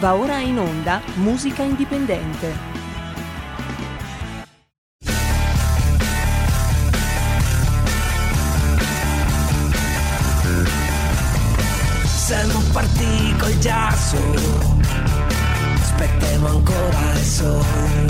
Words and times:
Va 0.00 0.14
ora 0.14 0.38
in 0.38 0.58
onda 0.58 1.02
Musica 1.16 1.62
Indipendente. 1.62 2.54
Siamo 12.06 12.60
partiti 12.72 13.36
col 13.38 13.58
giasso, 13.58 14.16
aspettiamo 15.74 16.46
ancora 16.48 17.12
il 17.12 17.22
sole 17.22 18.06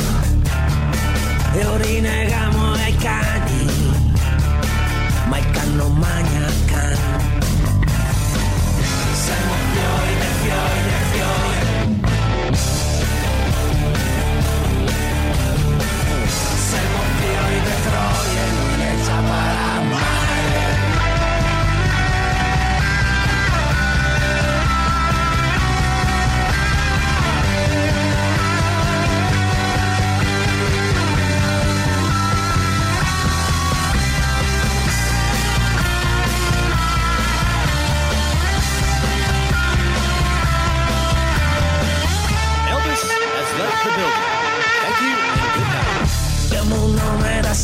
e 1.54 1.64
ora 1.64 1.82
rinegamo 1.82 2.72
ai 2.74 2.94
cani, 2.94 3.66
ma 5.26 5.38
il 5.38 5.50
can 5.50 5.74
non 5.74 5.92
magna 5.96 6.39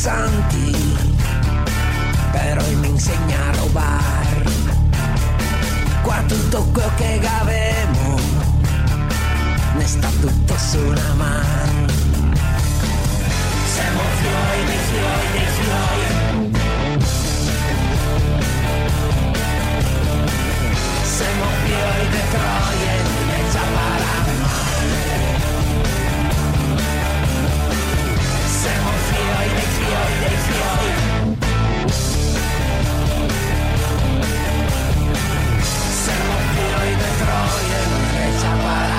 santi, 0.07 0.71
però 2.31 2.63
mi 2.79 2.87
insegna 2.87 3.39
a 3.49 3.57
rubare. 3.57 4.45
Qua 6.01 6.23
tutto 6.25 6.63
quello 6.71 6.91
che 6.95 7.19
avemo, 7.41 8.15
ne 9.75 9.85
sta 9.85 10.07
tutto 10.21 10.57
su 10.57 10.79
una 10.79 11.13
mano. 11.15 11.87
Siamo 13.73 14.01
fiori 14.21 14.63
dei 14.69 14.81
fiori 14.91 15.27
dei 15.33 15.49
fiori. 15.57 16.05
Siamo 21.03 21.45
fiori 21.65 22.07
di 22.13 22.21
troie, 22.31 23.06
non 38.47 38.96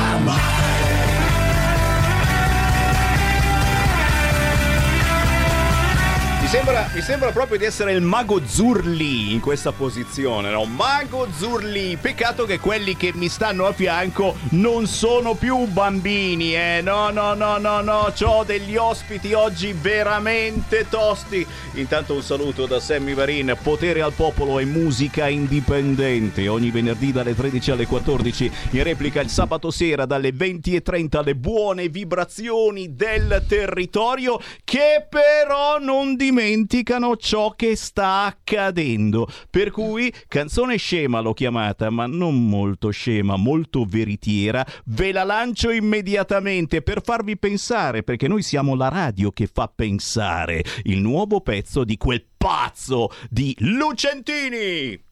sembra, 6.48 6.90
mi 6.94 7.02
sembra 7.02 7.30
proprio 7.30 7.58
di 7.58 7.66
essere 7.66 7.92
il 7.92 8.00
mago 8.00 8.40
Zurli 8.46 9.34
in 9.34 9.40
questa 9.40 9.70
posizione, 9.70 10.50
no? 10.50 10.64
Mago 10.64 11.28
Zurli, 11.36 11.98
peccato 12.00 12.46
che 12.46 12.58
quelli 12.58 12.96
che 12.96 13.12
mi 13.12 13.28
stanno 13.28 13.66
a 13.66 13.74
fianco 13.74 14.34
non 14.52 14.86
sono 14.86 15.34
più 15.34 15.66
bambini, 15.66 16.56
eh? 16.56 16.80
No, 16.82 17.10
no, 17.10 17.34
no, 17.34 17.58
no, 17.58 17.82
no, 17.82 18.12
ho 18.18 18.44
degli 18.44 18.76
ospiti 18.76 19.34
oggi 19.34 19.74
veramente 19.78 20.86
tosti. 20.88 21.46
Intanto 21.74 22.14
un 22.14 22.22
saluto 22.22 22.64
da 22.64 22.80
Sammy 22.80 23.12
Varin, 23.12 23.54
potere 23.62 24.00
al 24.00 24.14
popolo 24.14 24.58
e 24.58 24.64
musica 24.64 25.28
indipendente. 25.28 26.48
Ogni 26.48 26.70
venerdì 26.70 27.12
dalle 27.12 27.34
13 27.34 27.72
alle 27.72 27.86
14, 27.86 28.50
in 28.70 28.82
replica 28.84 29.20
il 29.20 29.28
sabato 29.28 29.70
sera 29.70 30.06
dalle 30.06 30.30
20.30 30.30 31.24
le 31.24 31.34
buone 31.34 31.90
vibrazioni 31.90 32.94
del 32.94 33.44
territorio 33.46 34.40
che 34.64 35.04
però 35.06 35.78
non 35.78 36.16
dimenticano 36.16 36.36
ciò 37.16 37.54
che 37.54 37.76
sta 37.76 38.24
accadendo. 38.24 39.28
Per 39.50 39.70
cui 39.70 40.12
canzone 40.26 40.76
scema 40.76 41.20
l'ho 41.20 41.34
chiamata, 41.34 41.90
ma 41.90 42.06
non 42.06 42.48
molto 42.48 42.90
scema, 42.90 43.36
molto 43.36 43.84
veritiera. 43.84 44.64
Ve 44.86 45.12
la 45.12 45.24
lancio 45.24 45.70
immediatamente 45.70 46.82
per 46.82 47.02
farvi 47.02 47.36
pensare, 47.36 48.02
perché 48.02 48.28
noi 48.28 48.42
siamo 48.42 48.74
la 48.74 48.88
radio 48.88 49.30
che 49.30 49.48
fa 49.52 49.70
pensare. 49.72 50.64
Il 50.84 51.00
nuovo 51.00 51.40
pezzo 51.40 51.84
di 51.84 51.96
quel 51.96 52.24
pazzo 52.36 53.10
di 53.28 53.54
Lucentini. 53.58 55.06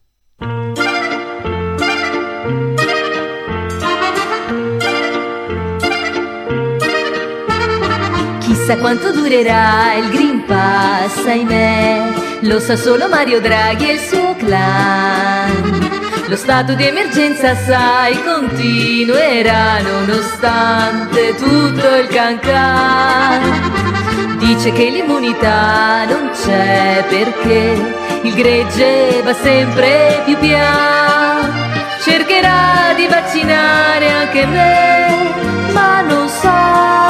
Chissà 8.67 8.81
quanto 8.81 9.13
durerà 9.13 9.95
il 9.95 10.09
Green 10.09 10.45
Pass, 10.45 11.25
ahimè, 11.25 12.15
lo 12.41 12.59
sa 12.59 12.75
solo 12.75 13.07
Mario 13.07 13.41
Draghi 13.41 13.89
e 13.89 13.93
il 13.93 14.01
suo 14.01 14.35
clan. 14.35 15.89
Lo 16.27 16.35
stato 16.35 16.75
di 16.75 16.85
emergenza, 16.85 17.55
sai, 17.55 18.21
continuerà 18.25 19.81
nonostante 19.83 21.37
tutto 21.37 21.95
il 21.95 22.09
cancan. 22.09 24.39
Dice 24.39 24.73
che 24.73 24.91
l'immunità 24.91 26.05
non 26.07 26.31
c'è 26.33 27.05
perché 27.09 27.95
il 28.23 28.35
gregge 28.35 29.23
va 29.23 29.33
sempre 29.33 30.23
più 30.25 30.37
pian. 30.39 31.53
Cercherà 32.01 32.95
di 32.97 33.07
vaccinare 33.07 34.11
anche 34.11 34.45
me, 34.45 35.71
ma 35.73 36.01
non 36.01 36.29
con 36.41 37.06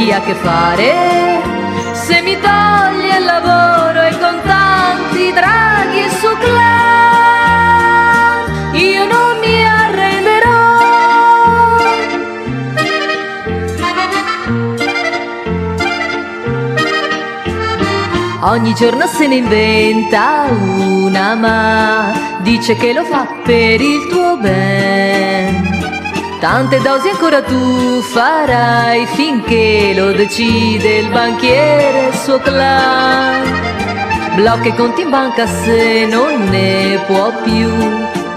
chi 0.00 0.10
ha 0.12 0.16
a 0.16 0.20
che 0.22 0.34
fare. 0.34 1.42
Se 1.92 2.22
mi 2.22 2.34
toglie 2.40 3.18
il 3.18 3.24
lavoro 3.24 4.00
e 4.00 4.18
con 4.18 4.40
tanti 4.42 5.30
draghi 5.32 6.08
su 6.20 6.28
clan, 6.38 7.24
io 8.72 9.04
non 9.06 9.38
mi 9.40 9.66
arrenderò. 9.66 10.58
Ogni 18.52 18.74
giorno 18.74 19.06
se 19.06 19.26
ne 19.26 19.34
inventa 19.34 20.46
una, 20.48 21.34
ma 21.34 22.38
dice 22.38 22.74
che 22.74 22.94
lo 22.94 23.04
fa 23.04 23.26
per 23.44 23.82
il 23.82 24.06
tuo 24.08 24.38
ben. 24.38 25.69
Tante 26.40 26.80
dosi 26.80 27.10
ancora 27.10 27.42
tu 27.42 28.00
farai 28.00 29.04
finché 29.08 29.92
lo 29.94 30.10
decide 30.12 30.96
il 31.00 31.10
banchiere 31.10 32.06
e 32.06 32.08
il 32.08 32.14
suo 32.14 32.38
clan. 32.38 33.42
Blocca 34.36 34.68
i 34.68 34.74
conti 34.74 35.02
in 35.02 35.10
banca 35.10 35.46
se 35.46 36.06
non 36.06 36.48
ne 36.48 36.98
può 37.06 37.30
più, 37.42 37.70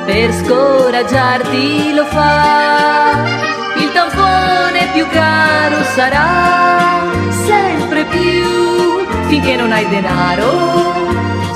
per 0.05 0.33
scoraggiarti 0.33 1.93
lo 1.93 2.03
fa. 2.05 3.23
Il 3.77 3.89
tampone 3.93 4.89
più 4.91 5.07
caro 5.07 5.81
sarà 5.95 7.03
sempre 7.45 8.03
più 8.03 9.05
finché 9.27 9.55
non 9.55 9.71
hai 9.71 9.87
denaro. 9.87 10.91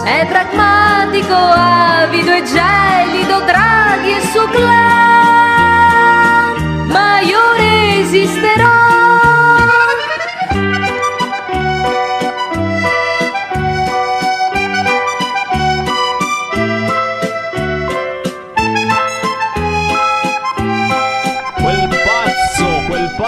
È 0.06 0.26
pragmatico, 0.26 1.36
avido 1.36 2.32
e 2.32 2.44
gelido, 2.44 3.42
Draghi 3.42 4.12
e 4.12 4.22
suo 4.32 4.48
clan, 4.48 5.17
existirá. 8.08 8.87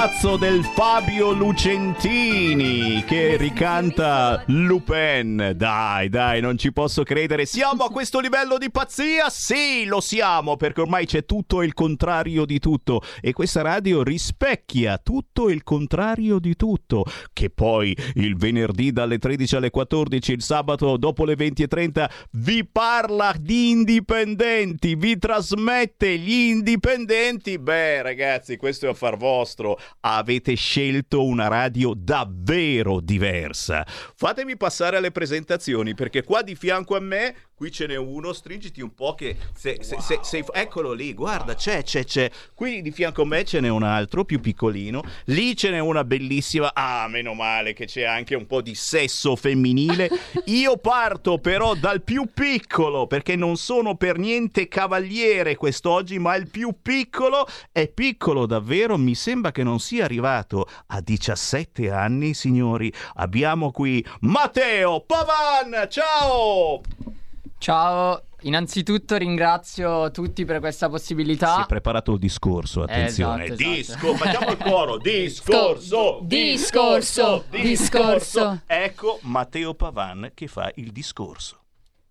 Pazzo 0.09 0.37
del 0.37 0.63
Fabio 0.63 1.31
Lucentini 1.31 3.03
che 3.05 3.37
ricanta 3.37 4.43
Lupin. 4.47 5.53
Dai, 5.55 6.09
dai, 6.09 6.41
non 6.41 6.57
ci 6.57 6.73
posso 6.73 7.03
credere. 7.03 7.45
Siamo 7.45 7.83
a 7.83 7.91
questo 7.91 8.19
livello 8.19 8.57
di 8.57 8.71
pazzia? 8.71 9.29
Sì, 9.29 9.85
lo 9.85 10.01
siamo, 10.01 10.57
perché 10.57 10.81
ormai 10.81 11.05
c'è 11.05 11.25
tutto 11.25 11.61
il 11.61 11.73
contrario 11.73 12.45
di 12.45 12.57
tutto 12.57 13.01
e 13.21 13.33
questa 13.33 13.61
radio 13.61 14.01
rispecchia 14.01 14.97
tutto 14.97 15.47
il 15.47 15.61
contrario 15.63 16.39
di 16.39 16.55
tutto. 16.55 17.05
Che 17.31 17.51
poi 17.51 17.95
il 18.15 18.35
venerdì 18.35 18.91
dalle 18.91 19.19
13 19.19 19.57
alle 19.57 19.69
14, 19.69 20.31
il 20.31 20.41
sabato 20.41 20.97
dopo 20.97 21.23
le 21.23 21.35
20.30 21.35 22.09
vi 22.31 22.65
parla 22.65 23.33
di 23.39 23.69
indipendenti, 23.69 24.95
vi 24.95 25.19
trasmette 25.19 26.17
gli 26.17 26.49
indipendenti. 26.49 27.59
Beh, 27.59 28.01
ragazzi, 28.01 28.57
questo 28.57 28.87
è 28.87 28.89
affar 28.89 29.15
vostro 29.15 29.79
avete 30.01 30.55
scelto 30.55 31.25
una 31.25 31.47
radio 31.47 31.93
davvero 31.95 32.99
diversa. 32.99 33.85
Fatemi 33.85 34.57
passare 34.57 34.97
alle 34.97 35.11
presentazioni 35.11 35.93
perché 35.93 36.23
qua 36.23 36.41
di 36.41 36.55
fianco 36.55 36.95
a 36.95 36.99
me 36.99 37.35
qui 37.59 37.73
ce 37.73 37.87
n'è 37.87 37.97
uno, 37.97 38.31
stringiti 38.31 38.79
un 38.79 38.93
po' 38.93 39.15
che 39.15 39.35
se, 39.53 39.79
se, 39.81 39.97
se, 39.99 40.19
se, 40.21 40.45
eccolo 40.53 40.93
lì, 40.93 41.13
guarda, 41.13 41.55
c'è, 41.55 41.83
c'è, 41.83 42.05
c'è. 42.05 42.31
Qui 42.53 42.81
di 42.81 42.89
fianco 42.89 43.23
a 43.23 43.25
me 43.25 43.43
ce 43.43 43.59
n'è 43.59 43.67
un 43.67 43.83
altro 43.83 44.23
più 44.23 44.39
piccolino, 44.39 45.03
lì 45.25 45.57
ce 45.57 45.69
n'è 45.69 45.79
una 45.79 46.05
bellissima. 46.05 46.73
Ah, 46.73 47.05
meno 47.09 47.33
male 47.33 47.73
che 47.73 47.83
c'è 47.83 48.03
anche 48.03 48.33
un 48.33 48.47
po' 48.47 48.61
di 48.61 48.75
sesso 48.75 49.35
femminile. 49.35 50.09
Io 50.45 50.77
parto 50.77 51.39
però 51.39 51.75
dal 51.75 52.01
più 52.01 52.29
piccolo 52.33 53.07
perché 53.07 53.35
non 53.35 53.57
sono 53.57 53.97
per 53.97 54.17
niente 54.17 54.69
cavaliere 54.69 55.57
quest'oggi, 55.57 56.17
ma 56.17 56.37
il 56.37 56.49
più 56.49 56.75
piccolo 56.81 57.45
è 57.73 57.89
piccolo 57.89 58.45
davvero, 58.45 58.97
mi 58.97 59.15
sembra 59.15 59.51
che 59.51 59.63
non 59.63 59.81
sia 59.81 60.05
arrivato 60.05 60.65
a 60.87 61.01
17 61.01 61.91
anni, 61.91 62.33
signori. 62.33 62.89
Abbiamo 63.15 63.71
qui 63.71 64.01
Matteo 64.21 65.01
Pavan. 65.01 65.87
Ciao! 65.89 67.18
Ciao, 67.59 68.23
innanzitutto 68.43 69.17
ringrazio 69.17 70.11
tutti 70.11 70.45
per 70.45 70.61
questa 70.61 70.87
possibilità. 70.87 71.55
Si 71.55 71.61
è 71.63 71.65
preparato 71.65 72.13
il 72.13 72.19
discorso, 72.19 72.83
attenzione. 72.83 73.43
Esatto, 73.43 73.61
esatto. 73.61 73.75
Disco, 73.75 74.15
facciamo 74.15 74.51
il 74.51 74.57
coro. 74.57 74.97
Discorso, 75.03 76.19
Discorso, 76.23 77.43
discorso. 77.49 78.61
Ecco 78.65 79.19
Matteo 79.23 79.73
Pavan 79.73 80.31
che 80.33 80.47
fa 80.47 80.71
il 80.75 80.93
discorso. 80.93 81.57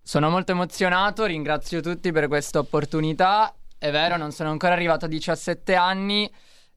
Sono 0.02 0.28
molto 0.28 0.52
emozionato, 0.52 1.24
ringrazio 1.24 1.80
tutti 1.80 2.12
per 2.12 2.28
questa 2.28 2.58
opportunità. 2.58 3.54
È 3.78 3.90
vero, 3.90 4.18
non 4.18 4.32
sono 4.32 4.50
ancora 4.50 4.74
arrivato 4.74 5.06
a 5.06 5.08
17 5.08 5.74
anni. 5.74 6.30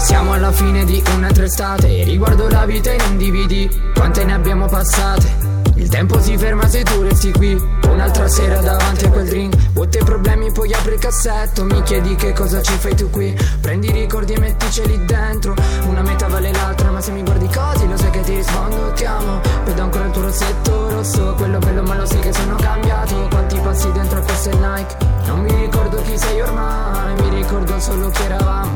Siamo 0.06 0.34
alla 0.34 0.52
fine 0.52 0.86
di 0.86 1.02
un'altra 1.16 1.46
estate 1.46 2.04
Riguardo 2.04 2.48
la 2.48 2.64
vita 2.68 2.92
in 2.92 3.02
un 3.10 3.18
DVD 3.18 3.92
Quante 3.92 4.24
ne 4.24 4.34
abbiamo 4.34 4.68
passate. 4.68 5.64
Il 5.78 5.90
tempo 5.90 6.22
si 6.22 6.38
ferma 6.38 6.70
se 6.70 6.84
tu 6.84 7.02
resti 7.02 7.32
qui 7.32 7.60
Un'altra 7.90 8.28
sera 8.28 8.62
davanti 8.62 9.06
a 9.06 9.10
quel 9.10 9.28
drink 9.28 9.56
i 9.56 10.04
problemi 10.04 10.52
poi 10.52 10.72
apri 10.74 10.94
il 10.94 11.00
cassetto 11.00 11.64
Mi 11.64 11.82
chiedi 11.82 12.14
che 12.14 12.34
cosa 12.34 12.62
ci 12.62 12.74
fai 12.74 12.94
tu 12.96 13.10
qui. 13.10 13.36
Prendi 13.60 13.88
i 13.88 13.94
ricordi 13.94 14.34
e 14.34 14.40
metticeli 14.40 15.06
dentro 15.06 15.56
Una 15.88 16.04
metà 16.04 16.28
vale 16.28 16.52
l'altra 16.52 16.92
ma 16.92 17.02
se 17.02 17.12
mi 17.12 17.24
guardi 17.24 17.48
così 17.48 17.88
Lo 17.88 17.98
sai 17.98 18.12
che 18.12 18.22
ti 18.22 18.36
rispondo 18.36 18.92
ti 18.94 19.06
amo. 19.06 19.42
Vedo 19.64 19.82
ancora 19.82 20.06
il 20.06 20.12
tuo 20.12 20.22
rossetto 20.22 20.90
rosso 20.92 21.34
Quello 21.34 21.58
bello 21.58 21.82
ma 21.82 21.96
lo 21.96 22.06
sai 22.06 22.20
che 22.20 22.32
sono 22.32 22.56
cambiato. 22.58 23.28
Quanti 23.32 23.58
passi 23.58 23.92
dentro 23.92 24.20
a 24.20 24.22
queste 24.22 24.52
Nike? 24.54 24.98
Non 25.26 25.40
mi 25.40 25.56
ricordo 25.56 26.00
chi 26.04 26.16
sei 26.16 26.42
ormai 26.42 27.24
Mi 27.24 27.38
ricordo 27.38 27.80
solo 27.80 28.10
chi 28.12 28.22
eravamo 28.22 28.75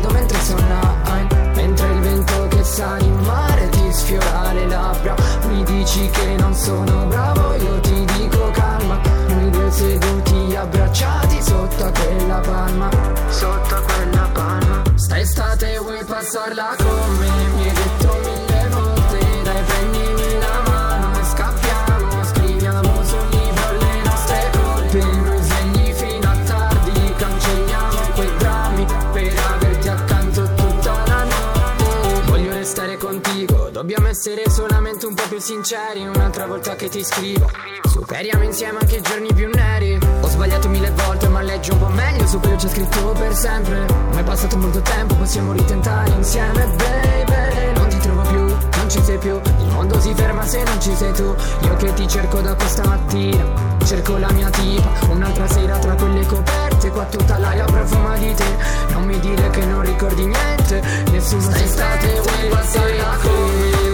guardo 0.00 0.12
mentre 0.12 0.38
sonai 0.40 1.26
Mentre 1.54 1.86
il 1.92 2.00
vento 2.00 2.48
che 2.48 2.64
sale 2.64 3.04
in 3.04 3.16
mare 3.20 3.68
ti 3.68 3.92
sfiora 3.92 4.52
le 4.52 4.66
labbra. 4.66 5.14
Mi 5.48 5.62
dici 5.64 6.08
che 6.08 6.36
non 6.38 6.54
sono 6.54 6.99
più 35.30 35.38
sinceri 35.38 36.08
Un'altra 36.08 36.44
volta 36.46 36.74
che 36.74 36.88
ti 36.88 37.04
scrivo. 37.04 37.48
Superiamo 37.88 38.42
insieme 38.42 38.78
anche 38.80 38.96
i 38.96 39.00
giorni 39.00 39.32
più 39.32 39.48
neri. 39.54 39.96
Ho 40.22 40.26
sbagliato 40.26 40.68
mille 40.68 40.90
volte 40.90 41.28
ma 41.28 41.40
leggi 41.40 41.70
un 41.70 41.78
po' 41.78 41.86
meglio 41.86 42.26
Su 42.26 42.40
quello 42.40 42.56
c'è 42.56 42.68
scritto 42.68 43.12
per 43.12 43.32
sempre. 43.32 43.86
Ma 44.12 44.18
è 44.18 44.24
passato 44.24 44.56
molto 44.56 44.80
tempo 44.80 45.14
Possiamo 45.14 45.52
ritentare 45.52 46.10
insieme 46.10 46.66
baby. 46.76 47.78
Non 47.78 47.88
ti 47.88 47.98
trovo 47.98 48.22
più, 48.22 48.40
non 48.40 48.90
ci 48.90 49.00
sei 49.04 49.18
più. 49.18 49.40
Il 49.58 49.72
mondo 49.72 50.00
si 50.00 50.12
ferma 50.14 50.44
se 50.44 50.64
non 50.64 50.80
ci 50.80 50.96
sei 50.96 51.12
tu. 51.12 51.34
Io 51.62 51.76
che 51.76 51.94
ti 51.94 52.08
cerco 52.08 52.40
da 52.40 52.54
questa 52.56 52.84
mattina. 52.84 53.68
Cerco 53.84 54.18
la 54.18 54.30
mia 54.32 54.50
tipa 54.50 54.90
Un'altra 55.10 55.48
sera 55.48 55.78
tra 55.78 55.94
quelle 55.94 56.26
coperte 56.26 56.90
Qua 56.90 57.04
tutta 57.04 57.38
l'aria 57.38 57.64
profuma 57.64 58.16
di 58.16 58.34
te. 58.34 58.56
Non 58.90 59.04
mi 59.04 59.18
dire 59.20 59.48
che 59.50 59.64
non 59.64 59.82
ricordi 59.82 60.26
niente 60.26 60.82
Nessuno 61.10 61.40
Stai 61.40 61.62
estate 61.62 62.20
vuoi 62.20 62.48
passare 62.50 62.96
con 63.22 63.32
me 63.32 63.89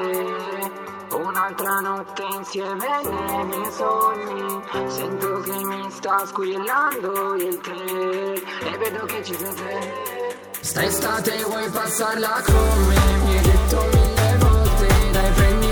te 0.00 1.16
Un'altra 1.16 1.80
notte 1.80 2.22
insieme 2.34 2.86
nei 3.02 3.44
miei 3.44 3.72
sogni. 3.72 4.62
Sento 4.88 5.40
che 5.40 5.64
mi 5.64 5.90
sta 5.90 6.26
squillando 6.26 7.34
il 7.34 7.58
tre 7.60 8.34
E 8.34 8.78
vedo 8.78 9.04
che 9.06 9.24
ci 9.24 9.34
sei 9.34 9.54
te. 9.54 10.36
St'estate 10.60 11.42
vuoi 11.44 11.68
passarla 11.70 12.42
con 12.44 12.86
me? 12.88 13.16
Mi 13.24 13.36
hai 13.36 13.42
detto 13.42 13.86
mille 13.92 14.36
volte 14.38 15.10
Dai 15.12 15.32
prendimi 15.32 15.67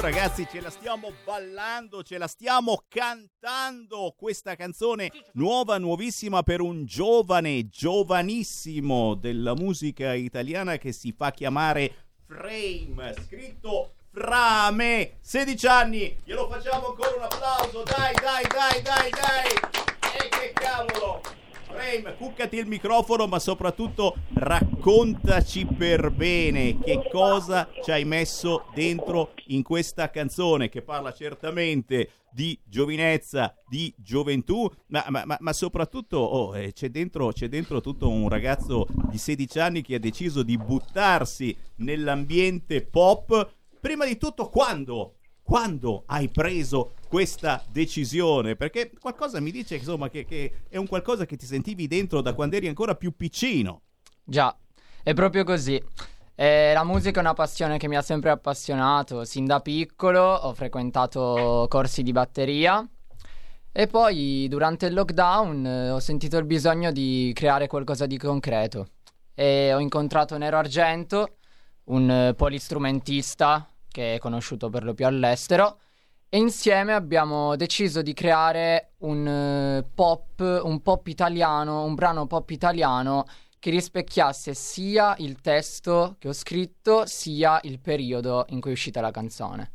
ragazzi, 0.00 0.48
ce 0.50 0.60
la 0.60 0.70
stiamo 0.70 1.12
ballando, 1.24 2.02
ce 2.02 2.16
la 2.16 2.26
stiamo 2.26 2.84
cantando. 2.88 4.14
Questa 4.16 4.56
canzone 4.56 5.10
nuova, 5.34 5.76
nuovissima 5.76 6.42
per 6.42 6.62
un 6.62 6.86
giovane, 6.86 7.68
giovanissimo 7.68 9.14
della 9.14 9.54
musica 9.54 10.14
italiana 10.14 10.78
che 10.78 10.92
si 10.92 11.12
fa 11.12 11.30
chiamare 11.32 12.06
Frame, 12.26 13.14
scritto 13.26 13.92
Frame, 14.10 15.18
16 15.20 15.66
anni. 15.66 16.16
Glielo 16.24 16.48
facciamo 16.48 16.88
ancora 16.88 17.16
un 17.16 17.22
applauso. 17.22 17.82
Dai, 17.82 18.14
dai, 18.14 18.44
dai, 18.48 18.82
dai, 18.82 19.10
dai. 19.10 19.52
E 20.16 20.28
che 20.28 20.52
cavolo. 20.54 21.20
Frame, 21.80 22.14
cuccati 22.16 22.58
il 22.58 22.66
microfono, 22.66 23.26
ma 23.26 23.38
soprattutto 23.38 24.16
raccontaci 24.34 25.64
per 25.64 26.10
bene 26.10 26.78
che 26.78 27.08
cosa 27.10 27.70
ci 27.82 27.90
hai 27.90 28.04
messo 28.04 28.66
dentro 28.74 29.32
in 29.46 29.62
questa 29.62 30.10
canzone 30.10 30.68
che 30.68 30.82
parla 30.82 31.10
certamente 31.14 32.10
di 32.30 32.56
giovinezza, 32.66 33.54
di 33.66 33.92
gioventù, 33.96 34.70
ma, 34.88 35.06
ma- 35.08 35.24
ma- 35.24 35.38
ma 35.40 35.52
soprattutto 35.54 36.18
oh, 36.18 36.54
eh, 36.54 36.74
c'è, 36.74 36.90
dentro, 36.90 37.32
c'è 37.32 37.48
dentro 37.48 37.80
tutto 37.80 38.10
un 38.10 38.28
ragazzo 38.28 38.86
di 39.10 39.16
16 39.16 39.58
anni 39.58 39.80
che 39.80 39.94
ha 39.94 39.98
deciso 39.98 40.42
di 40.42 40.58
buttarsi 40.58 41.56
nell'ambiente 41.76 42.84
pop. 42.84 43.54
Prima 43.80 44.04
di 44.04 44.18
tutto, 44.18 44.50
quando? 44.50 45.14
Quando 45.42 46.02
hai 46.06 46.28
preso 46.28 46.92
questa 47.10 47.64
decisione? 47.68 48.54
Perché 48.54 48.92
qualcosa 49.00 49.40
mi 49.40 49.50
dice 49.50 49.74
insomma, 49.74 50.08
che, 50.08 50.24
che 50.24 50.62
è 50.68 50.76
un 50.76 50.86
qualcosa 50.86 51.26
che 51.26 51.34
ti 51.34 51.44
sentivi 51.44 51.88
dentro 51.88 52.20
da 52.20 52.34
quando 52.34 52.54
eri 52.54 52.68
ancora 52.68 52.94
più 52.94 53.16
piccino. 53.16 53.82
Già, 54.22 54.56
è 55.02 55.12
proprio 55.12 55.42
così. 55.42 55.82
Eh, 56.36 56.72
la 56.72 56.84
musica 56.84 57.18
è 57.18 57.24
una 57.24 57.34
passione 57.34 57.78
che 57.78 57.88
mi 57.88 57.96
ha 57.96 58.02
sempre 58.02 58.30
appassionato. 58.30 59.24
Sin 59.24 59.44
da 59.44 59.58
piccolo 59.58 60.22
ho 60.22 60.54
frequentato 60.54 61.66
corsi 61.68 62.04
di 62.04 62.12
batteria 62.12 62.88
e 63.72 63.86
poi 63.88 64.46
durante 64.48 64.86
il 64.86 64.94
lockdown 64.94 65.66
eh, 65.66 65.90
ho 65.90 65.98
sentito 65.98 66.36
il 66.36 66.44
bisogno 66.44 66.92
di 66.92 67.32
creare 67.34 67.66
qualcosa 67.66 68.06
di 68.06 68.18
concreto. 68.18 68.90
E 69.34 69.74
ho 69.74 69.80
incontrato 69.80 70.38
Nero 70.38 70.58
Argento, 70.58 71.38
un 71.86 72.08
eh, 72.08 72.34
polistrumentista 72.34 73.68
che 73.90 74.14
è 74.14 74.18
conosciuto 74.20 74.70
per 74.70 74.84
lo 74.84 74.94
più 74.94 75.06
all'estero. 75.06 75.80
E 76.32 76.38
insieme 76.38 76.92
abbiamo 76.92 77.56
deciso 77.56 78.02
di 78.02 78.14
creare 78.14 78.92
un 78.98 79.26
eh, 79.26 79.90
pop, 79.92 80.60
un 80.62 80.80
pop 80.80 81.08
italiano, 81.08 81.82
un 81.82 81.96
brano 81.96 82.28
pop 82.28 82.48
italiano 82.50 83.24
che 83.58 83.70
rispecchiasse 83.70 84.54
sia 84.54 85.16
il 85.18 85.40
testo 85.40 86.14
che 86.20 86.28
ho 86.28 86.32
scritto, 86.32 87.04
sia 87.04 87.58
il 87.64 87.80
periodo 87.80 88.44
in 88.50 88.60
cui 88.60 88.70
è 88.70 88.74
uscita 88.74 89.00
la 89.00 89.10
canzone. 89.10 89.72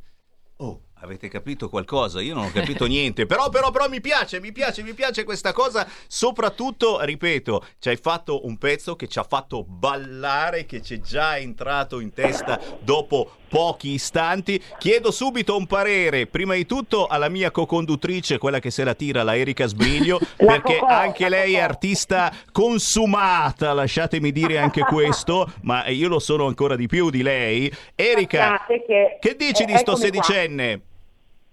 Avete 1.06 1.28
capito 1.28 1.70
qualcosa? 1.70 2.20
Io 2.20 2.34
non 2.34 2.46
ho 2.46 2.52
capito 2.52 2.88
niente, 2.88 3.28
però, 3.28 3.50
però, 3.50 3.70
però 3.70 3.88
mi 3.88 4.02
piace, 4.02 4.40
mi 4.40 4.52
piace, 4.52 4.82
mi 4.82 4.96
piace 4.96 5.24
questa 5.24 5.54
cosa. 5.54 5.88
Soprattutto, 6.08 7.00
ripeto, 7.02 7.64
ci 7.78 7.90
hai 7.90 7.96
fatto 7.98 8.48
un 8.48 8.58
pezzo 8.58 8.96
che 8.96 9.08
ci 9.08 9.20
ha 9.20 9.24
fatto 9.24 9.64
ballare, 9.64 10.66
che 10.66 10.82
ci 10.82 10.96
è 10.96 11.00
già 11.00 11.38
entrato 11.38 12.00
in 12.00 12.12
testa 12.12 12.60
dopo 12.82 13.36
pochi 13.48 13.92
istanti. 13.92 14.60
Chiedo 14.80 15.12
subito 15.12 15.56
un 15.56 15.68
parere, 15.68 16.26
prima 16.26 16.56
di 16.56 16.66
tutto 16.66 17.06
alla 17.06 17.30
mia 17.30 17.52
co-conduttrice, 17.52 18.40
quella 18.40 18.58
che 18.58 18.72
se 18.72 18.84
la 18.84 18.96
tira, 18.96 19.22
la 19.22 19.38
Erika 19.38 19.68
Sbriglio, 19.68 20.20
La 20.38 20.54
perché 20.54 20.80
Cocò, 20.80 20.92
anche 20.92 21.30
lei 21.30 21.54
è 21.54 21.60
artista 21.60 22.34
consumata, 22.52 23.74
lasciatemi 23.74 24.32
dire 24.32 24.58
anche 24.58 24.82
questo, 24.90 25.54
ma 25.62 25.88
io 25.88 26.08
lo 26.08 26.18
sono 26.20 26.48
ancora 26.48 26.76
di 26.76 26.88
più 26.88 27.12
di 27.12 27.22
lei. 27.22 27.72
Erika, 27.94 28.66
che- 28.66 29.18
che 29.20 29.36
dici 29.36 29.62
eh, 29.62 29.66
di 29.68 29.78
sto 29.78 29.92
eccomi 29.92 30.10
qua. 30.10 30.94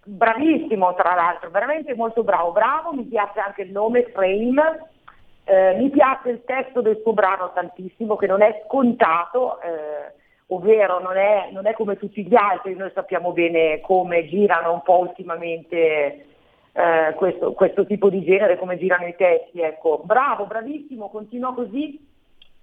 Bravissimo 0.04 0.94
tra 0.94 1.14
l'altro, 1.14 1.50
veramente 1.50 1.94
molto 1.94 2.25
bravo, 2.25 2.50
bravo, 2.50 2.92
mi 2.92 3.04
piace 3.04 3.38
anche 3.38 3.62
il 3.62 3.71
nome 3.71 4.11
Frame, 4.12 4.88
eh, 5.44 5.75
mi 5.76 5.90
piace 5.90 6.30
il 6.30 6.42
testo 6.44 6.80
del 6.80 7.00
suo 7.02 7.12
brano 7.12 7.52
tantissimo 7.52 8.16
che 8.16 8.26
non 8.26 8.42
è 8.42 8.62
scontato, 8.66 9.61
eh, 9.61 10.12
ovvero 10.49 10.99
non 10.99 11.16
è, 11.16 11.50
non 11.52 11.66
è 11.66 11.73
come 11.75 11.97
tutti 11.99 12.26
gli 12.26 12.35
altri, 12.35 12.75
noi 12.75 12.90
sappiamo 12.92 13.30
bene 13.30 13.80
come 13.80 14.26
girano 14.26 14.73
un 14.73 14.82
po' 14.82 14.99
ultimamente 14.99 16.26
eh, 16.73 17.14
questo, 17.14 17.52
questo 17.52 17.87
tipo 17.87 18.09
di 18.09 18.25
genere, 18.25 18.59
come 18.59 18.78
girano 18.78 19.06
i 19.06 19.14
testi, 19.14 19.61
ecco. 19.61 20.00
Bravo, 20.04 20.47
bravissimo, 20.47 21.11
continua 21.11 21.54
così. 21.54 22.11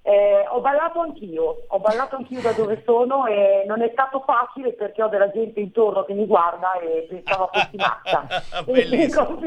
Eh, 0.01 0.45
ho 0.49 0.61
ballato 0.61 1.01
anch'io, 1.01 1.65
ho 1.67 1.79
ballato 1.79 2.15
anch'io 2.15 2.41
da 2.41 2.51
dove 2.53 2.81
sono 2.85 3.25
e 3.27 3.65
non 3.67 3.81
è 3.81 3.89
stato 3.91 4.23
facile 4.25 4.73
perché 4.73 5.03
ho 5.03 5.09
della 5.09 5.29
gente 5.29 5.59
intorno 5.59 6.05
che 6.05 6.13
mi 6.13 6.25
guarda 6.25 6.79
e 6.79 7.05
pensava 7.09 7.49
fossi 7.51 7.75
matta. 7.75 8.27
Bellissimo. 8.65 9.39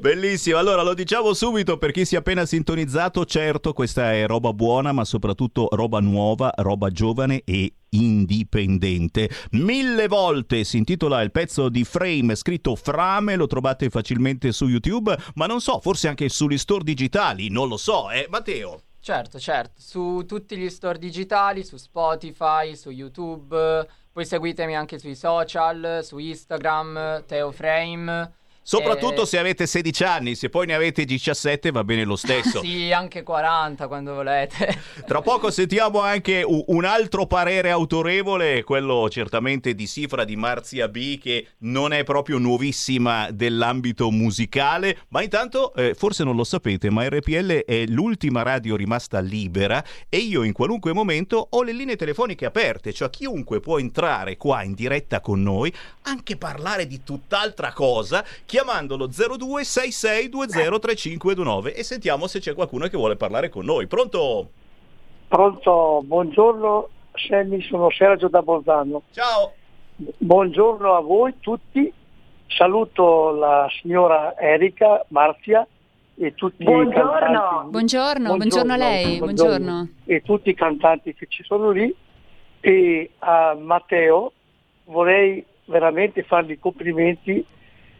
Bellissimo, 0.00 0.58
allora 0.58 0.82
lo 0.82 0.94
diciamo 0.94 1.32
subito 1.34 1.76
per 1.76 1.90
chi 1.90 2.04
si 2.04 2.14
è 2.14 2.18
appena 2.18 2.46
sintonizzato, 2.46 3.24
certo 3.24 3.72
questa 3.72 4.12
è 4.12 4.26
roba 4.26 4.52
buona 4.52 4.92
ma 4.92 5.04
soprattutto 5.04 5.68
roba 5.72 6.00
nuova, 6.00 6.52
roba 6.56 6.88
giovane 6.90 7.42
e 7.44 7.72
indipendente. 7.90 9.28
Mille 9.52 10.08
volte 10.08 10.64
si 10.64 10.78
intitola 10.78 11.20
il 11.20 11.30
pezzo 11.30 11.68
di 11.68 11.84
Frame 11.84 12.34
scritto 12.36 12.74
Frame, 12.76 13.36
lo 13.36 13.46
trovate 13.46 13.90
facilmente 13.90 14.52
su 14.52 14.66
YouTube, 14.66 15.16
ma 15.34 15.46
non 15.46 15.60
so, 15.60 15.80
forse 15.80 16.08
anche 16.08 16.28
sugli 16.28 16.58
store 16.58 16.84
digitali, 16.84 17.50
non 17.50 17.68
lo 17.68 17.76
so, 17.76 18.10
eh 18.10 18.26
Matteo. 18.30 18.80
Certo, 19.04 19.38
certo, 19.38 19.82
su 19.82 20.24
tutti 20.26 20.56
gli 20.56 20.70
store 20.70 20.98
digitali, 20.98 21.62
su 21.62 21.76
Spotify, 21.76 22.74
su 22.74 22.88
YouTube, 22.88 23.86
poi 24.10 24.24
seguitemi 24.24 24.74
anche 24.74 24.98
sui 24.98 25.14
social, 25.14 26.00
su 26.02 26.16
Instagram, 26.16 27.26
TeoFrame. 27.26 28.32
Soprattutto 28.66 29.22
Eh, 29.22 29.26
se 29.26 29.38
avete 29.38 29.66
16 29.66 30.04
anni, 30.04 30.34
se 30.34 30.48
poi 30.48 30.64
ne 30.64 30.74
avete 30.74 31.04
17 31.04 31.70
va 31.70 31.84
bene 31.84 32.04
lo 32.04 32.16
stesso. 32.16 32.62
Sì, 32.74 32.90
anche 32.92 33.22
40 33.22 33.86
quando 33.88 34.14
volete. 34.14 34.74
Tra 35.06 35.20
poco 35.20 35.50
sentiamo 35.50 36.00
anche 36.00 36.42
un 36.44 36.84
altro 36.86 37.26
parere 37.26 37.70
autorevole, 37.70 38.64
quello 38.64 39.08
certamente 39.10 39.74
di 39.74 39.86
Sifra 39.86 40.24
di 40.24 40.34
Marzia 40.34 40.88
B, 40.88 41.18
che 41.18 41.48
non 41.58 41.92
è 41.92 42.04
proprio 42.04 42.38
nuovissima 42.38 43.30
dell'ambito 43.30 44.10
musicale, 44.10 44.96
ma 45.08 45.22
intanto 45.22 45.74
eh, 45.74 45.94
forse 45.94 46.24
non 46.24 46.36
lo 46.36 46.44
sapete, 46.44 46.88
ma 46.88 47.06
RPL 47.06 47.64
è 47.66 47.84
l'ultima 47.86 48.42
radio 48.42 48.76
rimasta 48.76 49.20
libera 49.20 49.84
e 50.08 50.16
io 50.16 50.42
in 50.42 50.52
qualunque 50.52 50.94
momento 50.94 51.48
ho 51.50 51.62
le 51.62 51.72
linee 51.72 51.96
telefoniche 51.96 52.46
aperte, 52.46 52.94
cioè 52.94 53.10
chiunque 53.10 53.60
può 53.60 53.78
entrare 53.78 54.38
qua 54.38 54.62
in 54.62 54.72
diretta 54.72 55.20
con 55.20 55.42
noi, 55.42 55.72
anche 56.04 56.38
parlare 56.38 56.86
di 56.86 57.02
tutt'altra 57.04 57.72
cosa, 57.72 58.24
chiamandolo 58.54 59.08
0266203529 59.08 61.76
e 61.76 61.82
sentiamo 61.82 62.28
se 62.28 62.38
c'è 62.38 62.54
qualcuno 62.54 62.86
che 62.86 62.96
vuole 62.96 63.16
parlare 63.16 63.48
con 63.48 63.64
noi. 63.64 63.88
Pronto? 63.88 64.48
Pronto, 65.26 66.02
buongiorno 66.04 66.88
Sammy, 67.14 67.60
sono 67.62 67.90
Sergio 67.90 68.28
da 68.28 68.42
Bolzano. 68.42 69.02
Ciao. 69.10 69.54
Buongiorno 69.96 70.94
a 70.94 71.00
voi 71.00 71.34
tutti, 71.40 71.92
saluto 72.46 73.32
la 73.32 73.66
signora 73.80 74.38
Erika 74.38 75.04
Marzia 75.08 75.66
e 76.14 76.34
tutti 76.34 76.62
Buongiorno. 76.62 76.90
i 76.90 77.18
cantanti. 77.18 77.70
Buongiorno, 77.70 78.36
buongiorno 78.36 78.72
a 78.72 78.76
lei, 78.76 79.18
buongiorno. 79.18 79.88
E 80.04 80.22
tutti 80.22 80.50
i 80.50 80.54
cantanti 80.54 81.12
che 81.12 81.26
ci 81.28 81.42
sono 81.42 81.70
lì 81.70 81.92
e 82.60 83.10
a 83.18 83.56
Matteo 83.60 84.30
vorrei 84.84 85.44
veramente 85.64 86.22
fargli 86.22 86.56
complimenti 86.60 87.44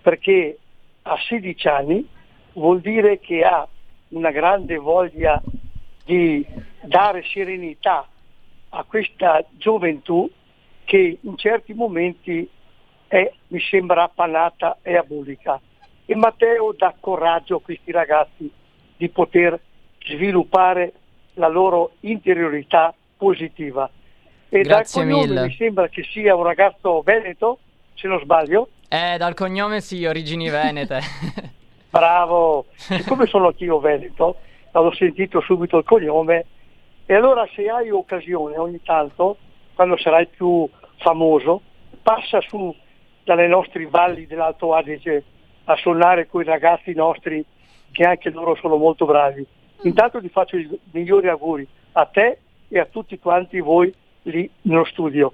perché 0.05 0.59
a 1.01 1.17
16 1.17 1.67
anni 1.69 2.07
vuol 2.53 2.83
dire 2.83 3.21
che 3.21 3.43
ha 3.43 3.67
una 4.09 4.31
grande 4.31 4.77
voglia 4.77 5.41
di 6.05 6.47
dare 6.83 7.25
serenità 7.25 8.07
a 8.69 8.85
questa 8.85 9.43
gioventù 9.53 10.31
che 10.85 11.19
in 11.23 11.39
certi 11.39 11.73
momenti 11.73 12.47
è, 13.09 13.33
mi 13.47 13.61
sembra 13.61 14.03
appannata 14.03 14.77
e 14.83 14.95
abulica. 14.95 15.59
E 16.05 16.15
Matteo 16.15 16.75
dà 16.77 16.95
coraggio 17.01 17.57
a 17.57 17.63
questi 17.63 17.91
ragazzi 17.91 18.51
di 18.99 19.09
poter 19.09 19.59
sviluppare 20.05 20.93
la 21.35 21.49
loro 21.49 21.93
interiorità 22.01 22.95
positiva. 23.17 23.91
E 24.51 24.61
Grazie 24.61 25.01
dal 25.01 25.11
cognome 25.11 25.29
mille. 25.29 25.47
mi 25.47 25.55
sembra 25.55 25.89
che 25.89 26.03
sia 26.03 26.37
un 26.37 26.43
ragazzo 26.43 27.01
veneto, 27.01 27.59
se 27.95 28.07
non 28.07 28.21
sbaglio. 28.21 28.69
Eh, 28.89 29.17
dal 29.19 29.35
cognome 29.35 29.81
sì, 29.81 30.05
origini 30.05 30.49
venete. 30.49 31.01
Bravo, 31.91 32.67
siccome 32.75 33.27
sono 33.27 33.47
anch'io 33.47 33.79
veneto, 33.79 34.37
avevo 34.73 34.93
sentito 34.95 35.41
subito 35.41 35.79
il 35.79 35.85
cognome, 35.85 36.45
e 37.07 37.15
allora 37.15 37.47
se 37.55 37.69
hai 37.69 37.91
occasione 37.91 38.57
ogni 38.57 38.81
tanto, 38.83 39.37
quando 39.75 39.97
sarai 39.99 40.27
più 40.27 40.69
famoso, 40.97 41.61
passa 42.03 42.41
su 42.41 42.75
dalle 43.23 43.47
nostre 43.47 43.87
valli 43.87 44.27
dell'Alto 44.27 44.75
Adige 44.75 45.25
a 45.65 45.77
suonare 45.77 46.27
con 46.27 46.43
i 46.43 46.45
ragazzi 46.45 46.93
nostri 46.93 47.45
che 47.91 48.05
anche 48.05 48.31
loro 48.31 48.57
sono 48.57 48.77
molto 48.77 49.07
bravi. 49.07 49.47
Intanto 49.83 50.21
ti 50.21 50.29
faccio 50.29 50.57
i 50.57 50.69
migliori 50.93 51.29
auguri 51.29 51.67
a 51.93 52.05
te 52.07 52.39
e 52.69 52.79
a 52.79 52.87
tutti 52.87 53.19
quanti 53.19 53.61
voi 53.61 53.93
lì 54.23 54.51
nello 54.63 54.85
studio. 54.85 55.33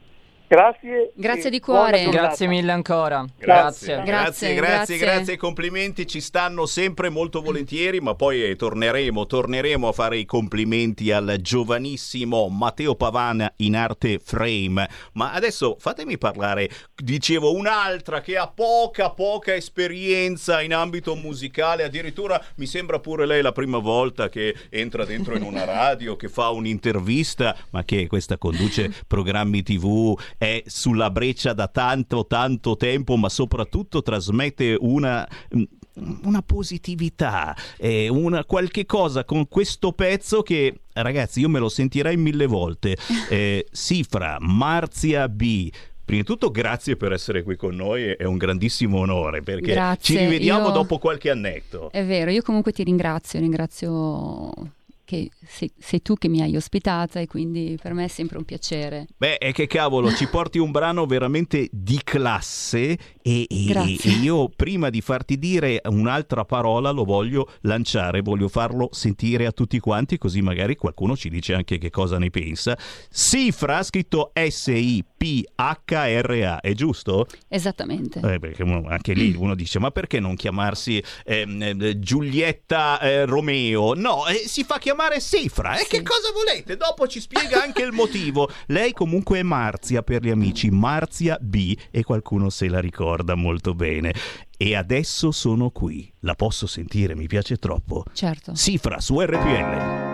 Grazie. 0.50 1.12
Grazie 1.14 1.48
di 1.48 1.60
cuore. 1.60 2.08
Grazie 2.08 2.48
mille 2.48 2.72
ancora. 2.72 3.24
Grazie, 3.38 3.46
Grazie. 3.46 4.02
grazie, 4.02 4.04
Grazie, 4.04 4.54
grazie, 4.56 4.56
grazie. 4.56 4.98
grazie, 4.98 5.32
i 5.34 5.36
complimenti 5.36 6.08
ci 6.08 6.20
stanno 6.20 6.66
sempre 6.66 7.08
molto 7.08 7.40
volentieri, 7.40 8.00
ma 8.00 8.16
poi 8.16 8.42
eh, 8.42 8.56
torneremo, 8.56 9.26
torneremo 9.26 9.86
a 9.86 9.92
fare 9.92 10.18
i 10.18 10.24
complimenti 10.24 11.12
al 11.12 11.36
giovanissimo 11.40 12.48
Matteo 12.48 12.96
Pavana 12.96 13.52
in 13.58 13.76
arte 13.76 14.18
frame. 14.18 14.88
Ma 15.12 15.30
adesso 15.30 15.76
fatemi 15.78 16.18
parlare, 16.18 16.68
dicevo, 16.96 17.54
un'altra 17.54 18.20
che 18.20 18.36
ha 18.36 18.48
poca, 18.48 19.10
poca 19.10 19.54
esperienza 19.54 20.62
in 20.62 20.74
ambito 20.74 21.14
musicale, 21.14 21.84
addirittura 21.84 22.44
mi 22.56 22.66
sembra 22.66 22.98
pure 22.98 23.24
lei 23.24 23.40
la 23.40 23.52
prima 23.52 23.78
volta 23.78 24.28
che 24.28 24.56
entra 24.68 25.04
dentro 25.04 25.36
in 25.36 25.44
una 25.44 25.62
radio, 25.62 26.16
che 26.16 26.28
fa 26.28 26.48
un'intervista, 26.48 27.56
ma 27.70 27.84
che 27.84 28.08
questa 28.08 28.36
conduce 28.36 28.92
programmi 29.06 29.62
tv, 29.62 30.18
è 30.40 30.62
sulla 30.64 31.10
breccia 31.10 31.52
da 31.52 31.68
tanto, 31.68 32.26
tanto 32.26 32.74
tempo, 32.78 33.16
ma 33.16 33.28
soprattutto 33.28 34.00
trasmette 34.00 34.74
una 34.80 35.28
una 36.22 36.40
positività, 36.40 37.54
eh, 37.76 38.08
una 38.08 38.46
qualche 38.46 38.86
cosa 38.86 39.24
con 39.24 39.48
questo 39.48 39.92
pezzo 39.92 40.40
che 40.40 40.80
ragazzi 40.94 41.40
io 41.40 41.50
me 41.50 41.58
lo 41.58 41.68
sentirei 41.68 42.16
mille 42.16 42.46
volte. 42.46 42.96
Eh, 43.28 43.66
Sifra, 43.70 44.38
Marzia 44.40 45.28
B. 45.28 45.70
Prima 46.04 46.22
di 46.22 46.26
tutto 46.26 46.50
grazie 46.50 46.96
per 46.96 47.12
essere 47.12 47.42
qui 47.42 47.54
con 47.54 47.76
noi, 47.76 48.04
è 48.04 48.24
un 48.24 48.38
grandissimo 48.38 48.98
onore 48.98 49.42
perché 49.42 49.72
Grazie, 49.72 50.16
ci 50.16 50.20
rivediamo 50.22 50.68
io- 50.68 50.72
dopo 50.72 50.98
qualche 50.98 51.30
annetto. 51.30 51.90
È 51.92 52.04
vero, 52.04 52.30
io 52.30 52.42
comunque 52.42 52.72
ti 52.72 52.82
ringrazio, 52.82 53.38
ringrazio 53.38 54.52
che 55.10 55.28
sei, 55.44 55.72
sei 55.76 56.02
tu 56.02 56.14
che 56.14 56.28
mi 56.28 56.40
hai 56.40 56.54
ospitata 56.54 57.18
e 57.18 57.26
quindi 57.26 57.76
per 57.82 57.94
me 57.94 58.04
è 58.04 58.08
sempre 58.08 58.38
un 58.38 58.44
piacere. 58.44 59.08
Beh, 59.16 59.38
è 59.38 59.50
che 59.50 59.66
cavolo, 59.66 60.12
ci 60.12 60.28
porti 60.30 60.58
un 60.58 60.70
brano 60.70 61.04
veramente 61.04 61.68
di 61.72 62.00
classe 62.04 62.96
e, 63.20 63.46
e- 63.48 63.98
e 64.00 64.10
io 64.22 64.48
prima 64.54 64.88
di 64.88 65.00
farti 65.00 65.36
dire 65.36 65.80
un'altra 65.86 66.44
parola 66.44 66.90
lo 66.90 67.02
voglio 67.02 67.50
lanciare, 67.62 68.20
voglio 68.20 68.46
farlo 68.46 68.88
sentire 68.92 69.46
a 69.46 69.50
tutti 69.50 69.80
quanti 69.80 70.16
così 70.16 70.42
magari 70.42 70.76
qualcuno 70.76 71.16
ci 71.16 71.28
dice 71.28 71.54
anche 71.54 71.78
che 71.78 71.90
cosa 71.90 72.16
ne 72.16 72.30
pensa. 72.30 72.78
Sifra, 73.08 73.82
scritto 73.82 74.30
P-H-R-A, 75.20 76.60
è 76.60 76.72
giusto? 76.72 77.26
Esattamente. 77.46 78.20
Eh, 78.20 78.38
perché 78.38 78.62
uno- 78.62 78.88
anche 78.88 79.12
lì 79.12 79.34
uno 79.36 79.54
dice: 79.54 79.78
Ma 79.78 79.90
perché 79.90 80.18
non 80.18 80.34
chiamarsi 80.34 81.02
ehm, 81.26 81.78
eh, 81.78 81.98
Giulietta 81.98 82.98
eh, 83.00 83.26
Romeo? 83.26 83.92
No, 83.92 84.26
eh, 84.26 84.44
si 84.46 84.64
fa 84.64 84.78
chiamare 84.78 85.20
Sifra. 85.20 85.76
E 85.76 85.86
che 85.86 86.02
cosa 86.02 86.32
volete? 86.32 86.78
Dopo 86.78 87.06
ci 87.06 87.20
spiega 87.20 87.62
anche 87.62 87.82
il 87.82 87.92
motivo. 87.92 88.48
Lei 88.68 88.94
comunque 88.94 89.40
è 89.40 89.42
Marzia 89.42 90.02
per 90.02 90.22
gli 90.22 90.30
amici, 90.30 90.70
Marzia 90.70 91.36
B, 91.38 91.76
e 91.90 92.02
qualcuno 92.02 92.48
se 92.48 92.68
la 92.68 92.80
ricorda 92.80 93.34
molto 93.34 93.74
bene. 93.74 94.14
E 94.56 94.74
adesso 94.74 95.32
sono 95.32 95.68
qui. 95.68 96.10
La 96.20 96.34
posso 96.34 96.66
sentire, 96.66 97.14
mi 97.14 97.26
piace 97.26 97.56
troppo. 97.56 98.04
Certo. 98.14 98.54
Sifra 98.54 99.00
su 99.00 99.20
RPL. 99.20 100.09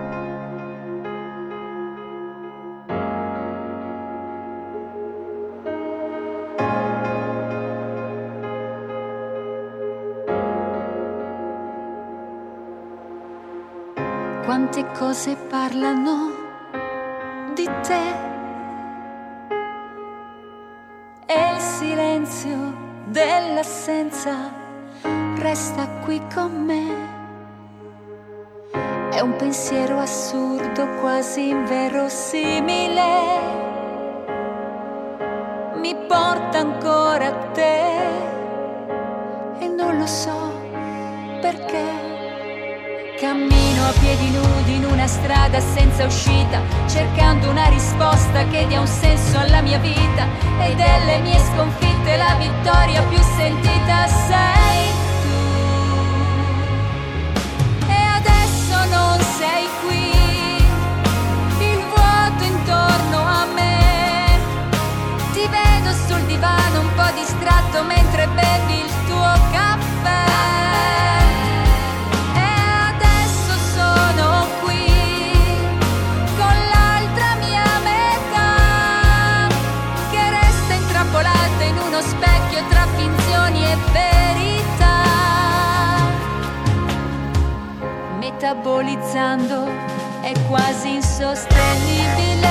Quante 14.68 14.98
cose 14.98 15.36
parlano 15.48 16.32
di 17.54 17.70
te 17.82 18.04
e 21.24 21.52
il 21.54 21.60
silenzio 21.60 22.74
dell'assenza 23.04 24.50
resta 25.36 25.86
qui 26.04 26.20
con 26.34 26.64
me. 26.64 26.84
È 29.12 29.20
un 29.20 29.36
pensiero 29.36 30.00
assurdo, 30.00 30.88
quasi 31.00 31.50
inverosimile. 31.50 33.04
Mi 35.76 35.94
porta 36.08 36.58
ancora 36.58 37.26
a 37.28 37.50
te 37.52 37.84
e 39.60 39.68
non 39.68 39.96
lo 39.96 40.06
so 40.06 40.50
perché. 41.40 42.15
Cammino 43.18 43.86
a 43.86 43.92
piedi 43.98 44.30
nudi 44.30 44.74
in 44.74 44.84
una 44.84 45.06
strada 45.06 45.58
senza 45.58 46.04
uscita, 46.04 46.60
cercando 46.86 47.48
una 47.48 47.66
risposta 47.68 48.46
che 48.48 48.66
dia 48.66 48.78
un 48.78 48.86
senso 48.86 49.38
alla 49.38 49.62
mia 49.62 49.78
vita 49.78 50.26
e 50.60 50.74
delle 50.74 51.20
mie 51.20 51.38
sconfitte 51.38 52.14
la 52.18 52.36
vittoria 52.38 53.02
più 53.04 53.16
sentita 53.16 54.06
sei 54.06 54.90
tu. 55.22 55.38
E 57.88 58.00
adesso 58.16 58.84
non 58.90 59.18
sei 59.38 59.66
qui, 59.86 60.12
il 61.64 61.84
vuoto 61.88 62.44
intorno 62.44 63.24
a 63.24 63.46
me. 63.54 64.38
Ti 65.32 65.48
vedo 65.48 65.90
sul 66.06 66.22
divano 66.26 66.80
un 66.80 66.94
po' 66.94 67.10
distratto 67.14 67.82
mentre 67.82 68.28
bevi 68.28 68.80
il 68.80 68.92
tuo 69.06 69.32
caffè. 69.52 69.85
Metabolizzando 88.56 89.68
è 90.22 90.32
quasi 90.48 90.94
insostenibile 90.94 92.48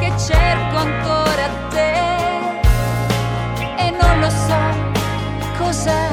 che 0.00 0.12
cerco 0.18 0.76
ancora 0.76 1.48
te 1.70 1.92
e 3.76 3.90
non 3.90 4.20
lo 4.20 4.28
so 4.28 4.58
cos'è. 5.58 6.08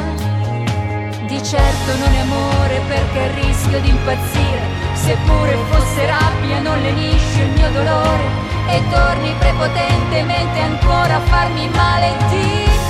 Di 1.25 1.43
certo 1.43 1.97
non 1.97 2.13
è 2.13 2.19
amore 2.19 2.79
perché 2.87 3.31
rischio 3.41 3.79
di 3.81 3.89
impazzire, 3.89 4.61
seppure 4.93 5.57
fosse 5.69 6.05
rabbia 6.05 6.59
non 6.59 6.79
lenisce 6.81 7.41
il 7.41 7.51
mio 7.53 7.71
dolore 7.71 8.23
e 8.69 8.81
torni 8.89 9.33
prepotentemente 9.39 10.59
ancora 10.59 11.15
a 11.15 11.21
farmi 11.21 11.67
male 11.69 12.13
di 12.29 12.86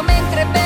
mentre 0.00 0.61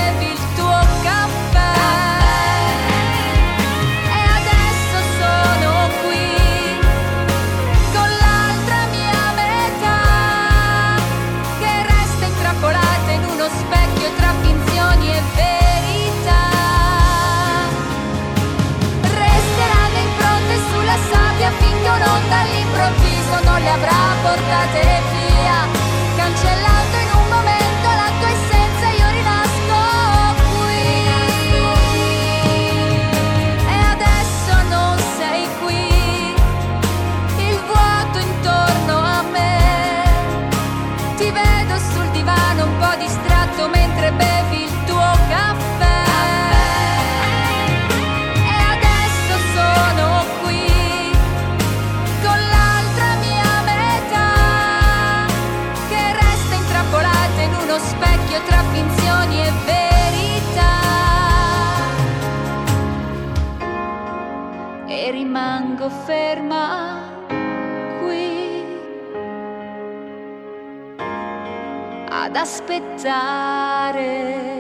aspettare 72.66 74.54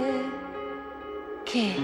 che... 1.42 1.74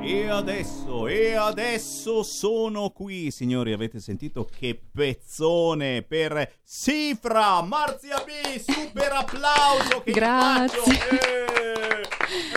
E 0.00 0.26
adesso, 0.28 1.06
e 1.06 1.34
adesso 1.34 2.22
sono 2.22 2.90
qui, 2.90 3.30
signori. 3.30 3.72
Avete 3.72 4.00
sentito 4.00 4.46
che 4.46 4.80
pezzone 4.90 6.02
per 6.02 6.54
Sifra 6.62 7.60
Marzia 7.60 8.24
B. 8.24 8.58
Super 8.58 9.12
applauso 9.12 10.00
che 10.02 10.12
Grazie. 10.12 10.80
faccio. 10.80 11.14
Eh, 11.14 12.08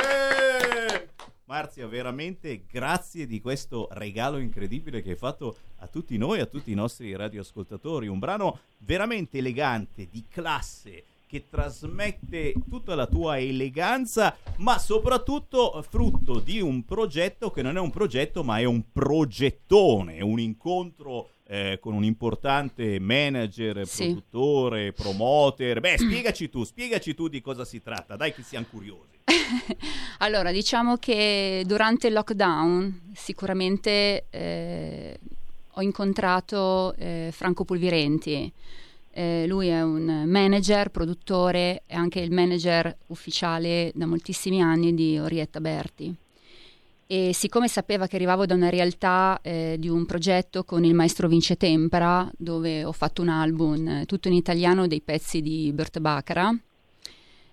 eh. 0.01 1.10
Marzia, 1.51 1.85
veramente 1.85 2.63
grazie 2.65 3.27
di 3.27 3.41
questo 3.41 3.89
regalo 3.91 4.37
incredibile 4.37 5.01
che 5.01 5.09
hai 5.09 5.15
fatto 5.17 5.57
a 5.79 5.87
tutti 5.87 6.17
noi, 6.17 6.39
a 6.39 6.45
tutti 6.45 6.71
i 6.71 6.75
nostri 6.75 7.13
radioascoltatori. 7.13 8.07
Un 8.07 8.19
brano 8.19 8.59
veramente 8.77 9.39
elegante, 9.39 10.07
di 10.09 10.23
classe, 10.29 11.03
che 11.27 11.49
trasmette 11.49 12.53
tutta 12.69 12.95
la 12.95 13.05
tua 13.05 13.37
eleganza, 13.37 14.37
ma 14.59 14.79
soprattutto 14.79 15.81
frutto 15.89 16.39
di 16.39 16.61
un 16.61 16.85
progetto 16.85 17.51
che 17.51 17.61
non 17.61 17.75
è 17.75 17.81
un 17.81 17.89
progetto, 17.89 18.45
ma 18.45 18.59
è 18.59 18.63
un 18.63 18.89
progettone, 18.89 20.21
un 20.21 20.39
incontro 20.39 21.31
eh, 21.51 21.79
con 21.81 21.93
un 21.93 22.05
importante 22.05 22.97
manager, 23.01 23.85
Sì. 23.85 24.05
produttore, 24.05 24.93
promoter. 24.93 25.81
Beh, 25.81 25.97
spiegaci 25.97 26.49
tu, 26.49 26.63
spiegaci 26.63 27.13
tu 27.13 27.27
di 27.27 27.41
cosa 27.41 27.65
si 27.65 27.81
tratta, 27.81 28.15
dai 28.15 28.33
che 28.33 28.41
siamo 28.41 28.65
curiosi. 28.69 29.19
Allora, 30.19 30.51
diciamo 30.51 30.95
che 30.95 31.63
durante 31.65 32.07
il 32.07 32.13
lockdown 32.13 33.11
sicuramente 33.13 34.27
eh, 34.29 35.19
ho 35.71 35.81
incontrato 35.81 36.93
eh, 36.95 37.29
Franco 37.33 37.65
Pulvirenti. 37.65 38.51
Eh, 39.13 39.45
lui 39.45 39.67
è 39.67 39.81
un 39.81 40.23
manager, 40.27 40.89
produttore 40.89 41.83
e 41.85 41.95
anche 41.95 42.21
il 42.21 42.31
manager 42.31 42.95
ufficiale 43.07 43.91
da 43.93 44.05
moltissimi 44.05 44.61
anni 44.61 44.93
di 44.93 45.17
Orietta 45.19 45.59
Berti. 45.59 46.15
E 47.11 47.33
siccome 47.33 47.67
sapeva 47.67 48.07
che 48.07 48.15
arrivavo 48.15 48.45
da 48.45 48.53
una 48.53 48.69
realtà 48.69 49.37
eh, 49.41 49.75
di 49.77 49.89
un 49.89 50.05
progetto 50.05 50.63
con 50.63 50.85
il 50.85 50.93
maestro 50.93 51.27
Vince 51.27 51.57
Tempera, 51.57 52.31
dove 52.37 52.85
ho 52.85 52.93
fatto 52.93 53.21
un 53.21 53.27
album 53.27 53.85
eh, 53.85 54.05
tutto 54.05 54.29
in 54.29 54.33
italiano 54.33 54.87
dei 54.87 55.01
pezzi 55.01 55.41
di 55.41 55.73
Bert 55.73 55.99
Baccara, 55.99 56.57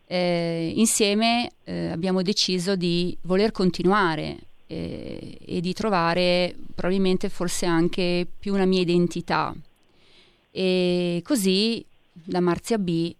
eh, 0.06 0.72
insieme 0.76 1.50
eh, 1.64 1.88
abbiamo 1.88 2.22
deciso 2.22 2.76
di 2.76 3.18
voler 3.22 3.50
continuare 3.50 4.38
eh, 4.68 5.38
e 5.44 5.60
di 5.60 5.72
trovare 5.72 6.54
probabilmente 6.72 7.28
forse 7.28 7.66
anche 7.66 8.28
più 8.38 8.54
una 8.54 8.64
mia 8.64 8.82
identità. 8.82 9.52
E 10.52 11.20
così 11.24 11.84
da 12.12 12.38
Marzia 12.38 12.78
B 12.78 13.12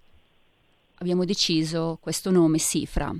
abbiamo 0.98 1.24
deciso 1.24 1.98
questo 2.00 2.30
nome 2.30 2.58
Sifra 2.58 3.12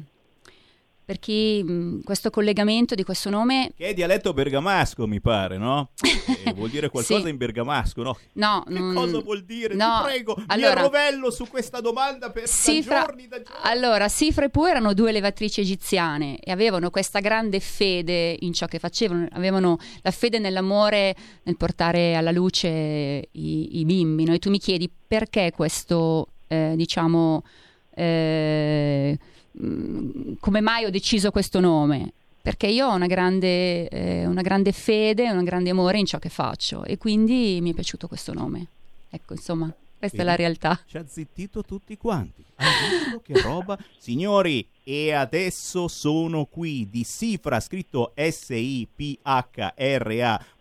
perché 1.08 1.64
mh, 1.64 2.02
questo 2.04 2.28
collegamento 2.28 2.94
di 2.94 3.02
questo 3.02 3.30
nome... 3.30 3.70
Che 3.74 3.86
è 3.86 3.94
dialetto 3.94 4.34
bergamasco, 4.34 5.06
mi 5.06 5.22
pare, 5.22 5.56
no? 5.56 5.92
Eh, 6.44 6.52
vuol 6.52 6.68
dire 6.68 6.90
qualcosa 6.90 7.22
Sì. 7.22 7.28
in 7.30 7.38
bergamasco, 7.38 8.02
no? 8.02 8.18
No, 8.34 8.62
Che 8.66 8.78
mm, 8.78 8.94
cosa 8.94 9.18
vuol 9.20 9.42
dire? 9.44 9.74
no, 9.74 10.00
Ti 10.02 10.10
prego, 10.10 10.36
allora- 10.48 10.74
mi 10.74 10.78
arrovello 10.80 11.30
su 11.30 11.48
questa 11.48 11.80
domanda 11.80 12.30
per 12.30 12.42
da 12.42 12.48
Sifra, 12.48 13.04
giorni, 13.06 13.26
da 13.26 13.40
giorni. 13.40 13.60
allora, 13.62 14.08
Sifra 14.08 14.44
e 14.44 14.50
Pu 14.50 14.66
erano 14.66 14.92
due 14.92 15.10
levatrici 15.10 15.62
egiziane 15.62 16.38
e 16.40 16.50
avevano 16.52 16.90
questa 16.90 17.20
grande 17.20 17.58
fede 17.60 18.36
in 18.40 18.52
ciò 18.52 18.66
che 18.66 18.78
facevano, 18.78 19.26
avevano 19.32 19.78
la 20.02 20.10
fede 20.10 20.38
nell'amore, 20.38 21.16
nel 21.44 21.56
portare 21.56 22.14
alla 22.16 22.30
luce 22.32 22.68
i, 23.32 23.78
i 23.80 23.84
bimbi. 23.86 24.24
no? 24.24 24.34
E 24.34 24.38
tu 24.38 24.50
mi 24.50 24.58
chiedi 24.58 24.90
perché 25.08 25.52
questo, 25.56 26.28
eh, 26.48 26.74
diciamo, 26.76 27.42
eh, 27.94 29.18
come 30.38 30.60
mai 30.60 30.84
ho 30.84 30.90
deciso 30.90 31.30
questo 31.30 31.60
nome? 31.60 32.12
Perché 32.40 32.68
io 32.68 32.86
ho 32.86 32.94
una 32.94 33.06
grande, 33.06 33.88
eh, 33.88 34.24
una 34.24 34.42
grande 34.42 34.72
fede, 34.72 35.28
un 35.30 35.44
grande 35.44 35.70
amore 35.70 35.98
in 35.98 36.06
ciò 36.06 36.18
che 36.18 36.28
faccio 36.28 36.84
e 36.84 36.96
quindi 36.96 37.58
mi 37.60 37.72
è 37.72 37.74
piaciuto 37.74 38.08
questo 38.08 38.32
nome. 38.32 38.66
Ecco, 39.10 39.34
insomma, 39.34 39.70
questa 39.98 40.22
è 40.22 40.24
la 40.24 40.36
realtà. 40.36 40.80
Ci 40.86 40.96
ha 40.96 41.04
zittito 41.06 41.62
tutti 41.62 41.96
quanti. 41.96 42.44
Visto 42.56 43.20
che 43.20 43.40
roba? 43.42 43.76
Signori, 43.98 44.66
e 44.84 45.12
adesso 45.12 45.88
sono 45.88 46.44
qui 46.44 46.88
di 46.88 47.02
Sifra, 47.04 47.58
scritto 47.58 48.12
S-I-P-H-R-A, 48.14 48.84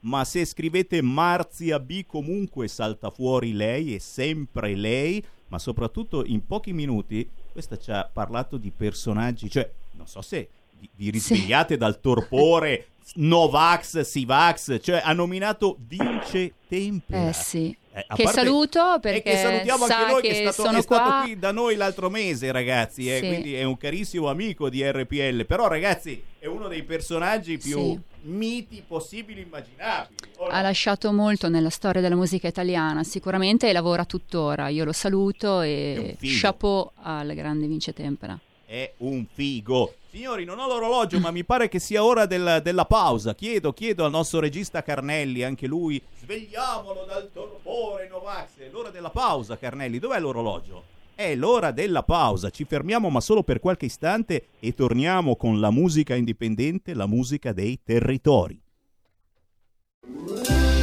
ma 0.02 0.26
se 0.26 0.44
scrivete 0.44 1.02
Marzia 1.04 1.80
B 1.80 2.04
comunque 2.06 2.68
salta 2.68 3.12
fuori 3.12 3.54
lei, 3.54 3.96
è 3.96 4.00
sempre 4.00 4.76
lei, 4.76 5.24
ma 5.50 5.60
soprattutto 5.60 6.26
in 6.26 6.46
pochi 6.46 6.74
minuti 6.74 7.30
questa 7.58 7.80
ci 7.80 7.90
ha 7.90 8.08
parlato 8.12 8.58
di 8.58 8.70
personaggi, 8.70 9.50
cioè 9.50 9.68
non 9.94 10.06
so 10.06 10.22
se 10.22 10.48
vi, 10.80 10.88
vi 10.94 11.10
risvegliate 11.10 11.76
dal 11.76 12.00
torpore 12.00 12.90
Novax, 13.16 14.02
Sivax, 14.02 14.80
cioè 14.80 15.02
ha 15.04 15.12
nominato 15.14 15.76
Vince 15.88 16.54
Tempera. 16.68 17.30
Eh 17.30 17.34
sì. 17.34 17.76
Eh, 17.94 18.06
che 18.16 18.24
parte- 18.26 18.42
saluto 18.42 18.96
e 18.96 19.00
perché 19.00 19.22
che 19.32 19.38
salutiamo 19.38 19.86
sa 19.88 19.98
anche 19.98 20.12
noi 20.12 20.22
che, 20.22 20.28
che 20.28 20.44
è 20.44 20.52
stato, 20.52 20.70
è 20.78 20.82
stato 20.84 21.22
qui 21.24 21.40
da 21.40 21.52
noi 21.52 21.76
l'altro 21.76 22.12
mese 22.12 22.52
ragazzi 22.52 23.12
eh, 23.12 23.18
Sì. 23.22 23.26
quindi 23.28 23.56
è 23.56 23.64
un 23.64 23.76
carissimo 23.76 24.30
amico 24.30 24.70
di 24.70 24.84
RPL 24.88 25.48
però 25.48 25.68
ragazzi 25.68 26.24
è 26.38 26.46
uno 26.46 26.68
dei 26.68 26.84
personaggi 26.84 27.58
più 27.58 27.80
Sì. 27.80 28.00
Miti 28.28 28.84
possibili 28.86 29.42
immaginabili 29.42 30.16
O 30.38 30.46
no? 30.48 30.52
Ha 30.52 30.62
lasciato 30.62 31.12
molto 31.12 31.50
nella 31.50 31.70
storia 31.70 32.02
della 32.02 32.16
musica 32.16 32.48
italiana, 32.48 33.04
sicuramente 33.04 33.70
e 33.70 33.74
lavora 33.74 34.06
tuttora. 34.06 34.68
Io 34.70 34.84
lo 34.86 34.92
saluto 34.94 35.62
e 35.62 36.18
chapeau 36.20 36.92
al 37.04 37.34
grande 37.34 37.68
Vince 37.68 37.94
Tempera. 37.94 38.38
è 38.66 38.94
un 38.98 39.26
figo 39.34 39.94
signori 40.12 40.44
non 40.44 40.60
ho 40.60 40.68
l'orologio 40.68 41.20
ma 41.20 41.32
mi 41.32 41.46
pare 41.46 41.70
che 41.70 41.80
sia 41.80 42.04
ora 42.04 42.26
del- 42.26 42.60
della 42.64 42.84
pausa 42.86 43.34
chiedo 43.34 43.72
chiedo 43.72 44.04
al 44.04 44.12
nostro 44.12 44.42
regista 44.42 44.84
Carnelli 44.84 45.42
anche 45.44 45.68
lui 45.68 46.02
svegliamolo 46.20 47.06
dal 47.08 47.30
torpore 47.32 48.10
Novax 48.10 48.58
è 48.58 48.68
l'ora 48.70 48.90
della 48.90 49.10
pausa 49.10 49.58
Carnelli 49.58 50.00
dov'è 50.00 50.20
l'orologio? 50.20 50.84
È 51.20 51.34
l'ora 51.34 51.72
della 51.72 52.04
pausa, 52.04 52.52
ci 52.52 52.64
fermiamo 52.64 53.10
ma 53.10 53.22
solo 53.22 53.42
per 53.42 53.60
qualche 53.60 53.86
istante 53.86 54.50
e 54.60 54.76
torniamo 54.76 55.36
con 55.36 55.60
la 55.60 55.72
musica 55.72 56.14
indipendente, 56.14 56.94
la 56.94 57.08
musica 57.08 57.54
dei 57.54 57.80
territori. 57.84 58.62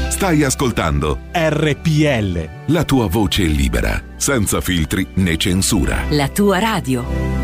Stai 0.09 0.43
ascoltando 0.43 1.21
RPL. 1.31 2.73
La 2.73 2.83
tua 2.83 3.07
voce 3.07 3.45
libera, 3.45 4.03
senza 4.17 4.61
filtri 4.61 5.07
né 5.15 5.37
censura. 5.37 6.03
La 6.11 6.29
tua 6.29 6.59
radio. 6.59 7.44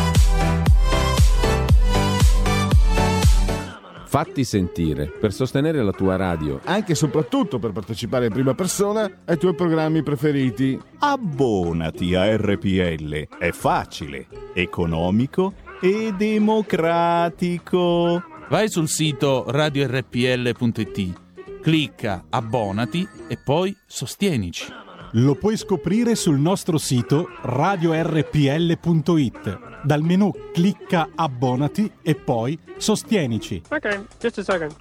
Fatti 4.11 4.43
sentire 4.43 5.05
per 5.05 5.31
sostenere 5.31 5.81
la 5.81 5.93
tua 5.93 6.17
radio. 6.17 6.59
Anche 6.65 6.91
e 6.91 6.95
soprattutto 6.95 7.59
per 7.59 7.71
partecipare 7.71 8.25
in 8.25 8.33
prima 8.33 8.53
persona 8.53 9.09
ai 9.23 9.37
tuoi 9.37 9.55
programmi 9.55 10.03
preferiti. 10.03 10.77
Abbonati 10.99 12.13
a 12.13 12.35
RPL. 12.35 13.29
È 13.39 13.51
facile, 13.51 14.27
economico 14.53 15.53
e 15.79 16.13
democratico. 16.17 18.21
Vai 18.49 18.69
sul 18.69 18.89
sito 18.89 19.45
radiorpl.it, 19.47 21.61
clicca 21.61 22.25
abbonati 22.29 23.07
e 23.29 23.37
poi 23.37 23.73
sostienici. 23.85 24.65
Lo 25.13 25.35
puoi 25.35 25.55
scoprire 25.55 26.15
sul 26.15 26.37
nostro 26.37 26.77
sito 26.77 27.29
radiorpl.it. 27.43 29.70
Dal 29.83 30.01
menu 30.03 30.31
clicca 30.53 31.09
abbonati 31.15 31.91
e 32.01 32.15
poi 32.15 32.57
sostienici. 32.77 33.61
Ok, 33.69 34.05
just 34.19 34.37
a 34.39 34.43
second. 34.43 34.75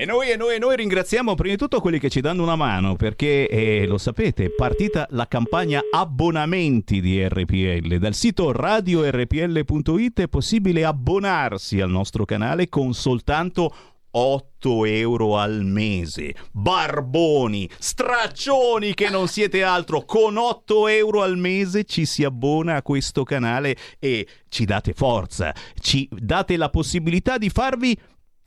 E 0.00 0.04
noi, 0.04 0.30
e 0.30 0.36
noi, 0.36 0.54
e 0.54 0.58
noi 0.60 0.76
ringraziamo 0.76 1.34
prima 1.34 1.54
di 1.54 1.58
tutto 1.58 1.80
quelli 1.80 1.98
che 1.98 2.08
ci 2.08 2.20
danno 2.20 2.44
una 2.44 2.54
mano 2.54 2.94
perché, 2.94 3.48
eh, 3.48 3.84
lo 3.84 3.98
sapete, 3.98 4.44
è 4.44 4.50
partita 4.50 5.08
la 5.10 5.26
campagna 5.26 5.80
abbonamenti 5.90 7.00
di 7.00 7.26
RPL. 7.26 7.96
Dal 7.96 8.14
sito 8.14 8.52
radiorpl.it 8.52 10.20
è 10.20 10.28
possibile 10.28 10.84
abbonarsi 10.84 11.80
al 11.80 11.90
nostro 11.90 12.24
canale 12.24 12.68
con 12.68 12.94
soltanto 12.94 13.74
8 14.10 14.84
euro 14.86 15.36
al 15.38 15.64
mese. 15.64 16.34
Barboni, 16.52 17.68
straccioni 17.78 18.94
che 18.94 19.08
non 19.08 19.28
siete 19.28 19.62
altro. 19.62 20.04
Con 20.04 20.36
8 20.36 20.88
euro 20.88 21.22
al 21.22 21.36
mese 21.36 21.84
ci 21.84 22.06
si 22.06 22.24
abbona 22.24 22.76
a 22.76 22.82
questo 22.82 23.24
canale 23.24 23.76
e 23.98 24.26
ci 24.48 24.64
date 24.64 24.92
forza, 24.92 25.54
ci 25.80 26.08
date 26.10 26.56
la 26.56 26.70
possibilità 26.70 27.38
di 27.38 27.50
farvi 27.50 27.98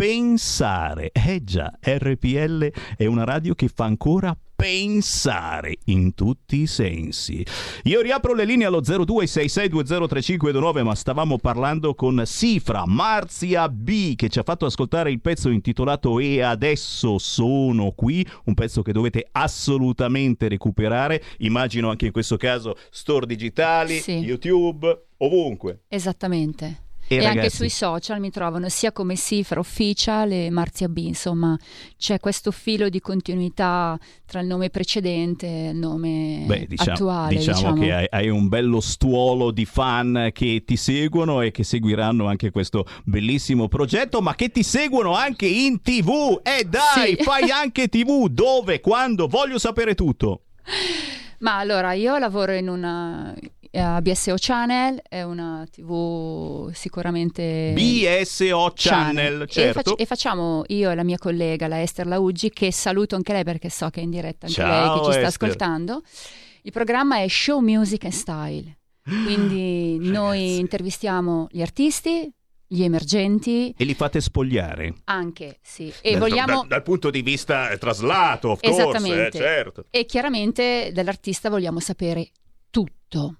pensare. 0.01 1.11
Eh 1.11 1.43
già, 1.43 1.71
RPL 1.79 2.71
è 2.97 3.05
una 3.05 3.23
radio 3.23 3.53
che 3.53 3.67
fa 3.67 3.85
ancora 3.85 4.35
pensare 4.55 5.77
in 5.85 6.15
tutti 6.15 6.61
i 6.61 6.65
sensi. 6.65 7.45
Io 7.83 8.01
riapro 8.01 8.33
le 8.33 8.45
linee 8.45 8.65
allo 8.65 8.81
0266203529, 8.81 10.81
ma 10.81 10.95
stavamo 10.95 11.37
parlando 11.37 11.93
con 11.93 12.19
Sifra 12.25 12.83
Marzia 12.87 13.69
B 13.69 14.15
che 14.15 14.29
ci 14.29 14.39
ha 14.39 14.43
fatto 14.43 14.65
ascoltare 14.65 15.11
il 15.11 15.21
pezzo 15.21 15.49
intitolato 15.49 16.17
E 16.17 16.41
adesso 16.41 17.19
sono 17.19 17.91
qui, 17.91 18.27
un 18.45 18.55
pezzo 18.55 18.81
che 18.81 18.93
dovete 18.93 19.27
assolutamente 19.31 20.47
recuperare. 20.47 21.21
Immagino 21.39 21.91
anche 21.91 22.07
in 22.07 22.11
questo 22.11 22.37
caso 22.37 22.75
store 22.89 23.27
digitali, 23.27 23.99
Sì. 23.99 24.13
YouTube, 24.13 25.09
ovunque. 25.17 25.81
Esattamente. 25.87 26.89
E, 27.15 27.17
anche 27.25 27.35
ragazzi, 27.39 27.55
sui 27.57 27.69
social 27.69 28.19
mi 28.19 28.29
trovano 28.29 28.69
sia 28.69 28.91
come 28.91 29.15
Cifra 29.17 29.59
Official 29.59 30.31
e 30.31 30.49
Marzia 30.49 30.87
B, 30.87 30.97
insomma 30.97 31.57
c'è 31.97 32.19
questo 32.19 32.51
filo 32.51 32.87
di 32.89 32.99
continuità 33.01 33.97
tra 34.25 34.39
il 34.39 34.47
nome 34.47 34.69
precedente 34.69 35.45
e 35.45 35.69
il 35.69 35.75
nome 35.75 36.43
Beh, 36.45 36.65
diciamo, 36.67 36.91
attuale. 36.91 37.35
diciamo 37.35 37.57
diciamo. 37.57 37.81
che 37.81 37.93
hai, 37.93 38.07
hai 38.09 38.29
un 38.29 38.47
bello 38.47 38.79
stuolo 38.79 39.51
di 39.51 39.65
fan 39.65 40.29
che 40.31 40.63
ti 40.65 40.77
seguono 40.77 41.41
e 41.41 41.51
che 41.51 41.63
seguiranno 41.63 42.27
anche 42.27 42.49
questo 42.51 42.85
bellissimo 43.03 43.67
progetto, 43.67 44.21
ma 44.21 44.33
che 44.35 44.49
ti 44.49 44.63
seguono 44.63 45.13
anche 45.13 45.47
in 45.47 45.81
tv. 45.81 46.39
E 46.43 46.63
dai, 46.63 47.15
Sì. 47.17 47.23
fai 47.23 47.49
anche 47.51 47.87
tv. 47.89 48.27
Dove? 48.27 48.79
Quando? 48.79 49.27
Voglio 49.27 49.57
sapere 49.59 49.95
tutto. 49.95 50.43
Ma 51.39 51.57
allora 51.57 51.93
io 51.93 52.17
lavoro 52.17 52.53
in 52.53 52.69
una 52.69 53.35
eh, 53.71 53.97
BSO 54.01 54.35
Channel, 54.37 55.01
è 55.07 55.23
una 55.23 55.65
TV 55.71 56.71
sicuramente 56.73 57.71
BSO 57.73 58.71
Channel, 58.75 59.41
E, 59.43 59.47
certo. 59.47 59.81
fac- 59.91 60.01
e 60.01 60.05
facciamo 60.05 60.63
io 60.67 60.91
e 60.91 60.95
la 60.95 61.03
mia 61.03 61.17
collega, 61.17 61.67
la 61.67 61.81
Esther 61.81 62.05
Lauggi, 62.07 62.49
che 62.49 62.71
saluto 62.71 63.15
anche 63.15 63.33
lei 63.33 63.43
perché 63.43 63.69
so 63.69 63.89
che 63.89 64.01
è 64.01 64.03
in 64.03 64.09
diretta 64.11 64.45
anche 64.47 64.59
Ciao, 64.61 64.69
lei 64.69 64.89
che 64.99 65.05
ci 65.05 65.11
sta 65.11 65.27
Esther. 65.27 65.49
ascoltando. 65.49 66.03
Il 66.63 66.71
programma 66.71 67.21
è 67.21 67.27
Show 67.27 67.59
Music 67.59 68.03
and 68.03 68.13
Style, 68.13 68.77
quindi 69.03 69.97
noi 70.11 70.59
intervistiamo 70.59 71.47
gli 71.49 71.61
artisti, 71.61 72.31
gli 72.67 72.83
emergenti, 72.83 73.73
E 73.75 73.83
li 73.83 73.93
fate 73.95 74.21
spogliare. 74.21 74.93
anche 75.05 75.57
sì, 75.61 75.91
e 76.01 76.11
Dal- 76.11 76.19
vogliamo... 76.19 76.57
dal, 76.59 76.67
dal 76.67 76.83
punto 76.83 77.09
di 77.09 77.21
vista 77.21 77.69
eh, 77.69 77.77
traslato, 77.77 78.49
of 78.51 78.59
course, 78.61 79.27
eh, 79.27 79.31
certo. 79.31 79.85
E 79.89 80.05
chiaramente 80.05 80.91
dall'artista 80.93 81.49
vogliamo 81.49 81.79
sapere 81.79 82.29
tutto, 82.69 83.37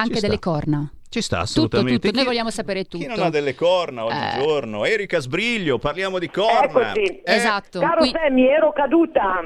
anche 0.00 0.20
delle 0.20 0.38
corna. 0.38 0.90
Ci 1.08 1.22
sta 1.22 1.38
Tutto, 1.38 1.48
assolutamente. 1.48 1.98
tutto, 2.00 2.10
noi 2.14 2.22
Chi- 2.22 2.28
vogliamo 2.28 2.50
sapere 2.50 2.84
tutto. 2.84 2.98
Chi 2.98 3.06
non 3.06 3.18
ha 3.26 3.30
delle 3.30 3.56
corna 3.56 4.04
oggigiorno? 4.04 4.84
Erika 4.84 5.18
Sbriglio, 5.18 5.78
parliamo 5.78 6.20
di 6.20 6.30
corna. 6.30 6.92
Eh, 6.92 7.20
Esatto. 7.24 7.80
Caro 7.80 8.04
Sammy, 8.04 8.46
ero 8.46 8.72
caduta. 8.72 9.40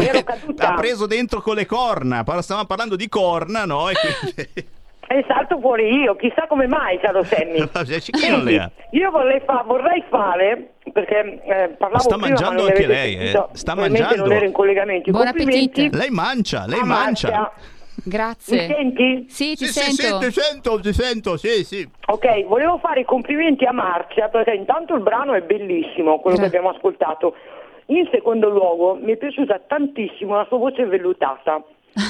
Ero 0.00 0.22
caduta. 0.24 0.68
L'ha 0.70 0.74
preso 0.74 1.06
dentro 1.06 1.42
con 1.42 1.56
le 1.56 1.66
corna. 1.66 2.24
Stavamo 2.40 2.66
parlando 2.66 2.96
di 2.96 3.08
corna, 3.10 3.66
no? 3.66 3.90
E 3.90 3.94
quindi... 3.94 4.70
E 5.12 5.22
salto 5.28 5.58
fuori 5.60 5.92
io, 5.94 6.16
chissà 6.16 6.46
come 6.46 6.66
mai, 6.66 6.98
caro 6.98 7.22
Sammy. 7.22 7.68
Chi 8.00 8.28
non 8.30 8.44
le 8.44 8.58
ha? 8.58 8.70
Io 8.92 9.10
vorrei, 9.10 9.42
fa- 9.44 9.62
vorrei 9.66 10.02
fare, 10.08 10.74
perché 10.90 11.42
eh, 11.44 11.68
parlavo 11.76 12.02
Sta 12.02 12.14
prima, 12.14 12.28
mangiando 12.28 12.64
anche 12.64 12.86
lei, 12.86 13.16
eh. 13.16 13.46
Sta 13.52 13.74
mangiando. 13.74 14.22
non 14.24 14.32
ero 14.32 14.46
in 14.46 14.52
collegamento. 14.52 15.10
Buon 15.10 15.24
complimenti 15.24 15.80
appetito. 15.80 15.98
Lei 15.98 16.08
mangia, 16.08 16.64
lei 16.66 16.80
a 16.80 16.84
mangia. 16.86 17.52
Grazie. 18.04 18.66
Mi 18.66 18.74
senti? 18.74 19.26
Sì, 19.28 19.54
ti 19.54 19.66
Sì, 19.66 19.72
sì, 19.72 19.92
sento. 19.92 20.20
sì, 20.20 20.26
ti 20.26 20.40
sento, 20.40 20.80
ti 20.80 20.92
sento, 20.92 21.36
sì, 21.36 21.64
sì. 21.64 21.88
Ok, 22.06 22.44
volevo 22.44 22.78
fare 22.78 23.00
i 23.00 23.04
complimenti 23.04 23.64
a 23.64 23.72
Marzia 23.72 24.28
perché 24.28 24.52
intanto 24.52 24.94
il 24.94 25.02
brano 25.02 25.34
è 25.34 25.42
bellissimo, 25.42 26.18
quello 26.20 26.36
che 26.36 26.44
abbiamo 26.46 26.70
ascoltato. 26.70 27.34
In 27.86 28.08
secondo 28.10 28.48
luogo 28.48 28.94
mi 29.00 29.12
è 29.12 29.16
piaciuta 29.16 29.60
tantissimo 29.66 30.34
la 30.36 30.44
sua 30.48 30.58
voce 30.58 30.84
vellutata. 30.84 31.62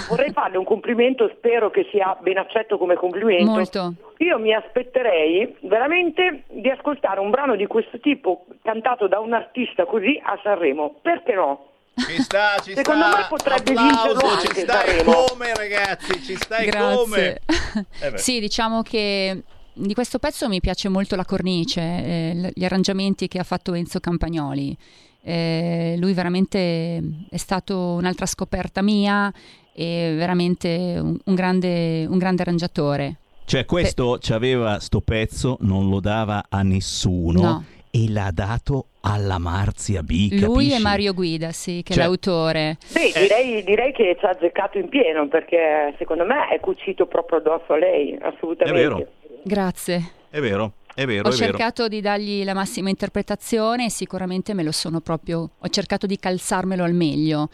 Vorrei 0.09 0.31
farle 0.33 0.59
un 0.59 0.64
complimento, 0.64 1.28
spero 1.37 1.70
che 1.70 1.88
sia 1.90 2.16
ben 2.20 2.38
accetto 2.38 2.78
come 2.78 2.94
complimento. 2.94 3.50
Molto. 3.50 3.94
Io 4.18 4.38
mi 4.38 4.55
aspetterei 4.55 5.57
veramente 5.62 6.44
di 6.50 6.68
ascoltare 6.68 7.18
un 7.18 7.31
brano 7.31 7.57
di 7.57 7.66
questo 7.66 7.98
tipo 7.98 8.44
cantato 8.62 9.09
da 9.09 9.18
un 9.18 9.33
artista 9.33 9.85
così 9.85 10.20
a 10.22 10.38
Sanremo. 10.42 10.94
Perché 11.02 11.35
no? 11.35 11.66
Ci 11.94 12.22
sta, 12.22 12.57
ci 12.62 12.74
Secondo 12.74 13.07
sta. 13.07 13.16
me 13.18 13.26
potrebbe 13.28 13.72
Applauso, 13.72 14.46
ci 14.46 14.61
stai 14.61 15.05
come, 15.05 15.55
ragazzi, 15.55 16.22
ci 16.22 16.37
stai 16.37 16.66
Grazie. 16.66 16.96
come. 16.96 17.40
Eh 18.00 18.18
sì, 18.18 18.40
diciamo 18.40 18.83
che 18.83 19.42
di 19.74 19.94
questo 19.94 20.18
pezzo 20.18 20.48
mi 20.48 20.61
piace 20.61 20.88
molto 20.88 21.16
la 21.16 21.24
cornice, 21.24 21.81
eh, 21.81 22.52
gli 22.55 22.64
arrangiamenti 22.64 23.28
che 23.28 23.38
ha 23.38 23.44
fatto 23.44 23.74
Enzo 23.74 24.00
Campagnoli. 24.00 24.76
Eh, 25.24 25.94
lui 25.98 26.12
veramente 26.14 27.00
è 27.31 27.37
stato 27.37 27.78
un'altra 27.78 28.26
scoperta 28.26 28.83
mia 28.83 29.33
e 29.72 30.14
veramente 30.16 30.98
un, 31.00 31.16
un 31.24 31.35
grande, 31.35 32.05
un 32.07 32.18
grande 32.18 32.42
arrangiatore. 32.42 33.16
Cioè, 33.44 33.64
questo 33.64 34.18
c'aveva 34.20 34.78
sto 34.81 35.00
pezzo, 35.00 35.57
non 35.61 35.88
lo 35.88 36.00
dava 36.00 36.44
a 36.48 36.62
nessuno 36.62 37.40
No. 37.40 37.64
E 37.94 38.09
l'ha 38.09 38.31
dato 38.33 38.87
alla 39.02 39.37
Marzia 39.37 40.02
B. 40.02 40.28
Lui 40.31 40.40
capisci? 40.40 40.72
e 40.72 40.78
Mario 40.78 41.12
Guida, 41.12 41.52
sì, 41.52 41.83
che 41.85 41.92
Cioè- 41.92 42.05
è 42.05 42.07
l'autore. 42.07 42.78
Sì, 42.81 43.12
direi, 43.14 43.62
direi 43.64 43.92
che 43.92 44.16
ci 44.18 44.24
ha 44.24 44.31
azzeccato 44.31 44.78
in 44.78 44.88
pieno 44.88 45.28
perché 45.28 45.94
secondo 45.98 46.24
me 46.24 46.48
è 46.48 46.59
cucito 46.61 47.07
proprio 47.07 47.38
addosso 47.38 47.74
a 47.74 47.76
lei, 47.76 48.16
assolutamente. 48.18 48.81
È 48.81 48.83
vero. 48.83 49.07
Grazie. 49.44 50.11
È 50.31 50.40
vero, 50.40 50.72
è 50.94 51.05
vero, 51.05 51.28
Ho 51.28 51.33
è 51.33 51.35
vero. 51.37 51.44
cercato 51.52 51.87
di 51.88 52.00
dargli 52.00 52.42
la 52.44 52.55
massima 52.55 52.88
interpretazione 52.88 53.85
e 53.85 53.90
sicuramente 53.90 54.55
me 54.55 54.62
lo 54.62 54.72
sono 54.72 55.00
proprio. 55.00 55.50
Ho 55.59 55.68
cercato 55.68 56.07
di 56.07 56.16
calzarmelo 56.18 56.85
al 56.85 56.94
meglio. 56.94 57.50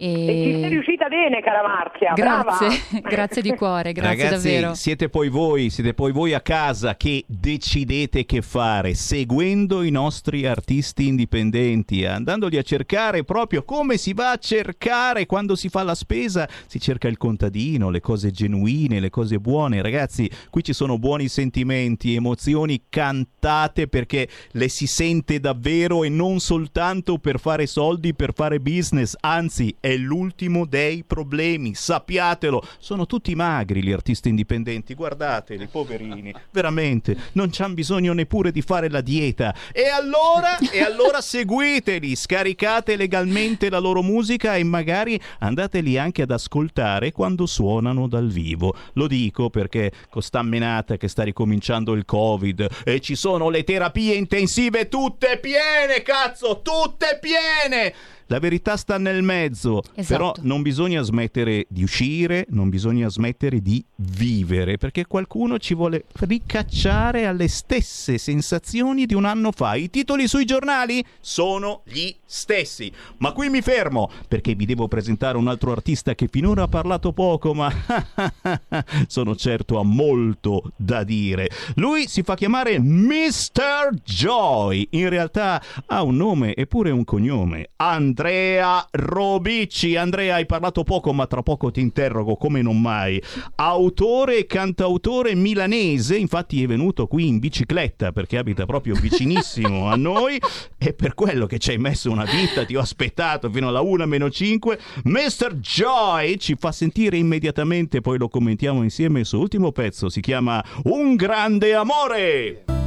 E 0.00 0.44
ci 0.46 0.60
riuscita 1.08 1.16
bene, 1.28 1.40
cara 1.40 1.62
Marzia. 1.62 2.12
brava. 2.12 2.58
Grazie, 2.58 3.00
grazie 3.02 3.42
di 3.42 3.54
cuore, 3.54 3.92
grazie 3.92 4.24
Ragazzi, 4.24 4.50
davvero. 4.50 4.74
siete 4.74 5.08
poi 5.08 5.28
voi, 5.28 5.70
siete 5.70 5.94
poi 5.94 6.12
voi 6.12 6.34
a 6.34 6.40
casa 6.40 6.96
che 6.96 7.24
decidete 7.26 8.24
che 8.24 8.42
fare, 8.42 8.94
seguendo 8.94 9.82
i 9.82 9.90
nostri 9.90 10.46
artisti 10.46 11.08
indipendenti, 11.08 12.04
andandoli 12.04 12.58
a 12.58 12.62
cercare 12.62 13.24
proprio 13.24 13.64
come 13.64 13.96
si 13.96 14.12
va 14.12 14.32
a 14.32 14.36
cercare 14.36 15.26
quando 15.26 15.56
si 15.56 15.68
fa 15.68 15.82
la 15.82 15.94
spesa, 15.94 16.48
si 16.66 16.78
cerca 16.80 17.08
il 17.08 17.16
contadino, 17.16 17.90
le 17.90 18.00
cose 18.00 18.30
genuine, 18.30 19.00
le 19.00 19.10
cose 19.10 19.38
buone. 19.38 19.82
Ragazzi, 19.82 20.30
qui 20.50 20.62
ci 20.62 20.72
sono 20.72 20.98
buoni 20.98 21.28
sentimenti, 21.28 22.14
emozioni 22.14 22.82
cantate 22.88 23.88
perché 23.88 24.28
le 24.52 24.68
si 24.68 24.86
sente 24.86 25.40
davvero 25.40 26.04
e 26.04 26.08
non 26.08 26.40
soltanto 26.40 27.18
per 27.18 27.38
fare 27.40 27.66
soldi, 27.66 28.14
per 28.14 28.32
fare 28.34 28.60
business, 28.60 29.16
anzi 29.20 29.74
è 29.80 29.96
l'ultimo 29.96 30.66
dei 30.98 31.04
problemi, 31.04 31.74
sappiatelo. 31.74 32.62
Sono 32.78 33.06
tutti 33.06 33.34
magri 33.34 33.82
gli 33.82 33.92
artisti 33.92 34.28
indipendenti, 34.28 34.94
guardateli, 34.94 35.66
poverini, 35.68 36.34
veramente, 36.50 37.16
non 37.32 37.50
c'hanno 37.50 37.74
bisogno 37.74 38.12
neppure 38.12 38.50
di 38.50 38.62
fare 38.62 38.88
la 38.90 39.00
dieta. 39.00 39.54
E 39.72 39.88
allora, 39.88 40.58
e 40.58 40.82
allora 40.82 41.20
seguiteli, 41.20 42.16
scaricate 42.16 42.96
legalmente 42.96 43.70
la 43.70 43.78
loro 43.78 44.02
musica 44.02 44.56
e 44.56 44.64
magari 44.64 45.20
andateli 45.40 45.98
anche 45.98 46.22
ad 46.22 46.30
ascoltare 46.30 47.12
quando 47.12 47.46
suonano 47.46 48.08
dal 48.08 48.28
vivo. 48.28 48.74
Lo 48.94 49.06
dico 49.06 49.50
perché 49.50 49.92
con 50.08 50.22
sta 50.22 50.42
menata 50.42 50.96
che 50.96 51.08
sta 51.08 51.22
ricominciando 51.22 51.92
il 51.92 52.04
Covid 52.04 52.66
e 52.84 53.00
ci 53.00 53.14
sono 53.14 53.50
le 53.50 53.64
terapie 53.64 54.14
intensive 54.14 54.88
tutte 54.88 55.38
piene, 55.38 56.02
cazzo, 56.02 56.60
tutte 56.62 57.18
piene! 57.20 58.16
La 58.30 58.38
verità 58.38 58.76
sta 58.76 58.98
nel 58.98 59.22
mezzo, 59.22 59.82
Esatto. 59.94 60.04
però 60.06 60.34
non 60.42 60.60
bisogna 60.62 61.00
smettere 61.02 61.64
di 61.68 61.82
uscire, 61.82 62.46
non 62.50 62.68
bisogna 62.68 63.08
smettere 63.08 63.60
di 63.62 63.82
vivere, 63.96 64.76
perché 64.76 65.06
qualcuno 65.06 65.58
ci 65.58 65.74
vuole 65.74 66.04
ricacciare 66.20 67.24
alle 67.26 67.48
stesse 67.48 68.18
sensazioni 68.18 69.06
di 69.06 69.14
un 69.14 69.24
anno 69.24 69.50
fa. 69.50 69.74
I 69.76 69.88
titoli 69.88 70.28
sui 70.28 70.44
giornali 70.44 71.02
sono 71.20 71.80
gli 71.84 72.14
stessi. 72.24 72.92
Ma 73.18 73.32
qui 73.32 73.48
mi 73.48 73.62
fermo, 73.62 74.10
perché 74.28 74.54
vi 74.54 74.66
devo 74.66 74.88
presentare 74.88 75.38
un 75.38 75.48
altro 75.48 75.72
artista 75.72 76.14
che 76.14 76.28
finora 76.30 76.64
ha 76.64 76.68
parlato 76.68 77.12
poco, 77.12 77.54
ma 77.54 77.72
sono 79.08 79.34
certo 79.36 79.78
ha 79.78 79.84
molto 79.84 80.72
da 80.76 81.02
dire. 81.02 81.48
Lui 81.76 82.06
si 82.08 82.22
fa 82.22 82.34
chiamare 82.36 82.78
Mr. 82.78 83.94
Joy. 84.04 84.86
In 84.90 85.08
realtà 85.08 85.62
ha 85.86 86.02
un 86.02 86.16
nome 86.16 86.54
e 86.54 86.66
pure 86.66 86.90
un 86.90 87.04
cognome. 87.04 87.70
Andrea 88.18 88.84
Robicci. 88.90 89.94
Andrea, 89.94 90.34
hai 90.34 90.46
parlato 90.46 90.82
poco, 90.82 91.12
ma 91.12 91.28
tra 91.28 91.44
poco 91.44 91.70
ti 91.70 91.80
interrogo 91.80 92.34
come 92.34 92.62
non 92.62 92.80
mai. 92.80 93.22
Autore 93.54 94.38
e 94.38 94.46
cantautore 94.46 95.36
milanese, 95.36 96.16
infatti 96.16 96.60
è 96.64 96.66
venuto 96.66 97.06
qui 97.06 97.28
in 97.28 97.38
bicicletta 97.38 98.10
perché 98.10 98.36
abita 98.38 98.66
proprio 98.66 98.96
vicinissimo 98.96 99.88
a 99.88 99.94
noi 99.94 100.36
e 100.76 100.94
per 100.94 101.14
quello 101.14 101.46
che 101.46 101.60
ci 101.60 101.70
hai 101.70 101.78
messo 101.78 102.10
una 102.10 102.24
vita, 102.24 102.64
ti 102.64 102.74
ho 102.74 102.80
aspettato 102.80 103.48
fino 103.52 103.68
alla 103.68 103.82
1 103.82 104.04
meno 104.06 104.28
5. 104.28 104.80
Mr. 105.04 105.54
Joy 105.54 106.38
ci 106.38 106.56
fa 106.58 106.72
sentire 106.72 107.16
immediatamente, 107.16 108.00
poi 108.00 108.18
lo 108.18 108.28
commentiamo 108.28 108.82
insieme 108.82 109.20
il 109.20 109.26
suo 109.26 109.38
ultimo 109.38 109.70
pezzo, 109.70 110.08
si 110.08 110.20
chiama 110.20 110.60
Un 110.84 111.14
grande 111.14 111.72
amore. 111.72 112.77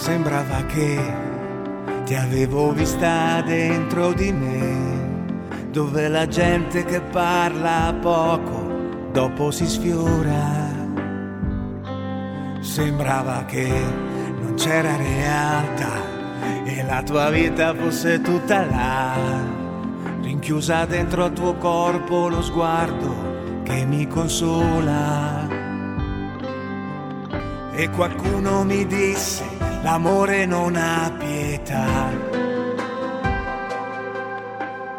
Sembrava 0.00 0.64
che 0.64 0.98
ti 2.04 2.14
avevo 2.14 2.72
vista 2.72 3.42
dentro 3.42 4.14
di 4.14 4.32
me, 4.32 5.44
dove 5.70 6.08
la 6.08 6.26
gente 6.26 6.86
che 6.86 7.02
parla 7.02 7.94
poco 8.00 9.10
dopo 9.12 9.50
si 9.50 9.66
sfiora. 9.66 10.68
Sembrava 12.60 13.44
che 13.44 13.68
non 14.40 14.54
c'era 14.54 14.96
realtà 14.96 15.92
e 16.64 16.82
la 16.82 17.02
tua 17.02 17.28
vita 17.28 17.74
fosse 17.74 18.22
tutta 18.22 18.64
là, 18.64 19.12
rinchiusa 20.22 20.86
dentro 20.86 21.24
al 21.24 21.34
tuo 21.34 21.56
corpo 21.56 22.28
lo 22.28 22.40
sguardo 22.40 23.62
che 23.64 23.84
mi 23.84 24.06
consola. 24.06 25.69
E 27.72 27.88
qualcuno 27.90 28.64
mi 28.64 28.84
disse, 28.86 29.44
l'amore 29.82 30.44
non 30.44 30.74
ha 30.76 31.10
pietà, 31.16 32.10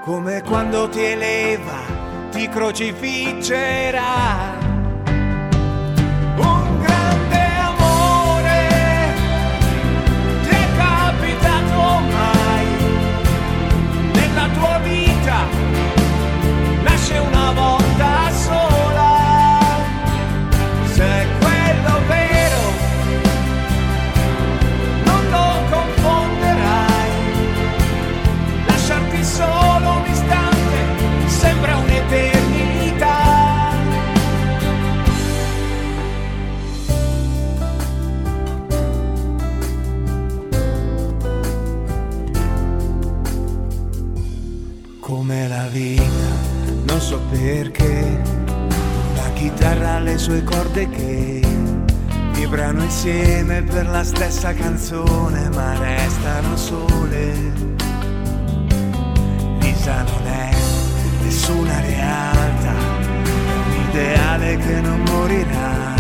come 0.04 0.42
quando 0.42 0.90
ti 0.90 1.04
eleva, 1.04 1.78
ti 2.32 2.48
crocifiggerà. 2.48 4.71
Come 45.02 45.48
la 45.48 45.68
vita, 45.68 46.04
non 46.86 47.02
so 47.02 47.20
perché, 47.32 48.22
la 49.16 49.34
chitarra 49.34 49.96
ha 49.96 50.00
le 50.00 50.18
sue 50.18 50.44
corde 50.44 50.88
che 50.90 51.42
vibrano 52.34 52.84
insieme 52.84 53.64
per 53.64 53.90
la 53.90 54.04
stessa 54.04 54.54
canzone, 54.54 55.50
ma 55.50 55.76
restano 55.80 56.56
sole. 56.56 57.34
Lisa 59.60 60.04
non 60.04 60.28
è 60.28 60.50
nessuna 61.24 61.82
realtà, 61.82 62.74
è 62.74 63.66
un 63.66 63.90
ideale 63.90 64.58
che 64.58 64.82
non 64.82 65.02
morirà. 65.02 65.96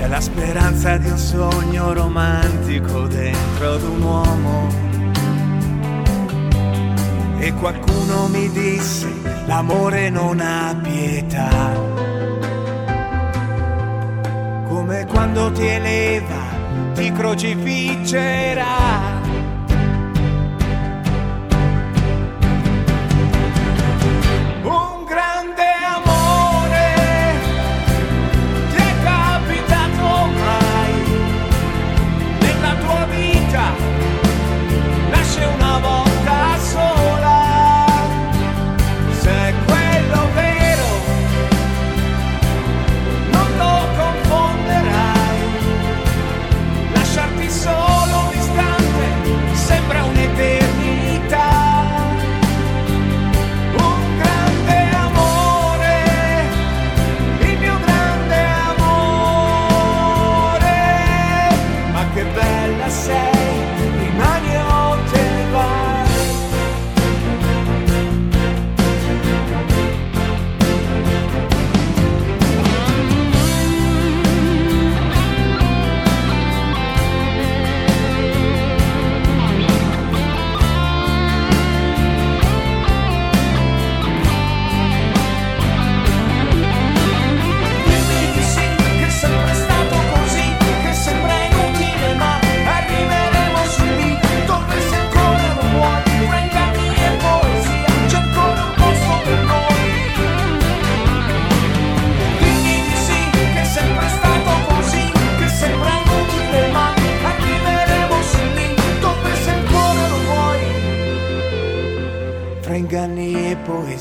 È 0.00 0.06
la 0.06 0.20
speranza 0.20 0.96
di 0.98 1.10
un 1.10 1.18
sogno 1.18 1.92
romantico 1.92 3.08
dentro 3.08 3.72
ad 3.74 3.82
un 3.82 4.02
uomo 4.02 4.91
e 7.42 7.52
qualcuno 7.54 8.28
mi 8.28 8.48
disse 8.50 9.08
l'amore 9.46 10.08
non 10.10 10.38
ha 10.38 10.78
pietà. 10.80 11.72
Come 14.68 15.06
quando 15.06 15.50
ti 15.50 15.66
eleva, 15.66 16.40
ti 16.94 17.10
crocifiggerà. 17.10 19.11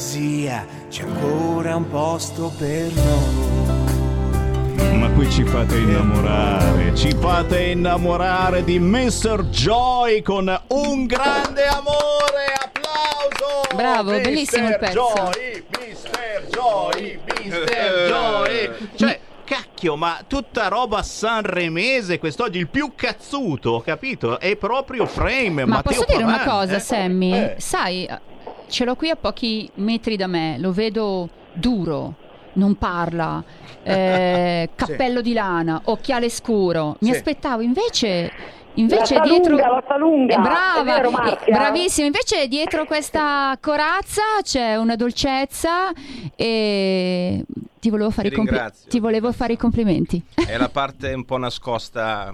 Poesia 0.01 0.65
c'è 0.89 1.03
ancora 1.03 1.75
un 1.75 1.87
posto 1.87 2.51
per 2.57 2.91
noi. 2.91 3.69
Ma 4.97 5.11
qui 5.11 5.29
ci 5.29 5.43
fate 5.43 5.77
innamorare, 5.77 6.95
ci 6.95 7.11
fate 7.11 7.61
innamorare 7.65 8.63
di 8.63 8.79
Mr. 8.79 9.43
Joy 9.49 10.23
con 10.23 10.47
un 10.69 11.05
grande 11.05 11.65
amore, 11.67 12.45
applauso! 12.63 13.75
Bravo, 13.75 14.11
Mr. 14.11 14.21
bellissimo 14.21 14.69
il 14.69 14.77
pezzo. 14.79 15.13
Joy, 15.13 15.65
Mr. 15.69 16.47
Joy, 16.49 17.19
Mr. 17.43 18.07
Joy. 18.07 18.71
Cioè, 18.95 19.19
cacchio, 19.43 19.95
ma 19.95 20.23
tutta 20.25 20.67
roba 20.67 21.03
sanremese 21.03 22.17
quest'oggi, 22.17 22.57
il 22.57 22.69
più 22.69 22.93
cazzuto, 22.95 23.81
capito? 23.85 24.39
È 24.39 24.55
proprio 24.55 25.05
Frame, 25.05 25.63
Ma 25.65 25.75
Matteo 25.75 25.93
posso 25.93 26.05
dire 26.07 26.23
una 26.23 26.39
Pavan, 26.39 26.59
cosa, 26.59 26.75
eh? 26.77 26.79
Sammy? 26.79 27.33
Eh. 27.33 27.55
Sai, 27.59 28.09
ce 28.71 28.85
l'ho 28.85 28.95
qui 28.95 29.09
a 29.09 29.15
pochi 29.15 29.69
metri 29.75 30.15
da 30.15 30.25
me, 30.27 30.55
lo 30.57 30.71
vedo 30.71 31.29
duro, 31.53 32.15
non 32.53 32.75
parla, 32.75 33.43
eh, 33.83 34.69
cappello 34.75 35.21
di 35.21 35.33
lana, 35.33 35.81
occhiale 35.85 36.29
scuro. 36.29 36.95
Mi 37.01 37.09
Sì. 37.09 37.15
aspettavo 37.17 37.61
invece. 37.61 38.31
Invece 38.75 39.15
La 39.15 39.23
dietro 39.23 39.57
Salunga, 39.57 39.67
la 39.67 39.83
Salunga. 39.85 40.33
Eh, 40.35 40.39
brava, 40.39 40.83
vero, 40.83 41.09
eh, 41.09 41.51
bravissima. 41.51 42.05
Invece 42.05 42.47
dietro 42.47 42.85
questa 42.85 43.57
corazza 43.59 44.21
c'è 44.41 44.77
una 44.77 44.95
dolcezza 44.95 45.91
e 46.37 47.43
ti 47.81 47.89
volevo 47.89 48.11
fare, 48.11 48.29
Ti 48.29 48.33
i, 48.33 48.37
ringrazio, 48.37 48.89
ti 48.89 48.99
volevo 49.01 49.33
fare 49.33 49.53
i 49.53 49.57
complimenti. 49.57 50.23
È 50.33 50.55
la 50.55 50.69
parte 50.69 51.11
un 51.11 51.25
po' 51.25 51.37
nascosta 51.37 52.33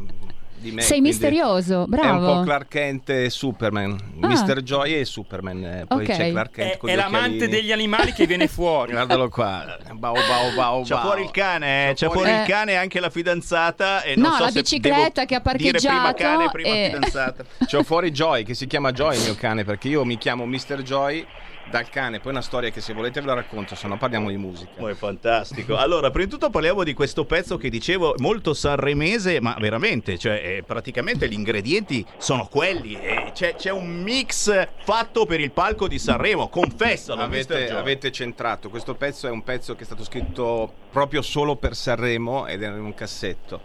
di 0.59 0.71
me. 0.71 0.81
Sei 0.81 1.01
misterioso, 1.01 1.73
È 1.73 1.83
un 1.83 1.85
bravo. 1.89 2.33
po' 2.35 2.41
Clark 2.41 2.67
Kent 2.67 3.09
e 3.09 3.29
Superman. 3.29 3.97
Ah. 4.21 4.27
Mr. 4.27 4.61
Joy 4.61 4.93
e 4.93 5.05
Superman. 5.05 5.63
eh, 5.63 5.85
Poi 5.87 6.03
Ok. 6.03 6.15
c'è 6.15 6.29
Clark 6.31 6.51
Kent 6.51 6.73
È, 6.73 6.77
con 6.77 6.89
è 6.89 6.93
gli 6.93 6.95
l'amante 6.95 7.27
occhialini. 7.35 7.47
degli 7.49 7.71
animali 7.71 8.13
che 8.13 8.25
viene 8.25 8.47
fuori. 8.47 8.91
Guardalo 8.97 9.29
qua. 9.29 9.77
Bau 9.93 10.15
bau 10.55 10.83
C'ha 10.83 10.95
bau. 10.95 11.05
fuori 11.05 11.23
il 11.23 11.31
cane, 11.31 11.89
eh, 11.89 11.93
c'ha 11.93 12.09
fuori- 12.09 12.27
fuori 12.29 12.31
il 12.31 12.43
Eh. 12.43 12.45
cane 12.51 12.71
e 12.71 12.75
anche 12.75 12.99
la 12.99 13.09
fidanzata. 13.09 14.01
E 14.03 14.15
No, 14.15 14.27
non 14.29 14.37
so 14.37 14.43
la 14.43 14.51
se 14.51 14.59
bicicletta 14.61 15.25
devo 15.25 15.25
che 15.25 15.35
ha 15.35 15.41
Dire 15.55 15.71
prima 15.77 16.01
parcheggiato 16.11 16.13
cane, 16.15 16.49
prima 16.51 16.69
e- 16.75 16.85
fidanzata. 16.93 17.43
C'ho 17.69 17.83
fuori 17.83 18.11
Joy, 18.11 18.43
che 18.43 18.53
si 18.53 18.67
chiama 18.67 18.91
Joy 18.91 19.15
il 19.17 19.23
mio 19.23 19.35
cane, 19.35 19.63
perché 19.63 19.87
io 19.87 20.03
mi 20.05 20.17
chiamo 20.17 20.45
Mr. 20.45 20.81
Joy 20.81 21.25
dal 21.69 21.89
cane. 21.89 22.19
Poi 22.21 22.31
una 22.31 22.41
storia 22.41 22.69
che 22.69 22.79
se 22.79 22.93
volete 22.93 23.19
ve 23.19 23.27
la 23.27 23.33
racconto, 23.33 23.75
se 23.75 23.87
no 23.87 23.97
parliamo 23.97 24.29
di 24.29 24.37
musica. 24.37 24.71
Oh, 24.77 24.87
è 24.87 24.93
fantastico. 24.93 25.75
Allora, 25.75 26.09
prima 26.11 26.25
di 26.25 26.31
tutto 26.31 26.49
parliamo 26.49 26.83
di 26.83 26.93
questo 26.93 27.25
pezzo 27.25 27.57
che 27.57 27.69
dicevo 27.69 28.15
molto 28.19 28.53
sanremese, 28.53 29.41
ma 29.41 29.55
veramente, 29.59 30.17
cioè, 30.17 30.41
praticamente 30.65 31.27
gli 31.27 31.33
ingredienti 31.33 32.05
sono 32.17 32.47
quelli. 32.47 32.97
c'è, 33.33 33.55
c'è 33.55 33.71
un 33.71 34.01
mix 34.01 34.67
fatto 34.83 35.25
per 35.25 35.39
il 35.39 35.51
palco 35.51 35.87
di 35.87 35.99
Sanremo, 35.99 36.49
confessalo. 36.49 37.21
Avete, 37.21 37.69
avete 37.69 38.11
centrato, 38.11 38.69
questo 38.69 38.95
pezzo 38.95 39.27
è 39.27 39.31
un 39.31 39.43
pezzo 39.43 39.75
che 39.75 39.81
è 39.83 39.85
stato 39.85 40.03
scritto 40.03 40.71
proprio 40.91 41.21
solo 41.21 41.55
per 41.55 41.75
Sanremo 41.75 42.47
ed 42.47 42.63
è 42.63 42.67
in 42.67 42.83
un 42.83 42.93
cassetto. 42.93 43.59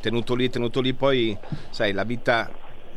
tenuto 0.00 0.34
lì, 0.34 0.48
tenuto 0.48 0.80
lì, 0.80 0.92
poi 0.92 1.36
sai, 1.70 1.92
la 1.92 2.04
vita 2.04 2.50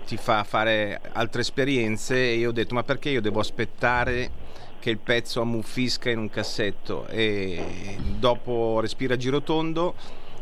ti 0.05 0.17
fa 0.17 0.43
fare 0.43 0.99
altre 1.13 1.41
esperienze 1.41 2.15
e 2.15 2.35
io 2.37 2.49
ho 2.49 2.51
detto 2.51 2.73
ma 2.73 2.83
perché 2.83 3.09
io 3.09 3.21
devo 3.21 3.39
aspettare 3.39 4.31
che 4.79 4.89
il 4.89 4.97
pezzo 4.97 5.41
ammuffisca 5.41 6.09
in 6.09 6.17
un 6.17 6.29
cassetto 6.29 7.05
e 7.07 7.95
dopo 8.17 8.79
Respira 8.79 9.15
Girotondo 9.17 9.93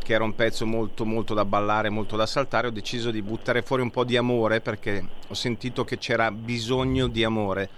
che 0.07 0.13
era 0.13 0.23
un 0.23 0.35
pezzo 0.35 0.65
molto 0.65 1.03
molto 1.03 1.33
da 1.33 1.43
ballare, 1.43 1.89
molto 1.89 2.15
da 2.15 2.25
saltare, 2.25 2.67
ho 2.67 2.71
deciso 2.71 3.11
di 3.11 3.21
buttare 3.21 3.61
fuori 3.61 3.81
un 3.81 3.91
po' 3.91 4.05
di 4.05 4.15
amore 4.15 4.61
perché 4.61 5.05
ho 5.27 5.33
sentito 5.33 5.83
che 5.83 5.97
c'era 5.97 6.31
bisogno 6.31 7.07
di 7.07 7.25
amore 7.25 7.69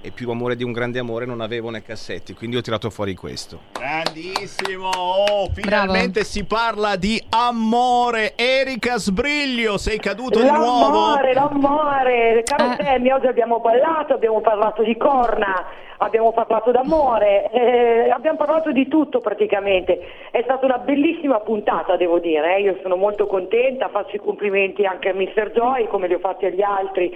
e 0.00 0.10
più 0.10 0.30
amore 0.30 0.56
di 0.56 0.64
un 0.64 0.72
grande 0.72 0.98
amore 0.98 1.26
non 1.26 1.40
avevo 1.40 1.70
nei 1.70 1.82
cassetti, 1.82 2.34
quindi 2.34 2.56
ho 2.56 2.60
tirato 2.60 2.90
fuori 2.90 3.14
questo. 3.14 3.60
Grandissimo! 3.72 4.88
Oh, 4.88 5.48
finalmente 5.52 6.24
si 6.24 6.44
parla 6.44 6.96
di 6.96 7.22
amore. 7.30 8.34
Erika 8.36 8.98
Sbriglio, 8.98 9.78
sei 9.78 9.98
caduto 9.98 10.40
di 10.40 10.50
nuovo? 10.50 11.16
L'amore, 11.16 11.34
l'amore, 11.34 12.42
caro 12.44 12.72
Eh. 12.72 12.84
Sammy, 12.84 13.10
oggi 13.10 13.26
abbiamo 13.26 13.60
ballato, 13.60 14.14
abbiamo 14.14 14.40
parlato 14.40 14.82
di 14.82 14.96
corna, 14.96 15.66
abbiamo 15.98 16.32
parlato 16.32 16.70
d'amore, 16.70 17.50
eh, 17.50 18.10
abbiamo 18.10 18.36
parlato 18.36 18.72
di 18.72 18.88
tutto 18.88 19.20
praticamente. 19.20 20.00
È 20.30 20.40
stata 20.42 20.64
una 20.66 20.78
bellissima 20.78 21.40
puntata, 21.40 21.96
devo 21.96 22.18
dire, 22.18 22.56
eh. 22.56 22.62
io 22.62 22.78
sono 22.82 22.96
molto 22.96 23.26
contenta, 23.26 23.88
faccio 23.88 24.16
i 24.16 24.20
complimenti 24.20 24.84
anche 24.84 25.08
a 25.08 25.14
Mr. 25.14 25.50
Joy 25.52 25.88
come 25.88 26.06
li 26.06 26.14
ho 26.14 26.18
fatti 26.18 26.46
agli 26.46 26.62
altri. 26.62 27.12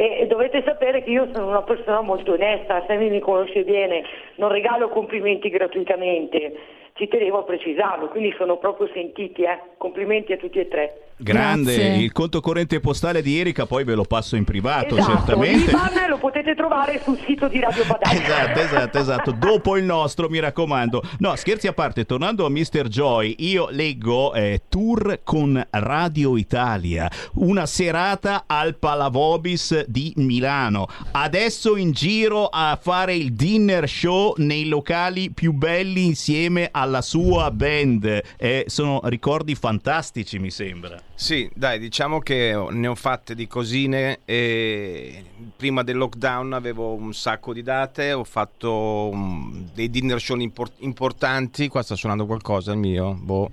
E, 0.00 0.26
dovete 0.26 0.62
sapere 0.64 1.02
che 1.02 1.10
io 1.10 1.28
sono 1.30 1.48
una 1.48 1.60
persona 1.60 2.00
molto 2.00 2.32
onesta, 2.32 2.82
Sammy 2.86 3.10
mi 3.10 3.18
conosce 3.20 3.64
bene, 3.64 4.02
non 4.36 4.48
regalo 4.48 4.88
complimenti 4.88 5.50
gratuitamente, 5.50 6.54
ci 7.00 7.08
tenevo 7.08 7.38
a 7.38 7.44
precisarlo, 7.44 8.08
quindi 8.08 8.34
sono 8.36 8.58
proprio 8.58 8.86
sentiti, 8.92 9.40
eh. 9.42 9.58
complimenti 9.78 10.34
a 10.34 10.36
tutti 10.36 10.58
e 10.58 10.68
tre. 10.68 11.04
Grande, 11.16 11.74
Grazie. 11.74 12.02
il 12.02 12.12
conto 12.12 12.40
corrente 12.40 12.80
postale 12.80 13.20
di 13.20 13.38
Erika 13.38 13.66
poi 13.66 13.84
ve 13.84 13.94
lo 13.94 14.04
passo 14.04 14.36
in 14.36 14.44
privato, 14.44 14.96
Esatto, 14.96 15.16
certamente. 15.16 15.70
l'IBAN 15.70 16.08
lo 16.08 16.16
potete 16.16 16.54
trovare 16.54 16.98
sul 17.02 17.18
sito 17.26 17.46
di 17.48 17.60
Radio 17.60 17.84
Padania. 17.86 18.18
Esatto, 18.30 18.58
esatto, 18.58 18.98
esatto. 18.98 19.30
Dopo 19.32 19.76
il 19.76 19.84
nostro, 19.84 20.28
mi 20.28 20.38
raccomando. 20.38 21.02
No, 21.18 21.36
scherzi 21.36 21.66
a 21.66 21.72
parte, 21.72 22.04
tornando 22.04 22.46
a 22.46 22.50
Mr. 22.50 22.88
Joy, 22.88 23.34
io 23.38 23.68
leggo 23.70 24.32
eh, 24.32 24.62
tour 24.68 25.20
con 25.24 25.62
Radio 25.70 26.36
Italia, 26.36 27.10
una 27.34 27.66
serata 27.66 28.44
al 28.46 28.76
Palavobis 28.76 29.84
di 29.86 30.12
Milano. 30.16 30.86
Adesso 31.12 31.76
in 31.76 31.92
giro 31.92 32.46
a 32.46 32.78
fare 32.80 33.14
il 33.14 33.32
dinner 33.32 33.88
show 33.88 34.34
nei 34.38 34.68
locali 34.68 35.30
più 35.30 35.52
belli 35.52 36.04
insieme 36.04 36.68
alla 36.70 36.89
sua 37.00 37.50
band. 37.52 38.22
Eh, 38.36 38.64
sono 38.66 39.00
ricordi 39.04 39.54
fantastici, 39.54 40.38
mi 40.40 40.50
sembra. 40.50 41.00
Sì, 41.14 41.48
dai, 41.54 41.78
diciamo 41.78 42.18
che 42.18 42.56
ne 42.70 42.86
ho 42.88 42.94
fatte 42.94 43.34
di 43.34 43.46
cosine 43.46 44.20
e 44.24 45.24
prima 45.56 45.82
del 45.82 45.96
lockdown 45.96 46.52
avevo 46.52 46.94
un 46.94 47.14
sacco 47.14 47.52
di 47.52 47.62
date, 47.62 48.12
ho 48.12 48.24
fatto 48.24 49.10
um, 49.12 49.68
dei 49.72 49.90
dinner 49.90 50.20
show 50.20 50.36
impor- 50.38 50.72
importanti, 50.78 51.68
qua 51.68 51.82
sta 51.82 51.94
suonando 51.94 52.26
qualcosa 52.26 52.72
il 52.72 52.78
mio, 52.78 53.14
boh. 53.14 53.50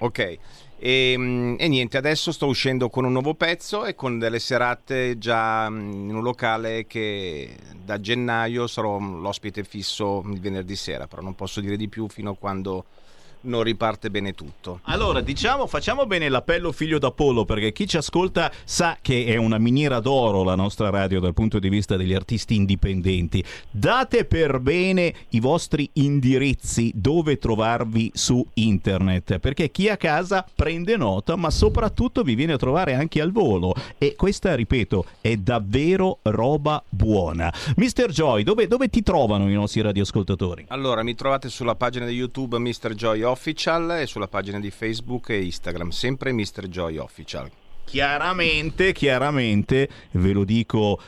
Ok, 0.00 0.38
e, 0.84 1.14
mm, 1.16 1.54
e 1.58 1.68
niente, 1.68 1.96
adesso 1.96 2.32
sto 2.32 2.46
uscendo 2.48 2.90
con 2.90 3.04
un 3.04 3.12
nuovo 3.12 3.34
pezzo 3.34 3.84
e 3.84 3.94
con 3.94 4.18
delle 4.18 4.40
serate 4.40 5.16
già 5.16 5.70
mm, 5.70 6.08
in 6.08 6.16
un 6.16 6.22
locale 6.24 6.88
che 6.88 7.56
da 7.84 8.00
gennaio 8.00 8.66
sarò 8.66 8.98
l'ospite 8.98 9.62
fisso 9.62 10.24
il 10.26 10.40
venerdì 10.40 10.74
sera, 10.74 11.06
però 11.06 11.22
non 11.22 11.36
posso 11.36 11.60
dire 11.60 11.76
di 11.76 11.88
più 11.88 12.08
fino 12.08 12.30
a 12.30 12.36
quando 12.36 12.84
non 13.42 13.62
riparte 13.62 14.10
bene 14.10 14.32
tutto. 14.32 14.80
Allora, 14.84 15.20
diciamo, 15.20 15.66
facciamo 15.66 16.06
bene 16.06 16.28
l'appello 16.28 16.72
figlio 16.72 16.98
d'Apollo 16.98 17.44
perché 17.44 17.72
chi 17.72 17.86
ci 17.86 17.96
ascolta 17.96 18.50
sa 18.64 18.98
che 19.00 19.24
è 19.26 19.36
una 19.36 19.58
miniera 19.58 20.00
d'oro 20.00 20.42
la 20.42 20.54
nostra 20.54 20.90
radio 20.90 21.20
dal 21.20 21.34
punto 21.34 21.58
di 21.58 21.68
vista 21.68 21.96
degli 21.96 22.14
artisti 22.14 22.54
indipendenti. 22.54 23.42
Date 23.70 24.24
per 24.24 24.60
bene 24.60 25.14
i 25.30 25.40
vostri 25.40 25.88
indirizzi 25.94 26.92
dove 26.94 27.38
trovarvi 27.38 28.10
su 28.14 28.44
internet 28.54 29.38
perché 29.38 29.70
chi 29.70 29.88
a 29.88 29.96
casa 29.96 30.46
prende 30.54 30.96
nota 30.96 31.36
ma 31.36 31.50
soprattutto 31.50 32.22
vi 32.22 32.34
viene 32.34 32.54
a 32.54 32.58
trovare 32.58 32.94
anche 32.94 33.20
al 33.20 33.32
volo 33.32 33.74
e 33.98 34.14
questa, 34.16 34.54
ripeto, 34.54 35.04
è 35.20 35.36
davvero 35.36 36.18
roba 36.22 36.82
buona. 36.88 37.52
Mr. 37.76 38.10
Joy, 38.10 38.42
dove, 38.42 38.66
dove 38.66 38.88
ti 38.88 39.02
trovano 39.02 39.48
i 39.50 39.54
nostri 39.54 39.80
radioascoltatori? 39.80 40.66
Allora, 40.68 41.02
mi 41.02 41.14
trovate 41.14 41.48
sulla 41.48 41.74
pagina 41.74 42.06
di 42.06 42.14
YouTube 42.14 42.58
Mr. 42.58 42.94
Joy 42.94 43.22
Official 43.32 43.98
e 44.00 44.06
sulla 44.06 44.28
pagina 44.28 44.60
di 44.60 44.70
Facebook 44.70 45.30
e 45.30 45.42
Instagram, 45.42 45.90
sempre 45.90 46.32
Mr. 46.32 46.68
Joy 46.68 46.98
Official. 46.98 47.50
Chiaramente, 47.84 48.92
chiaramente, 48.92 49.88
ve 50.12 50.32
lo 50.32 50.44
dico 50.44 51.00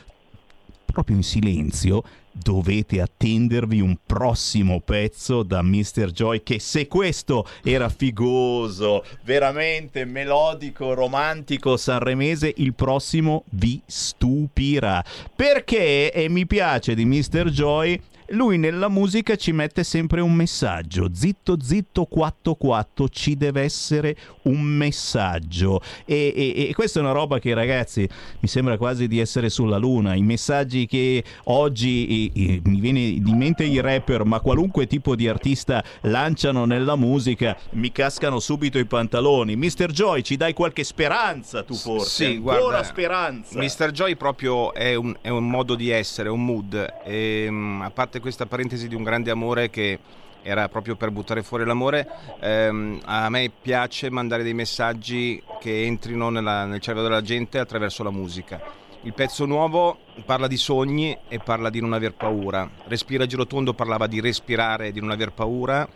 proprio 0.85 1.15
in 1.15 1.23
silenzio, 1.23 2.03
dovete 2.31 3.01
attendervi 3.01 3.79
un 3.79 3.97
prossimo 4.05 4.79
pezzo 4.81 5.43
da 5.43 5.61
Mr. 5.61 6.11
Joy 6.11 6.43
che 6.43 6.59
se 6.59 6.87
questo 6.87 7.47
era 7.63 7.89
figoso, 7.89 9.03
veramente 9.23 10.05
melodico, 10.05 10.93
romantico, 10.93 11.77
sanremese, 11.77 12.53
il 12.57 12.73
prossimo 12.73 13.43
vi 13.51 13.81
stupirà. 13.85 15.03
Perché, 15.35 16.11
e 16.11 16.29
mi 16.29 16.45
piace 16.45 16.93
di 16.93 17.05
Mr. 17.05 17.49
Joy, 17.49 17.99
lui 18.29 18.57
nella 18.57 18.89
musica 18.89 19.35
ci 19.35 19.51
mette 19.51 19.83
sempre 19.83 20.21
un 20.21 20.33
messaggio. 20.33 21.09
Zitto, 21.13 21.57
zitto, 21.61 22.05
quatto, 22.05 22.55
quatto, 22.55 23.07
ci 23.09 23.35
deve 23.35 23.61
essere 23.61 24.15
un 24.43 24.61
messaggio. 24.61 25.81
E, 26.05 26.33
e- 26.35 26.67
e 26.69 26.73
questa 26.73 26.99
è 26.99 27.03
una 27.03 27.11
roba 27.11 27.39
che, 27.39 27.53
ragazzi, 27.53 28.07
mi 28.39 28.47
sembra 28.47 28.77
quasi 28.77 29.07
di 29.07 29.19
essere 29.19 29.49
sulla 29.49 29.77
luna. 29.77 30.15
I 30.15 30.21
messaggi 30.21 30.85
che 30.87 31.23
oggi 31.45 32.31
i- 32.35 32.61
mi 32.65 32.79
viene 32.79 33.19
di 33.21 33.33
mente 33.33 33.63
i 33.63 33.79
rapper, 33.79 34.23
ma 34.25 34.39
qualunque 34.39 34.87
tipo 34.87 35.15
di 35.15 35.27
artista 35.27 35.83
lanciano 36.01 36.65
nella 36.65 36.95
musica, 36.95 37.55
mi 37.71 37.91
cascano 37.91 38.39
subito 38.39 38.79
i 38.79 38.85
pantaloni. 38.85 39.55
Mr. 39.55 39.91
Joy, 39.91 40.21
ci 40.23 40.35
dai 40.37 40.53
qualche 40.53 40.83
speranza 40.83 41.63
tu 41.63 41.75
forse? 41.75 42.25
Sì, 42.25 42.35
Ancora 42.35 42.57
guarda, 42.59 42.83
speranza. 42.83 43.59
Mr. 43.59 43.91
Joy 43.91 44.15
proprio 44.15 44.73
è 44.73 44.95
un, 44.95 45.15
è 45.21 45.29
un 45.29 45.47
modo 45.49 45.75
di 45.75 45.89
essere, 45.89 46.29
un 46.29 46.43
mood. 46.43 46.93
E, 47.03 47.47
mm, 47.49 47.81
a 47.81 47.91
parte 47.91 48.14
questa 48.19 48.45
parentesi 48.45 48.87
di 48.87 48.95
un 48.95 49.03
grande 49.03 49.31
amore 49.31 49.69
che 49.69 49.99
era 50.41 50.69
proprio 50.69 50.95
per 50.95 51.09
buttare 51.09 51.41
fuori 51.41 51.65
l'amore, 51.65 52.07
ehm, 52.39 53.01
a 53.05 53.29
me 53.29 53.51
piace 53.61 54.11
mandare 54.11 54.43
dei 54.43 54.53
messaggi 54.53 55.41
che 55.59 55.85
entrino 55.85 56.29
nella- 56.29 56.65
nel 56.65 56.79
cervello 56.79 57.07
della 57.07 57.21
gente 57.23 57.57
attraverso 57.57 58.03
la 58.03 58.11
musica. 58.11 58.61
Il 59.01 59.13
pezzo 59.13 59.45
nuovo 59.45 59.99
parla 60.25 60.47
di 60.47 60.57
sogni 60.57 61.15
e 61.27 61.39
parla 61.39 61.69
di 61.69 61.79
non 61.79 61.93
aver 61.93 62.13
paura. 62.13 62.67
Respira 62.87 63.25
Girotondo 63.25 63.73
parlava 63.73 64.07
di 64.07 64.19
respirare 64.19 64.87
e 64.87 64.91
di 64.91 64.99
non 64.99 65.11
aver 65.11 65.31
paura. 65.31 65.87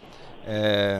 Eh, 0.46 1.00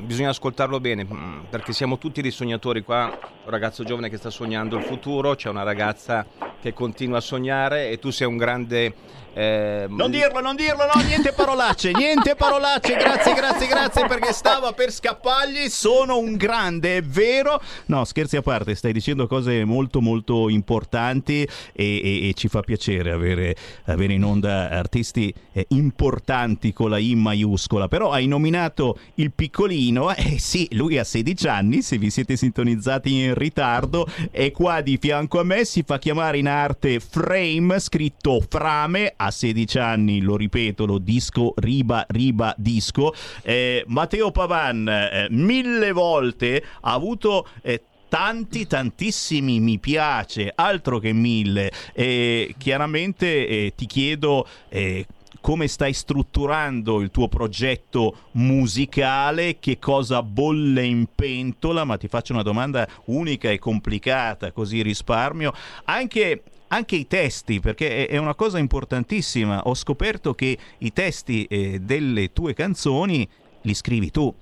bisogna 0.00 0.30
ascoltarlo 0.30 0.80
bene 0.80 1.04
mm, 1.04 1.44
perché 1.48 1.72
siamo 1.72 1.96
tutti 1.98 2.22
dei 2.22 2.30
sognatori 2.30 2.82
qua. 2.82 3.04
Un 3.44 3.50
ragazzo 3.50 3.84
giovane 3.84 4.08
che 4.10 4.16
sta 4.16 4.30
sognando 4.30 4.76
il 4.76 4.82
futuro, 4.84 5.34
c'è 5.34 5.48
una 5.48 5.62
ragazza 5.62 6.26
che 6.60 6.72
continua 6.72 7.18
a 7.18 7.22
sognare 7.22 7.90
e 7.90 7.98
tu 7.98 8.10
sei 8.10 8.26
un 8.26 8.36
grande. 8.36 8.94
Eh, 9.34 9.86
Non 9.88 10.10
dirlo, 10.10 10.40
non 10.40 10.56
dirlo, 10.56 10.84
no, 10.92 11.00
niente 11.02 11.32
parolacce, 11.32 11.92
niente 11.96 12.34
parolacce, 12.34 12.94
grazie, 12.96 13.34
grazie, 13.34 13.66
grazie 13.66 14.06
perché 14.06 14.32
stava 14.32 14.72
per 14.72 14.92
scappargli, 14.92 15.68
sono 15.68 16.18
un 16.18 16.36
grande, 16.36 16.96
è 16.98 17.02
vero? 17.02 17.60
No, 17.86 18.04
scherzi 18.04 18.36
a 18.36 18.42
parte, 18.42 18.74
stai 18.74 18.92
dicendo 18.92 19.26
cose 19.26 19.64
molto 19.64 20.00
molto 20.00 20.48
importanti 20.48 21.42
e, 21.42 21.48
e- 21.72 22.28
e 22.28 22.32
ci 22.34 22.48
fa 22.48 22.60
piacere 22.62 23.12
avere, 23.12 23.54
avere 23.84 24.14
in 24.14 24.24
onda 24.24 24.68
artisti 24.70 25.32
eh, 25.52 25.66
importanti 25.68 26.72
con 26.72 26.90
la 26.90 26.98
I 26.98 27.14
maiuscola, 27.14 27.88
però 27.88 28.10
hai 28.10 28.26
nominato 28.26 28.98
il 29.14 29.32
piccolino, 29.32 30.14
eh 30.14 30.38
sì, 30.38 30.66
lui 30.72 30.98
ha 30.98 31.04
16 31.04 31.48
anni, 31.48 31.82
se 31.82 31.98
vi 31.98 32.10
siete 32.10 32.36
sintonizzati 32.36 33.12
in 33.12 33.34
ritardo, 33.34 34.06
è 34.30 34.50
qua 34.50 34.80
di 34.80 34.98
fianco 35.00 35.38
a 35.40 35.44
me, 35.44 35.64
si 35.64 35.82
fa 35.82 35.98
chiamare 35.98 36.38
in 36.38 36.48
arte 36.48 37.00
Frame, 37.00 37.78
scritto 37.78 38.40
Frame, 38.48 39.14
a 39.20 39.30
16 39.30 39.78
anni, 39.78 40.20
lo 40.20 40.36
ripeto, 40.36 40.86
lo 40.86 40.98
disco 40.98 41.52
riba 41.56 42.04
riba 42.08 42.54
disco. 42.56 43.14
Eh, 43.42 43.84
Matteo 43.86 44.30
Pavan 44.30 44.88
eh, 44.88 45.26
mille 45.30 45.92
volte 45.92 46.64
ha 46.80 46.92
avuto 46.92 47.46
eh, 47.62 47.82
tanti 48.08 48.66
tantissimi 48.66 49.60
mi 49.60 49.78
piace 49.78 50.50
altro 50.52 50.98
che 50.98 51.12
mille 51.12 51.70
e 51.92 52.54
chiaramente 52.58 53.46
eh, 53.46 53.72
ti 53.76 53.86
chiedo 53.86 54.48
eh, 54.68 55.06
come 55.40 55.68
stai 55.68 55.92
strutturando 55.92 57.00
il 57.00 57.10
tuo 57.10 57.28
progetto 57.28 58.28
musicale, 58.32 59.58
che 59.58 59.78
cosa 59.78 60.22
bolle 60.22 60.84
in 60.84 61.06
pentola, 61.14 61.84
ma 61.84 61.96
ti 61.96 62.08
faccio 62.08 62.32
una 62.32 62.42
domanda 62.42 62.86
unica 63.06 63.50
e 63.50 63.58
complicata, 63.58 64.52
così 64.52 64.82
risparmio. 64.82 65.52
Anche, 65.84 66.42
anche 66.72 66.96
i 66.96 67.06
testi, 67.06 67.60
perché 67.60 68.06
è, 68.06 68.16
una 68.16 68.34
cosa 68.34 68.58
importantissima. 68.58 69.62
Ho 69.64 69.74
scoperto 69.74 70.34
che 70.34 70.56
i 70.78 70.92
testi 70.92 71.44
eh, 71.44 71.80
delle 71.80 72.32
tue 72.32 72.54
canzoni 72.54 73.28
li 73.62 73.74
scrivi 73.74 74.10
tu. 74.10 74.32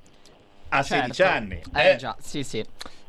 A 0.68 0.82
16 0.82 1.12
Certo. 1.12 1.32
anni. 1.32 1.60
Eh, 1.74 1.96
già, 1.96 2.16
sì, 2.20 2.42
sì. 2.42 2.64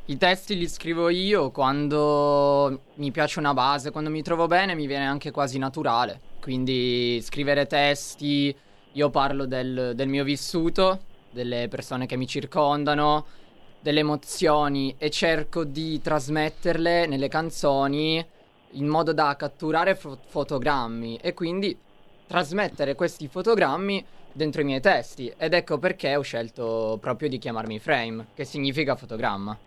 I 0.05 0.17
testi 0.17 0.57
li 0.57 0.67
scrivo 0.67 1.09
io 1.09 1.51
quando 1.51 2.81
mi 2.95 3.11
piace 3.11 3.39
una 3.39 3.53
base, 3.53 3.91
quando 3.91 4.09
mi 4.09 4.23
trovo 4.23 4.47
bene 4.47 4.73
mi 4.73 4.87
viene 4.87 5.05
anche 5.05 5.31
quasi 5.31 5.57
naturale. 5.57 6.19
Quindi 6.41 7.21
scrivere 7.21 7.67
testi, 7.67 8.55
io 8.93 9.09
parlo 9.09 9.45
del, 9.45 9.91
del 9.95 10.07
mio 10.07 10.23
vissuto, 10.23 11.01
delle 11.29 11.67
persone 11.67 12.05
che 12.05 12.15
mi 12.15 12.25
circondano, 12.25 13.25
delle 13.81 13.99
emozioni 13.99 14.95
e 14.97 15.09
cerco 15.09 15.63
di 15.63 16.01
trasmetterle 16.01 17.05
nelle 17.05 17.27
canzoni 17.27 18.25
in 18.71 18.87
modo 18.87 19.13
da 19.13 19.35
catturare 19.35 19.95
fo- 19.95 20.19
fotogrammi 20.25 21.17
e 21.21 21.33
quindi 21.33 21.77
trasmettere 22.27 22.95
questi 22.95 23.27
fotogrammi 23.27 24.05
dentro 24.31 24.61
i 24.61 24.65
miei 24.65 24.81
testi. 24.81 25.33
Ed 25.37 25.53
ecco 25.53 25.77
perché 25.77 26.15
ho 26.15 26.21
scelto 26.21 26.97
proprio 27.01 27.29
di 27.29 27.37
chiamarmi 27.37 27.79
frame, 27.79 28.27
che 28.33 28.45
significa 28.45 28.95
fotogramma. 28.95 29.57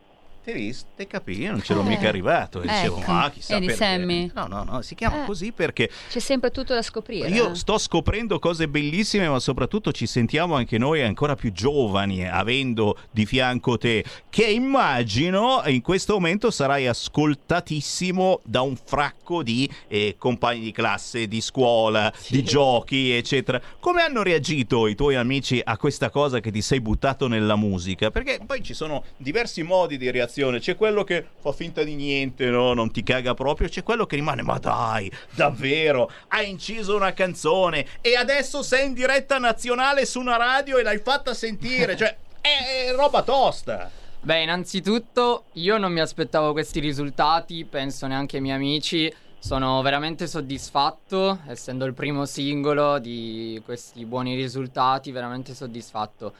Ti 0.44 0.50
visto? 0.52 0.88
Ti 0.96 1.06
capì? 1.06 1.40
Io 1.40 1.52
non 1.52 1.60
c'ero 1.60 1.82
Eh, 1.82 1.84
mica 1.84 2.08
arrivato. 2.08 2.62
E 2.62 2.66
dicevo, 2.66 2.98
ecco. 2.98 3.12
ah, 3.12 3.30
chissà 3.30 3.54
Vedi, 3.54 3.66
perché. 3.66 3.84
Sammy? 3.84 4.30
No, 4.34 4.46
no, 4.48 4.64
no, 4.64 4.82
si 4.82 4.96
chiama 4.96 5.22
Eh. 5.22 5.26
così 5.26 5.52
perché 5.52 5.88
C'è 6.10 6.18
sempre 6.18 6.50
tutto 6.50 6.74
da 6.74 6.82
scoprire. 6.82 7.28
Io 7.28 7.54
sto 7.54 7.78
scoprendo 7.78 8.40
cose 8.40 8.66
bellissime, 8.68 9.28
ma 9.28 9.38
soprattutto 9.38 9.92
ci 9.92 10.04
sentiamo 10.06 10.56
anche 10.56 10.78
noi 10.78 11.00
ancora 11.02 11.36
più 11.36 11.52
giovani, 11.52 12.28
avendo 12.28 12.98
di 13.12 13.24
fianco 13.24 13.78
te, 13.78 14.04
che 14.30 14.44
immagino 14.44 15.62
in 15.66 15.80
questo 15.80 16.14
momento 16.14 16.50
sarai 16.50 16.88
ascoltatissimo 16.88 18.40
da 18.44 18.62
un 18.62 18.74
fracco 18.76 19.44
di 19.44 19.70
eh, 19.86 20.16
compagni 20.18 20.60
di 20.62 20.72
classe, 20.72 21.28
di 21.28 21.40
scuola, 21.40 22.12
di 22.28 22.42
giochi, 22.42 23.12
eccetera. 23.12 23.60
Come 23.78 24.02
hanno 24.02 24.24
reagito 24.24 24.88
i 24.88 24.96
tuoi 24.96 25.14
amici 25.14 25.60
a 25.62 25.76
questa 25.76 26.10
cosa 26.10 26.40
che 26.40 26.50
ti 26.50 26.62
sei 26.62 26.80
buttato 26.80 27.28
nella 27.28 27.54
musica? 27.54 28.10
Perché 28.10 28.40
poi 28.44 28.60
ci 28.64 28.74
sono 28.74 29.04
diversi 29.16 29.62
modi 29.62 29.96
di 29.96 30.06
reazione. 30.10 30.30
C'è 30.32 30.76
quello 30.76 31.04
che 31.04 31.26
fa 31.40 31.52
finta 31.52 31.82
di 31.82 31.94
niente, 31.94 32.46
no? 32.46 32.72
non 32.72 32.90
ti 32.90 33.02
caga 33.02 33.34
proprio. 33.34 33.68
C'è 33.68 33.82
quello 33.82 34.06
che 34.06 34.16
rimane, 34.16 34.42
ma 34.42 34.58
dai, 34.58 35.10
davvero, 35.34 36.10
hai 36.28 36.50
inciso 36.50 36.96
una 36.96 37.12
canzone 37.12 37.86
e 38.00 38.16
adesso 38.16 38.62
sei 38.62 38.86
in 38.86 38.94
diretta 38.94 39.38
nazionale 39.38 40.06
su 40.06 40.20
una 40.20 40.36
radio 40.36 40.78
e 40.78 40.82
l'hai 40.82 40.98
fatta 40.98 41.34
sentire. 41.34 41.96
Cioè, 41.96 42.16
è, 42.40 42.86
è 42.86 42.94
roba 42.94 43.22
tosta. 43.22 43.90
Beh, 44.20 44.42
innanzitutto 44.42 45.46
io 45.54 45.78
non 45.78 45.92
mi 45.92 46.00
aspettavo 46.00 46.52
questi 46.52 46.78
risultati, 46.78 47.64
penso 47.64 48.06
neanche 48.06 48.36
ai 48.36 48.42
miei 48.42 48.56
amici. 48.56 49.12
Sono 49.38 49.82
veramente 49.82 50.28
soddisfatto, 50.28 51.40
essendo 51.48 51.84
il 51.84 51.94
primo 51.94 52.24
singolo 52.26 53.00
di 53.00 53.60
questi 53.64 54.04
buoni 54.04 54.36
risultati, 54.36 55.10
veramente 55.10 55.52
soddisfatto. 55.52 56.32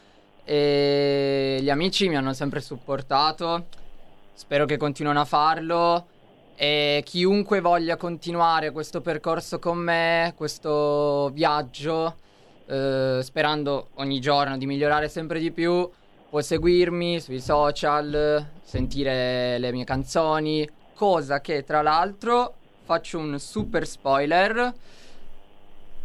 E 0.44 1.58
gli 1.60 1.70
amici 1.70 2.08
mi 2.08 2.16
hanno 2.16 2.32
sempre 2.32 2.60
supportato, 2.60 3.66
spero 4.42 4.66
che 4.66 4.76
continuino 4.76 5.20
a 5.20 5.24
farlo. 5.24 6.06
E 6.56 7.02
chiunque 7.04 7.60
voglia 7.60 7.96
continuare 7.96 8.72
questo 8.72 9.00
percorso 9.00 9.60
con 9.60 9.78
me, 9.78 10.34
questo 10.36 11.30
viaggio, 11.32 12.16
eh, 12.66 13.20
sperando 13.22 13.90
ogni 13.94 14.20
giorno 14.20 14.58
di 14.58 14.66
migliorare 14.66 15.08
sempre 15.08 15.38
di 15.38 15.52
più, 15.52 15.88
può 16.28 16.40
seguirmi 16.40 17.20
sui 17.20 17.40
social, 17.40 18.44
sentire 18.62 19.58
le 19.58 19.70
mie 19.70 19.84
canzoni, 19.84 20.68
cosa 20.94 21.40
che 21.40 21.62
tra 21.62 21.80
l'altro 21.80 22.54
faccio 22.82 23.18
un 23.18 23.38
super 23.38 23.86
spoiler. 23.86 24.74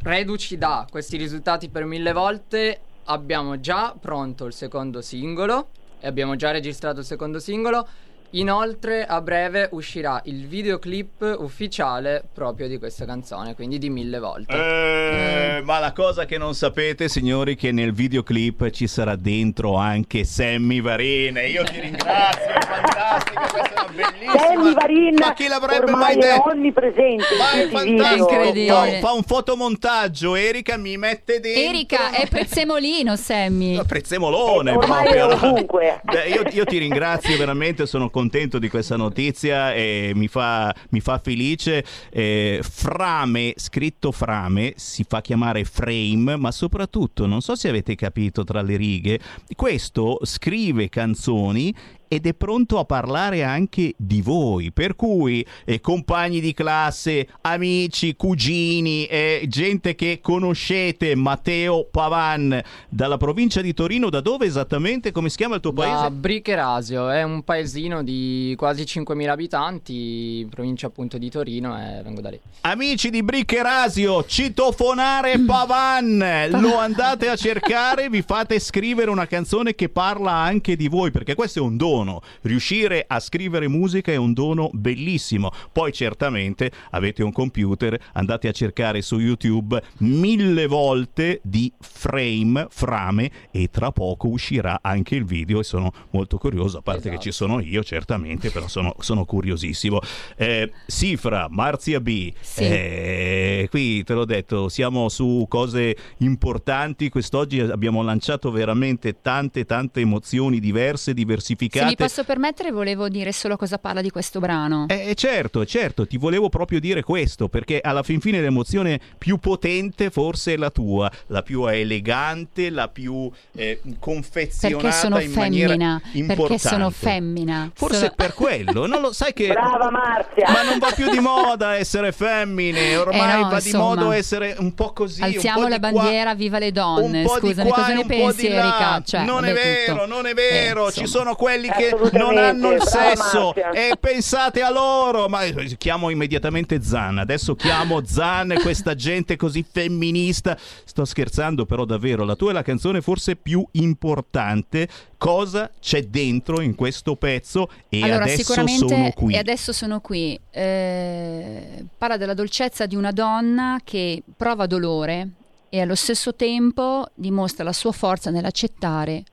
Reduci 0.04 0.58
da 0.60 0.86
questi 0.90 1.18
risultati 1.18 1.70
per 1.70 1.86
mille 1.86 2.14
volte, 2.14 2.80
abbiamo 3.06 3.60
già 3.60 3.96
pronto 4.00 4.46
il 4.46 4.54
secondo 4.54 5.02
singolo 5.02 5.70
e 6.00 6.08
abbiamo 6.08 6.36
già 6.36 6.52
registrato 6.52 7.00
il 7.00 7.06
secondo 7.06 7.40
singolo. 7.40 7.88
Inoltre 8.32 9.06
a 9.06 9.22
breve 9.22 9.70
uscirà 9.72 10.22
il 10.26 10.48
videoclip 10.48 11.38
ufficiale 11.40 12.24
proprio 12.34 12.68
di 12.68 12.78
questa 12.78 13.06
canzone, 13.06 13.56
quindi 13.56 13.78
di 13.78 13.90
mille 13.90 14.20
volte. 14.20 14.54
Eh, 14.54 15.62
ma 15.64 15.80
la 15.80 15.94
cosa 15.94 16.26
che 16.26 16.38
non 16.38 16.54
sapete, 16.54 17.08
signori, 17.08 17.56
che 17.56 17.72
nel 17.72 17.94
videoclip 17.94 18.70
ci 18.72 18.86
sarà 18.88 19.16
dentro 19.16 19.76
anche 19.78 20.26
Sammy 20.26 20.82
Varin. 20.82 21.40
Io 21.48 21.64
ti 21.64 21.80
ringrazio, 21.80 22.50
è 22.50 22.60
fantastica, 22.60 23.40
questa 23.40 23.64
è 23.64 23.74
una 23.74 23.92
bellissima. 23.96 24.38
Sammy 24.38 24.74
Varin 24.74 25.16
Ma 25.18 25.34
chi 25.34 25.48
l'avrebbe 25.48 25.92
mai 25.92 26.16
è 26.16 26.20
detto? 26.20 26.50
onnipresente 26.50 27.24
Ma 27.38 27.52
è 27.52 27.68
fantastico. 27.70 28.54
Fa, 28.68 29.08
fa 29.08 29.12
un 29.14 29.24
fotomontaggio, 29.24 30.36
Erika 30.36 30.76
mi 30.76 30.98
mette 30.98 31.40
dentro. 31.40 31.64
Erika, 31.64 32.12
è 32.12 32.28
prezzemolino, 32.28 33.16
Sammy. 33.16 33.82
Prezzemolone 33.86 34.72
Ormai 34.72 35.08
proprio. 35.08 35.30
è 35.30 35.30
no? 35.30 35.48
ovunque. 35.48 36.02
Beh, 36.04 36.28
io, 36.28 36.44
io 36.52 36.66
ti 36.66 36.78
ringrazio 36.78 37.38
veramente, 37.38 37.86
sono 37.86 38.10
contento 38.18 38.58
di 38.58 38.68
questa 38.68 38.96
notizia 38.96 39.76
e 39.76 40.12
mi 40.16 40.28
fa, 40.28 40.74
mi 40.90 41.02
fa 41.02 41.20
felice. 41.20 41.86
Eh, 42.10 42.62
Frame, 42.64 43.54
scritto 43.58 44.12
Frame, 44.12 44.74
si 44.76 45.06
fa 45.08 45.22
chiamare 45.22 45.64
Frame, 45.66 46.36
ma 46.36 46.52
soprattutto, 46.52 47.28
non 47.28 47.42
so 47.42 47.56
se 47.56 47.70
avete 47.70 47.94
capito 47.94 48.44
tra 48.44 48.64
le 48.64 48.76
righe, 48.76 49.20
questo 49.56 50.18
scrive 50.24 50.90
canzoni 50.90 51.72
ed 52.08 52.26
è 52.26 52.34
pronto 52.34 52.80
a 52.80 52.86
parlare 52.86 53.44
anche 53.44 53.94
di 53.98 54.22
voi, 54.22 54.72
per 54.72 54.96
cui 54.96 55.46
eh, 55.66 55.82
compagni 55.82 56.40
di 56.40 56.54
classe, 56.54 57.28
amici, 57.42 58.16
cugini, 58.16 59.06
eh, 59.06 59.46
gente 59.48 59.96
che 59.96 60.20
conoscete, 60.22 61.16
Matteo 61.16 61.88
Pavan 61.90 62.62
dalla 62.90 63.18
provincia 63.18 63.62
di 63.62 63.74
Torino, 63.74 64.10
da 64.10 64.22
dove 64.22 64.46
esattamente, 64.46 65.12
come 65.12 65.30
si 65.30 65.38
chiama 65.38 65.56
il 65.56 65.62
tuo 65.62 65.72
Da 65.72 65.84
paese? 65.84 66.12
Bricherasio, 66.12 67.10
è 67.10 67.24
un 67.24 67.44
paesino 67.44 68.04
di 68.04 68.54
quasi 68.58 68.84
5.000 68.84 69.28
abitanti, 69.30 70.40
in 70.40 70.50
provincia 70.50 70.88
appunto 70.88 71.18
di 71.18 71.30
Torino 71.30 71.78
e 71.78 72.02
vengo 72.04 72.22
da 72.22 72.30
lì. 72.30 72.40
Amici 72.62 73.10
di 73.10 73.24
Briccherasio, 73.24 74.26
citofonare 74.26 75.40
Pavan, 75.40 76.48
lo 76.62 76.78
andate 76.78 77.28
a 77.30 77.36
cercare, 77.36 78.10
vi 78.10 78.22
fate 78.22 78.60
scrivere 78.60 79.10
una 79.10 79.28
canzone 79.28 79.76
che 79.76 79.90
parla 79.90 80.32
anche 80.32 80.76
di 80.76 80.88
voi, 80.88 81.12
perché 81.12 81.36
questo 81.36 81.60
è 81.60 81.62
un 81.62 81.78
dono. 81.78 81.97
Riuscire 82.42 83.04
a 83.08 83.20
scrivere 83.20 83.68
musica 83.68 84.12
è 84.12 84.16
un 84.16 84.34
dono 84.34 84.70
bellissimo. 84.74 85.52
Poi 85.72 85.92
certamente 85.92 86.72
avete 86.92 87.24
un 87.24 87.32
computer, 87.32 88.00
andate 88.14 88.48
a 88.48 88.52
cercare 88.52 89.02
su 89.02 89.20
YouTube 89.20 89.82
mille 90.00 90.68
volte 90.68 91.40
di 91.44 91.72
frame, 91.80 92.68
frame 92.70 93.32
e 93.52 93.70
tra 93.70 93.92
poco 93.92 94.28
uscirà 94.28 94.80
anche 94.82 95.16
il 95.16 95.26
video 95.26 95.60
e 95.60 95.64
sono 95.64 95.92
molto 96.12 96.38
curioso, 96.38 96.80
a 96.80 96.82
parte 96.82 97.10
che 97.10 97.20
ci 97.20 97.32
sono 97.32 97.60
io 97.60 97.84
certamente, 97.84 98.50
però 98.52 98.68
sono, 98.68 98.96
sono 99.00 99.26
curiosissimo. 99.26 100.00
Eh, 100.36 100.72
Sifra, 100.86 101.48
Marzia 101.50 102.00
B, 102.00 102.32
Sì. 102.40 102.64
eh, 102.64 103.68
qui 103.70 104.04
te 104.04 104.14
l'ho 104.14 104.26
detto, 104.26 104.70
siamo 104.70 105.10
su 105.10 105.46
cose 105.48 105.96
importanti. 106.20 107.10
Quest'oggi 107.10 107.60
abbiamo 107.60 108.02
lanciato 108.04 108.52
veramente 108.52 109.22
tante, 109.22 109.66
tante 109.66 110.02
emozioni 110.02 110.60
diverse, 110.60 111.06
Se 111.08 111.14
diversificate. 111.14 111.87
Mi 111.88 111.96
posso 111.96 112.24
permettere, 112.24 112.72
volevo 112.72 113.10
dire 113.10 113.32
solo 113.32 113.56
cosa 113.58 113.78
parla 113.78 114.02
di 114.02 114.10
questo 114.10 114.40
brano. 114.40 114.86
Eh, 114.88 115.14
certo, 115.16 115.66
certo, 115.66 116.06
ti 116.08 116.18
volevo 116.18 116.50
proprio 116.50 116.80
dire 116.80 117.04
questo, 117.04 117.48
perché 117.48 117.80
alla 117.82 118.04
fin 118.04 118.20
fine 118.20 118.42
l'emozione 118.42 119.00
più 119.18 119.38
potente 119.38 120.10
forse 120.10 120.54
è 120.54 120.58
la 120.58 120.70
tua, 120.70 121.12
la 121.28 121.42
più 121.42 121.66
elegante, 121.68 122.70
la 122.70 122.88
più 122.88 123.30
eh, 123.56 123.82
confezionata 124.00 124.82
perché 124.82 124.98
sono 124.98 125.20
in 125.20 125.32
maniera 125.32 125.68
femmina. 125.70 126.02
importante. 126.14 126.36
Perché 126.54 126.68
sono 126.68 126.90
femmina. 126.90 127.72
Forse 127.74 127.98
Sono- 127.98 128.14
per 128.16 128.34
quello, 128.34 128.86
non 128.86 129.02
lo 129.02 129.12
sai 129.14 129.34
che 129.34 129.48
Brava 129.48 129.90
Marzia. 129.92 130.52
ma 130.52 130.64
non 130.64 130.78
va 130.80 130.92
più 130.96 131.10
di 131.10 131.20
moda 131.20 131.76
essere 131.76 132.12
femmine, 132.12 132.96
ormai 132.96 133.20
Eh 133.40 133.42
no, 133.44 133.50
va 133.50 133.60
di 133.60 133.66
insomma. 133.66 133.84
modo 133.84 134.12
essere 134.12 134.56
un 134.60 134.74
po' 134.74 134.94
così, 134.94 135.22
Alziamo 135.22 135.60
un 135.60 135.64
po' 135.66 135.70
la 135.70 135.78
di 135.78 135.82
qua, 135.92 136.02
bandiera, 136.02 136.36
viva 136.36 136.60
le 136.60 136.72
donne. 136.72 137.20
un 137.22 137.26
po' 137.26 137.40
di 137.40 137.48
Scusami, 137.48 137.68
qua 137.70 137.78
cosa 137.78 137.88
ne 137.94 138.00
un 138.00 138.02
po' 138.02 138.08
pensi, 138.08 138.42
di. 138.42 138.48
Erika? 138.48 139.02
Cioè, 139.06 139.24
non 139.26 139.46
è 139.46 139.54
vero, 139.54 139.94
tutto. 139.94 140.06
non 140.06 140.26
è 140.28 140.34
vero. 140.34 140.88
Eh, 140.88 140.92
Ci 140.92 141.08
sono 141.08 141.36
quelli 141.36 141.70
che 141.70 141.77
Assolutamente, 141.86 142.18
non 142.18 142.38
hanno 142.38 142.72
il 142.72 142.82
sesso 142.82 143.54
e 143.56 143.98
pensate 144.00 144.62
a 144.62 144.72
loro. 144.72 145.28
Ma 145.28 145.42
chiamo 145.78 146.10
immediatamente 146.10 146.82
Zan. 146.82 147.20
Adesso 147.20 147.56
chiamo 147.56 148.04
Zan, 148.06 148.56
questa 148.62 148.96
gente 148.96 149.36
così 149.36 149.66
femminista. 149.70 150.58
Sto 150.58 151.06
scherzando, 151.06 151.66
però 151.66 151.86
davvero. 151.86 152.24
La 152.24 152.36
tua 152.36 152.52
è 152.52 152.54
la 152.54 152.62
canzone 152.62 153.02
forse 153.02 153.36
più 153.36 153.66
importante. 153.72 154.88
Cosa 155.18 155.72
c'è 155.80 156.04
dentro 156.04 156.62
in 156.62 156.76
questo 156.76 157.16
pezzo? 157.16 157.70
E 157.90 158.04
allora, 158.04 158.24
adesso 158.24 158.54
sono 158.54 159.12
qui. 159.16 159.34
E 159.34 159.38
adesso 159.38 159.74
sono 159.74 160.00
qui. 160.00 160.40
Eh, 160.52 161.86
parla 161.98 162.18
della 162.18 162.34
dolcezza 162.34 162.86
di 162.86 162.96
una 162.96 163.12
donna 163.12 163.80
che 163.84 164.22
prova 164.36 164.68
dolore 164.68 165.30
e 165.70 165.82
allo 165.82 165.96
stesso 165.96 166.36
tempo 166.36 167.10
dimostra 167.14 167.64
la 167.64 167.74
sua 167.74 167.92
forza 167.92 168.30
nell'accettare 168.30 169.24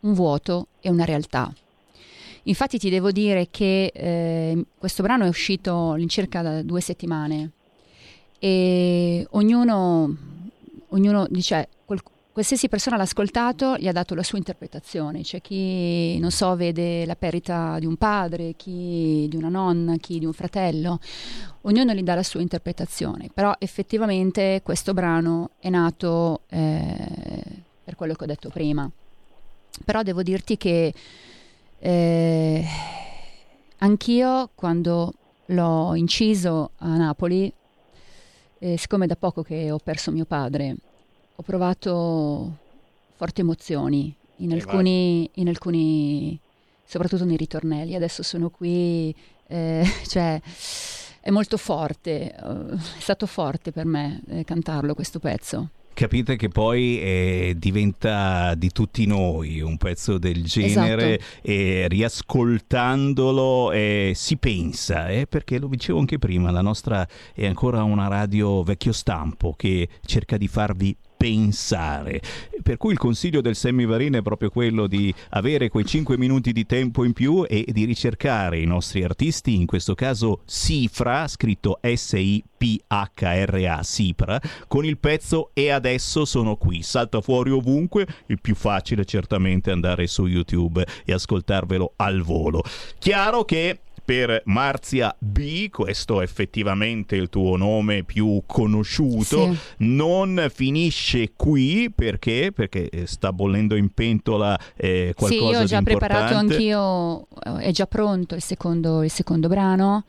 un 0.00 0.12
vuoto 0.14 0.68
e 0.80 0.90
una 0.90 1.04
realtà. 1.04 1.52
Infatti 2.44 2.78
ti 2.78 2.90
devo 2.90 3.10
dire 3.10 3.48
che 3.50 3.90
eh, 3.94 4.64
questo 4.78 5.02
brano 5.02 5.24
è 5.24 5.28
uscito 5.28 5.92
all'incirca 5.92 6.42
da 6.42 6.62
due 6.62 6.80
settimane 6.80 7.52
e 8.38 9.26
ognuno, 9.30 10.14
ognuno 10.88 11.26
dice, 11.30 11.68
qual- 11.86 12.02
qualsiasi 12.34 12.68
persona 12.68 12.96
l'ha 12.96 13.04
ascoltato 13.04 13.76
gli 13.78 13.88
ha 13.88 13.92
dato 13.92 14.14
la 14.14 14.22
sua 14.22 14.38
interpretazione. 14.38 15.22
C'è 15.22 15.40
chi, 15.40 16.18
non 16.18 16.30
so, 16.30 16.54
vede 16.56 17.06
la 17.06 17.14
perdita 17.14 17.78
di 17.78 17.86
un 17.86 17.96
padre, 17.96 18.54
chi 18.56 19.26
di 19.30 19.36
una 19.36 19.48
nonna, 19.48 19.96
chi 19.96 20.18
di 20.18 20.26
un 20.26 20.32
fratello. 20.32 20.98
Ognuno 21.62 21.94
gli 21.94 22.02
dà 22.02 22.14
la 22.14 22.22
sua 22.22 22.40
interpretazione. 22.40 23.30
Però 23.32 23.54
effettivamente 23.58 24.60
questo 24.62 24.92
brano 24.92 25.52
è 25.58 25.70
nato 25.70 26.40
eh, 26.48 27.62
per 27.84 27.94
quello 27.94 28.14
che 28.14 28.24
ho 28.24 28.26
detto 28.26 28.50
prima. 28.50 28.90
Però 29.84 30.02
devo 30.02 30.22
dirti 30.22 30.56
che 30.56 30.92
eh, 31.78 32.64
anch'io 33.78 34.50
quando 34.54 35.14
l'ho 35.46 35.94
inciso 35.94 36.70
a 36.78 36.96
Napoli, 36.96 37.52
eh, 38.58 38.78
siccome 38.78 39.06
da 39.06 39.16
poco 39.16 39.42
che 39.42 39.70
ho 39.70 39.78
perso 39.78 40.10
mio 40.10 40.24
padre, 40.24 40.76
ho 41.36 41.42
provato 41.42 42.56
forti 43.14 43.40
emozioni 43.40 44.14
in 44.36 44.52
Eh, 44.52 44.54
alcuni, 44.54 45.30
in 45.34 45.48
alcuni, 45.48 46.38
soprattutto 46.84 47.24
nei 47.24 47.36
ritornelli. 47.36 47.94
Adesso 47.94 48.22
sono 48.22 48.50
qui, 48.50 49.14
eh, 49.46 49.84
cioè 50.06 50.40
è 51.20 51.30
molto 51.30 51.56
forte, 51.56 52.34
eh, 52.34 52.74
è 52.74 53.00
stato 53.00 53.26
forte 53.26 53.72
per 53.72 53.84
me 53.84 54.22
eh, 54.28 54.44
cantarlo 54.44 54.94
questo 54.94 55.18
pezzo. 55.18 55.70
Capite 55.94 56.34
che 56.34 56.48
poi 56.48 57.00
eh, 57.00 57.54
diventa 57.56 58.56
di 58.56 58.70
tutti 58.70 59.06
noi 59.06 59.60
un 59.60 59.76
pezzo 59.76 60.18
del 60.18 60.42
genere 60.42 61.18
Esatto. 61.20 61.40
e 61.42 61.86
riascoltandolo 61.88 63.70
eh, 63.70 64.12
si 64.12 64.36
pensa, 64.36 65.08
eh, 65.08 65.28
perché 65.28 65.60
lo 65.60 65.68
dicevo 65.68 66.00
anche 66.00 66.18
prima, 66.18 66.50
la 66.50 66.62
nostra 66.62 67.06
è 67.32 67.46
ancora 67.46 67.84
una 67.84 68.08
radio 68.08 68.64
vecchio 68.64 68.90
stampo 68.90 69.54
che 69.56 69.88
cerca 70.04 70.36
di 70.36 70.48
farvi 70.48 70.96
pensare. 71.24 72.20
Per 72.62 72.76
cui 72.76 72.92
il 72.92 72.98
consiglio 72.98 73.40
del 73.40 73.56
Semivarina 73.56 74.18
è 74.18 74.22
proprio 74.22 74.50
quello 74.50 74.86
di 74.86 75.12
avere 75.30 75.70
quei 75.70 75.86
5 75.86 76.18
minuti 76.18 76.52
di 76.52 76.66
tempo 76.66 77.02
in 77.02 77.14
più 77.14 77.46
e 77.48 77.64
di 77.68 77.86
ricercare 77.86 78.60
i 78.60 78.66
nostri 78.66 79.02
artisti, 79.02 79.54
in 79.54 79.64
questo 79.64 79.94
caso 79.94 80.42
Sifra, 80.44 81.26
scritto 81.26 81.78
S-I-P-H-R-A, 81.82 83.82
Sifra, 83.82 84.38
con 84.68 84.84
il 84.84 84.98
pezzo 84.98 85.48
E 85.54 85.70
adesso 85.70 86.26
sono 86.26 86.56
qui. 86.56 86.82
Salta 86.82 87.22
fuori 87.22 87.50
ovunque, 87.50 88.06
il 88.26 88.42
più 88.42 88.54
facile 88.54 89.06
certamente 89.06 89.70
andare 89.70 90.06
su 90.06 90.26
YouTube 90.26 90.86
e 91.06 91.12
ascoltarvelo 91.14 91.94
al 91.96 92.20
volo. 92.20 92.62
Chiaro 92.98 93.46
che 93.46 93.78
per 94.04 94.42
Marzia 94.46 95.14
B, 95.18 95.70
questo 95.70 96.20
è 96.20 96.24
effettivamente 96.24 97.16
il 97.16 97.28
tuo 97.30 97.56
nome 97.56 98.02
più 98.02 98.42
conosciuto, 98.46 99.52
Sì. 99.52 99.58
non 99.78 100.46
finisce 100.52 101.32
qui 101.34 101.90
perché, 101.94 102.52
perché 102.54 102.88
eh, 102.90 103.06
sta 103.06 103.32
bollendo 103.32 103.76
in 103.76 103.88
pentola 103.90 104.58
eh, 104.76 105.08
Sì, 105.08 105.14
qualcosa 105.14 105.50
io 105.50 105.60
ho 105.60 105.64
già 105.64 105.78
di 105.78 105.84
preparato 105.84 106.34
anch'io, 106.34 107.26
eh, 107.44 107.64
è 107.64 107.70
già 107.70 107.86
pronto 107.86 108.34
il 108.34 108.42
secondo, 108.42 109.02
il 109.02 109.10
secondo 109.10 109.48
brano, 109.48 110.04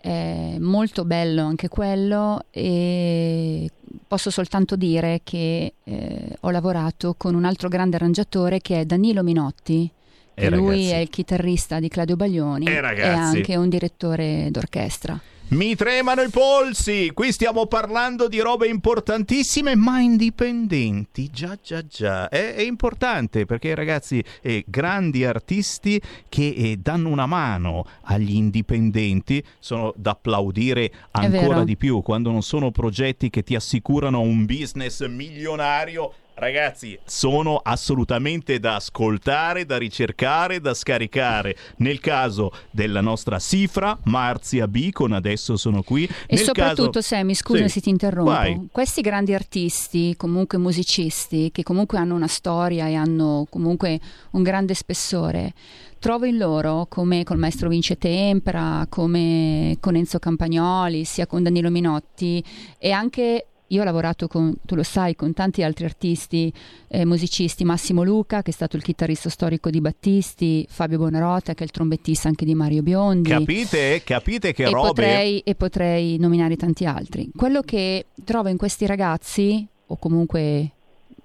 è 0.00 0.56
molto 0.60 1.04
bello 1.04 1.42
anche 1.42 1.68
quello 1.68 2.44
e 2.50 3.68
posso 4.06 4.30
soltanto 4.30 4.76
dire 4.76 5.22
che 5.24 5.72
eh, 5.82 6.36
ho 6.38 6.50
lavorato 6.50 7.14
con 7.16 7.34
un 7.34 7.44
altro 7.44 7.68
grande 7.68 7.96
arrangiatore 7.96 8.60
che 8.60 8.80
è 8.80 8.84
Danilo 8.84 9.24
Minotti, 9.24 9.90
che 10.36 10.44
Eh, 10.44 10.50
lui 10.50 10.66
ragazzi. 10.68 10.90
è 10.90 10.96
il 10.98 11.08
chitarrista 11.08 11.80
di 11.80 11.88
Claudio 11.88 12.16
Baglioni 12.16 12.66
Eh, 12.66 12.72
e 12.72 12.80
ragazzi. 12.80 13.36
anche 13.38 13.56
un 13.56 13.68
direttore 13.70 14.48
d'orchestra. 14.50 15.18
Mi 15.48 15.76
tremano 15.76 16.22
i 16.22 16.28
polsi! 16.28 17.12
Qui 17.14 17.30
stiamo 17.30 17.66
parlando 17.66 18.26
di 18.28 18.40
robe 18.40 18.66
importantissime 18.66 19.76
ma 19.76 20.00
indipendenti. 20.00 21.30
Già, 21.32 21.56
già, 21.62 21.86
già. 21.86 22.28
È, 22.28 22.54
è 22.54 22.62
importante 22.62 23.46
perché 23.46 23.72
ragazzi, 23.76 24.22
eh, 24.42 24.64
grandi 24.66 25.24
artisti 25.24 26.00
che 26.28 26.48
eh, 26.56 26.76
danno 26.78 27.10
una 27.10 27.26
mano 27.26 27.84
agli 28.02 28.34
indipendenti 28.34 29.42
sono 29.60 29.94
da 29.96 30.10
applaudire 30.10 30.90
ancora 31.12 31.62
di 31.62 31.76
più 31.76 32.02
quando 32.02 32.32
non 32.32 32.42
sono 32.42 32.72
progetti 32.72 33.30
che 33.30 33.44
ti 33.44 33.54
assicurano 33.54 34.20
un 34.20 34.44
business 34.46 35.06
milionario. 35.06 36.12
Ragazzi, 36.38 36.98
sono 37.06 37.56
assolutamente 37.56 38.58
da 38.58 38.74
ascoltare, 38.74 39.64
da 39.64 39.78
ricercare, 39.78 40.60
da 40.60 40.74
scaricare. 40.74 41.56
Nel 41.78 41.98
caso 41.98 42.52
della 42.70 43.00
nostra 43.00 43.38
Sifra, 43.38 43.98
Marzia 44.04 44.68
B, 44.68 44.90
con 44.90 45.12
adesso 45.12 45.56
sono 45.56 45.82
qui. 45.82 46.04
E 46.04 46.34
Nel 46.34 46.44
soprattutto, 46.44 46.90
caso... 46.90 47.00
Sammy, 47.00 47.32
scusa 47.34 47.62
Sì, 47.62 47.70
se 47.70 47.80
ti 47.80 47.88
interrompo, 47.88 48.30
vai. 48.30 48.68
questi 48.70 49.00
grandi 49.00 49.32
artisti, 49.32 50.14
comunque 50.18 50.58
musicisti, 50.58 51.50
che 51.50 51.62
comunque 51.62 51.96
hanno 51.96 52.14
una 52.14 52.28
storia 52.28 52.86
e 52.86 52.94
hanno 52.94 53.46
comunque 53.48 53.98
un 54.32 54.42
grande 54.42 54.74
spessore, 54.74 55.54
trovo 55.98 56.26
in 56.26 56.36
loro, 56.36 56.84
come 56.90 57.24
col 57.24 57.38
maestro 57.38 57.70
Vince 57.70 57.96
Tempera, 57.96 58.84
come 58.90 59.78
con 59.80 59.96
Enzo 59.96 60.18
Campagnoli, 60.18 61.04
sia 61.04 61.26
con 61.26 61.42
Danilo 61.42 61.70
Minotti 61.70 62.44
e 62.76 62.90
anche... 62.90 63.46
Io 63.68 63.80
ho 63.80 63.84
lavorato 63.84 64.28
con, 64.28 64.54
tu 64.64 64.76
lo 64.76 64.84
sai, 64.84 65.16
con 65.16 65.32
tanti 65.32 65.64
altri 65.64 65.86
artisti, 65.86 66.52
eh, 66.86 67.04
musicisti, 67.04 67.64
Massimo 67.64 68.04
Luca, 68.04 68.42
che 68.42 68.50
è 68.50 68.54
stato 68.54 68.76
il 68.76 68.82
chitarrista 68.82 69.28
storico 69.28 69.70
di 69.70 69.80
Battisti, 69.80 70.64
Fabio 70.68 70.98
Bonarota, 70.98 71.54
che 71.54 71.60
è 71.60 71.64
il 71.64 71.72
trombettista 71.72 72.28
anche 72.28 72.44
di 72.44 72.54
Mario 72.54 72.82
Biondi 72.82 73.30
Capite? 73.30 74.02
Capite 74.04 74.52
che 74.52 74.64
e 74.64 74.70
robe... 74.70 74.86
potrei, 74.86 75.40
e 75.40 75.54
potrei 75.56 76.16
nominare 76.18 76.54
tanti 76.54 76.84
altri. 76.84 77.30
Quello 77.34 77.62
che 77.62 78.06
trovo 78.24 78.48
in 78.48 78.56
questi 78.56 78.86
ragazzi, 78.86 79.66
o 79.88 79.96
comunque 79.96 80.70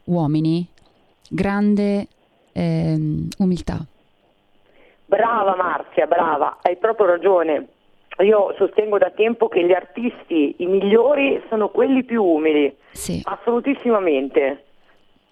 uomini, 0.05 0.67
grande 1.29 2.07
ehm, 2.53 3.27
umiltà. 3.37 3.85
Brava 5.05 5.55
Marzia, 5.55 6.07
brava, 6.07 6.57
hai 6.61 6.77
proprio 6.77 7.05
ragione. 7.05 7.67
Io 8.19 8.53
sostengo 8.57 8.97
da 8.97 9.09
tempo 9.11 9.47
che 9.47 9.65
gli 9.65 9.71
artisti, 9.71 10.55
i 10.59 10.65
migliori, 10.65 11.41
sono 11.49 11.69
quelli 11.69 12.03
più 12.03 12.23
umili. 12.23 12.75
Sì. 12.91 13.21
Assolutissimamente. 13.23 14.65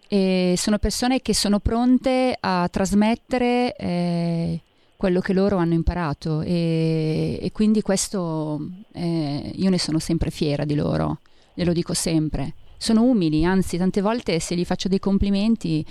E 0.08 0.56
sono 0.58 0.80
persone 0.80 1.22
che 1.22 1.36
sono 1.36 1.60
pronte 1.60 2.36
a 2.40 2.68
trasmettere 2.72 3.76
eh, 3.76 4.60
quello 4.98 5.20
che 5.20 5.34
loro 5.34 5.58
hanno 5.58 5.76
imparato 5.76 6.42
e, 6.42 7.38
e 7.40 7.52
quindi 7.52 7.82
questo 7.84 8.60
eh, 8.92 9.52
io 9.54 9.70
ne 9.70 9.78
sono 9.78 10.00
sempre 10.00 10.32
fiera 10.32 10.66
di 10.66 10.76
loro, 10.76 11.20
glielo 11.54 11.74
dico 11.74 11.94
sempre. 11.94 12.56
Sono 12.76 13.04
umili, 13.04 13.46
anzi 13.46 13.78
tante 13.78 14.02
volte 14.02 14.40
se 14.40 14.56
gli 14.56 14.66
faccio 14.66 14.88
dei 14.88 15.00
complimenti 15.00 15.86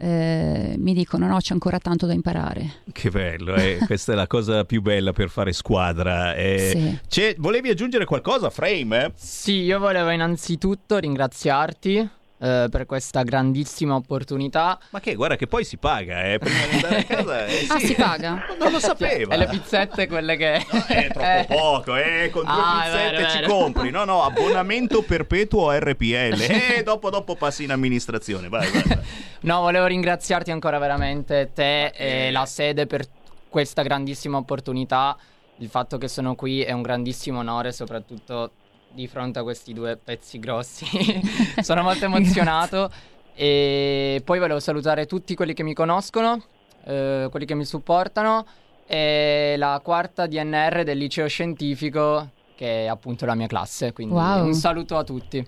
eh, 0.00 0.74
mi 0.78 0.94
dicono 0.94 1.26
no 1.28 1.36
c'è 1.38 1.52
ancora 1.52 1.78
tanto 1.78 2.06
da 2.06 2.14
imparare. 2.14 2.76
Che 2.90 3.10
bello, 3.10 3.54
eh? 3.54 3.78
questa 3.86 4.12
è 4.12 4.14
la 4.16 4.26
cosa 4.26 4.64
più 4.64 4.80
bella 4.80 5.12
per 5.12 5.28
fare 5.28 5.52
squadra. 5.52 6.34
eh. 6.34 6.70
Sì. 6.72 6.98
C'è- 7.06 7.34
Volevi 7.38 7.68
aggiungere 7.68 8.04
qualcosa, 8.06 8.48
Frame? 8.50 9.04
eh? 9.06 9.12
Sì, 9.14 9.60
io 9.62 9.78
volevo 9.78 10.10
innanzitutto 10.10 10.96
ringraziarti 10.98 12.08
eh, 12.40 12.68
per 12.70 12.86
questa 12.86 13.22
grandissima 13.22 13.94
opportunità. 13.94 14.78
Ma 14.90 15.00
che, 15.00 15.14
guarda 15.14 15.36
che 15.36 15.46
poi 15.46 15.64
si 15.64 15.76
paga, 15.76 16.24
eh, 16.24 16.38
prima 16.38 16.56
di 16.66 16.74
andare 16.76 16.96
a 16.98 17.04
casa. 17.04 17.46
eh, 17.46 17.66
Ah 17.68 17.78
sì. 17.78 17.86
si 17.86 17.94
paga? 17.94 18.46
Non 18.58 18.72
lo 18.72 18.78
sapeva. 18.80 19.34
E 19.34 19.36
le 19.38 19.46
pizzette 19.48 20.06
quelle 20.08 20.36
che... 20.36 20.54
È 20.54 21.08
troppo 21.12 21.54
poco, 21.54 21.96
eh, 21.96 22.30
con 22.32 22.44
due 22.44 22.52
Ah, 22.54 22.82
pizzette 22.84 23.16
vero, 23.16 23.28
ci 23.30 23.38
vero. 23.40 23.52
compri. 23.52 23.90
No, 23.90 24.04
no, 24.04 24.22
abbonamento 24.24 25.02
perpetuo 25.06 25.68
a 25.70 25.78
RPL. 25.78 26.40
E 26.40 26.82
dopo, 26.84 27.10
dopo 27.10 27.36
passi 27.36 27.64
in 27.64 27.70
amministrazione. 27.72 28.48
Vai, 28.48 28.70
vai, 28.70 28.82
vai. 28.86 28.98
No, 29.40 29.60
volevo 29.60 29.86
ringraziarti 29.86 30.50
ancora 30.50 30.78
veramente 30.78 31.50
te 31.54 31.86
e 31.88 32.30
la 32.30 32.46
sede 32.46 32.86
per 32.86 33.04
questa 33.48 33.82
grandissima 33.82 34.36
opportunità. 34.36 35.16
Il 35.58 35.68
fatto 35.68 35.98
che 35.98 36.08
sono 36.08 36.34
qui 36.34 36.62
è 36.62 36.72
un 36.72 36.82
grandissimo 36.82 37.40
onore, 37.40 37.72
soprattutto 37.72 38.52
di 38.92 39.06
fronte 39.06 39.38
a 39.38 39.42
questi 39.42 39.72
due 39.72 39.96
pezzi 39.96 40.38
grossi. 40.38 40.86
sono 41.62 41.82
molto 41.82 42.04
emozionato. 42.04 42.90
E 43.34 44.20
poi 44.24 44.38
volevo 44.38 44.60
salutare 44.60 45.06
tutti 45.06 45.34
quelli 45.34 45.54
che 45.54 45.62
mi 45.62 45.72
conoscono, 45.72 46.42
eh, 46.84 47.28
quelli 47.30 47.46
che 47.46 47.54
mi 47.54 47.64
supportano 47.64 48.44
e 48.86 49.54
la 49.56 49.80
quarta 49.82 50.26
DNR 50.26 50.82
del 50.82 50.98
liceo 50.98 51.26
scientifico, 51.28 52.30
che 52.54 52.84
è 52.84 52.86
appunto 52.86 53.24
la 53.24 53.34
mia 53.34 53.46
classe. 53.46 53.92
Quindi 53.92 54.14
Wow. 54.14 54.44
un 54.44 54.54
saluto 54.54 54.96
a 54.98 55.04
tutti. 55.04 55.46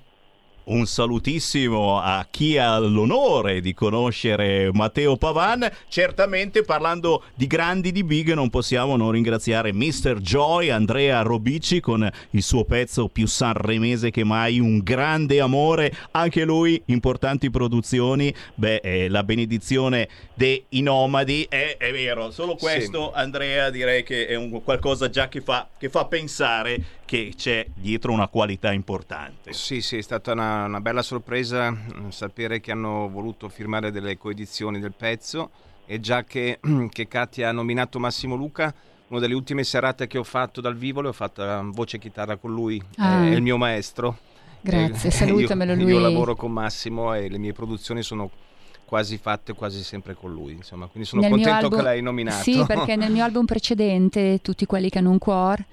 Un 0.65 0.87
salutissimo 0.87 1.99
a 1.99 2.25
chi 2.31 2.57
ha 2.57 2.79
l'onore 2.79 3.61
di 3.61 3.75
conoscere 3.75 4.71
Matteo 4.73 5.17
Pavan. 5.17 5.69
Certamente 5.89 6.63
parlando 6.63 7.25
di 7.35 7.49
grandi 7.49 7.91
di 7.91 8.05
big 8.05 8.33
non 8.33 8.49
possiamo 8.49 8.97
non 8.97 9.11
ringraziare 9.11 9.73
Mr. 9.73 10.21
Joy, 10.21 10.69
Andrea 10.69 11.23
Robici 11.23 11.81
con 11.81 12.09
il 12.31 12.43
suo 12.45 12.65
pezzo 12.65 13.09
più 13.09 13.27
sanremese 13.27 14.11
che 14.13 14.23
mai, 14.23 14.61
un 14.61 14.79
grande 14.79 15.41
amore, 15.41 15.93
anche 16.13 16.45
lui 16.45 16.81
importanti 16.87 17.51
produzioni. 17.51 18.33
Beh, 18.55 18.77
eh, 18.77 19.09
la 19.09 19.25
benedizione 19.25 20.09
dei 20.35 20.65
nomadi 20.71 21.45
è, 21.49 21.77
è 21.77 21.91
vero, 21.91 22.31
solo 22.31 22.55
questo 22.55 23.13
Andrea 23.13 23.71
direi 23.71 24.05
che 24.05 24.27
è 24.27 24.37
un 24.37 24.63
qualcosa 24.63 25.11
già 25.11 25.29
che 25.29 25.41
fa, 25.41 25.69
che 25.77 25.89
fa 25.89 26.05
pensare 26.05 27.01
che 27.13 27.35
c'è 27.37 27.67
dietro 27.75 28.11
una 28.13 28.29
qualità 28.29 28.73
importante. 28.73 29.53
Sì, 29.53 29.83
sì, 29.83 29.99
è 29.99 30.01
stata 30.01 30.33
una, 30.33 30.51
una, 30.53 30.64
una 30.66 30.80
bella 30.80 31.03
sorpresa 31.03 31.70
mh, 31.70 32.09
sapere 32.11 32.61
che 32.61 32.70
hanno 32.72 33.09
voluto 33.11 33.48
firmare 33.48 33.90
delle 33.90 34.18
coedizioni 34.18 34.78
del 34.80 34.92
pezzo 34.96 35.50
e 35.86 35.98
già 36.00 36.24
che, 36.24 36.61
che 36.90 37.09
Katia 37.09 37.48
ha 37.48 37.53
nominato 37.53 37.98
Massimo 37.98 38.34
Luca, 38.36 38.72
una 39.09 39.20
delle 39.20 39.34
ultime 39.34 39.64
serate 39.64 40.07
che 40.07 40.18
ho 40.18 40.24
fatto 40.24 40.61
dal 40.61 40.76
vivo 40.76 41.00
le 41.00 41.09
ho 41.09 41.12
fatta 41.12 41.61
voce 41.64 41.96
e 41.96 42.00
chitarra 42.00 42.36
con 42.36 42.53
lui, 42.53 42.80
Ah. 42.96 43.24
è 43.24 43.30
il 43.34 43.42
mio 43.42 43.57
maestro. 43.57 44.18
Grazie, 44.61 45.09
Eh, 45.09 45.12
salutamelo 45.12 45.72
io, 45.72 45.78
lui. 45.82 45.92
Io 45.92 45.98
lavoro 45.98 46.34
con 46.36 46.53
Massimo 46.53 47.12
e 47.14 47.28
le 47.28 47.38
mie 47.38 47.53
produzioni 47.53 48.03
sono 48.03 48.30
quasi 48.84 49.16
fatte 49.18 49.55
quasi 49.55 49.82
sempre 49.82 50.14
con 50.14 50.32
lui, 50.32 50.53
insomma, 50.53 50.86
quindi 50.86 51.09
sono 51.09 51.22
Nel 51.22 51.30
contento 51.30 51.57
album- 51.64 51.76
che 51.76 51.82
l'hai 51.82 52.03
nominato. 52.03 52.42
Sì, 52.42 52.62
perché 52.66 52.94
nel 52.94 53.11
mio 53.11 53.24
album 53.24 53.44
precedente, 53.46 54.38
Tutti 54.42 54.66
quelli 54.66 54.88
che 54.90 54.98
hanno 54.98 55.11
un 55.11 55.18
cuore, 55.18 55.66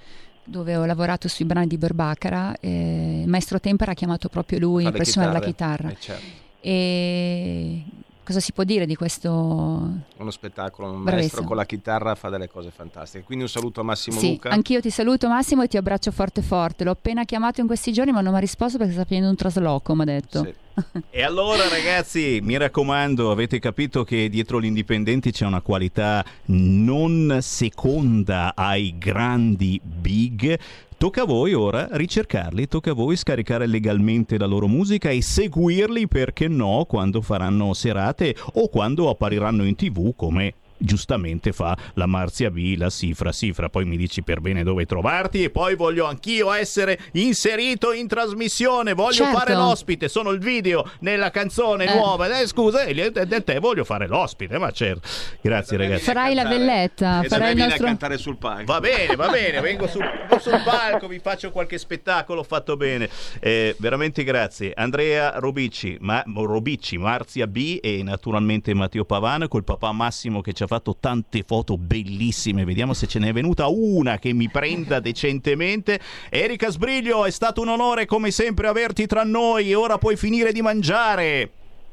dove 0.49 0.75
ho 0.75 0.85
lavorato 0.85 1.27
sui 1.27 1.45
brani 1.45 1.67
di 1.67 1.77
Berbaccara, 1.77 2.55
eh, 2.59 3.21
il 3.21 3.27
maestro 3.27 3.59
Tempera 3.59 3.91
ha 3.91 3.95
chiamato 3.95 4.29
proprio 4.29 4.59
lui 4.59 4.91
per 4.91 5.05
suonare 5.05 5.33
la 5.33 5.39
chitarra. 5.39 5.89
Eh, 5.89 5.97
certo. 5.99 6.25
E 6.61 7.83
cosa 8.29 8.39
si 8.41 8.51
può 8.53 8.63
dire 8.63 8.85
di 8.85 8.95
questo? 8.95 9.29
uno 9.31 10.29
spettacolo, 10.31 10.87
un 10.89 10.97
maestro 10.97 11.11
Bravissimo. 11.15 11.47
con 11.47 11.55
la 11.55 11.65
chitarra 11.65 12.13
fa 12.13 12.29
delle 12.29 12.47
cose 12.47 12.69
fantastiche. 12.69 13.23
Quindi 13.23 13.45
un 13.45 13.49
saluto 13.49 13.79
a 13.79 13.83
Massimo 13.83 14.19
Sì, 14.19 14.33
Luca. 14.33 14.49
anch'io 14.49 14.79
ti 14.81 14.91
saluto 14.91 15.27
Massimo 15.27 15.63
e 15.63 15.67
ti 15.67 15.77
abbraccio 15.77 16.11
forte 16.11 16.43
forte. 16.43 16.83
L'ho 16.83 16.91
appena 16.91 17.23
chiamato 17.23 17.59
in 17.61 17.65
questi 17.67 17.91
giorni 17.91 18.11
ma 18.11 18.21
non 18.21 18.31
mi 18.31 18.37
ha 18.37 18.41
risposto 18.41 18.77
perché 18.77 18.93
sta 18.93 19.03
finendo 19.05 19.29
un 19.29 19.35
trasloco, 19.35 19.95
mi 19.95 20.01
ha 20.01 20.05
detto. 20.05 20.53
E 21.09 21.23
allora 21.23 21.67
ragazzi, 21.67 22.39
mi 22.41 22.55
raccomando, 22.55 23.31
avete 23.31 23.59
capito 23.59 24.05
che 24.05 24.29
dietro 24.29 24.61
gli 24.61 24.65
indipendenti 24.65 25.29
c'è 25.31 25.45
una 25.45 25.59
qualità 25.59 26.23
non 26.45 27.39
seconda 27.41 28.53
ai 28.55 28.97
grandi 28.97 29.81
big. 29.83 30.57
Tocca 30.99 31.21
a 31.21 31.25
voi 31.25 31.53
ora 31.53 31.87
ricercarli, 31.91 32.67
tocca 32.67 32.91
a 32.91 32.93
voi 32.93 33.15
scaricare 33.15 33.65
legalmente 33.67 34.37
la 34.37 34.45
loro 34.45 34.67
musica 34.67 35.09
e 35.09 35.21
seguirli, 35.21 36.09
perché 36.09 36.49
no, 36.49 36.83
quando 36.89 37.21
faranno 37.21 37.73
serate 37.73 38.35
o 38.55 38.67
quando 38.67 39.09
appariranno 39.09 39.63
in 39.63 39.75
tv 39.75 40.13
come 40.13 40.55
giustamente 40.79 41.51
fa 41.51 41.77
la 41.95 42.05
Marzia 42.05 42.49
B, 42.49 42.75
la 42.77 42.89
Sifra 42.89 43.31
Sifra, 43.31 43.69
poi 43.69 43.85
mi 43.85 43.97
dici 43.97 44.23
per 44.23 44.39
bene 44.39 44.63
dove 44.63 44.85
trovarti 44.85 45.43
e 45.43 45.49
poi 45.49 45.75
voglio 45.75 46.05
anch'io 46.05 46.51
essere 46.51 46.97
inserito 47.13 47.91
in 47.91 48.07
trasmissione, 48.07 48.93
voglio 48.93 49.23
Certo. 49.25 49.37
fare 49.37 49.53
l'ospite, 49.53 50.07
sono 50.07 50.31
il 50.31 50.39
video 50.39 50.89
nella 50.99 51.29
canzone 51.31 51.85
Eh. 51.85 51.93
nuova, 51.95 52.39
eh, 52.39 52.47
scusa, 52.47 52.83
e 52.83 52.93
gli- 52.93 52.99
e 53.01 53.43
te 53.43 53.59
voglio 53.59 53.83
fare 53.83 54.07
l'ospite, 54.07 54.57
ma 54.57 54.71
certo. 54.71 55.07
Grazie 55.41 55.77
ragazzi. 55.77 56.03
Farai 56.05 56.33
la 56.33 56.45
velletta, 56.47 57.19
E 57.21 57.27
da 57.27 57.35
farai 57.35 57.49
il 57.49 57.55
viene 57.55 57.69
nostro... 57.71 57.85
a 57.85 57.89
cantare 57.89 58.17
sul 58.17 58.37
palco. 58.37 58.71
Va 58.71 58.79
bene, 58.79 59.15
va 59.15 59.27
bene, 59.29 59.59
vengo 59.61 59.87
sul, 59.87 60.03
sul 60.39 60.61
palco, 60.63 61.07
vi 61.07 61.19
faccio 61.19 61.51
qualche 61.51 61.77
spettacolo 61.77 62.43
fatto 62.43 62.77
bene. 62.77 63.09
Eh, 63.39 63.75
veramente 63.79 64.23
grazie. 64.23 64.71
Andrea 64.75 65.33
Robicci, 65.39 65.97
ma, 66.01 66.23
Robicci, 66.25 66.97
Marzia 66.97 67.47
B 67.47 67.79
e 67.81 68.01
naturalmente 68.03 68.73
Matteo 68.73 69.05
Pavano 69.05 69.47
col 69.47 69.63
papà 69.63 69.91
Massimo 69.91 70.41
che 70.41 70.53
ci 70.53 70.63
ha 70.63 70.67
fatto 70.69 70.95
tante 70.99 71.41
foto 71.41 71.77
bellissime. 71.77 72.63
Vediamo 72.63 72.93
se 72.93 73.07
ce 73.07 73.17
n'è 73.17 73.33
venuta 73.33 73.67
una 73.67 74.19
che 74.19 74.33
mi 74.33 74.49
prenda 74.49 74.99
decentemente. 75.01 75.99
Erika 76.29 76.69
Sbriglio, 76.69 77.25
è 77.25 77.31
stato 77.31 77.61
un 77.61 77.69
onore 77.69 78.05
come 78.05 78.29
sempre 78.29 78.67
averti 78.67 79.07
tra 79.07 79.23
noi 79.23 79.71
e 79.71 79.75
ora 79.75 79.97
puoi 79.97 80.15
finire 80.15 80.51
di 80.51 80.61
mangiare. 80.61 81.49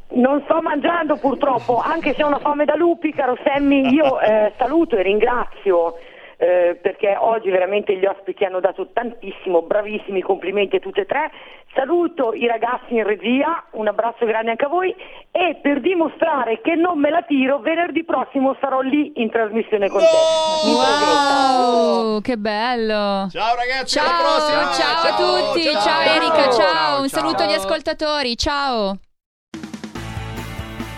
Non 0.09 0.43
sto 0.45 0.61
mangiando 0.61 1.17
purtroppo, 1.17 1.81
anche 1.81 2.15
se 2.15 2.23
ho 2.23 2.29
una 2.29 2.39
fame 2.39 2.65
da 2.65 2.77
lupi, 2.77 3.13
caro 3.13 3.37
Sammy, 3.43 3.93
io 3.93 4.21
eh, 4.21 4.53
saluto 4.59 4.97
e 4.97 5.03
ringrazio 5.03 5.95
eh, 6.39 6.79
perché 6.81 7.17
oggi 7.19 7.51
veramente 7.51 7.97
gli 7.97 8.05
ospiti 8.05 8.45
hanno 8.45 8.61
dato 8.61 8.91
tantissimo, 8.93 9.63
bravissimi, 9.63 10.21
complimenti 10.21 10.77
a 10.77 10.81
tutte 10.81 11.03
e 11.03 11.07
tre. 11.07 11.31
Saluto 11.75 12.33
i 12.33 12.47
ragazzi 12.47 12.95
in 12.95 13.05
regia, 13.05 13.65
un 13.73 13.87
abbraccio 13.87 14.25
grande 14.25 14.51
anche 14.51 14.65
a 14.65 14.69
voi 14.69 14.95
e 15.31 15.59
per 15.61 15.81
dimostrare 15.81 16.61
che 16.63 16.75
non 16.75 16.99
me 16.99 17.11
la 17.11 17.23
tiro, 17.23 17.59
venerdì 17.59 18.05
prossimo 18.05 18.57
sarò 18.61 18.81
lì 18.81 19.13
in 19.17 19.31
trasmissione 19.31 19.89
con 19.89 20.01
te. 20.01 20.67
Mi 20.67 20.75
Wow, 20.75 22.21
che 22.21 22.37
bello! 22.37 23.29
Ciao 23.31 23.55
ragazzi, 23.57 23.99
ciao, 23.99 24.05
alla 24.07 24.23
prossima! 24.23 24.73
Ciao, 24.73 25.03
a 25.03 25.17
Ciao, 25.17 25.53
tutti, 25.53 25.63
ciao, 25.65 25.81
ciao. 25.83 26.15
Erika, 26.15 26.43
ciao, 26.43 26.53
Ciao, 26.53 27.01
un 27.03 27.09
ciao. 27.09 27.21
saluto 27.21 27.43
agli 27.43 27.53
ascoltatori, 27.53 28.37
ciao! 28.37 28.99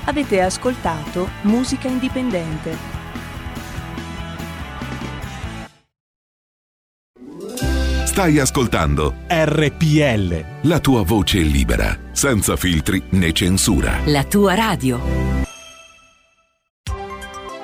Avete 0.07 0.41
ascoltato 0.41 1.29
Musica 1.43 1.89
Indipendente. 1.89 2.98
Stai 8.19 8.41
ascoltando 8.41 9.15
RPL. 9.29 10.45
la 10.63 10.81
tua 10.81 11.05
voce 11.05 11.39
libera, 11.39 11.97
senza 12.11 12.57
filtri 12.57 13.01
né 13.11 13.31
censura. 13.31 14.01
La 14.07 14.25
tua 14.25 14.55
radio. 14.55 14.99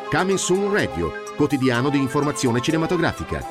Coming 0.08 0.38
Soon 0.38 0.72
Radio, 0.72 1.10
quotidiano 1.36 1.88
di 1.90 1.98
informazione 1.98 2.60
cinematografica. 2.60 3.44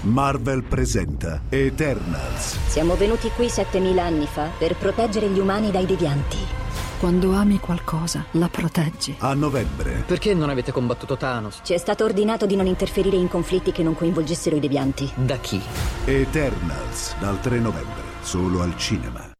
Marvel 0.00 0.64
presenta 0.64 1.42
Eternals. 1.48 2.58
Siamo 2.66 2.96
venuti 2.96 3.30
qui 3.30 3.48
7000 3.48 4.02
anni 4.02 4.26
fa 4.26 4.50
per 4.58 4.74
proteggere 4.74 5.28
gli 5.28 5.38
umani 5.38 5.70
dai 5.70 5.86
devianti. 5.86 6.65
Quando 6.98 7.34
ami 7.34 7.58
qualcosa, 7.60 8.24
la 8.32 8.48
proteggi. 8.48 9.16
A 9.18 9.34
novembre. 9.34 10.02
Perché 10.06 10.32
non 10.32 10.48
avete 10.48 10.72
combattuto 10.72 11.16
Thanos? 11.16 11.60
Ci 11.62 11.74
è 11.74 11.78
stato 11.78 12.04
ordinato 12.04 12.46
di 12.46 12.56
non 12.56 12.66
interferire 12.66 13.16
in 13.16 13.28
conflitti 13.28 13.70
che 13.70 13.82
non 13.82 13.94
coinvolgessero 13.94 14.56
i 14.56 14.60
devianti. 14.60 15.10
Da 15.14 15.36
chi? 15.36 15.60
Eternals, 16.06 17.14
dal 17.18 17.38
3 17.40 17.58
novembre, 17.58 18.02
solo 18.22 18.62
al 18.62 18.76
cinema. 18.78 19.30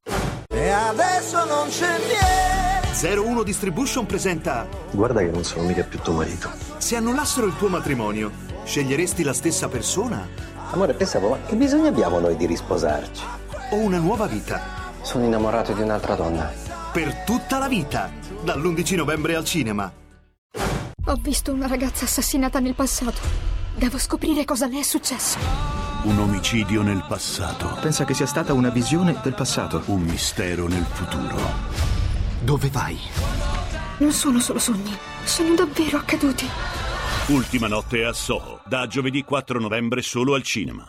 E 0.49 0.69
adesso 0.69 1.45
non 1.47 1.69
c'è 1.69 1.97
niente. 1.99 3.19
01 3.19 3.43
Distribution 3.43 4.07
presenta 4.07 4.67
Guarda 4.91 5.21
che 5.21 5.31
non 5.31 5.45
sono 5.45 5.67
mica 5.67 5.83
più 5.83 5.99
tuo 6.01 6.15
marito. 6.15 6.51
Se 6.79 6.97
annullassero 6.97 7.47
il 7.47 7.57
tuo 7.57 7.69
matrimonio, 7.69 8.31
sceglieresti 8.65 9.23
la 9.23 9.35
stessa 9.35 9.69
persona 9.69 10.27
Amore, 10.73 10.95
pensavo, 10.95 11.29
ma 11.31 11.39
che 11.47 11.55
bisogno 11.55 11.89
abbiamo 11.89 12.19
noi 12.19 12.37
di 12.37 12.45
risposarci? 12.47 13.23
o 13.71 13.77
una 13.77 13.99
nuova 13.99 14.27
vita? 14.27 14.61
Sono 15.03 15.25
innamorato 15.25 15.73
di 15.73 15.81
un'altra 15.83 16.15
donna. 16.17 16.66
Per 16.97 17.25
tutta 17.25 17.59
la 17.59 17.69
vita, 17.69 18.11
dall'11 18.43 18.97
novembre 18.97 19.35
al 19.35 19.45
cinema. 19.45 19.93
Ho 21.05 21.15
visto 21.17 21.53
una 21.53 21.67
ragazza 21.67 22.07
assassinata 22.07 22.59
nel 22.59 22.75
passato. 22.75 23.21
Devo 23.75 23.99
scoprire 23.99 24.47
cosa 24.47 24.67
le 24.67 24.79
è 24.79 24.83
successo. 24.83 25.37
Un 26.05 26.19
omicidio 26.19 26.81
nel 26.81 27.05
passato. 27.07 27.77
Pensa 27.83 28.07
che 28.07 28.15
sia 28.15 28.25
stata 28.25 28.55
una 28.55 28.71
visione 28.71 29.15
del 29.23 29.35
passato. 29.35 29.83
Un 29.89 30.05
mistero 30.05 30.69
nel 30.69 30.87
futuro. 30.87 31.37
Dove 32.41 32.71
vai? 32.71 32.99
Non 33.99 34.13
sono 34.13 34.41
solo 34.41 34.59
sogni, 34.59 34.97
sono 35.23 35.55
davvero 35.55 35.99
accaduti. 35.99 36.49
Ultima 37.27 37.69
notte 37.69 38.07
a 38.07 38.15
Soho, 38.15 38.63
da 38.65 38.87
giovedì 38.87 39.23
4 39.23 39.61
novembre 39.61 40.01
solo 40.01 40.33
al 40.33 40.43
cinema. 40.43 40.89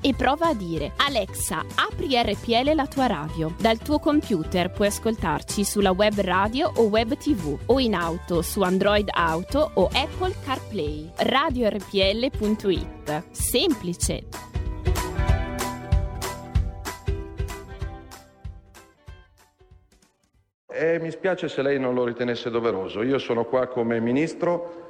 e 0.00 0.14
prova 0.14 0.48
a 0.48 0.54
dire 0.54 0.92
Alexa, 0.96 1.64
apri 1.74 2.14
RPL 2.14 2.74
la 2.74 2.86
tua 2.86 3.06
radio. 3.06 3.54
Dal 3.58 3.78
tuo 3.78 3.98
computer 3.98 4.70
puoi 4.70 4.88
ascoltarci 4.88 5.64
sulla 5.64 5.90
web 5.90 6.18
radio 6.20 6.70
o 6.76 6.84
web 6.84 7.16
tv 7.16 7.58
o 7.66 7.78
in 7.78 7.94
auto 7.94 8.42
su 8.42 8.62
Android 8.62 9.08
Auto 9.12 9.70
o 9.74 9.88
Apple 9.92 10.34
CarPlay. 10.44 11.10
RadioRPL.it. 11.16 13.24
Semplice. 13.30 14.24
E 20.72 20.98
mi 20.98 21.10
spiace 21.10 21.48
se 21.48 21.60
lei 21.60 21.78
non 21.78 21.92
lo 21.92 22.04
ritenesse 22.04 22.48
doveroso. 22.48 23.02
Io 23.02 23.18
sono 23.18 23.44
qua 23.44 23.66
come 23.66 24.00
ministro 24.00 24.89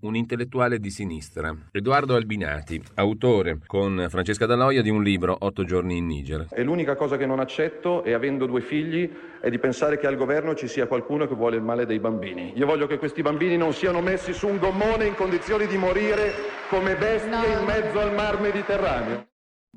Un 0.00 0.16
intellettuale 0.16 0.78
di 0.78 0.90
sinistra, 0.90 1.54
Edoardo 1.72 2.14
Albinati, 2.14 2.82
autore 2.94 3.58
con 3.66 4.06
Francesca 4.08 4.46
Daloia 4.46 4.82
di 4.82 4.90
un 4.90 5.02
libro 5.02 5.36
Otto 5.38 5.64
giorni 5.64 5.96
in 5.96 6.06
Niger. 6.06 6.48
E 6.50 6.62
l'unica 6.62 6.96
cosa 6.96 7.16
che 7.16 7.26
non 7.26 7.40
accetto 7.40 8.02
è, 8.02 8.12
avendo 8.12 8.46
due 8.46 8.60
figli, 8.60 9.10
è 9.40 9.50
di 9.50 9.58
pensare 9.58 9.98
che 9.98 10.06
al 10.06 10.16
governo 10.16 10.54
ci 10.54 10.68
sia 10.68 10.86
qualcuno 10.86 11.26
che 11.26 11.34
vuole 11.34 11.56
il 11.56 11.62
male 11.62 11.86
dei 11.86 11.98
bambini. 11.98 12.52
Io 12.56 12.66
voglio 12.66 12.86
che 12.86 12.98
questi 12.98 13.22
bambini 13.22 13.56
non 13.56 13.72
siano 13.72 14.00
messi 14.00 14.32
su 14.32 14.48
un 14.48 14.58
gommone 14.58 15.06
in 15.06 15.14
condizioni 15.14 15.66
di 15.66 15.76
morire 15.76 16.32
come 16.68 16.96
bestie 16.96 17.52
in 17.58 17.64
mezzo 17.64 17.98
al 17.98 18.14
mar 18.14 18.40
Mediterraneo. 18.40 19.26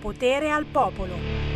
Potere 0.00 0.50
al 0.50 0.66
Popolo. 0.66 1.54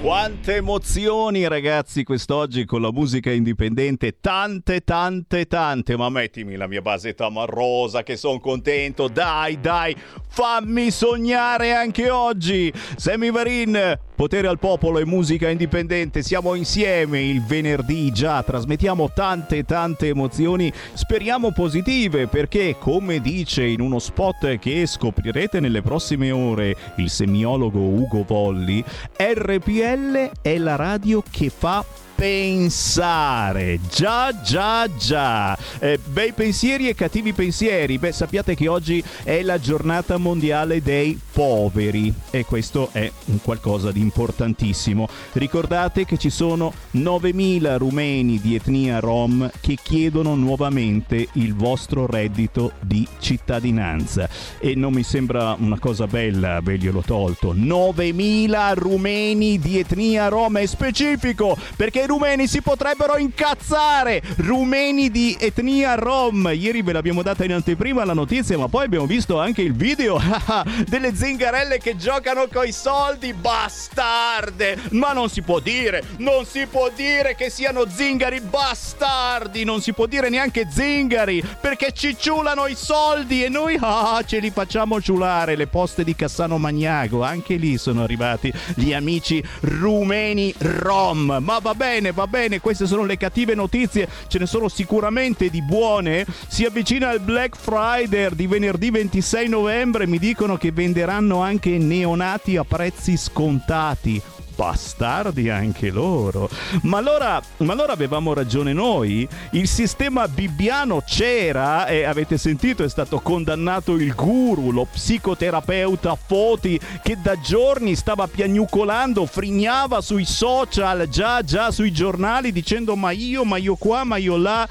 Quante 0.00 0.54
emozioni 0.54 1.48
ragazzi 1.48 2.04
quest'oggi 2.04 2.64
con 2.64 2.80
la 2.80 2.92
musica 2.92 3.32
indipendente, 3.32 4.20
tante 4.20 4.82
tante 4.82 5.46
tante, 5.46 5.96
ma 5.96 6.08
mettimi 6.08 6.54
la 6.54 6.68
mia 6.68 6.80
base 6.80 7.14
tamarrosa 7.14 8.04
che 8.04 8.16
sono 8.16 8.38
contento, 8.38 9.08
dai 9.08 9.60
dai, 9.60 9.96
fammi 10.28 10.92
sognare 10.92 11.74
anche 11.74 12.10
oggi. 12.10 12.72
Sammy 12.96 13.32
Varin, 13.32 13.98
potere 14.18 14.48
al 14.48 14.58
popolo 14.58 14.98
e 14.98 15.06
musica 15.06 15.48
indipendente, 15.48 16.24
siamo 16.24 16.56
insieme 16.56 17.22
il 17.22 17.40
venerdì 17.40 18.10
già, 18.10 18.42
trasmettiamo 18.42 19.12
tante 19.14 19.62
tante 19.62 20.08
emozioni, 20.08 20.72
speriamo 20.92 21.52
positive 21.52 22.26
perché 22.26 22.74
come 22.80 23.20
dice 23.20 23.64
in 23.64 23.80
uno 23.80 24.00
spot 24.00 24.58
che 24.58 24.86
scoprirete 24.86 25.60
nelle 25.60 25.82
prossime 25.82 26.32
ore 26.32 26.74
il 26.96 27.10
semiologo 27.10 27.78
Ugo 27.78 28.24
Volli, 28.26 28.82
RPL 29.16 30.32
è 30.42 30.58
la 30.58 30.74
radio 30.74 31.22
che 31.30 31.48
fa 31.48 31.84
pensare. 32.18 33.78
Già, 33.88 34.40
già, 34.42 34.92
già. 34.92 35.56
Eh, 35.78 36.00
bei 36.04 36.32
pensieri 36.32 36.88
e 36.88 36.96
cattivi 36.96 37.32
pensieri. 37.32 37.96
Beh, 37.96 38.10
sappiate 38.10 38.56
che 38.56 38.66
oggi 38.66 39.00
è 39.22 39.40
la 39.42 39.60
giornata 39.60 40.16
mondiale 40.16 40.82
dei 40.82 41.16
poveri 41.32 42.12
e 42.30 42.44
questo 42.44 42.88
è 42.90 43.08
un 43.26 43.40
qualcosa 43.40 43.92
di 43.92 44.00
importantissimo. 44.00 45.08
Ricordate 45.34 46.04
che 46.04 46.18
ci 46.18 46.28
sono 46.28 46.72
9.000 46.96 47.76
rumeni 47.76 48.40
di 48.40 48.56
etnia 48.56 48.98
rom 48.98 49.48
che 49.60 49.78
chiedono 49.80 50.34
nuovamente 50.34 51.28
il 51.34 51.54
vostro 51.54 52.08
reddito 52.08 52.72
di 52.80 53.06
cittadinanza 53.20 54.28
e 54.58 54.74
non 54.74 54.92
mi 54.92 55.04
sembra 55.04 55.54
una 55.56 55.78
cosa 55.78 56.08
bella 56.08 56.56
averglielo 56.56 57.02
tolto. 57.06 57.54
9.000 57.54 58.72
rumeni 58.74 59.60
di 59.60 59.78
etnia 59.78 60.26
rom 60.26 60.58
è 60.58 60.66
specifico 60.66 61.56
perché 61.76 62.06
rumeni 62.08 62.48
si 62.48 62.62
potrebbero 62.62 63.16
incazzare. 63.18 64.22
Rumeni 64.38 65.10
di 65.10 65.36
etnia 65.38 65.94
rom. 65.94 66.50
Ieri 66.52 66.82
ve 66.82 66.92
l'abbiamo 66.92 67.22
data 67.22 67.44
in 67.44 67.52
anteprima 67.52 68.04
la 68.04 68.14
notizia, 68.14 68.58
ma 68.58 68.66
poi 68.66 68.86
abbiamo 68.86 69.06
visto 69.06 69.38
anche 69.38 69.62
il 69.62 69.74
video 69.74 70.20
delle 70.88 71.14
zingarelle 71.14 71.78
che 71.78 71.96
giocano 71.96 72.48
coi 72.50 72.72
soldi. 72.72 73.32
Bastarde! 73.34 74.78
Ma 74.90 75.12
non 75.12 75.28
si 75.28 75.42
può 75.42 75.60
dire, 75.60 76.02
non 76.18 76.44
si 76.46 76.66
può 76.66 76.90
dire 76.94 77.34
che 77.36 77.50
siano 77.50 77.84
zingari 77.88 78.40
bastardi. 78.40 79.64
Non 79.64 79.80
si 79.80 79.92
può 79.92 80.06
dire 80.06 80.30
neanche 80.30 80.66
zingari 80.70 81.44
perché 81.60 81.92
ci 81.92 82.16
ciulano 82.18 82.66
i 82.66 82.74
soldi 82.74 83.44
e 83.44 83.48
noi 83.48 83.76
ah, 83.80 84.22
ce 84.24 84.38
li 84.38 84.50
facciamo 84.50 85.00
ciulare. 85.00 85.56
Le 85.56 85.66
poste 85.66 86.04
di 86.04 86.16
Cassano 86.16 86.56
Magnago, 86.58 87.22
anche 87.22 87.56
lì 87.56 87.76
sono 87.76 88.02
arrivati 88.02 88.52
gli 88.74 88.92
amici 88.94 89.42
rumeni 89.60 90.54
rom. 90.58 91.38
Ma 91.40 91.58
va 91.58 91.74
bene, 91.98 92.12
va 92.12 92.26
bene, 92.26 92.60
queste 92.60 92.86
sono 92.86 93.04
le 93.04 93.16
cattive 93.16 93.54
notizie, 93.54 94.08
ce 94.28 94.38
ne 94.38 94.46
sono 94.46 94.68
sicuramente 94.68 95.50
di 95.50 95.62
buone. 95.62 96.24
Si 96.46 96.64
avvicina 96.64 97.12
il 97.12 97.20
Black 97.20 97.56
Friday 97.56 98.28
di 98.34 98.46
venerdì 98.46 98.90
26 98.90 99.48
novembre, 99.48 100.06
mi 100.06 100.18
dicono 100.18 100.56
che 100.56 100.70
venderanno 100.70 101.42
anche 101.42 101.76
neonati 101.76 102.56
a 102.56 102.64
prezzi 102.64 103.16
scontati. 103.16 104.37
Bastardi 104.58 105.50
anche 105.50 105.88
loro. 105.88 106.50
Ma 106.82 106.98
allora, 106.98 107.40
ma 107.58 107.74
allora 107.74 107.92
avevamo 107.92 108.34
ragione 108.34 108.72
noi? 108.72 109.26
Il 109.52 109.68
sistema 109.68 110.26
bibbiano 110.26 111.00
c'era 111.06 111.86
e 111.86 112.02
avete 112.02 112.36
sentito 112.38 112.82
è 112.82 112.88
stato 112.88 113.20
condannato 113.20 113.94
il 113.94 114.12
guru, 114.16 114.72
lo 114.72 114.84
psicoterapeuta 114.84 116.16
Foti 116.16 116.76
che 117.04 117.18
da 117.22 117.38
giorni 117.38 117.94
stava 117.94 118.26
piagnucolando, 118.26 119.26
frignava 119.26 120.00
sui 120.00 120.24
social, 120.24 121.08
già 121.08 121.40
già 121.42 121.70
sui 121.70 121.92
giornali 121.92 122.50
dicendo 122.50 122.96
ma 122.96 123.12
io, 123.12 123.44
ma 123.44 123.58
io 123.58 123.76
qua, 123.76 124.02
ma 124.02 124.16
io 124.16 124.36
là. 124.36 124.68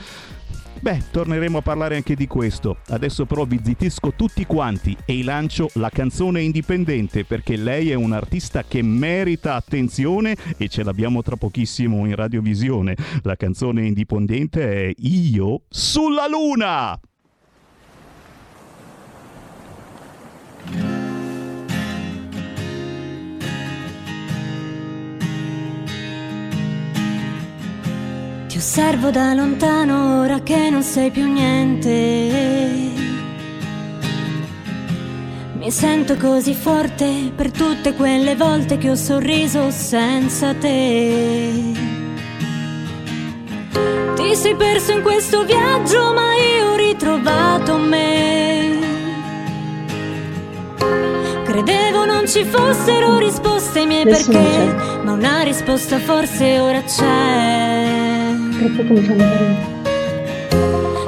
Beh, 0.79 1.03
torneremo 1.11 1.57
a 1.57 1.61
parlare 1.61 1.95
anche 1.95 2.15
di 2.15 2.27
questo. 2.27 2.77
Adesso 2.87 3.25
però 3.25 3.45
vi 3.45 3.59
zittisco 3.63 4.13
tutti 4.15 4.45
quanti 4.45 4.95
e 5.05 5.23
lancio 5.23 5.69
la 5.73 5.89
canzone 5.89 6.41
indipendente 6.41 7.25
perché 7.25 7.55
lei 7.55 7.91
è 7.91 7.95
un 7.95 8.13
artista 8.13 8.63
che 8.63 8.81
merita 8.81 9.55
attenzione 9.55 10.35
e 10.57 10.67
ce 10.67 10.83
l'abbiamo 10.83 11.21
tra 11.23 11.35
pochissimo 11.35 12.05
in 12.05 12.15
radiovisione. 12.15 12.95
La 13.23 13.35
canzone 13.35 13.85
indipendente 13.85 14.89
è 14.89 14.93
Io 14.97 15.63
sulla 15.69 16.27
Luna! 16.27 16.99
Ti 28.57 28.63
osservo 28.63 29.11
da 29.11 29.35
lontano 29.35 30.21
ora 30.21 30.39
che 30.39 30.71
non 30.71 30.81
sei 30.81 31.11
più 31.11 31.31
niente. 31.31 31.91
Mi 35.59 35.69
sento 35.69 36.15
così 36.15 36.55
forte 36.55 37.31
per 37.35 37.51
tutte 37.51 37.93
quelle 37.93 38.35
volte 38.35 38.79
che 38.79 38.89
ho 38.89 38.95
sorriso 38.95 39.69
senza 39.69 40.55
te. 40.55 41.51
Ti 44.15 44.35
sei 44.35 44.55
perso 44.55 44.91
in 44.91 45.03
questo 45.03 45.45
viaggio, 45.45 46.13
ma 46.13 46.33
io 46.33 46.71
ho 46.71 46.75
ritrovato 46.77 47.77
me. 47.77 48.79
Credevo 51.43 52.05
non 52.05 52.27
ci 52.27 52.43
fossero 52.43 53.19
risposte 53.19 53.85
non 53.85 54.03
perché, 54.03 54.31
c'è. 54.31 55.03
ma 55.03 55.11
una 55.11 55.41
risposta 55.43 55.99
forse 55.99 56.59
ora 56.59 56.81
c'è. 56.81 58.16
Come 58.57 59.01
fanno 59.03 59.15
vedere. 59.15 59.75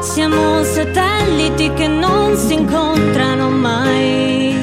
Siamo 0.02 0.64
satelliti 0.64 1.74
che 1.74 1.88
non 1.88 2.36
si 2.36 2.54
incontrano 2.54 3.50
mai. 3.50 4.56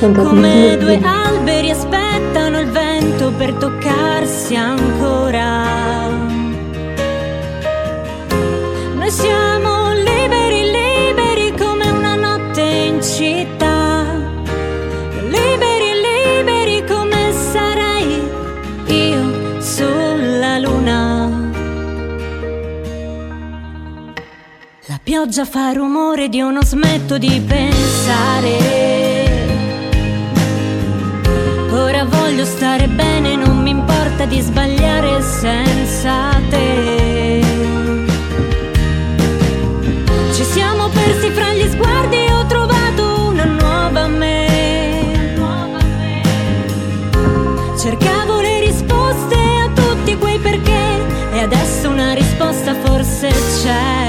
Come 0.00 0.76
due 0.78 1.00
alberi 1.02 1.70
aspettano 1.70 2.60
il 2.60 2.70
vento 2.70 3.30
per 3.32 3.52
toccarsi 3.54 4.56
ancora. 4.56 5.66
Noi 8.94 9.10
siamo 9.10 9.77
pioggia 25.08 25.46
fa 25.46 25.72
rumore 25.72 26.24
ed 26.24 26.34
io 26.34 26.50
non 26.50 26.62
smetto 26.62 27.16
di 27.16 27.40
pensare. 27.40 28.58
Ora 31.70 32.04
voglio 32.04 32.44
stare 32.44 32.88
bene, 32.88 33.34
non 33.34 33.62
mi 33.62 33.70
importa 33.70 34.26
di 34.26 34.38
sbagliare 34.38 35.22
senza 35.22 36.38
te. 36.50 37.42
Ci 40.34 40.44
siamo 40.44 40.90
persi 40.90 41.30
fra 41.30 41.54
gli 41.54 41.66
sguardi 41.70 42.16
e 42.16 42.32
ho 42.34 42.44
trovato 42.44 43.30
una 43.30 43.44
nuova 43.44 44.06
me. 44.08 45.36
Cercavo 47.80 48.40
le 48.42 48.60
risposte 48.60 49.36
a 49.36 49.70
tutti 49.72 50.18
quei 50.18 50.38
perché 50.38 50.82
e 51.32 51.40
adesso 51.40 51.88
una 51.88 52.12
risposta 52.12 52.74
forse 52.74 53.30
c'è. 53.62 54.07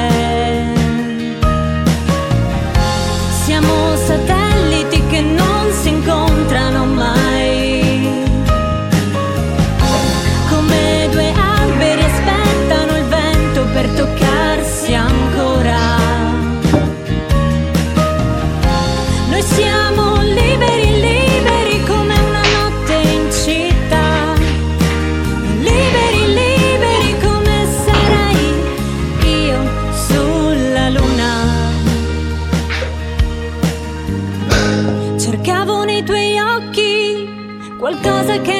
Qualcosa 38.29 38.41
che 38.41 38.51
non 38.51 38.58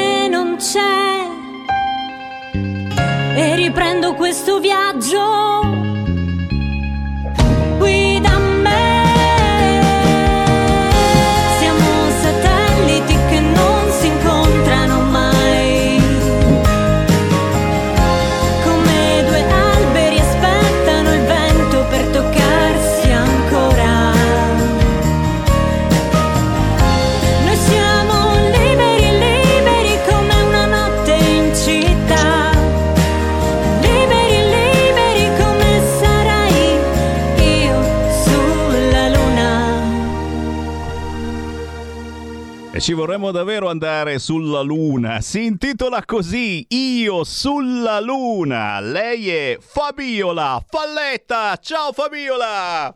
ci 42.79 42.93
vorremmo 42.93 43.31
davvero 43.31 43.69
andare 43.69 44.19
sulla 44.19 44.61
Luna. 44.61 45.21
Si 45.21 45.43
intitola 45.43 46.03
così 46.05 46.65
Io 46.69 47.23
sulla 47.23 47.99
Luna. 47.99 48.79
Lei 48.79 49.29
è 49.29 49.57
Fabiola 49.59 50.63
Falletta. 50.67 51.57
Ciao 51.57 51.91
Fabiola! 51.91 52.95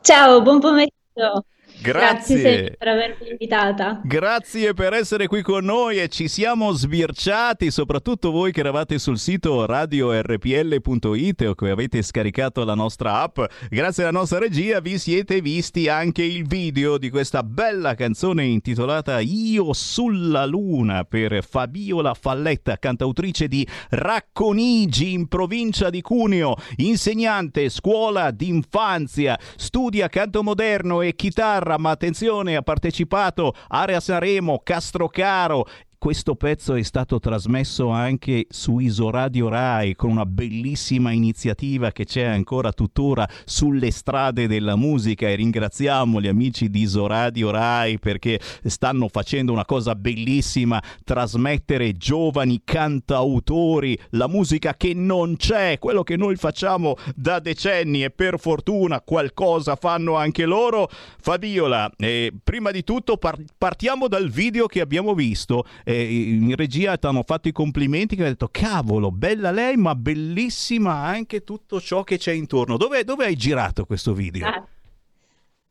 Ciao, 0.00 0.42
buon 0.42 0.60
pomeriggio. 0.60 1.44
Grazie. 1.92 2.40
sempre 2.40 2.76
per 2.76 2.88
avermi 2.88 3.28
invitata. 3.30 4.00
Grazie 4.02 4.74
per 4.74 4.92
essere 4.92 5.26
qui 5.26 5.42
con 5.42 5.64
noi 5.64 6.00
e 6.00 6.08
ci 6.08 6.28
siamo 6.28 6.72
sbirciati, 6.72 7.70
soprattutto 7.70 8.30
voi 8.30 8.52
che 8.52 8.60
eravate 8.60 8.98
sul 8.98 9.18
sito 9.18 9.66
radiorpl.it 9.66 11.42
o 11.42 11.54
che 11.54 11.70
avete 11.70 12.02
scaricato 12.02 12.64
la 12.64 12.74
nostra 12.74 13.20
app. 13.20 13.40
Grazie 13.68 14.02
alla 14.02 14.18
nostra 14.18 14.38
regia 14.38 14.80
vi 14.80 14.98
siete 14.98 15.40
visti 15.40 15.88
anche 15.88 16.22
il 16.22 16.46
video 16.46 16.98
di 16.98 17.10
questa 17.10 17.42
bella 17.42 17.94
canzone 17.94 18.44
intitolata 18.44 19.20
Io 19.20 19.72
sulla 19.72 20.44
luna 20.44 21.04
per 21.04 21.44
Fabiola 21.44 22.14
Falletta, 22.14 22.78
cantautrice 22.78 23.48
di 23.48 23.66
Racconigi 23.90 25.12
in 25.12 25.28
provincia 25.28 25.90
di 25.90 26.00
Cuneo, 26.00 26.56
insegnante 26.76 27.68
scuola 27.68 28.30
d'infanzia, 28.30 29.38
studia 29.56 30.08
canto 30.08 30.42
moderno 30.42 31.02
e 31.02 31.14
chitarra, 31.14 31.75
ma 31.78 31.90
attenzione, 31.90 32.56
ha 32.56 32.62
partecipato 32.62 33.54
Area 33.68 34.00
Sanremo, 34.00 34.60
Castrocaro 34.62 35.66
questo 36.06 36.36
pezzo 36.36 36.76
è 36.76 36.82
stato 36.82 37.18
trasmesso 37.18 37.88
anche 37.88 38.46
su 38.48 38.78
Isoradio 38.78 39.48
Rai 39.48 39.96
con 39.96 40.12
una 40.12 40.24
bellissima 40.24 41.10
iniziativa 41.10 41.90
che 41.90 42.04
c'è 42.04 42.22
ancora 42.22 42.70
tuttora 42.70 43.28
sulle 43.44 43.90
strade 43.90 44.46
della 44.46 44.76
musica 44.76 45.26
e 45.26 45.34
ringraziamo 45.34 46.20
gli 46.20 46.28
amici 46.28 46.70
di 46.70 46.82
Isoradio 46.82 47.50
Rai 47.50 47.98
perché 47.98 48.38
stanno 48.66 49.08
facendo 49.08 49.50
una 49.50 49.64
cosa 49.64 49.96
bellissima, 49.96 50.80
trasmettere 51.02 51.94
giovani 51.94 52.60
cantautori, 52.62 53.98
la 54.10 54.28
musica 54.28 54.74
che 54.74 54.94
non 54.94 55.34
c'è, 55.34 55.80
quello 55.80 56.04
che 56.04 56.16
noi 56.16 56.36
facciamo 56.36 56.94
da 57.16 57.40
decenni 57.40 58.04
e 58.04 58.10
per 58.10 58.38
fortuna 58.38 59.00
qualcosa 59.00 59.74
fanno 59.74 60.14
anche 60.14 60.44
loro. 60.44 60.88
Fabiola, 61.20 61.90
eh, 61.96 62.32
prima 62.44 62.70
di 62.70 62.84
tutto 62.84 63.16
par- 63.16 63.42
partiamo 63.58 64.06
dal 64.06 64.30
video 64.30 64.66
che 64.66 64.80
abbiamo 64.80 65.12
visto 65.12 65.64
eh, 65.82 65.95
in 66.02 66.54
regia 66.56 66.96
ti 66.96 67.06
hanno 67.06 67.22
fatto 67.22 67.48
i 67.48 67.52
complimenti 67.52 68.14
che 68.14 68.22
hanno 68.22 68.30
detto 68.30 68.48
cavolo, 68.50 69.10
bella 69.10 69.50
lei 69.50 69.76
ma 69.76 69.94
bellissima 69.94 70.92
anche 70.94 71.44
tutto 71.44 71.80
ciò 71.80 72.02
che 72.04 72.18
c'è 72.18 72.32
intorno. 72.32 72.76
Dove, 72.76 73.04
dove 73.04 73.24
hai 73.24 73.36
girato 73.36 73.84
questo 73.84 74.12
video? 74.12 74.46
Ah, 74.46 74.66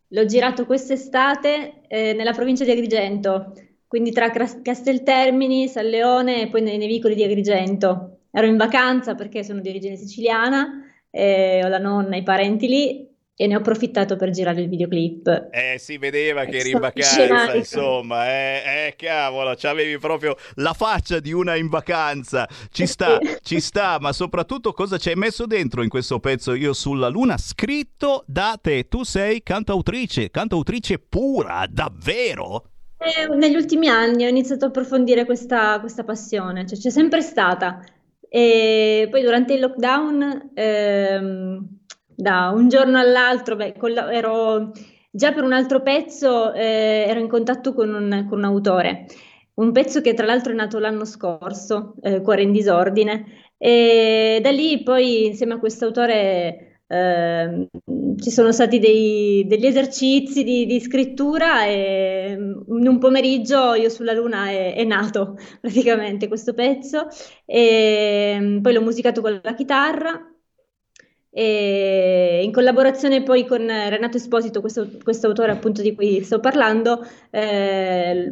L'ho 0.10 0.26
girato 0.26 0.66
quest'estate 0.66 1.82
eh, 1.88 2.14
nella 2.14 2.34
provincia 2.34 2.64
di 2.64 2.72
Agrigento, 2.72 3.54
quindi 3.88 4.12
tra 4.12 4.30
Casteltermini, 4.30 5.68
San 5.68 5.88
Leone 5.88 6.42
e 6.42 6.48
poi 6.48 6.62
nei, 6.62 6.78
nei 6.78 6.88
vicoli 6.88 7.16
di 7.16 7.24
Agrigento. 7.24 8.20
Ero 8.32 8.48
in 8.48 8.58
vacanza 8.58 9.16
perché 9.16 9.44
sono 9.44 9.62
di 9.62 9.70
origine 9.70 9.96
siciliana, 9.96 10.84
eh, 11.10 11.62
ho 11.64 11.68
la 11.68 11.80
nonna 11.80 12.16
e 12.16 12.20
i 12.20 12.24
parenti 12.24 12.68
lì 12.68 13.15
e 13.38 13.48
ne 13.48 13.56
ho 13.56 13.60
approfittato 13.60 14.16
per 14.16 14.30
girare 14.30 14.62
il 14.62 14.70
videoclip. 14.70 15.50
Eh, 15.52 15.76
si 15.78 15.98
vedeva 15.98 16.46
che 16.46 16.60
eri 16.60 16.72
in 16.72 16.80
vacanza, 16.80 17.54
insomma, 17.54 18.28
eh, 18.28 18.88
eh, 18.88 18.96
cavolo, 18.96 19.54
c'avevi 19.58 19.98
proprio 19.98 20.38
la 20.56 20.74
faccia 20.74 21.20
di 21.20 21.34
una 21.34 21.56
in 21.56 21.68
vacanza. 21.68 22.48
Ci 22.72 22.88
sta, 22.88 23.20
ci 23.42 23.60
sta, 23.60 23.98
ma 24.00 24.14
soprattutto 24.14 24.72
cosa 24.72 24.98
ci 24.98 25.10
hai 25.10 25.16
messo 25.16 25.46
dentro 25.46 25.84
in 25.84 25.90
questo 25.90 26.20
pezzo 26.20 26.54
Io 26.54 26.72
sulla 26.72 27.10
Luna, 27.10 27.38
scritto 27.38 28.24
da 28.26 28.58
te. 28.62 28.88
Tu 28.88 29.04
sei 29.04 29.44
cantautrice, 29.44 30.32
cantautrice 30.32 31.00
pura, 31.00 31.66
davvero? 31.70 32.70
Eh, 32.98 33.36
negli 33.36 33.56
ultimi 33.56 33.90
anni 33.90 34.26
ho 34.26 34.30
iniziato 34.30 34.66
a 34.66 34.68
approfondire 34.70 35.26
questa, 35.26 35.80
questa 35.82 36.06
passione, 36.06 36.66
cioè 36.66 36.78
c'è 36.78 36.90
sempre 36.90 37.22
stata. 37.22 37.84
E 38.30 39.08
poi 39.12 39.22
durante 39.22 39.54
il 39.54 39.60
lockdown, 39.60 40.52
ehm, 40.54 41.85
da 42.16 42.52
un 42.54 42.70
giorno 42.70 42.98
all'altro, 42.98 43.56
beh, 43.56 43.74
colla- 43.78 44.12
ero 44.12 44.72
già 45.12 45.32
per 45.32 45.44
un 45.44 45.54
altro 45.54 45.82
pezzo, 45.82 46.54
eh, 46.54 47.06
ero 47.08 47.20
in 47.20 47.28
contatto 47.28 47.74
con 47.74 47.94
un, 47.94 48.26
con 48.28 48.40
un 48.40 48.44
autore, 48.44 49.06
un 49.56 49.72
pezzo 49.72 50.02
che 50.02 50.14
tra 50.14 50.26
l'altro 50.26 50.52
è 50.52 50.56
nato 50.56 50.80
l'anno 50.80 51.06
scorso, 51.06 51.96
eh, 52.02 52.22
Cuore 52.22 52.44
in 52.44 52.52
disordine, 52.52 53.26
e 53.58 54.40
da 54.42 54.52
lì 54.52 54.84
poi 54.84 55.28
insieme 55.28 55.54
a 55.54 55.60
questo 55.60 55.86
autore 55.86 56.82
eh, 56.88 57.68
ci 58.18 58.30
sono 58.30 58.52
stati 58.52 58.80
dei, 58.80 59.46
degli 59.48 59.66
esercizi 59.66 60.44
di, 60.44 60.66
di, 60.66 60.80
scrittura 60.80 61.66
e 61.66 62.34
in 62.34 62.88
un 62.88 63.00
pomeriggio 63.00 63.74
io 63.74 63.90
sulla 63.90 64.14
luna 64.14 64.50
è, 64.50 64.76
è 64.76 64.84
nato 64.84 65.38
praticamente 65.62 66.28
questo 66.28 66.54
pezzo. 66.54 67.08
E 67.46 68.60
poi 68.62 68.74
l'ho 68.74 68.82
musicato 68.82 69.22
con 69.22 69.40
la 69.42 69.54
chitarra 69.54 70.35
e 71.38 72.44
in 72.46 72.54
collaborazione 72.54 73.22
poi 73.22 73.46
con 73.46 73.68
Renato 73.68 74.16
Esposito, 74.16 74.62
questo, 74.62 74.88
questo 75.04 75.28
autore 75.28 75.52
appunto 75.52 75.82
di 75.82 75.94
cui 75.94 76.24
sto 76.24 76.40
parlando, 76.40 77.06
eh, 77.30 78.32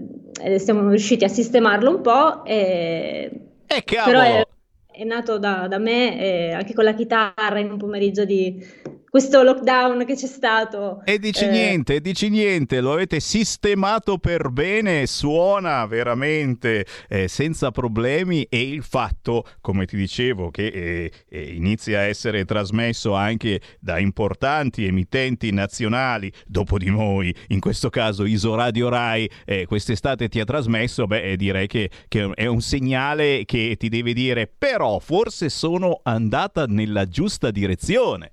siamo 0.56 0.88
riusciti 0.88 1.26
a 1.26 1.28
sistemarlo 1.28 1.90
un 1.90 2.02
po'. 2.02 2.46
E, 2.46 3.30
eh, 3.68 3.84
però 4.06 4.22
è, 4.22 4.48
è 4.90 5.04
nato 5.04 5.38
da, 5.38 5.68
da 5.68 5.80
me 5.80 6.18
eh, 6.18 6.52
anche 6.54 6.74
con 6.74 6.86
la 6.86 6.94
chitarra 6.94 7.60
in 7.60 7.72
un 7.72 7.78
pomeriggio 7.78 8.24
di, 8.24 8.66
questo 9.14 9.44
lockdown 9.44 10.06
che 10.06 10.16
c'è 10.16 10.26
stato. 10.26 11.04
E 11.06 11.20
dici 11.20 11.44
eh... 11.44 11.50
niente, 11.52 12.02
dici 12.02 12.30
niente, 12.30 12.82
lo 12.82 12.94
avete 12.94 13.20
sistemato 13.20 14.18
per 14.18 14.50
bene, 14.50 15.06
suona 15.06 15.86
veramente 15.86 16.84
eh, 17.08 17.28
senza 17.28 17.70
problemi 17.70 18.42
e 18.50 18.68
il 18.68 18.82
fatto, 18.82 19.46
come 19.62 19.86
ti 19.86 19.98
dicevo, 19.98 20.50
che 20.50 20.66
eh, 20.66 21.12
eh, 21.30 21.42
inizia 21.44 22.00
a 22.00 22.04
essere 22.06 22.44
trasmesso 22.44 23.14
anche 23.14 23.62
da 23.80 24.00
importanti 24.00 24.88
emittenti 24.88 25.52
nazionali, 25.52 26.34
dopo 26.48 26.80
di 26.80 26.90
noi, 26.90 27.32
in 27.50 27.60
questo 27.60 27.92
caso 27.92 28.26
Isoradio 28.26 28.90
Rai, 28.90 29.30
eh, 29.46 29.68
quest'estate 29.68 30.28
ti 30.28 30.40
ha 30.40 30.44
trasmesso, 30.44 31.06
beh 31.06 31.36
direi 31.36 31.68
che, 31.68 31.92
che 32.08 32.32
è 32.34 32.48
un 32.48 32.62
segnale 32.62 33.46
che 33.46 33.76
ti 33.78 33.90
deve 33.90 34.14
dire 34.14 34.48
però 34.48 34.98
forse 34.98 35.50
sono 35.50 36.00
andata 36.02 36.66
nella 36.66 37.08
giusta 37.08 37.52
direzione. 37.52 38.32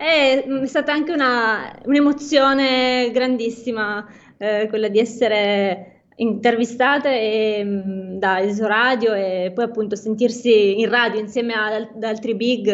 È 0.00 0.46
mm, 0.48 0.62
stata 0.62 0.94
anche 0.94 1.12
una, 1.12 1.78
un'emozione 1.84 3.10
grandissima 3.12 4.06
eh, 4.38 4.66
quella 4.70 4.88
di 4.88 4.98
essere 4.98 6.04
intervistate 6.16 7.20
e, 7.20 7.62
mm, 7.62 8.16
da 8.16 8.40
Esoradio 8.40 9.12
e 9.12 9.52
poi 9.54 9.64
appunto 9.64 9.96
sentirsi 9.96 10.80
in 10.80 10.88
radio 10.88 11.20
insieme 11.20 11.52
ad 11.52 12.02
altri 12.02 12.34
big 12.34 12.66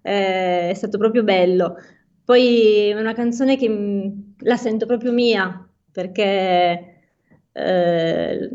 eh, 0.00 0.70
è 0.70 0.72
stato 0.74 0.96
proprio 0.96 1.22
bello. 1.22 1.76
Poi 2.24 2.88
è 2.88 2.98
una 2.98 3.12
canzone 3.12 3.58
che 3.58 3.68
mm, 3.68 4.08
la 4.38 4.56
sento 4.56 4.86
proprio 4.86 5.12
mia 5.12 5.68
perché 5.92 7.02
eh, 7.52 8.50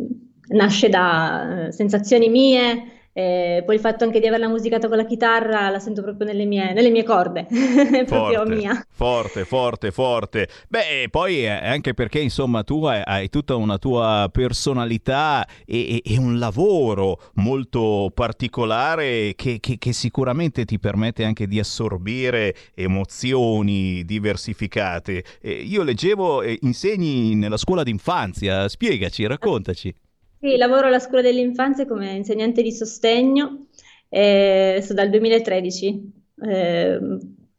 nasce 0.47 0.89
da 0.89 1.67
eh, 1.67 1.71
sensazioni 1.71 2.29
mie 2.29 2.94
e 3.17 3.63
poi 3.65 3.75
il 3.75 3.79
fatto 3.79 4.03
anche 4.03 4.19
di 4.19 4.27
averla 4.27 4.49
musicata 4.49 4.89
con 4.89 4.97
la 4.97 5.05
chitarra 5.05 5.69
la 5.69 5.79
sento 5.79 6.01
proprio 6.01 6.27
nelle 6.27 6.43
mie, 6.43 6.73
nelle 6.73 6.89
mie 6.89 7.03
corde, 7.05 7.47
è 7.47 8.03
proprio 8.03 8.39
forte, 8.39 8.55
mia. 8.55 8.85
Forte, 8.89 9.45
forte, 9.45 9.91
forte. 9.91 10.49
Beh, 10.67 11.07
poi 11.09 11.47
anche 11.47 11.93
perché 11.93 12.19
insomma 12.19 12.65
tu 12.65 12.83
hai, 12.83 13.01
hai 13.05 13.29
tutta 13.29 13.55
una 13.55 13.77
tua 13.77 14.29
personalità 14.29 15.47
e, 15.65 15.95
e, 15.95 16.01
e 16.03 16.17
un 16.17 16.39
lavoro 16.39 17.31
molto 17.35 18.11
particolare 18.13 19.31
che, 19.35 19.59
che, 19.61 19.77
che, 19.77 19.93
sicuramente 19.93 20.65
ti 20.65 20.77
permette 20.77 21.23
anche 21.23 21.47
di 21.47 21.57
assorbire 21.57 22.53
emozioni 22.73 24.03
diversificate. 24.03 25.23
Eh, 25.39 25.53
io 25.53 25.83
leggevo, 25.83 26.41
eh, 26.41 26.57
insegni 26.63 27.33
nella 27.35 27.55
scuola 27.55 27.83
d'infanzia, 27.83 28.67
spiegaci, 28.67 29.25
raccontaci. 29.25 29.95
Sì, 30.45 30.57
lavoro 30.57 30.85
alla 30.85 30.99
scuola 30.99 31.23
dell'infanzia 31.23 31.87
come 31.87 32.11
insegnante 32.11 32.61
di 32.61 32.71
sostegno, 32.71 33.65
eh, 34.09 34.85
dal 34.91 35.09
2013 35.09 36.11
eh, 36.47 36.99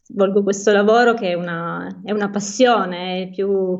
svolgo 0.02 0.44
questo 0.44 0.70
lavoro 0.70 1.14
che 1.14 1.30
è 1.30 1.34
una, 1.34 2.02
è 2.04 2.12
una 2.12 2.30
passione, 2.30 3.22
è 3.22 3.28
più, 3.30 3.76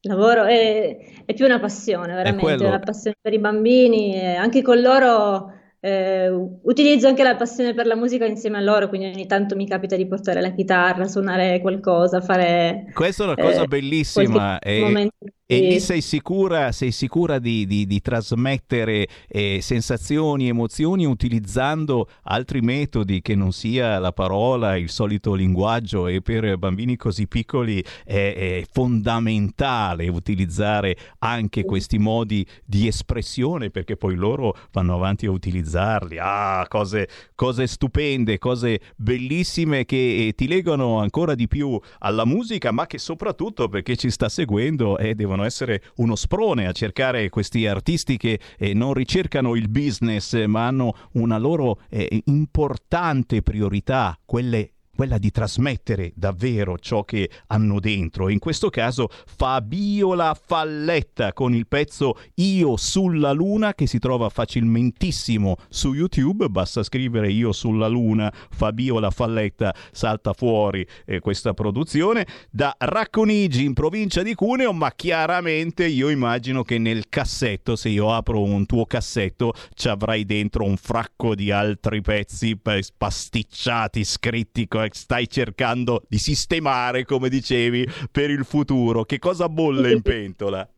lavoro, 0.00 0.46
è, 0.46 0.96
è 1.24 1.32
più 1.32 1.44
una 1.44 1.60
passione, 1.60 2.12
veramente, 2.12 2.64
è 2.64 2.66
una 2.66 2.80
passione 2.80 3.14
per 3.20 3.32
i 3.32 3.38
bambini, 3.38 4.18
anche 4.36 4.62
con 4.62 4.80
loro 4.80 5.52
eh, 5.78 6.28
utilizzo 6.28 7.06
anche 7.06 7.22
la 7.22 7.36
passione 7.36 7.72
per 7.72 7.86
la 7.86 7.94
musica 7.94 8.26
insieme 8.26 8.58
a 8.58 8.62
loro, 8.62 8.88
quindi 8.88 9.12
ogni 9.14 9.26
tanto 9.26 9.54
mi 9.54 9.68
capita 9.68 9.94
di 9.94 10.08
portare 10.08 10.40
la 10.40 10.50
chitarra, 10.50 11.06
suonare 11.06 11.60
qualcosa, 11.60 12.20
fare... 12.20 12.86
Questa 12.92 13.22
è 13.22 13.26
una 13.26 13.36
cosa 13.36 13.62
eh, 13.62 13.66
bellissima. 13.68 14.58
E, 14.58 15.12
e 15.52 15.58
lì 15.62 15.80
sei 15.80 16.00
sicura, 16.00 16.70
sei 16.70 16.92
sicura 16.92 17.40
di, 17.40 17.66
di, 17.66 17.84
di 17.84 18.00
trasmettere 18.00 19.08
eh, 19.26 19.58
sensazioni, 19.60 20.46
emozioni 20.46 21.04
utilizzando 21.04 22.08
altri 22.22 22.60
metodi 22.60 23.20
che 23.20 23.34
non 23.34 23.50
sia 23.50 23.98
la 23.98 24.12
parola, 24.12 24.76
il 24.76 24.90
solito 24.90 25.34
linguaggio? 25.34 26.06
E 26.06 26.20
per 26.20 26.56
bambini 26.56 26.96
così 26.96 27.26
piccoli 27.26 27.82
è, 28.04 28.60
è 28.60 28.64
fondamentale 28.70 30.06
utilizzare 30.06 30.96
anche 31.18 31.64
questi 31.64 31.98
modi 31.98 32.46
di 32.64 32.86
espressione 32.86 33.70
perché 33.70 33.96
poi 33.96 34.14
loro 34.14 34.56
vanno 34.70 34.94
avanti 34.94 35.26
a 35.26 35.32
utilizzarli. 35.32 36.18
Ah, 36.20 36.64
cose, 36.68 37.08
cose 37.34 37.66
stupende, 37.66 38.38
cose 38.38 38.78
bellissime 38.94 39.84
che 39.84 40.28
eh, 40.28 40.32
ti 40.32 40.46
legano 40.46 41.00
ancora 41.00 41.34
di 41.34 41.48
più 41.48 41.76
alla 41.98 42.24
musica 42.24 42.70
ma 42.70 42.86
che 42.86 42.98
soprattutto 42.98 43.68
perché 43.68 43.96
ci 43.96 44.10
sta 44.10 44.28
seguendo 44.28 44.96
e 44.96 45.08
eh, 45.08 45.14
devono 45.16 45.39
devono 45.40 45.44
essere 45.44 45.82
uno 45.96 46.14
sprone 46.14 46.66
a 46.66 46.72
cercare 46.72 47.28
questi 47.30 47.66
artisti 47.66 48.16
che 48.16 48.38
eh, 48.58 48.74
non 48.74 48.94
ricercano 48.94 49.54
il 49.54 49.68
business 49.68 50.44
ma 50.44 50.66
hanno 50.66 50.94
una 51.12 51.38
loro 51.38 51.80
eh, 51.88 52.22
importante 52.26 53.42
priorità, 53.42 54.18
quelle 54.24 54.72
quella 55.00 55.16
di 55.16 55.30
trasmettere 55.30 56.12
davvero 56.14 56.76
ciò 56.76 57.04
che 57.04 57.30
hanno 57.46 57.80
dentro. 57.80 58.28
In 58.28 58.38
questo 58.38 58.68
caso 58.68 59.08
Fabiola 59.34 60.38
Falletta 60.38 61.32
con 61.32 61.54
il 61.54 61.66
pezzo 61.66 62.18
Io 62.34 62.76
sulla 62.76 63.32
Luna 63.32 63.72
che 63.72 63.86
si 63.86 63.98
trova 63.98 64.28
facilmentissimo 64.28 65.56
su 65.70 65.94
YouTube, 65.94 66.48
basta 66.50 66.82
scrivere 66.82 67.30
Io 67.30 67.52
sulla 67.52 67.88
Luna, 67.88 68.30
Fabiola 68.50 69.10
Falletta 69.10 69.74
salta 69.90 70.34
fuori 70.34 70.86
eh, 71.06 71.20
questa 71.20 71.54
produzione 71.54 72.26
da 72.50 72.76
Racconigi 72.76 73.64
in 73.64 73.72
provincia 73.72 74.22
di 74.22 74.34
Cuneo, 74.34 74.74
ma 74.74 74.92
chiaramente 74.92 75.86
io 75.86 76.10
immagino 76.10 76.62
che 76.62 76.76
nel 76.76 77.08
cassetto, 77.08 77.74
se 77.74 77.88
io 77.88 78.12
apro 78.12 78.42
un 78.42 78.66
tuo 78.66 78.84
cassetto, 78.84 79.54
ci 79.72 79.88
avrai 79.88 80.26
dentro 80.26 80.64
un 80.64 80.76
fracco 80.76 81.34
di 81.34 81.50
altri 81.50 82.02
pezzi 82.02 82.60
pasticciati, 82.98 84.04
scritti 84.04 84.68
stai 84.92 85.28
cercando 85.28 86.02
di 86.08 86.18
sistemare, 86.18 87.04
come 87.04 87.28
dicevi, 87.28 87.86
per 88.10 88.30
il 88.30 88.44
futuro? 88.44 89.04
Che 89.04 89.18
cosa 89.18 89.48
bolle 89.48 89.92
in 89.92 90.02
pentola? 90.02 90.68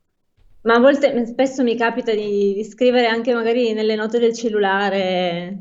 Ma 0.62 0.74
a 0.74 0.78
volte, 0.78 1.26
spesso 1.26 1.62
mi 1.62 1.76
capita 1.76 2.12
di, 2.12 2.55
di 2.55 2.64
scrivere 2.64 3.06
anche 3.06 3.34
magari 3.34 3.72
nelle 3.72 3.97
note 3.97 4.18
del 4.18 4.32
cellulare 4.32 5.59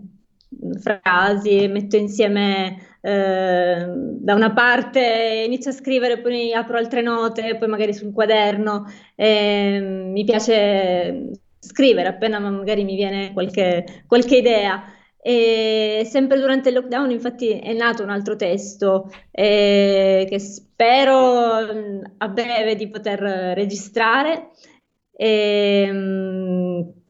frasi, 0.79 1.67
metto 1.67 1.95
insieme 1.95 2.97
eh, 3.01 3.85
da 3.87 4.35
una 4.35 4.53
parte 4.53 5.43
inizio 5.45 5.71
a 5.71 5.73
scrivere, 5.73 6.19
poi 6.19 6.53
apro 6.53 6.77
altre 6.77 7.01
note, 7.01 7.57
poi 7.57 7.67
magari 7.67 7.93
sul 7.93 8.13
quaderno. 8.13 8.85
Eh, 9.15 9.79
mi 9.81 10.23
piace 10.23 11.31
scrivere 11.59 12.09
appena 12.09 12.39
magari 12.39 12.83
mi 12.83 12.95
viene 12.95 13.33
qualche, 13.33 14.03
qualche 14.07 14.37
idea. 14.37 14.83
E 15.23 16.01
sempre 16.09 16.39
durante 16.39 16.69
il 16.69 16.75
lockdown, 16.75 17.11
infatti, 17.11 17.49
è 17.51 17.73
nato 17.73 18.01
un 18.03 18.09
altro 18.09 18.35
testo 18.35 19.11
eh, 19.29 20.25
che 20.27 20.39
spero 20.39 21.73
mm, 21.73 22.03
a 22.17 22.27
breve 22.27 22.75
di 22.75 22.89
poter 22.89 23.19
registrare. 23.55 24.49
E, 25.11 25.83
ehm, 25.87 27.00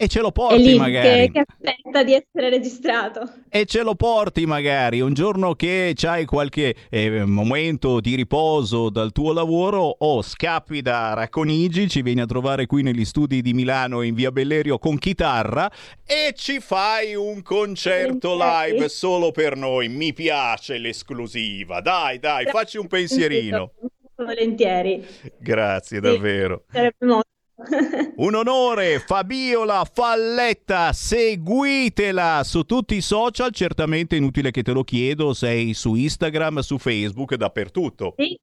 e 0.00 0.06
ce 0.06 0.20
lo 0.20 0.30
porti 0.30 0.76
magari. 0.76 1.26
Che, 1.26 1.32
che 1.32 1.44
aspetta 1.44 2.04
di 2.04 2.12
essere 2.14 2.50
registrato. 2.50 3.28
E 3.48 3.64
ce 3.64 3.82
lo 3.82 3.96
porti 3.96 4.46
magari 4.46 5.00
un 5.00 5.12
giorno 5.12 5.54
che 5.54 5.92
hai 6.02 6.24
qualche 6.24 6.72
eh, 6.88 7.24
momento 7.24 7.98
di 7.98 8.14
riposo 8.14 8.90
dal 8.90 9.10
tuo 9.10 9.32
lavoro 9.32 9.82
o 9.98 10.22
scappi 10.22 10.82
da 10.82 11.14
Racconigi, 11.14 11.88
ci 11.88 12.02
vieni 12.02 12.20
a 12.20 12.26
trovare 12.26 12.66
qui 12.66 12.84
negli 12.84 13.04
studi 13.04 13.42
di 13.42 13.52
Milano 13.52 14.02
in 14.02 14.14
via 14.14 14.30
Bellerio 14.30 14.78
con 14.78 14.98
chitarra 14.98 15.68
e 16.06 16.32
ci 16.36 16.60
fai 16.60 17.16
un 17.16 17.42
concerto 17.42 18.38
live 18.38 18.88
solo 18.88 19.32
per 19.32 19.56
noi. 19.56 19.88
Mi 19.88 20.12
piace 20.12 20.78
l'esclusiva. 20.78 21.80
Dai, 21.80 22.20
dai, 22.20 22.46
facci 22.46 22.78
un 22.78 22.86
pensierino. 22.86 23.72
volentieri. 24.14 25.04
Grazie, 25.40 25.96
Sì. 25.96 26.02
davvero. 26.02 26.64
Sarebbe 26.70 27.04
molto. 27.04 27.26
Un 28.16 28.34
onore, 28.34 29.00
Fabiola 29.00 29.84
Falletta, 29.90 30.92
seguitela 30.92 32.42
su 32.44 32.62
tutti 32.62 32.94
i 32.94 33.00
social, 33.00 33.52
certamente 33.52 34.14
inutile 34.14 34.52
che 34.52 34.62
te 34.62 34.72
lo 34.72 34.84
chiedo, 34.84 35.34
sei 35.34 35.74
su 35.74 35.94
Instagram, 35.94 36.60
su 36.60 36.78
Facebook, 36.78 37.34
dappertutto. 37.34 38.14
Sì. 38.16 38.38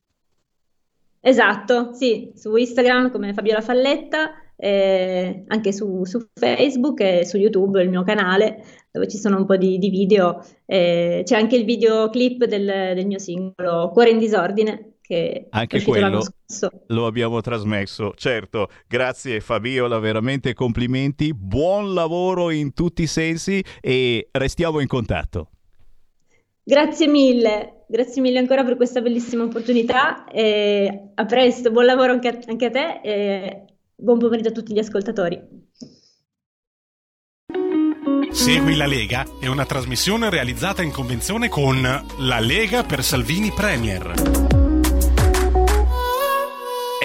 Esatto, 1.22 1.94
sì, 1.94 2.32
su 2.36 2.56
Instagram 2.56 3.10
come 3.10 3.34
Fabiola 3.34 3.62
Falletta, 3.62 4.34
eh, 4.58 5.44
anche 5.48 5.72
su, 5.72 6.04
su 6.06 6.28
Facebook 6.34 7.00
e 7.02 7.26
su 7.26 7.38
YouTube, 7.38 7.82
il 7.82 7.90
mio 7.90 8.04
canale, 8.04 8.64
dove 8.92 9.08
ci 9.08 9.18
sono 9.18 9.38
un 9.38 9.46
po' 9.46 9.58
di, 9.58 9.78
di 9.78 9.90
video. 9.90 10.44
eh, 10.66 11.22
c'è 11.24 11.36
anche 11.36 11.56
il 11.56 11.66
videoclip 11.66 12.46
del, 12.46 12.94
del 12.96 13.06
mio 13.06 13.20
singolo 13.20 13.90
Cuore 13.92 14.12
in 14.12 14.18
disordine, 14.18 14.98
che 15.02 15.48
Anche 15.52 15.84
quello 15.84 16.24
lo 16.88 17.06
abbiamo 17.06 17.42
trasmesso, 17.42 18.14
certo. 18.16 18.70
Grazie 18.88 19.40
Fabiola, 19.40 20.00
veramente 20.00 20.54
complimenti, 20.54 21.34
buon 21.34 21.94
lavoro 21.94 22.50
in 22.50 22.74
tutti 22.74 23.04
i 23.04 23.08
sensi 23.08 23.64
e 23.82 24.30
restiamo 24.32 24.80
in 24.80 24.88
contatto. 24.88 25.50
Grazie 26.64 27.08
mille, 27.08 27.84
grazie 27.88 28.22
mille 28.24 28.40
ancora 28.40 28.64
per 28.64 28.76
questa 28.76 29.00
bellissima 29.00 29.44
opportunità. 29.44 30.26
e 30.26 31.12
a 31.14 31.26
presto, 31.26 31.70
buon 31.70 31.86
lavoro 31.86 32.12
anche 32.12 32.28
a, 32.30 32.40
anche 32.48 32.66
a 32.66 32.70
te 32.72 33.02
buon 33.96 34.20
pomeriggio 34.20 34.50
a 34.50 34.52
tutti 34.52 34.74
gli 34.74 34.80
ascoltatori. 34.80 35.40
Segui 38.32 38.76
la 38.76 38.86
Lega 38.86 39.26
è 39.40 39.48
una 39.48 39.66
trasmissione 39.66 40.30
realizzata 40.30 40.82
in 40.82 40.92
convenzione 40.92 41.48
con 41.48 41.82
La 41.82 42.40
Lega 42.40 42.84
per 42.84 43.04
Salvini 43.04 43.52
Premier. 43.52 44.45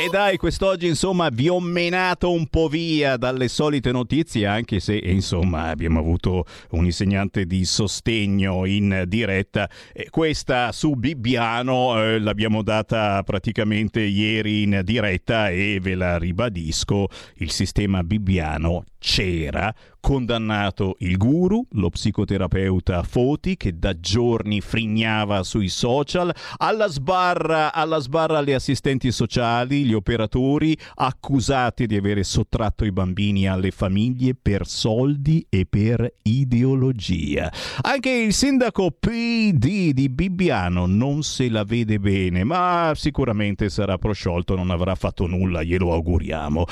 E 0.02 0.08
dai, 0.08 0.38
quest'oggi 0.38 0.86
insomma 0.86 1.28
vi 1.28 1.50
ho 1.50 1.60
menato 1.60 2.32
un 2.32 2.46
po' 2.46 2.68
via 2.68 3.18
dalle 3.18 3.48
solite 3.48 3.92
notizie, 3.92 4.46
anche 4.46 4.80
se 4.80 4.96
insomma 4.96 5.64
abbiamo 5.64 5.98
avuto 5.98 6.46
un 6.70 6.86
insegnante 6.86 7.44
di 7.44 7.66
sostegno 7.66 8.64
in 8.64 9.04
diretta. 9.06 9.68
Questa 10.08 10.72
su 10.72 10.94
Bibbiano 10.94 12.02
eh, 12.02 12.18
l'abbiamo 12.18 12.62
data 12.62 13.22
praticamente 13.24 14.00
ieri 14.00 14.62
in 14.62 14.80
diretta 14.84 15.50
e 15.50 15.78
ve 15.82 15.94
la 15.94 16.16
ribadisco, 16.16 17.06
il 17.34 17.50
sistema 17.50 18.02
Bibbiano 18.02 18.84
c'era, 18.98 19.74
condannato 20.00 20.96
il 21.00 21.16
guru, 21.16 21.64
lo 21.72 21.90
psicoterapeuta 21.90 23.02
Foti 23.02 23.56
che 23.56 23.78
da 23.78 23.98
giorni 23.98 24.60
frignava 24.60 25.42
sui 25.42 25.68
social, 25.68 26.34
alla 26.56 26.88
sbarra, 26.88 27.72
alla 27.72 27.98
sbarra 27.98 28.40
le 28.40 28.54
assistenti 28.54 29.12
sociali, 29.12 29.84
gli 29.84 29.92
operatori 29.92 30.76
accusati 30.94 31.86
di 31.86 31.96
avere 31.96 32.24
sottratto 32.24 32.84
i 32.84 32.92
bambini 32.92 33.46
alle 33.46 33.70
famiglie 33.70 34.34
per 34.34 34.66
soldi 34.66 35.46
e 35.48 35.66
per 35.68 36.14
ideologia. 36.22 37.52
Anche 37.82 38.10
il 38.10 38.32
sindaco 38.32 38.90
PD 38.90 39.92
di 39.92 40.08
Bibbiano 40.08 40.86
non 40.86 41.22
se 41.22 41.48
la 41.48 41.64
vede 41.64 41.98
bene, 41.98 42.44
ma 42.44 42.92
sicuramente 42.94 43.68
sarà 43.68 43.98
prosciolto, 43.98 44.56
non 44.56 44.70
avrà 44.70 44.94
fatto 44.94 45.26
nulla, 45.26 45.62
glielo 45.62 45.92
auguriamo. 45.92 46.64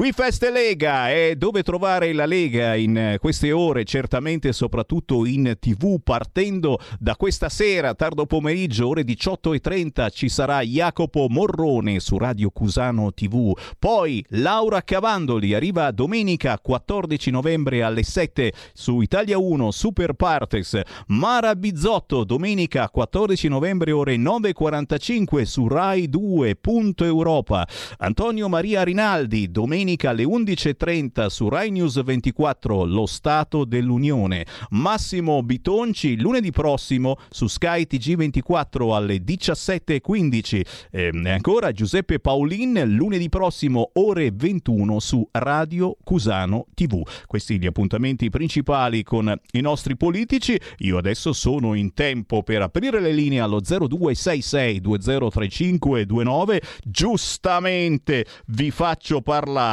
Qui 0.00 0.12
Feste 0.12 0.50
Lega 0.50 1.10
è 1.10 1.34
dove 1.36 1.62
trovare 1.62 2.14
la 2.14 2.24
Lega 2.24 2.74
in 2.74 2.96
eh, 2.96 3.18
queste 3.18 3.52
ore, 3.52 3.84
certamente 3.84 4.50
soprattutto 4.54 5.26
in 5.26 5.58
tv, 5.60 6.00
partendo 6.02 6.78
da 6.98 7.16
questa 7.16 7.50
sera, 7.50 7.94
tardo 7.94 8.24
pomeriggio, 8.24 8.88
ore 8.88 9.02
18.30, 9.02 10.08
ci 10.10 10.30
sarà 10.30 10.62
Jacopo 10.62 11.26
Morrone 11.28 12.00
su 12.00 12.16
Radio 12.16 12.48
Cusano 12.48 13.12
TV, 13.12 13.52
poi 13.78 14.24
Laura 14.28 14.80
Cavandoli 14.80 15.52
arriva 15.52 15.90
domenica 15.90 16.58
14 16.58 17.30
novembre 17.30 17.82
alle 17.82 18.02
7 18.02 18.54
su 18.72 19.02
Italia 19.02 19.36
1 19.36 19.70
Super 19.70 20.14
Partes, 20.14 20.80
Mara 21.08 21.54
Bizzotto 21.54 22.24
domenica 22.24 22.88
14 22.88 23.48
novembre 23.48 23.92
ore 23.92 24.16
9.45 24.16 25.42
su 25.42 25.68
Rai 25.68 26.08
2 26.08 26.56
Punto 26.56 27.04
Europa, 27.04 27.68
Antonio 27.98 28.48
Maria 28.48 28.82
Rinaldi 28.82 29.50
domenica 29.50 29.88
alle 30.02 30.24
11.30 30.24 31.26
su 31.26 31.48
Rai 31.48 31.70
News 31.70 32.02
24 32.02 32.84
Lo 32.84 33.06
Stato 33.06 33.64
dell'Unione. 33.64 34.46
Massimo 34.70 35.42
Bitonci 35.42 36.18
lunedì 36.20 36.50
prossimo 36.50 37.16
su 37.28 37.46
Sky 37.46 37.86
TG24 37.90 38.94
alle 38.94 39.16
17.15. 39.16 40.64
E 40.90 41.10
ancora 41.26 41.72
Giuseppe 41.72 42.20
Paolin 42.20 42.82
lunedì 42.86 43.28
prossimo 43.28 43.90
ore 43.94 44.30
21 44.32 45.00
su 45.00 45.26
Radio 45.32 45.96
Cusano 46.04 46.66
TV. 46.74 47.02
Questi 47.26 47.58
gli 47.58 47.66
appuntamenti 47.66 48.30
principali 48.30 49.02
con 49.02 49.34
i 49.52 49.60
nostri 49.60 49.96
politici. 49.96 50.58
Io 50.78 50.98
adesso 50.98 51.32
sono 51.32 51.74
in 51.74 51.94
tempo 51.94 52.42
per 52.42 52.62
aprire 52.62 53.00
le 53.00 53.12
linee 53.12 53.40
allo 53.40 53.60
0266 53.60 54.80
203529. 54.80 56.62
Giustamente 56.84 58.26
vi 58.46 58.70
faccio 58.70 59.20
parlare, 59.20 59.69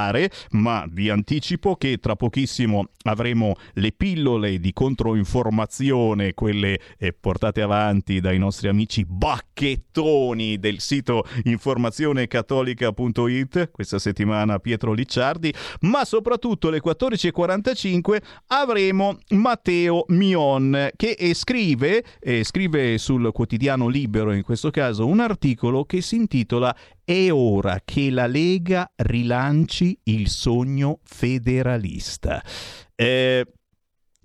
ma 0.51 0.85
vi 0.89 1.09
anticipo 1.09 1.75
che 1.75 1.97
tra 1.97 2.15
pochissimo 2.15 2.89
avremo 3.03 3.55
le 3.73 3.91
pillole 3.91 4.59
di 4.59 4.71
controinformazione, 4.73 6.33
quelle 6.33 6.79
eh, 6.97 7.13
portate 7.13 7.61
avanti 7.61 8.19
dai 8.19 8.37
nostri 8.37 8.67
amici 8.67 9.05
bacchettoni 9.05 10.59
del 10.59 10.79
sito 10.79 11.25
informazionecattolica.it. 11.43 13.71
Questa 13.71 13.99
settimana 13.99 14.59
Pietro 14.59 14.93
Licciardi, 14.93 15.53
ma 15.81 16.05
soprattutto 16.05 16.67
alle 16.67 16.81
14.45 16.81 18.21
avremo 18.47 19.17
Matteo 19.29 20.05
Mion 20.09 20.89
che 20.95 21.15
scrive, 21.33 22.03
eh, 22.19 22.43
scrive 22.43 22.97
sul 22.97 23.31
quotidiano 23.31 23.87
Libero 23.87 24.33
in 24.33 24.43
questo 24.43 24.69
caso 24.69 25.07
un 25.07 25.19
articolo 25.19 25.85
che 25.85 26.01
si 26.01 26.15
intitola 26.15 26.75
È 27.09 27.31
ora 27.31 27.79
che 27.85 28.09
la 28.09 28.27
Lega 28.27 28.91
rilanci 28.97 29.97
il 30.03 30.27
sogno 30.27 30.99
federalista. 31.05 32.43
Eh, 32.93 33.45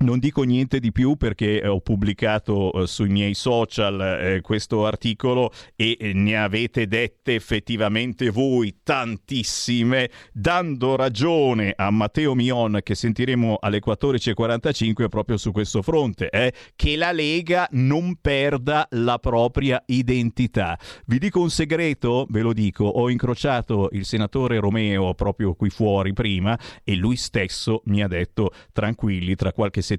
non 0.02 0.18
dico 0.18 0.42
niente 0.42 0.80
di 0.80 0.92
più 0.92 1.16
perché 1.16 1.66
ho 1.66 1.80
pubblicato 1.80 2.72
eh, 2.72 2.86
sui 2.86 3.08
miei 3.08 3.34
social 3.34 4.00
eh, 4.00 4.40
questo 4.40 4.84
articolo 4.84 5.52
e 5.76 5.96
eh, 5.98 6.12
ne 6.12 6.36
avete 6.36 6.86
dette 6.86 7.34
effettivamente 7.34 8.30
voi 8.30 8.80
tantissime, 8.82 10.10
dando 10.32 10.96
ragione 10.96 11.72
a 11.76 11.90
Matteo 11.90 12.34
Mion 12.34 12.80
che 12.82 12.94
sentiremo 12.94 13.58
alle 13.60 13.80
14.45 13.84 15.08
proprio 15.08 15.36
su 15.36 15.52
questo 15.52 15.82
fronte, 15.82 16.28
eh, 16.30 16.52
che 16.74 16.96
la 16.96 17.12
Lega 17.12 17.68
non 17.72 18.16
perda 18.20 18.86
la 18.90 19.18
propria 19.18 19.82
identità. 19.86 20.78
Vi 21.06 21.18
dico 21.18 21.40
un 21.40 21.50
segreto, 21.50 22.26
ve 22.28 22.42
lo 22.42 22.52
dico, 22.52 22.84
ho 22.84 23.08
incrociato 23.08 23.88
il 23.92 24.04
senatore 24.04 24.58
Romeo 24.58 25.14
proprio 25.14 25.54
qui 25.54 25.70
fuori 25.70 26.12
prima 26.12 26.58
e 26.82 26.94
lui 26.96 27.16
stesso 27.16 27.82
mi 27.86 28.02
ha 28.02 28.08
detto 28.08 28.52
tranquilli, 28.72 29.36
tra 29.36 29.52
qualche 29.52 29.80
settimana 29.80 29.91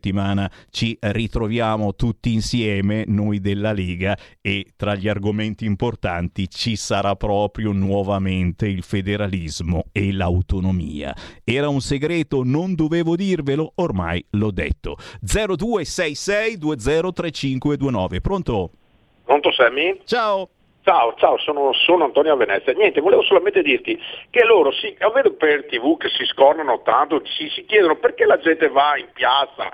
ci 0.70 0.98
ritroviamo 1.00 1.96
tutti 1.96 2.34
insieme, 2.34 3.04
noi 3.08 3.40
della 3.40 3.74
Lega, 3.74 4.18
e 4.42 4.68
tra 4.76 4.96
gli 4.96 5.08
argomenti 5.08 5.66
importanti 5.66 6.50
ci 6.50 6.76
sarà 6.76 7.16
proprio 7.16 7.72
nuovamente 7.72 8.68
il 8.68 8.84
federalismo 8.84 9.86
e 9.92 10.12
l'autonomia. 10.12 11.16
Era 11.44 11.70
un 11.70 11.82
segreto, 11.82 12.44
non 12.44 12.76
dovevo 12.76 13.16
dirvelo, 13.16 13.74
ormai 13.76 14.24
l'ho 14.32 14.52
detto. 14.52 14.98
0266 15.22 16.58
203529. 16.58 18.22
Pronto? 18.22 18.72
Pronto 19.26 19.52
Sammy? 19.52 20.02
Ciao. 20.06 20.50
Ciao, 20.84 21.14
ciao, 21.16 21.38
sono, 21.38 21.72
sono 21.72 22.04
Antonio 22.04 22.34
a 22.34 22.36
Venezia. 22.36 22.74
Niente, 22.74 23.00
volevo 23.00 23.24
solamente 23.24 23.62
dirti 23.62 23.98
che 24.30 24.44
loro, 24.44 24.70
si, 24.74 24.94
vedo 25.14 25.34
per 25.36 25.66
tv 25.66 25.96
che 25.96 26.10
si 26.10 26.26
scornano 26.26 26.82
tanto, 26.82 27.22
si, 27.24 27.48
si 27.48 27.64
chiedono 27.64 27.96
perché 27.96 28.26
la 28.26 28.38
gente 28.38 28.68
va 28.68 28.98
in 28.98 29.08
piazza. 29.14 29.72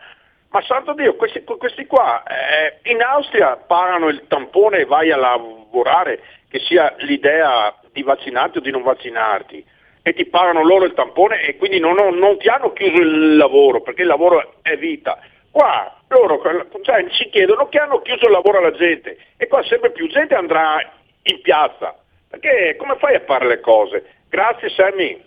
Ma 0.52 0.62
santo 0.62 0.94
Dio, 0.94 1.16
questi, 1.16 1.44
questi 1.44 1.88
qua 1.88 2.22
eh, 2.22 2.92
in 2.92 3.02
Austria 3.02 3.56
pagano 3.56 4.08
il 4.10 4.26
tampone 4.28 4.82
e 4.82 4.86
vai 4.86 5.12
a 5.12 5.18
lavorare, 5.18 6.22
che 6.48 6.60
sia 6.60 6.94
l'idea 7.00 7.76
di 7.92 8.04
vaccinarti 8.04 8.60
o 8.60 8.62
di 8.62 8.70
non 8.70 8.84
vaccinarti, 8.84 9.66
e 10.04 10.14
ti 10.14 10.26
pagano 10.28 10.64
loro 10.64 10.86
il 10.86 10.94
tampone 10.94 11.42
e 11.42 11.58
quindi 11.58 11.80
non, 11.80 11.96
non, 11.96 12.20
non 12.20 12.38
ti 12.38 12.48
hanno 12.50 12.72
chiuso 12.72 13.02
il 13.02 13.36
lavoro, 13.36 13.82
perché 13.82 14.04
il 14.04 14.08
lavoro 14.08 14.58
è 14.62 14.78
vita. 14.78 15.18
Qua 15.50 16.02
loro 16.10 16.40
cioè, 16.84 17.06
si 17.12 17.30
chiedono 17.30 17.68
che 17.68 17.80
hanno 17.80 18.02
chiuso 18.02 18.26
il 18.26 18.32
lavoro 18.32 18.60
alla 18.60 18.72
gente 18.72 19.18
e 19.38 19.48
qua 19.48 19.64
sempre 19.64 19.92
più 19.92 20.08
gente 20.08 20.36
andrà 20.36 20.80
in 21.24 21.42
piazza. 21.42 21.96
Perché 22.30 22.76
come 22.78 22.96
fai 22.98 23.16
a 23.16 23.24
fare 23.26 23.48
le 23.48 23.60
cose? 23.60 24.06
Grazie 24.30 24.70
Sammy. 24.70 25.22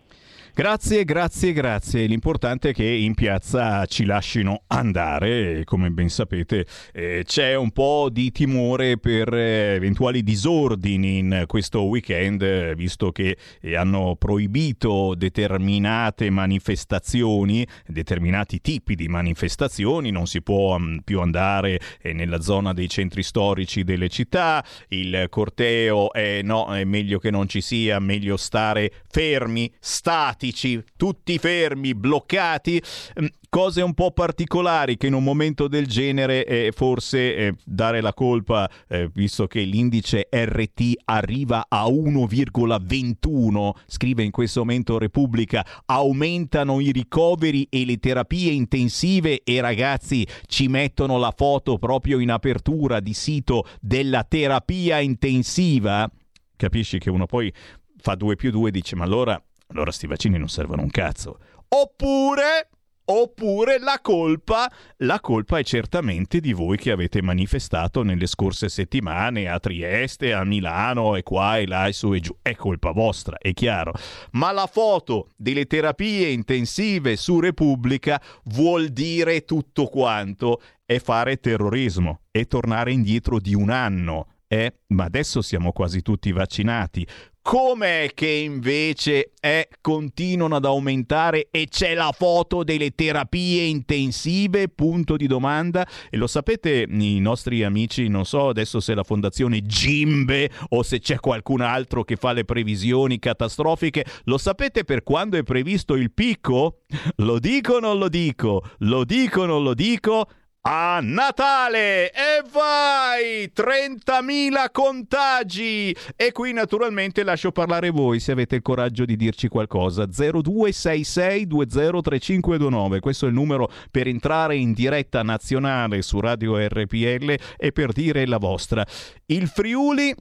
Grazie, 0.55 1.07
grazie, 1.07 1.55
grazie. 1.55 2.05
L'importante 2.05 2.69
è 2.69 2.73
che 2.75 2.85
in 2.85 3.15
piazza 3.15 3.87
ci 3.87 4.05
lasciano 4.05 4.65
andare. 4.67 5.65
Come 5.65 5.89
ben 5.89 6.11
sapete, 6.11 6.67
eh, 6.93 7.23
c'è 7.25 7.55
un 7.55 7.71
po' 7.71 8.11
di 8.13 8.31
timore 8.33 8.99
per 8.99 9.33
eh, 9.33 9.77
eventuali 9.77 10.23
disordini 10.23 11.17
in 11.21 11.45
questo 11.47 11.85
weekend, 11.85 12.43
eh, 12.43 12.75
visto 12.75 13.13
che 13.13 13.39
eh, 13.63 13.77
hanno 13.77 14.15
proibito 14.17 15.15
determinate 15.17 16.29
manifestazioni, 16.29 17.67
determinati 17.87 18.61
tipi 18.61 18.95
di 18.95 19.09
manifestazioni. 19.09 20.11
Non 20.11 20.27
si 20.27 20.43
può 20.43 20.79
mm, 20.79 20.99
più 20.99 21.21
andare 21.21 21.81
eh, 22.03 22.13
nella 22.13 22.43
zona 22.43 22.75
dei 22.75 22.91
centri 22.91 23.23
storici 23.23 23.85
delle 23.85 24.11
città. 24.11 24.63
Il 24.89 25.29
corteo 25.31 26.13
è 26.13 26.43
no, 26.43 26.75
è 26.75 26.85
meglio 26.85 27.19
che 27.19 27.31
non 27.31 27.49
ci 27.49 27.63
sia, 27.63 27.99
meglio 28.01 28.37
stare 28.37 28.93
fermi, 29.09 29.73
stati 29.81 30.41
statici, 30.43 30.83
tutti 30.97 31.39
fermi, 31.39 31.95
bloccati, 31.95 32.83
mm, 33.21 33.27
cose 33.49 33.81
un 33.83 33.95
po' 33.95 34.11
particolari 34.11 34.97
che 34.97 35.07
in 35.07 35.15
un 35.15 35.23
momento 35.23 35.69
del 35.69 35.87
genere 35.87 36.45
eh, 36.45 36.73
forse 36.75 37.37
eh, 37.37 37.55
dare 37.65 38.01
la 38.01 38.13
colpa, 38.13 38.69
eh, 38.89 39.09
visto 39.13 39.47
che 39.47 39.61
l'indice 39.61 40.27
RT 40.31 41.03
arriva 41.05 41.67
a 41.69 41.87
1,21, 41.87 43.71
scrive 43.87 44.25
in 44.25 44.33
questo 44.33 44.61
momento 44.61 44.99
Repubblica, 44.99 45.65
aumentano 45.87 46.81
i 46.81 46.91
ricoveri 46.91 47.69
e 47.71 47.85
le 47.85 47.99
terapie 47.99 48.51
intensive 48.51 49.43
e 49.45 49.61
ragazzi 49.61 50.27
ci 50.47 50.67
mettono 50.67 51.19
la 51.19 51.33
foto 51.37 51.79
proprio 51.79 52.19
in 52.19 52.31
apertura 52.31 52.99
di 52.99 53.13
sito 53.13 53.67
della 53.81 54.25
terapia 54.25 54.99
intensiva. 54.99 56.11
Capisci 56.57 56.99
che 56.99 57.11
uno 57.11 57.27
poi 57.27 57.53
fa 57.99 58.15
2 58.17 58.35
più 58.35 58.51
2 58.51 58.69
e 58.69 58.73
dice 58.73 58.97
ma 58.97 59.05
allora 59.05 59.41
allora 59.73 59.91
sti 59.91 60.07
vaccini 60.07 60.39
non 60.39 60.49
servono 60.49 60.83
un 60.83 60.91
cazzo. 60.91 61.39
Oppure, 61.69 62.69
oppure 63.05 63.79
la 63.79 63.99
colpa, 64.03 64.71
la 64.99 65.19
colpa 65.21 65.59
è 65.59 65.65
certamente 65.65 66.41
di 66.41 66.53
voi 66.53 66.77
che 66.77 66.91
avete 66.91 67.23
manifestato 67.23 68.03
nelle 68.03 68.27
scorse 68.27 68.69
settimane 68.69 69.49
a 69.49 69.59
Trieste, 69.59 70.35
a 70.35 70.45
Milano 70.45 71.17
e 71.17 71.23
qua 71.23 71.57
e 71.59 71.67
là 71.67 71.87
e 71.87 71.93
su 71.93 72.13
e 72.13 72.21
giù. 72.21 72.37
È 72.43 72.55
colpa 72.55 72.93
vostra, 72.93 73.39
è 73.39 73.53
chiaro. 73.55 73.93
Ma 74.33 74.53
la 74.53 74.67
foto 74.67 75.31
delle 75.37 75.65
terapie 75.65 76.29
intensive 76.29 77.17
su 77.17 77.41
Repubblica 77.41 78.21
vuol 78.45 78.89
dire 78.89 79.45
tutto 79.45 79.87
quanto. 79.87 80.61
È 80.85 80.99
fare 80.99 81.39
terrorismo, 81.39 82.21
è 82.31 82.47
tornare 82.47 82.93
indietro 82.93 83.41
di 83.41 83.55
un 83.55 83.71
anno. 83.71 84.27
Eh, 84.47 84.81
ma 84.89 85.05
adesso 85.05 85.41
siamo 85.41 85.73
quasi 85.73 86.03
tutti 86.03 86.31
vaccinati. 86.31 87.07
Com'è 87.43 88.09
che 88.15 88.29
invece 88.29 89.33
eh, 89.41 89.69
continuano 89.81 90.55
ad 90.55 90.65
aumentare 90.65 91.49
e 91.51 91.67
c'è 91.69 91.93
la 91.93 92.15
foto 92.17 92.63
delle 92.63 92.95
terapie 92.95 93.65
intensive? 93.65 94.69
Punto 94.69 95.17
di 95.17 95.27
domanda. 95.27 95.85
E 96.09 96.17
lo 96.17 96.29
sapete 96.29 96.87
i 96.89 97.19
nostri 97.19 97.65
amici, 97.65 98.07
non 98.07 98.25
so 98.27 98.51
adesso 98.51 98.79
se 98.79 98.95
la 98.95 99.03
fondazione 99.03 99.61
Gimbe 99.61 100.51
o 100.69 100.85
se 100.85 101.01
c'è 101.01 101.19
qualcun 101.19 101.63
altro 101.63 102.05
che 102.05 102.15
fa 102.15 102.33
le 102.33 102.45
previsioni 102.45 103.19
catastrofiche, 103.19 104.07
lo 104.25 104.39
sapete 104.39 104.85
per 104.85 105.03
quando 105.03 105.37
è 105.37 105.43
previsto 105.43 105.95
il 105.95 106.13
picco? 106.13 106.83
Lo 107.17 107.41
dico 107.41 107.75
o 107.75 107.81
non 107.81 107.99
lo 107.99 108.09
dico? 108.09 108.63
Lo 108.79 109.05
dico 109.05 109.41
o 109.43 109.47
non 109.47 109.65
lo 109.65 109.75
dico? 109.75 110.29
A 110.65 111.01
Natale! 111.03 112.13
E 112.13 112.41
vai! 112.53 113.51
30.000 113.53 114.71
contagi! 114.71 115.93
E 116.15 116.31
qui 116.31 116.53
naturalmente 116.53 117.25
lascio 117.25 117.51
parlare 117.51 117.91
voi 117.91 118.21
se 118.21 118.31
avete 118.31 118.55
il 118.55 118.63
coraggio 118.63 119.05
di 119.05 119.17
dirci 119.17 119.49
qualcosa. 119.49 120.05
0266203529. 120.05 123.01
Questo 123.01 123.25
è 123.25 123.29
il 123.29 123.35
numero 123.35 123.73
per 123.91 124.07
entrare 124.07 124.55
in 124.55 124.73
diretta 124.73 125.25
nazionale 125.25 126.01
su 126.01 126.21
Radio 126.21 126.57
RPL 126.57 127.35
e 127.57 127.73
per 127.73 127.91
dire 127.91 128.25
la 128.25 128.39
vostra. 128.39 128.87
Il 129.27 129.49
Friuli 129.49 130.15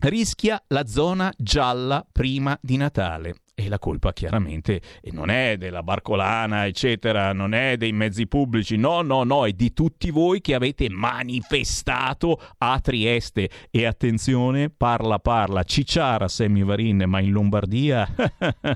rischia 0.00 0.60
la 0.66 0.84
zona 0.84 1.32
gialla 1.36 2.04
prima 2.10 2.58
di 2.60 2.76
Natale. 2.76 3.36
E 3.60 3.68
la 3.68 3.78
colpa 3.78 4.14
chiaramente 4.14 4.80
non 5.10 5.28
è 5.28 5.58
della 5.58 5.82
barcolana, 5.82 6.64
eccetera, 6.64 7.34
non 7.34 7.52
è 7.52 7.76
dei 7.76 7.92
mezzi 7.92 8.26
pubblici, 8.26 8.78
no, 8.78 9.02
no, 9.02 9.22
no, 9.22 9.44
è 9.44 9.52
di 9.52 9.74
tutti 9.74 10.10
voi 10.10 10.40
che 10.40 10.54
avete 10.54 10.88
manifestato 10.88 12.40
a 12.56 12.80
Trieste. 12.80 13.50
E 13.70 13.84
attenzione, 13.84 14.70
parla, 14.70 15.18
parla, 15.18 15.62
cicciara 15.62 16.26
Semivarin, 16.26 17.04
ma 17.06 17.20
in 17.20 17.32
Lombardia 17.32 18.08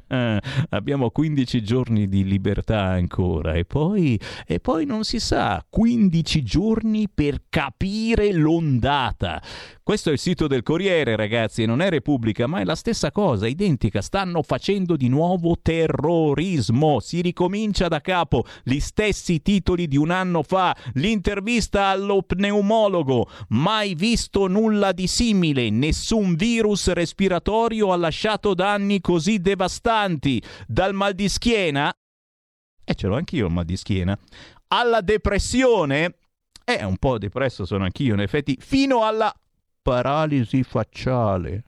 abbiamo 0.69 1.09
15 1.09 1.63
giorni 1.63 2.07
di 2.07 2.25
libertà 2.25 2.83
ancora. 2.83 3.55
E 3.55 3.65
poi, 3.65 4.21
e 4.47 4.61
poi 4.61 4.85
non 4.85 5.05
si 5.05 5.19
sa, 5.19 5.65
15 5.67 6.43
giorni 6.43 7.09
per 7.09 7.45
capire 7.49 8.35
l'ondata. 8.35 9.41
Questo 9.85 10.09
è 10.09 10.13
il 10.13 10.19
sito 10.19 10.47
del 10.47 10.63
Corriere, 10.63 11.15
ragazzi, 11.15 11.67
non 11.67 11.83
è 11.83 11.91
Repubblica, 11.91 12.47
ma 12.47 12.61
è 12.61 12.65
la 12.65 12.75
stessa 12.75 13.13
cosa, 13.13 13.47
identica. 13.47 14.01
Stanno 14.01 14.43
facendo 14.43 14.97
di 14.97 15.09
nuovo 15.09 15.59
terrorismo. 15.61 17.01
Si 17.01 17.21
ricomincia 17.21 17.87
da 17.89 18.01
capo. 18.01 18.47
Gli 18.63 18.81
stessi 18.81 19.43
titoli 19.43 19.87
di 19.87 19.99
un 19.99 20.11
anno 20.11 20.43
fa. 20.43 20.75
L'intervista 20.95 21.89
allo 21.89 22.23
pneumologo. 22.23 23.29
Mai 23.49 23.95
visto 23.95 24.47
nulla 24.47 24.93
di 24.93 25.07
simile. 25.07 25.69
Nessun 25.69 26.35
virus 26.35 26.91
respiratorio 26.91 27.93
ha 27.93 27.97
lasciato 27.97 28.55
danni 28.55 29.03
così 29.03 29.39
devastanti. 29.39 30.43
Dal 30.67 30.95
mal 30.95 31.13
di 31.13 31.29
schiena. 31.29 31.93
E 31.93 32.91
eh, 32.91 32.95
ce 32.95 33.07
l'ho 33.07 33.17
anch'io 33.17 33.49
il 33.49 33.53
mal 33.53 33.67
di 33.67 33.77
schiena. 33.77 34.19
Alla 34.69 35.03
depressione. 35.03 36.15
Eh, 36.65 36.83
un 36.87 36.97
po' 36.97 37.19
depresso 37.19 37.67
sono 37.67 37.85
anch'io, 37.85 38.15
in 38.15 38.21
effetti, 38.21 38.57
fino 38.59 39.05
alla 39.05 39.31
paralisi 39.85 40.63
facciale. 40.63 41.63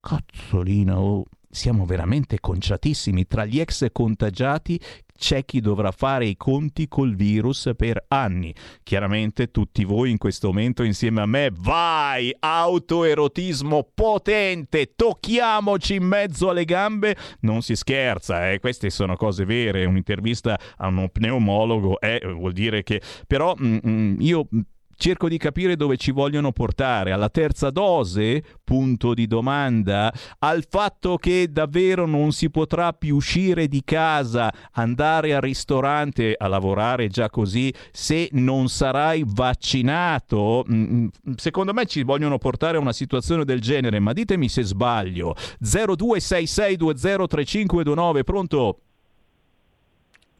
Cazzolina, 0.00 0.98
oh, 0.98 1.24
siamo 1.50 1.84
veramente 1.84 2.40
conciatissimi. 2.40 3.26
Tra 3.26 3.44
gli 3.44 3.60
ex 3.60 3.86
contagiati 3.92 4.80
c'è 5.14 5.44
chi 5.44 5.60
dovrà 5.60 5.90
fare 5.90 6.24
i 6.24 6.38
conti 6.38 6.88
col 6.88 7.14
virus 7.14 7.70
per 7.76 8.02
anni. 8.08 8.54
Chiaramente 8.82 9.50
tutti 9.50 9.84
voi 9.84 10.10
in 10.10 10.16
questo 10.16 10.48
momento 10.48 10.84
insieme 10.84 11.20
a 11.20 11.26
me, 11.26 11.50
vai, 11.52 12.34
autoerotismo 12.38 13.90
potente, 13.94 14.92
tocchiamoci 14.96 15.96
in 15.96 16.04
mezzo 16.04 16.48
alle 16.48 16.64
gambe, 16.64 17.14
non 17.40 17.60
si 17.60 17.76
scherza, 17.76 18.50
eh? 18.50 18.58
queste 18.58 18.88
sono 18.88 19.16
cose 19.16 19.44
vere, 19.44 19.84
un'intervista 19.84 20.58
a 20.78 20.86
uno 20.86 21.08
pneumologo 21.08 22.00
eh, 22.00 22.22
vuol 22.34 22.52
dire 22.52 22.82
che 22.82 23.02
però 23.26 23.54
mm, 23.60 23.78
mm 23.86 24.20
io 24.20 24.48
cerco 24.96 25.28
di 25.28 25.38
capire 25.38 25.76
dove 25.76 25.96
ci 25.96 26.10
vogliono 26.10 26.50
portare, 26.52 27.12
alla 27.12 27.28
terza 27.28 27.70
dose, 27.70 28.42
punto 28.64 29.14
di 29.14 29.26
domanda, 29.26 30.12
al 30.40 30.66
fatto 30.68 31.16
che 31.16 31.48
davvero 31.50 32.06
non 32.06 32.32
si 32.32 32.50
potrà 32.50 32.92
più 32.92 33.14
uscire 33.16 33.68
di 33.68 33.82
casa, 33.84 34.52
andare 34.72 35.34
al 35.34 35.42
ristorante 35.42 36.34
a 36.36 36.48
lavorare 36.48 37.06
già 37.08 37.30
così 37.30 37.72
se 37.92 38.28
non 38.32 38.68
sarai 38.68 39.24
vaccinato. 39.26 40.64
Mm, 40.70 40.84
mm, 40.84 41.06
secondo 41.36 41.72
me 41.72 41.86
ci 41.86 42.02
vogliono 42.02 42.38
portare 42.38 42.78
a 42.78 42.80
una 42.80 42.92
situazione 42.92 43.44
del 43.44 43.60
genere, 43.60 44.00
ma 44.00 44.12
ditemi 44.12 44.48
se 44.48 44.62
sbaglio. 44.62 45.36
0266203529, 45.62 48.24
pronto? 48.24 48.80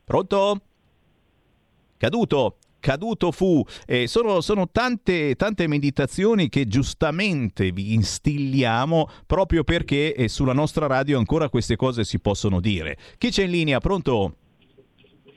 Pronto? 0.05 0.61
Caduto? 1.97 2.57
Caduto 2.87 3.33
fu. 3.33 3.65
Eh, 3.85 4.07
sono, 4.07 4.41
sono 4.41 4.69
tante, 4.71 5.35
tante, 5.35 5.67
meditazioni 5.67 6.49
che 6.49 6.67
giustamente 6.67 7.73
vi 7.73 7.95
instilliamo 7.95 9.09
proprio 9.27 9.65
perché 9.65 10.15
eh, 10.15 10.29
sulla 10.29 10.53
nostra 10.53 10.87
radio 10.87 11.19
ancora 11.19 11.49
queste 11.49 11.75
cose 11.75 12.05
si 12.05 12.21
possono 12.21 12.61
dire. 12.61 12.97
Chi 13.19 13.31
c'è 13.31 13.43
in 13.43 13.51
linea? 13.51 13.81
Pronto? 13.81 14.37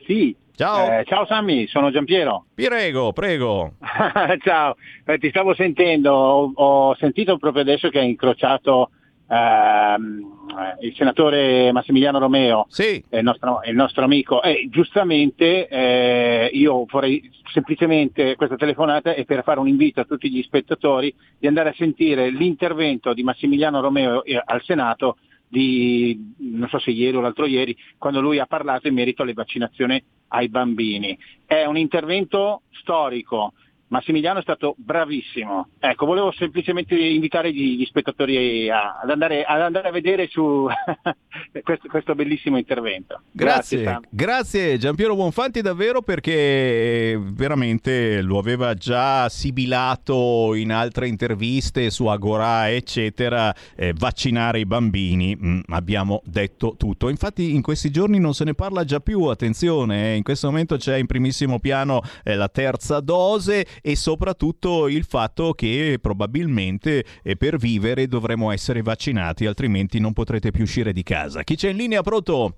Sì. 0.06 0.36
Ciao. 0.54 1.00
Eh, 1.00 1.06
ciao 1.06 1.26
Sammy, 1.26 1.68
sono 1.68 1.90
Giampiero. 1.90 2.46
Prego, 2.54 3.14
prego. 3.14 3.76
ciao, 4.44 4.76
eh, 5.06 5.18
ti 5.18 5.30
stavo 5.30 5.56
sentendo, 5.56 6.12
ho, 6.12 6.52
ho, 6.54 6.96
sentito 6.98 7.38
proprio 7.38 7.64
adesso 7.64 7.90
che 7.90 8.00
hai 8.00 8.10
incrociato 8.10 8.92
ehm, 9.30 10.38
il 10.82 10.94
senatore 10.96 11.72
Massimiliano 11.72 12.20
Romeo, 12.20 12.66
sì. 12.70 13.04
il, 13.10 13.24
nostro, 13.24 13.62
il 13.66 13.76
nostro 13.76 14.04
amico, 14.04 14.42
e 14.42 14.68
giustamente 14.70 15.68
eh, 15.68 16.50
io 16.52 16.86
vorrei 16.90 17.30
semplicemente 17.52 18.36
questa 18.36 18.56
telefonata 18.56 19.14
è 19.14 19.26
per 19.26 19.44
fare 19.44 19.60
un 19.60 19.68
invito 19.68 20.02
a 20.02 20.06
tutti 20.06 20.30
gli 20.30 20.42
spettatori 20.42 21.14
di 21.38 21.48
andare 21.48 21.70
a 21.70 21.76
sentire 21.78 22.30
l'intervento 22.30 23.14
di 23.14 23.24
Massimiliano 23.24 23.82
Romeo 23.82 24.24
eh, 24.24 24.42
al 24.44 24.64
Senato 24.64 25.18
di, 25.48 26.34
non 26.38 26.70
so 26.70 26.80
se 26.80 26.92
ieri 26.92 27.18
o 27.18 27.22
l'altro 27.22 27.46
ieri, 27.46 27.76
quando 27.98 28.22
lui 28.22 28.40
ha 28.40 28.46
parlato 28.46 28.88
in 28.88 28.94
merito 28.94 29.24
alle 29.24 29.34
vaccinazioni 29.34 30.02
ai 30.30 30.48
bambini. 30.48 31.18
È 31.46 31.66
un 31.66 31.78
intervento 31.78 32.62
storico, 32.70 33.54
Massimiliano 33.90 34.40
è 34.40 34.42
stato 34.42 34.76
bravissimo. 34.78 35.70
Ecco, 35.80 36.06
volevo 36.06 36.32
semplicemente 36.32 36.96
invitare 36.96 37.52
gli, 37.52 37.78
gli 37.78 37.86
spettatori 37.86 38.70
a- 38.70 39.00
ad, 39.02 39.10
andare, 39.10 39.44
ad 39.44 39.62
andare 39.62 39.88
a 39.90 39.92
vedere 39.92 40.28
su 40.28 40.68
questo, 41.64 41.88
questo 41.88 42.16
bellissimo 42.16 42.58
intervento. 42.58 43.22
Grazie, 43.32 43.84
Sam. 43.84 44.02
grazie 44.10 44.78
Giampiero 44.78 45.16
Bonfanti 45.16 45.62
davvero 45.62 46.02
perché 46.02 46.32
eh, 46.32 47.20
veramente 47.20 48.22
lo 48.22 48.38
aveva 48.38 48.74
già 48.76 49.28
sibilato 49.30 50.54
in 50.54 50.72
altre 50.72 51.08
interviste 51.08 51.90
su 51.90 52.06
Agora 52.06 52.70
eccetera, 52.72 53.54
eh, 53.76 53.94
vaccinare 53.98 54.60
i 54.60 54.66
bambini, 54.66 55.38
Mm, 55.42 55.60
abbiamo 55.70 56.22
detto 56.26 56.76
tutto. 56.78 57.10
Infatti 57.10 57.56
in 57.56 57.62
questi 57.62 57.92
giorni 57.92 58.20
non 58.20 58.34
se 58.34 58.44
ne 58.44 58.54
parla 58.54 58.84
già 58.84 59.00
più, 59.00 59.24
attenzione, 59.24 60.12
eh, 60.12 60.16
in 60.16 60.24
questo 60.24 60.48
momento 60.48 60.78
c'è 60.78 60.98
in 60.98 61.06
primissimo 61.06 61.60
piano 61.60 62.02
eh, 62.24 62.36
la 62.36 62.50
terza 62.50 63.00
dose 63.00 63.66
e 63.82 63.96
soprattutto 63.96 64.88
il 64.88 65.04
fatto 65.04 65.54
che 65.54 65.98
probabilmente 66.02 67.04
eh, 67.24 67.36
per 67.36 67.58
vivere 67.58 68.08
dovremo 68.08 68.52
essere 68.52 68.82
vaccinati, 68.82 69.46
altrimenti 69.46 70.00
non 70.00 70.14
potrete 70.14 70.52
più 70.52 70.64
uscire 70.64 70.94
di 70.94 71.04
casa. 71.04 71.44
Chi 71.44 71.56
c'è 71.56 71.70
in 71.70 71.78
linea 71.78 72.02
pronto? 72.02 72.54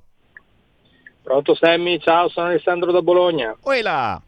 Pronto 1.23 1.56
Sammy, 1.56 1.99
ciao, 1.99 2.30
sono 2.30 2.48
Alessandro 2.48 2.91
da 2.91 3.02
Bologna. 3.02 3.56
Uela! 3.64 4.22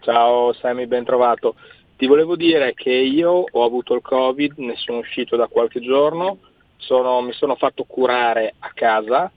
Ciao 0.00 0.52
Sammy, 0.54 0.86
ben 0.86 1.04
trovato. 1.04 1.54
Ti 1.96 2.06
volevo 2.06 2.34
dire 2.34 2.74
che 2.74 2.90
io 2.90 3.44
ho 3.48 3.64
avuto 3.64 3.94
il 3.94 4.02
Covid, 4.02 4.54
ne 4.56 4.74
sono 4.76 4.98
uscito 4.98 5.36
da 5.36 5.46
qualche 5.46 5.80
giorno, 5.80 6.38
sono- 6.76 7.20
mi 7.20 7.32
sono 7.32 7.54
fatto 7.54 7.84
curare 7.84 8.54
a 8.58 8.70
casa 8.74 9.30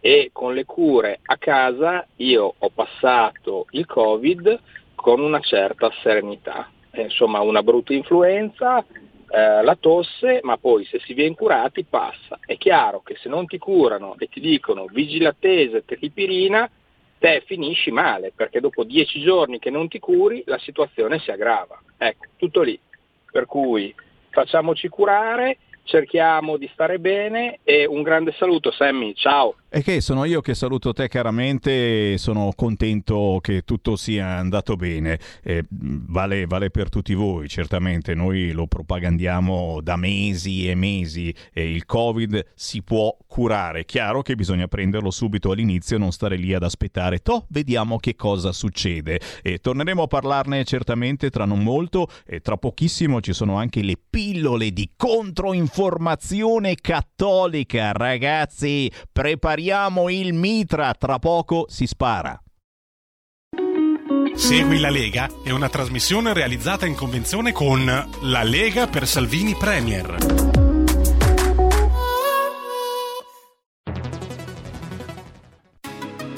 e 0.00 0.30
con 0.32 0.54
le 0.54 0.64
cure 0.64 1.20
a 1.22 1.36
casa 1.36 2.06
io 2.16 2.54
ho 2.56 2.70
passato 2.70 3.66
il 3.70 3.86
Covid 3.86 4.58
con 5.00 5.20
una 5.20 5.40
certa 5.40 5.90
serenità. 6.02 6.70
Eh, 6.90 7.02
insomma, 7.02 7.40
una 7.40 7.62
brutta 7.62 7.94
influenza, 7.94 8.84
eh, 9.32 9.62
la 9.62 9.76
tosse, 9.78 10.40
ma 10.42 10.58
poi 10.58 10.84
se 10.84 11.00
si 11.00 11.14
viene 11.14 11.34
curati 11.34 11.84
passa. 11.84 12.38
È 12.44 12.56
chiaro 12.58 13.00
che 13.00 13.16
se 13.16 13.28
non 13.28 13.46
ti 13.46 13.58
curano 13.58 14.14
e 14.18 14.28
ti 14.28 14.40
dicono 14.40 14.86
vigilatese, 14.86 15.84
tripirina, 15.84 16.70
te 17.18 17.42
finisci 17.46 17.90
male, 17.90 18.32
perché 18.34 18.60
dopo 18.60 18.84
dieci 18.84 19.20
giorni 19.20 19.58
che 19.58 19.70
non 19.70 19.88
ti 19.88 19.98
curi 19.98 20.42
la 20.46 20.58
situazione 20.58 21.18
si 21.18 21.30
aggrava. 21.30 21.80
Ecco, 21.96 22.26
tutto 22.36 22.62
lì. 22.62 22.78
Per 23.30 23.46
cui 23.46 23.94
facciamoci 24.30 24.88
curare, 24.88 25.58
cerchiamo 25.84 26.56
di 26.56 26.68
stare 26.72 26.98
bene 26.98 27.60
e 27.62 27.86
un 27.86 28.02
grande 28.02 28.32
saluto 28.32 28.70
Sammy, 28.70 29.14
ciao! 29.14 29.54
E 29.72 29.82
che 29.82 30.00
sono 30.00 30.24
io 30.24 30.40
che 30.40 30.54
saluto 30.54 30.92
te 30.92 31.06
caramente, 31.06 32.18
sono 32.18 32.50
contento 32.56 33.38
che 33.40 33.62
tutto 33.62 33.94
sia 33.94 34.26
andato 34.26 34.74
bene, 34.74 35.16
Eh, 35.44 35.64
vale, 35.70 36.46
vale 36.46 36.70
per 36.70 36.88
tutti 36.88 37.14
voi, 37.14 37.48
certamente. 37.48 38.14
Noi 38.16 38.50
lo 38.50 38.66
propagandiamo 38.66 39.80
da 39.80 39.94
mesi 39.94 40.68
e 40.68 40.74
mesi, 40.74 41.32
e 41.52 41.70
il 41.70 41.86
Covid 41.86 42.46
si 42.56 42.82
può 42.82 43.16
curare, 43.28 43.84
chiaro 43.84 44.22
che 44.22 44.34
bisogna 44.34 44.66
prenderlo 44.66 45.12
subito 45.12 45.52
all'inizio 45.52 45.94
e 45.94 45.98
non 46.00 46.10
stare 46.10 46.34
lì 46.34 46.52
ad 46.52 46.64
aspettare, 46.64 47.20
toh, 47.20 47.46
vediamo 47.50 47.98
che 47.98 48.16
cosa 48.16 48.50
succede. 48.50 49.20
E 49.40 49.58
torneremo 49.58 50.02
a 50.02 50.06
parlarne 50.08 50.64
certamente 50.64 51.30
tra 51.30 51.44
non 51.44 51.62
molto. 51.62 52.08
E 52.26 52.40
tra 52.40 52.56
pochissimo 52.56 53.20
ci 53.20 53.32
sono 53.32 53.56
anche 53.56 53.82
le 53.82 53.94
pillole 54.10 54.72
di 54.72 54.90
controinformazione 54.96 56.74
cattolica, 56.74 57.92
ragazzi, 57.92 58.90
prepariamo 59.60 60.08
il 60.08 60.32
mitra, 60.32 60.94
tra 60.94 61.18
poco 61.18 61.66
si 61.68 61.86
spara. 61.86 62.40
Segui 64.34 64.78
la 64.78 64.88
Lega 64.88 65.28
è 65.44 65.50
una 65.50 65.68
trasmissione 65.68 66.32
realizzata 66.32 66.86
in 66.86 66.94
convenzione 66.94 67.52
con 67.52 67.84
La 68.22 68.42
Lega 68.42 68.86
per 68.86 69.06
Salvini 69.06 69.54
Premier. 69.54 70.59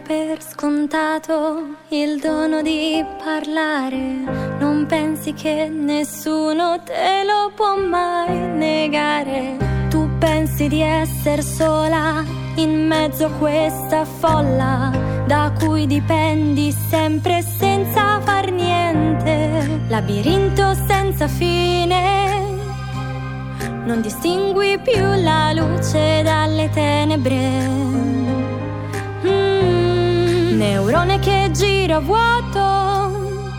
Per 0.00 0.42
scontato 0.42 1.76
il 1.88 2.20
dono 2.20 2.60
di 2.62 3.04
parlare, 3.22 3.98
non 4.58 4.84
pensi 4.86 5.32
che 5.32 5.68
nessuno 5.68 6.80
te 6.84 7.22
lo 7.24 7.52
può 7.54 7.76
mai 7.76 8.36
negare. 8.36 9.56
Tu 9.88 10.08
pensi 10.18 10.68
di 10.68 10.80
essere 10.80 11.42
sola 11.42 12.24
in 12.56 12.86
mezzo 12.86 13.26
a 13.26 13.30
questa 13.30 14.04
folla 14.04 14.90
da 15.26 15.52
cui 15.58 15.86
dipendi 15.86 16.72
sempre 16.72 17.42
senza 17.42 18.20
far 18.20 18.50
niente. 18.50 19.84
Labirinto 19.88 20.74
senza 20.86 21.28
fine, 21.28 22.38
non 23.84 24.00
distingui 24.00 24.78
più 24.78 25.04
la 25.22 25.52
luce 25.52 26.22
dalle 26.22 26.68
tenebre. 26.70 27.86
Neurone 30.56 31.18
che 31.18 31.50
gira 31.52 31.98
vuoto 31.98 33.50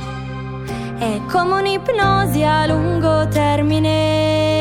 è 0.97 1.21
come 1.29 1.53
un'ipnosi 1.59 2.43
a 2.43 2.65
lungo 2.65 3.27
termine. 3.27 4.56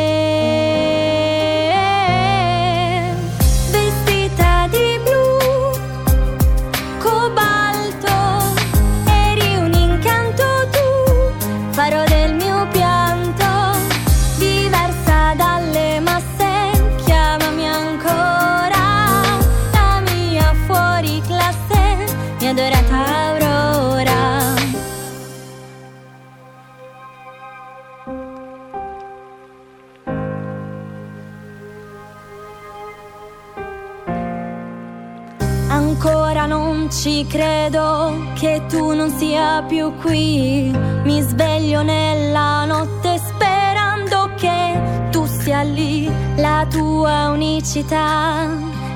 Credo 37.27 38.33
che 38.35 38.63
tu 38.69 38.95
non 38.95 39.11
sia 39.11 39.63
più 39.67 39.93
qui. 39.97 40.71
Mi 41.05 41.21
sveglio 41.21 41.83
nella 41.83 42.65
notte 42.65 43.19
sperando 43.19 44.31
che 44.37 45.09
tu 45.11 45.27
sia 45.27 45.63
lì. 45.63 46.11
La 46.37 46.67
tua 46.69 47.29
unicità, 47.29 48.49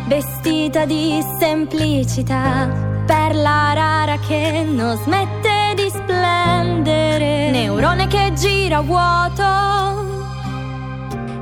vestita 0.06 0.84
di 0.84 1.24
semplicità, 1.38 2.68
perla 3.06 3.72
rara 3.74 4.18
che 4.18 4.64
non 4.68 4.96
smette 4.96 5.74
di 5.74 5.88
splendere. 5.88 7.50
Neurone 7.50 8.06
che 8.06 8.32
gira 8.34 8.80
vuoto, 8.80 9.42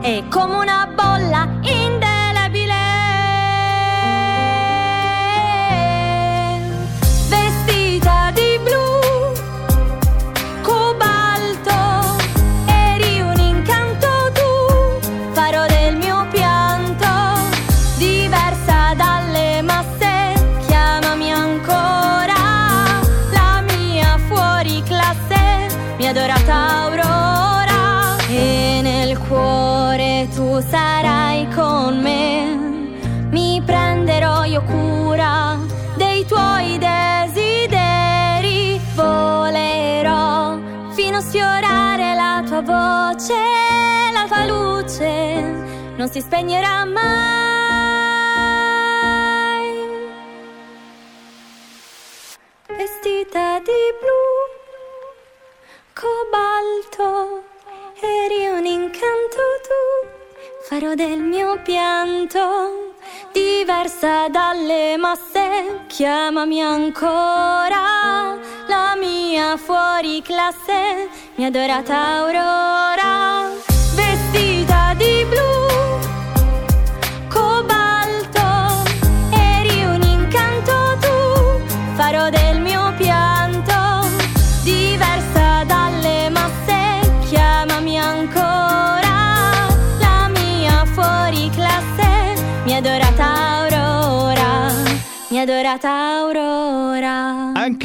è 0.00 0.22
come 0.28 0.54
una 0.54 0.88
bolla 0.94 1.47
non 46.08 46.10
si 46.10 46.20
spegnerà 46.20 46.84
mai. 46.86 47.06
Vestita 52.68 53.58
di 53.58 53.82
blu, 54.00 54.24
cobalto, 55.92 57.42
eri 58.00 58.48
un 58.48 58.64
incanto 58.64 59.42
tu, 59.66 60.08
farò 60.68 60.94
del 60.94 61.18
mio 61.18 61.60
pianto, 61.62 62.94
diversa 63.32 64.28
dalle 64.28 64.96
masse, 64.96 65.84
chiamami 65.88 66.62
ancora, 66.62 68.34
la 68.66 68.94
mia 68.96 69.56
fuori 69.58 70.22
classe, 70.22 71.08
mia 71.34 71.48
adorata 71.48 71.96
aurora, 72.20 73.76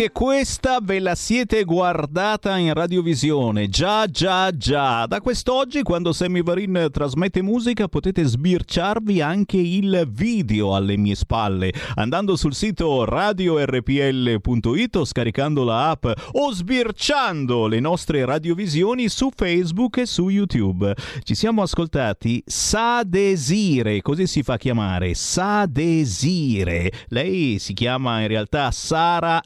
Anche 0.04 0.20
questa 0.20 0.80
ve 0.82 1.00
la 1.00 1.16
siete 1.16 1.64
guardata 1.64 2.58
in 2.58 2.74
radiovisione. 2.74 3.70
Già, 3.70 4.06
già, 4.08 4.52
già. 4.52 5.06
Da 5.06 5.22
quest'oggi, 5.22 5.82
quando 5.82 6.12
Sammy 6.12 6.44
Varin 6.44 6.90
trasmette 6.92 7.42
musica, 7.42 7.88
potete 7.88 8.26
sbirciarvi 8.26 9.22
anche 9.22 9.56
il 9.56 10.06
video 10.12 10.76
alle 10.76 10.98
mie 10.98 11.16
spalle. 11.16 11.72
Andando 11.96 12.36
sul 12.36 12.54
sito 12.54 13.06
radiorpl.it 13.06 14.96
o 14.98 15.06
scaricando 15.06 15.64
la 15.64 15.92
app 15.92 16.06
o 16.34 16.52
sbirciando 16.52 17.68
le 17.68 17.80
nostre 17.80 18.26
radiovisioni 18.26 19.08
su 19.08 19.30
Facebook 19.34 20.00
e 20.00 20.06
su 20.06 20.28
YouTube. 20.28 20.94
Ci 21.24 21.34
siamo 21.34 21.62
ascoltati 21.62 22.44
Sadesire, 22.46 24.02
così 24.02 24.28
si 24.28 24.44
fa 24.44 24.58
chiamare. 24.58 25.14
Sadesire. 25.14 26.92
Lei 27.08 27.58
si 27.60 27.72
chiama 27.72 28.20
in 28.20 28.28
realtà 28.28 28.70
Sara 28.72 29.42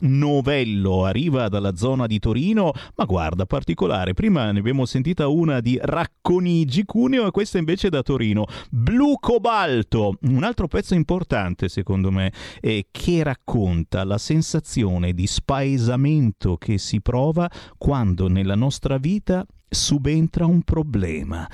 Novello, 0.47 1.03
arriva 1.03 1.49
dalla 1.49 1.75
zona 1.75 2.07
di 2.07 2.19
Torino, 2.19 2.71
ma 2.95 3.03
guarda, 3.03 3.45
particolare. 3.45 4.13
Prima 4.13 4.49
ne 4.53 4.59
abbiamo 4.59 4.85
sentita 4.85 5.27
una 5.27 5.59
di 5.59 5.77
Racconigi, 5.81 6.85
Cuneo, 6.85 7.27
e 7.27 7.31
questa 7.31 7.57
invece 7.57 7.89
da 7.89 8.01
Torino. 8.01 8.45
Blu 8.69 9.17
Cobalto, 9.19 10.17
un 10.21 10.43
altro 10.43 10.69
pezzo 10.69 10.95
importante 10.95 11.67
secondo 11.67 12.11
me, 12.11 12.31
eh, 12.61 12.87
che 12.89 13.23
racconta 13.23 14.05
la 14.05 14.17
sensazione 14.17 15.11
di 15.11 15.27
spaesamento 15.27 16.55
che 16.55 16.77
si 16.77 17.01
prova 17.01 17.51
quando 17.77 18.29
nella 18.29 18.55
nostra 18.55 18.97
vita 18.97 19.45
subentra 19.69 20.45
un 20.45 20.61
problema 20.61 21.45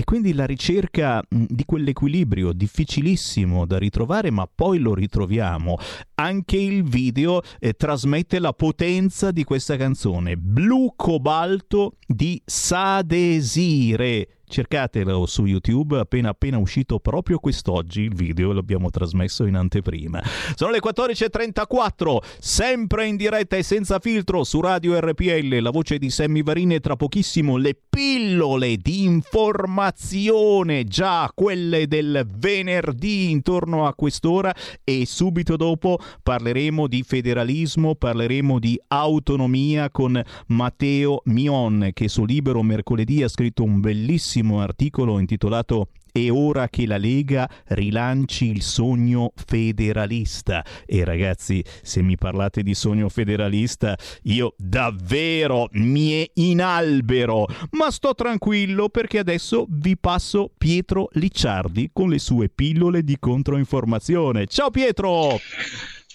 e 0.00 0.04
quindi 0.04 0.32
la 0.32 0.46
ricerca 0.46 1.22
di 1.28 1.62
quell'equilibrio 1.66 2.54
difficilissimo 2.54 3.66
da 3.66 3.76
ritrovare, 3.76 4.30
ma 4.30 4.48
poi 4.52 4.78
lo 4.78 4.94
ritroviamo. 4.94 5.76
Anche 6.14 6.56
il 6.56 6.84
video 6.84 7.42
eh, 7.58 7.74
trasmette 7.74 8.38
la 8.38 8.54
potenza 8.54 9.30
di 9.30 9.44
questa 9.44 9.76
canzone, 9.76 10.38
Blu 10.38 10.94
Cobalto 10.96 11.98
di 12.06 12.40
Sadesire. 12.46 14.39
Cercatelo 14.50 15.26
su 15.26 15.46
YouTube, 15.46 15.96
appena 16.00 16.30
appena 16.30 16.58
uscito 16.58 16.98
proprio 16.98 17.38
quest'oggi 17.38 18.00
il 18.00 18.14
video, 18.16 18.52
l'abbiamo 18.52 18.90
trasmesso 18.90 19.46
in 19.46 19.54
anteprima. 19.54 20.20
Sono 20.56 20.72
le 20.72 20.80
14.34, 20.80 22.16
sempre 22.40 23.06
in 23.06 23.14
diretta 23.14 23.54
e 23.54 23.62
senza 23.62 24.00
filtro 24.00 24.42
su 24.42 24.60
Radio 24.60 24.98
RPL, 24.98 25.60
la 25.60 25.70
voce 25.70 25.98
di 25.98 26.10
Sammy 26.10 26.42
Varini 26.42 26.74
e 26.74 26.80
tra 26.80 26.96
pochissimo 26.96 27.56
le 27.58 27.78
pillole 27.88 28.76
di 28.76 29.04
informazione, 29.04 30.82
già 30.82 31.30
quelle 31.32 31.86
del 31.86 32.26
venerdì 32.28 33.30
intorno 33.30 33.86
a 33.86 33.94
quest'ora 33.94 34.52
e 34.82 35.06
subito 35.06 35.54
dopo 35.54 36.00
parleremo 36.24 36.88
di 36.88 37.04
federalismo, 37.04 37.94
parleremo 37.94 38.58
di 38.58 38.76
autonomia 38.88 39.90
con 39.90 40.20
Matteo 40.48 41.22
Mion 41.26 41.90
che 41.92 42.08
su 42.08 42.24
Libero 42.24 42.64
mercoledì 42.64 43.22
ha 43.22 43.28
scritto 43.28 43.62
un 43.62 43.78
bellissimo 43.78 44.38
articolo 44.42 45.18
intitolato 45.18 45.88
è 46.12 46.30
ora 46.30 46.68
che 46.68 46.86
la 46.86 46.96
Lega 46.96 47.48
rilanci 47.68 48.50
il 48.50 48.62
sogno 48.62 49.32
federalista. 49.34 50.64
E 50.86 51.04
ragazzi, 51.04 51.62
se 51.82 52.02
mi 52.02 52.16
parlate 52.16 52.62
di 52.62 52.74
sogno 52.74 53.08
federalista, 53.08 53.96
io 54.24 54.54
davvero 54.56 55.68
mi 55.72 56.28
inalbero. 56.34 57.46
Ma 57.72 57.90
sto 57.90 58.14
tranquillo 58.14 58.88
perché 58.88 59.18
adesso 59.18 59.66
vi 59.68 59.96
passo 59.96 60.50
Pietro 60.56 61.08
Licciardi 61.12 61.90
con 61.92 62.08
le 62.08 62.18
sue 62.18 62.48
pillole 62.48 63.02
di 63.02 63.16
controinformazione. 63.18 64.46
Ciao 64.46 64.70
Pietro! 64.70 65.38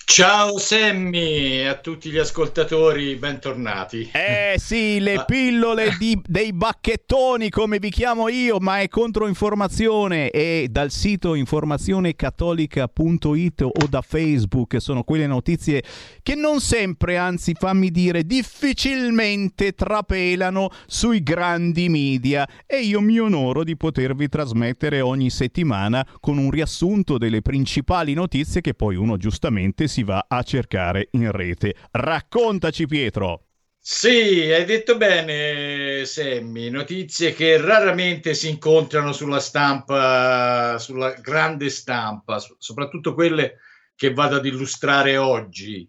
Ciao 0.08 0.60
Sammy 0.60 1.58
e 1.58 1.66
a 1.66 1.74
tutti 1.76 2.12
gli 2.12 2.20
ascoltatori, 2.20 3.16
bentornati. 3.16 4.12
Eh 4.14 4.54
sì, 4.58 5.00
le 5.00 5.24
pillole 5.26 5.96
di, 5.98 6.22
dei 6.26 6.54
bacchettoni 6.54 7.50
come 7.50 7.80
vi 7.80 7.90
chiamo 7.90 8.30
io, 8.30 8.60
ma 8.60 8.80
è 8.80 8.88
controinformazione. 8.88 10.30
E 10.30 10.68
dal 10.70 10.92
sito 10.92 11.34
informazionecattolica.it 11.34 13.62
o 13.64 13.74
da 13.90 14.02
Facebook 14.02 14.80
sono 14.80 15.04
quelle 15.04 15.28
notizie 15.28 15.84
che 16.22 16.36
non 16.36 16.62
sempre, 16.62 17.18
anzi 17.18 17.54
fammi 17.54 17.90
dire, 17.90 18.24
difficilmente 18.24 19.74
trapelano 19.74 20.70
sui 20.86 21.24
grandi 21.24 21.90
media. 21.90 22.48
E 22.66 22.82
io 22.82 23.02
mi 23.02 23.20
onoro 23.20 23.66
di 23.66 23.76
potervi 23.76 24.30
trasmettere 24.30 25.02
ogni 25.02 25.32
settimana 25.32 26.08
con 26.22 26.38
un 26.38 26.52
riassunto 26.52 27.18
delle 27.18 27.42
principali 27.42 28.14
notizie 28.14 28.62
che 28.62 28.76
poi 28.76 28.96
uno 28.96 29.18
giustamente 29.18 29.90
si 29.95 29.95
va 30.04 30.26
a 30.28 30.44
cercare 30.44 31.10
in 31.12 31.32
rete. 31.32 31.76
Raccontaci 31.92 32.86
Pietro. 32.86 33.46
Sì, 33.80 34.52
hai 34.52 34.66
detto 34.66 34.98
bene, 34.98 36.06
Sammy. 36.06 36.70
Notizie 36.70 37.34
che 37.34 37.58
raramente 37.62 38.34
si 38.34 38.50
incontrano 38.50 39.12
sulla 39.12 39.40
stampa, 39.40 40.78
sulla 40.80 41.14
grande 41.14 41.70
stampa, 41.70 42.42
soprattutto 42.58 43.14
quelle 43.14 43.60
che 43.96 44.12
vado 44.12 44.38
ad 44.38 44.46
illustrare 44.46 45.18
oggi. 45.18 45.88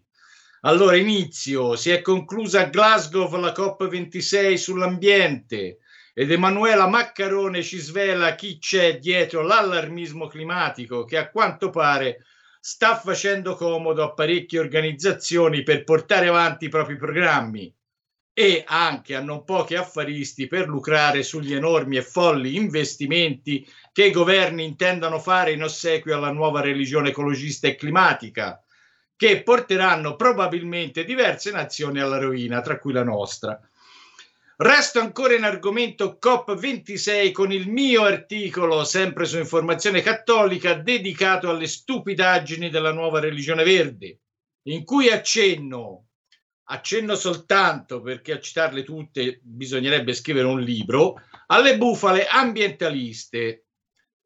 Allora, 0.61 0.95
inizio. 0.95 1.75
Si 1.75 1.89
è 1.89 2.01
conclusa 2.01 2.61
a 2.61 2.65
Glasgow 2.65 3.35
la 3.39 3.51
COP26 3.51 4.53
sull'ambiente 4.53 5.79
ed 6.13 6.31
Emanuela 6.31 6.87
Maccarone 6.87 7.61
ci 7.61 7.77
svela 7.77 8.33
chi 8.33 8.57
c'è 8.57 8.97
dietro 8.97 9.43
l'allarmismo 9.43 10.25
climatico 10.25 11.03
che 11.03 11.15
a 11.15 11.29
quanto 11.29 11.69
pare 11.69 12.25
sta 12.69 12.97
facendo 12.97 13.55
comodo 13.55 14.03
a 14.03 14.11
parecchie 14.11 14.59
organizzazioni 14.59 15.63
per 15.63 15.85
portare 15.85 16.27
avanti 16.27 16.65
i 16.65 16.69
propri 16.69 16.97
programmi 16.97 17.73
e 18.33 18.65
anche 18.67 19.15
a 19.15 19.21
non 19.21 19.45
pochi 19.45 19.75
affaristi 19.75 20.47
per 20.47 20.67
lucrare 20.67 21.23
sugli 21.23 21.53
enormi 21.53 21.95
e 21.95 22.01
folli 22.01 22.57
investimenti 22.57 23.65
che 23.93 24.07
i 24.07 24.11
governi 24.11 24.65
intendono 24.65 25.17
fare 25.17 25.53
in 25.53 25.63
ossequio 25.63 26.13
alla 26.13 26.33
nuova 26.33 26.59
religione 26.59 27.11
ecologista 27.11 27.69
e 27.69 27.75
climatica, 27.75 28.61
che 29.15 29.43
porteranno 29.43 30.17
probabilmente 30.17 31.05
diverse 31.05 31.51
nazioni 31.51 32.01
alla 32.01 32.19
rovina, 32.19 32.59
tra 32.59 32.79
cui 32.79 32.91
la 32.91 33.05
nostra. 33.05 33.57
Resto 34.59 34.99
ancora 34.99 35.35
in 35.35 35.43
argomento 35.43 36.17
COP26 36.19 37.31
con 37.31 37.51
il 37.51 37.69
mio 37.69 38.05
articolo, 38.05 38.83
sempre 38.85 39.25
su 39.25 39.37
Informazione 39.37 40.01
Cattolica, 40.01 40.73
dedicato 40.73 41.51
alle 41.51 41.67
stupidaggini 41.67 42.71
della 42.71 42.91
nuova 42.91 43.19
religione 43.19 43.63
verde, 43.63 44.21
in 44.63 44.83
cui 44.83 45.09
accenno, 45.09 46.07
accenno 46.69 47.13
soltanto 47.13 48.01
perché 48.01 48.31
a 48.31 48.39
citarle 48.39 48.81
tutte 48.81 49.39
bisognerebbe 49.43 50.15
scrivere 50.15 50.47
un 50.47 50.59
libro, 50.59 51.21
alle 51.45 51.77
bufale 51.77 52.25
ambientaliste. 52.25 53.65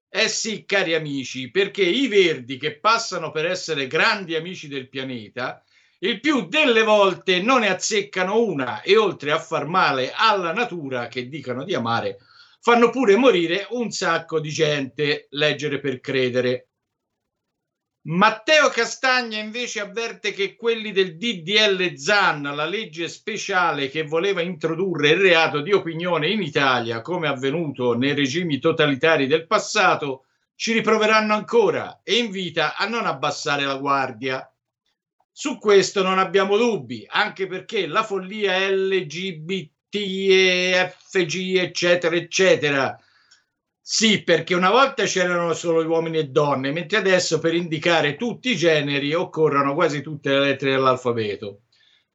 Eh 0.07 0.29
sì, 0.29 0.63
cari 0.63 0.93
amici, 0.93 1.51
perché 1.51 1.83
i 1.83 2.07
verdi 2.07 2.55
che 2.57 2.79
passano 2.79 3.31
per 3.31 3.47
essere 3.47 3.85
grandi 3.85 4.35
amici 4.35 4.69
del 4.69 4.87
pianeta 4.87 5.61
il 6.03 6.19
più 6.19 6.47
delle 6.47 6.81
volte 6.81 7.41
non 7.41 7.59
ne 7.61 7.69
azzeccano 7.69 8.39
una 8.39 8.81
e 8.81 8.97
oltre 8.97 9.31
a 9.31 9.39
far 9.39 9.67
male 9.67 10.11
alla 10.15 10.51
natura 10.51 11.07
che 11.07 11.27
dicano 11.27 11.63
di 11.63 11.75
amare, 11.75 12.17
fanno 12.59 12.89
pure 12.89 13.15
morire 13.15 13.67
un 13.71 13.91
sacco 13.91 14.39
di 14.39 14.49
gente, 14.49 15.27
leggere 15.31 15.79
per 15.79 15.99
credere. 15.99 16.67
Matteo 18.03 18.69
Castagna 18.69 19.37
invece 19.37 19.79
avverte 19.79 20.31
che 20.31 20.55
quelli 20.55 20.91
del 20.91 21.17
DDL 21.17 21.95
ZAN, 21.95 22.41
la 22.55 22.65
legge 22.65 23.07
speciale 23.07 23.89
che 23.89 24.01
voleva 24.01 24.41
introdurre 24.41 25.09
il 25.09 25.19
reato 25.19 25.61
di 25.61 25.71
opinione 25.71 26.29
in 26.29 26.41
Italia, 26.41 27.01
come 27.01 27.27
avvenuto 27.27 27.95
nei 27.95 28.15
regimi 28.15 28.57
totalitari 28.57 29.27
del 29.27 29.45
passato, 29.45 30.25
ci 30.55 30.73
riproveranno 30.73 31.35
ancora 31.35 32.01
e 32.03 32.17
invita 32.17 32.75
a 32.75 32.87
non 32.87 33.05
abbassare 33.05 33.65
la 33.65 33.75
guardia. 33.75 34.50
Su 35.31 35.57
questo 35.57 36.03
non 36.03 36.19
abbiamo 36.19 36.57
dubbi, 36.57 37.05
anche 37.07 37.47
perché 37.47 37.87
la 37.87 38.03
follia 38.03 38.69
LGBT, 38.69 39.69
FG, 41.09 41.55
eccetera, 41.57 42.15
eccetera, 42.15 42.99
sì, 43.93 44.23
perché 44.23 44.53
una 44.53 44.69
volta 44.69 45.03
c'erano 45.03 45.53
solo 45.53 45.85
uomini 45.85 46.19
e 46.19 46.29
donne, 46.29 46.71
mentre 46.71 46.97
adesso 46.97 47.39
per 47.39 47.53
indicare 47.53 48.15
tutti 48.15 48.51
i 48.51 48.55
generi 48.55 49.13
occorrono 49.13 49.73
quasi 49.73 50.01
tutte 50.01 50.29
le 50.29 50.39
lettere 50.39 50.71
dell'alfabeto. 50.71 51.63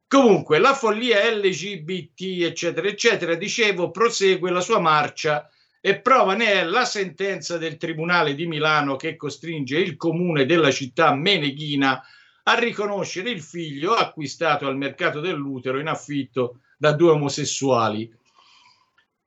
Comunque, 0.07 0.59
la 0.59 0.73
follia 0.73 1.29
LGBT, 1.29 2.43
eccetera, 2.43 2.87
eccetera, 2.87 3.35
dicevo, 3.35 3.91
prosegue 3.91 4.49
la 4.51 4.61
sua 4.61 4.79
marcia 4.79 5.49
e 5.81 5.99
prova 5.99 6.33
ne 6.33 6.53
è 6.53 6.63
la 6.63 6.85
sentenza 6.85 7.57
del 7.57 7.77
Tribunale 7.77 8.33
di 8.33 8.47
Milano 8.47 8.95
che 8.95 9.15
costringe 9.15 9.77
il 9.77 9.97
comune 9.97 10.45
della 10.45 10.71
città 10.71 11.13
meneghina 11.13 12.01
a 12.47 12.57
riconoscere 12.57 13.29
il 13.29 13.41
figlio 13.41 13.93
acquistato 13.93 14.67
al 14.67 14.77
mercato 14.77 15.19
dell'utero 15.19 15.79
in 15.79 15.87
affitto 15.87 16.61
da 16.77 16.93
due 16.93 17.11
omosessuali. 17.11 18.09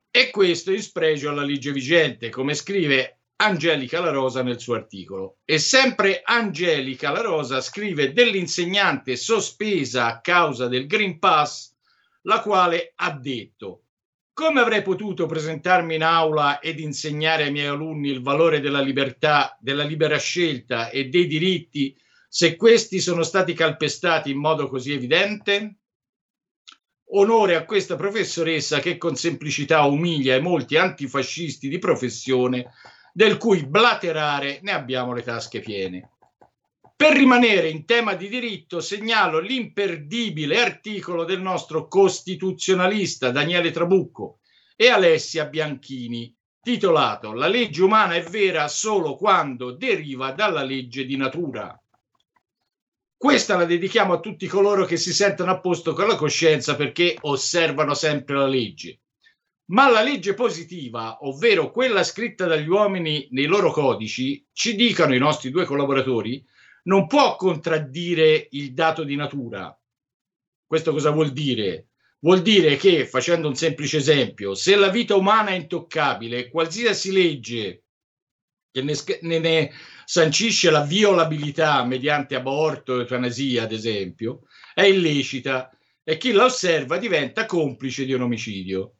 E 0.09 0.29
questo 0.31 0.71
in 0.71 0.81
spregio 0.81 1.29
alla 1.29 1.43
legge 1.43 1.71
vigente, 1.71 2.29
come 2.29 2.55
scrive 2.55 3.19
Angelica 3.35 3.99
La 3.99 4.09
Rosa 4.09 4.41
nel 4.41 4.59
suo 4.59 4.73
articolo. 4.73 5.37
E 5.45 5.59
sempre 5.59 6.21
Angelica 6.23 7.11
La 7.11 7.21
Rosa 7.21 7.61
scrive 7.61 8.11
dell'insegnante 8.11 9.15
sospesa 9.15 10.07
a 10.07 10.19
causa 10.19 10.67
del 10.67 10.87
Green 10.87 11.19
Pass, 11.19 11.73
la 12.23 12.41
quale 12.41 12.93
ha 12.95 13.11
detto 13.11 13.83
come 14.33 14.61
avrei 14.61 14.81
potuto 14.81 15.27
presentarmi 15.27 15.95
in 15.95 16.03
aula 16.03 16.59
ed 16.59 16.79
insegnare 16.79 17.43
ai 17.43 17.51
miei 17.51 17.67
alunni 17.67 18.09
il 18.09 18.21
valore 18.21 18.59
della 18.61 18.81
libertà, 18.81 19.55
della 19.59 19.83
libera 19.83 20.17
scelta 20.17 20.89
e 20.89 21.09
dei 21.09 21.27
diritti 21.27 21.95
se 22.33 22.55
questi 22.55 23.01
sono 23.01 23.23
stati 23.23 23.51
calpestati 23.51 24.31
in 24.31 24.37
modo 24.37 24.69
così 24.69 24.93
evidente? 24.93 25.79
Onore 27.09 27.55
a 27.55 27.65
questa 27.65 27.97
professoressa 27.97 28.79
che 28.79 28.97
con 28.97 29.17
semplicità 29.17 29.83
umilia 29.83 30.37
i 30.37 30.41
molti 30.41 30.77
antifascisti 30.77 31.67
di 31.67 31.77
professione 31.77 32.71
del 33.11 33.35
cui 33.35 33.65
blaterare 33.65 34.59
ne 34.61 34.71
abbiamo 34.71 35.13
le 35.13 35.23
tasche 35.23 35.59
piene. 35.59 36.11
Per 36.95 37.11
rimanere 37.11 37.67
in 37.67 37.83
tema 37.83 38.13
di 38.13 38.29
diritto, 38.29 38.79
segnalo 38.79 39.39
l'imperdibile 39.39 40.61
articolo 40.61 41.25
del 41.25 41.41
nostro 41.41 41.89
costituzionalista 41.89 43.31
Daniele 43.31 43.71
Trabucco 43.71 44.39
e 44.77 44.87
Alessia 44.87 45.47
Bianchini, 45.47 46.33
titolato 46.61 47.33
La 47.33 47.47
legge 47.47 47.83
umana 47.83 48.15
è 48.15 48.23
vera 48.23 48.69
solo 48.69 49.17
quando 49.17 49.71
deriva 49.71 50.31
dalla 50.31 50.63
legge 50.63 51.05
di 51.05 51.17
natura. 51.17 51.77
Questa 53.21 53.55
la 53.55 53.65
dedichiamo 53.65 54.13
a 54.13 54.19
tutti 54.19 54.47
coloro 54.47 54.83
che 54.83 54.97
si 54.97 55.13
sentono 55.13 55.51
a 55.51 55.59
posto 55.59 55.93
con 55.93 56.07
la 56.07 56.15
coscienza 56.15 56.75
perché 56.75 57.15
osservano 57.21 57.93
sempre 57.93 58.33
la 58.33 58.47
legge 58.47 59.01
ma 59.65 59.91
la 59.91 60.01
legge 60.01 60.33
positiva, 60.33 61.19
ovvero 61.21 61.69
quella 61.69 62.03
scritta 62.03 62.47
dagli 62.47 62.67
uomini 62.67 63.27
nei 63.29 63.45
loro 63.45 63.71
codici, 63.71 64.43
ci 64.51 64.73
dicono 64.73 65.13
i 65.13 65.19
nostri 65.19 65.51
due 65.51 65.65
collaboratori, 65.65 66.43
non 66.85 67.05
può 67.05 67.35
contraddire 67.35 68.47
il 68.51 68.73
dato 68.73 69.03
di 69.03 69.15
natura. 69.15 69.79
Questo 70.65 70.91
cosa 70.91 71.11
vuol 71.11 71.31
dire? 71.31 71.89
Vuol 72.21 72.41
dire 72.41 72.75
che, 72.75 73.05
facendo 73.05 73.47
un 73.47 73.55
semplice 73.55 73.97
esempio, 73.97 74.55
se 74.55 74.75
la 74.75 74.89
vita 74.89 75.15
umana 75.15 75.51
è 75.51 75.53
intoccabile, 75.53 76.49
qualsiasi 76.49 77.11
legge 77.11 77.83
che 78.71 78.81
ne, 78.81 78.93
ne, 79.21 79.39
ne 79.39 79.71
sancisce 80.05 80.71
la 80.71 80.81
violabilità 80.81 81.83
mediante 81.83 82.35
aborto, 82.35 82.99
eutanasia, 82.99 83.63
ad 83.63 83.71
esempio, 83.71 84.43
è 84.73 84.83
illecita 84.83 85.69
e 86.03 86.17
chi 86.17 86.31
la 86.31 86.45
osserva 86.45 86.97
diventa 86.97 87.45
complice 87.45 88.05
di 88.05 88.13
un 88.13 88.21
omicidio. 88.21 88.95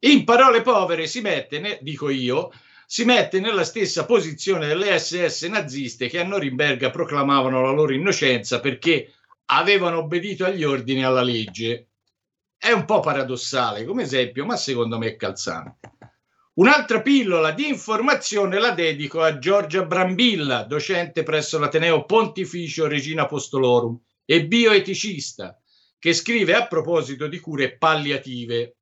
In 0.00 0.24
parole 0.24 0.60
povere 0.60 1.06
si 1.06 1.20
mette, 1.20 1.58
ne, 1.58 1.78
dico 1.80 2.10
io, 2.10 2.50
si 2.86 3.04
mette 3.04 3.40
nella 3.40 3.64
stessa 3.64 4.04
posizione 4.04 4.66
delle 4.66 4.96
SS 4.98 5.44
naziste 5.46 6.08
che 6.08 6.20
a 6.20 6.24
Norimberga 6.24 6.90
proclamavano 6.90 7.62
la 7.62 7.72
loro 7.72 7.92
innocenza 7.92 8.60
perché 8.60 9.12
avevano 9.46 9.98
obbedito 9.98 10.44
agli 10.44 10.62
ordini 10.62 11.00
e 11.00 11.04
alla 11.04 11.22
legge. 11.22 11.88
È 12.56 12.70
un 12.70 12.84
po' 12.84 13.00
paradossale 13.00 13.84
come 13.84 14.02
esempio, 14.02 14.44
ma 14.44 14.56
secondo 14.56 14.98
me 14.98 15.08
è 15.08 15.16
calzante. 15.16 15.95
Un'altra 16.58 17.02
pillola 17.02 17.50
di 17.50 17.68
informazione 17.68 18.58
la 18.58 18.70
dedico 18.70 19.20
a 19.20 19.36
Giorgia 19.36 19.84
Brambilla, 19.84 20.62
docente 20.62 21.22
presso 21.22 21.58
l'Ateneo 21.58 22.06
Pontificio 22.06 22.86
Regina 22.86 23.24
Apostolorum 23.24 24.00
e 24.24 24.46
bioeticista, 24.46 25.60
che 25.98 26.14
scrive 26.14 26.54
a 26.54 26.66
proposito 26.66 27.26
di 27.26 27.38
cure 27.40 27.76
palliative. 27.76 28.76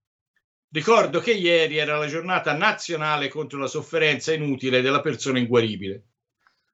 Ricordo 0.70 1.18
che 1.18 1.32
ieri 1.32 1.76
era 1.78 1.98
la 1.98 2.06
giornata 2.06 2.52
nazionale 2.52 3.26
contro 3.26 3.58
la 3.58 3.66
sofferenza 3.66 4.32
inutile 4.32 4.80
della 4.80 5.00
persona 5.00 5.40
inguaribile. 5.40 6.04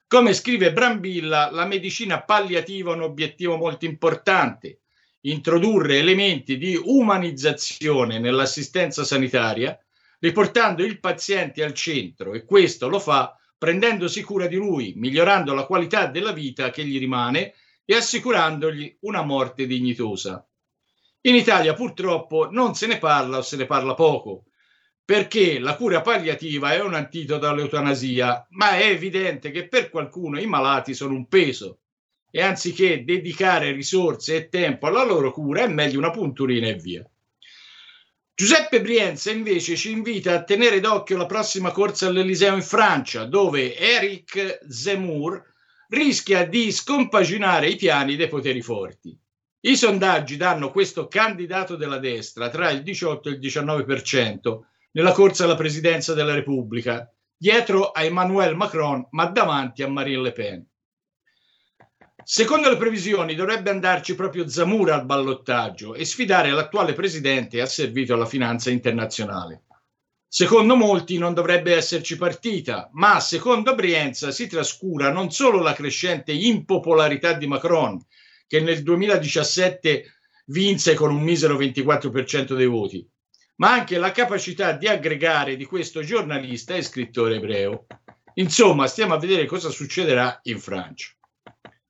Come 0.07 0.35
scrive 0.35 0.71
Brambilla, 0.71 1.51
la 1.51 1.65
medicina 1.65 2.23
palliativa 2.23 2.93
ha 2.93 2.97
un 2.97 3.03
obiettivo 3.03 3.57
molto 3.57 3.87
importante, 3.87 4.81
introdurre 5.21 5.97
elementi 5.97 6.59
di 6.59 6.79
umanizzazione 6.79 8.19
nell'assistenza 8.19 9.03
sanitaria, 9.03 9.83
riportando 10.21 10.85
il 10.85 11.01
paziente 11.01 11.65
al 11.65 11.75
centro 11.75 12.33
e 12.33 12.45
questo 12.45 12.89
lo 12.89 13.01
fa 13.01 13.35
prendendosi 13.59 14.23
cura 14.23 14.47
di 14.47 14.57
lui, 14.57 14.95
migliorando 14.97 15.53
la 15.53 15.67
qualità 15.67 16.07
della 16.07 16.33
vita 16.33 16.71
che 16.71 16.85
gli 16.85 16.99
rimane 16.99 17.55
e 17.85 17.95
assicurandogli 17.95 18.99
una 19.01 19.23
morte 19.23 19.67
dignitosa. 19.67 20.47
In 21.23 21.35
Italia 21.35 21.75
purtroppo 21.75 22.51
non 22.51 22.75
se 22.75 22.87
ne 22.87 22.99
parla 22.99 23.39
o 23.39 23.43
se 23.43 23.57
ne 23.57 23.67
parla 23.67 23.95
poco, 23.95 24.45
perché 25.05 25.59
la 25.59 25.75
cura 25.77 26.01
palliativa 26.01 26.73
è 26.73 26.81
un 26.81 26.95
antidoto 26.95 27.49
all'eutanasia, 27.49 28.47
ma 28.51 28.79
è 28.79 28.87
evidente 28.87 29.51
che 29.51 29.69
per 29.69 29.91
qualcuno 29.91 30.41
i 30.41 30.47
malati 30.47 30.95
sono 30.95 31.15
un 31.15 31.27
peso 31.27 31.81
e 32.31 32.41
anziché 32.43 33.05
dedicare 33.05 33.73
risorse 33.73 34.37
e 34.37 34.49
tempo 34.49 34.87
alla 34.87 35.05
loro 35.05 35.33
cura 35.33 35.63
è 35.63 35.69
meglio 35.69 35.99
una 35.99 36.11
punturina 36.11 36.69
e 36.69 36.75
via. 36.77 37.10
Giuseppe 38.41 38.81
Brienza 38.81 39.31
invece 39.31 39.77
ci 39.77 39.91
invita 39.91 40.33
a 40.33 40.43
tenere 40.43 40.81
d'occhio 40.81 41.19
la 41.19 41.27
prossima 41.27 41.73
corsa 41.73 42.07
all'Eliseo 42.07 42.55
in 42.55 42.63
Francia, 42.63 43.27
dove 43.27 43.77
Eric 43.77 44.61
Zemmour 44.67 45.45
rischia 45.89 46.47
di 46.47 46.73
scompaginare 46.73 47.69
i 47.69 47.77
piani 47.77 48.17
dei 48.17 48.29
poteri 48.29 48.63
forti. 48.63 49.15
I 49.61 49.77
sondaggi 49.77 50.39
danno 50.39 50.71
questo 50.71 51.07
candidato 51.07 51.77
della 51.77 51.99
destra 51.99 52.49
tra 52.49 52.71
il 52.71 52.83
18 52.83 53.29
e 53.29 53.33
il 53.33 53.41
19% 53.41 54.59
nella 54.93 55.13
corsa 55.13 55.45
alla 55.45 55.55
presidenza 55.55 56.15
della 56.15 56.33
Repubblica, 56.33 57.13
dietro 57.37 57.91
a 57.91 58.05
Emmanuel 58.05 58.57
Macron, 58.57 59.07
ma 59.11 59.27
davanti 59.27 59.83
a 59.83 59.89
Marine 59.89 60.23
Le 60.23 60.33
Pen. 60.33 60.70
Secondo 62.23 62.69
le 62.69 62.77
previsioni 62.77 63.35
dovrebbe 63.35 63.71
andarci 63.71 64.15
proprio 64.15 64.49
Zamura 64.49 64.95
al 64.95 65.07
ballottaggio 65.07 65.95
e 65.95 66.05
sfidare 66.05 66.51
l'attuale 66.51 66.93
presidente 66.93 67.61
asservito 67.61 68.15
alla 68.15 68.27
finanza 68.27 68.71
internazionale. 68.71 69.63
Secondo 70.29 70.77
molti 70.77 71.19
non 71.19 71.35
dovrebbe 71.35 71.75
esserci 71.75 72.17
partita, 72.17 72.89
ma 72.93 73.19
secondo 73.19 73.75
Brienza 73.75 74.31
si 74.31 74.47
trascura 74.47 75.11
non 75.11 75.33
solo 75.33 75.61
la 75.61 75.73
crescente 75.73 76.31
impopolarità 76.31 77.33
di 77.33 77.49
Macron, 77.49 78.01
che 78.47 78.61
nel 78.61 78.83
2017 78.83 80.05
vinse 80.47 80.95
con 80.95 81.11
un 81.11 81.23
misero 81.23 81.57
24% 81.57 82.55
dei 82.55 82.67
voti, 82.67 83.05
ma 83.57 83.73
anche 83.73 83.99
la 83.99 84.13
capacità 84.13 84.73
di 84.73 84.87
aggregare 84.87 85.57
di 85.57 85.65
questo 85.65 86.03
giornalista 86.03 86.75
e 86.75 86.83
scrittore 86.83 87.37
ebreo. 87.37 87.87
Insomma, 88.35 88.87
stiamo 88.87 89.15
a 89.15 89.19
vedere 89.19 89.47
cosa 89.47 89.71
succederà 89.71 90.39
in 90.45 90.61
Francia. 90.61 91.09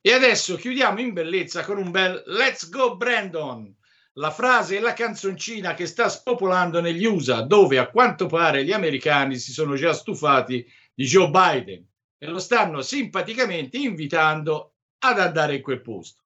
E 0.00 0.12
adesso 0.12 0.56
chiudiamo 0.56 1.00
in 1.00 1.12
bellezza 1.12 1.64
con 1.64 1.78
un 1.78 1.90
bel 1.90 2.22
Let's 2.26 2.68
Go 2.68 2.96
Brandon, 2.96 3.74
la 4.14 4.30
frase 4.30 4.76
e 4.76 4.80
la 4.80 4.92
canzoncina 4.92 5.74
che 5.74 5.86
sta 5.86 6.08
spopolando 6.08 6.80
negli 6.80 7.04
USA, 7.04 7.42
dove 7.42 7.78
a 7.78 7.88
quanto 7.88 8.26
pare 8.26 8.64
gli 8.64 8.72
americani 8.72 9.36
si 9.36 9.52
sono 9.52 9.74
già 9.74 9.92
stufati 9.92 10.66
di 10.94 11.04
Joe 11.04 11.30
Biden 11.30 11.86
e 12.18 12.26
lo 12.26 12.38
stanno 12.38 12.82
simpaticamente 12.82 13.76
invitando 13.76 14.74
ad 14.98 15.18
andare 15.18 15.56
in 15.56 15.62
quel 15.62 15.80
posto 15.80 16.20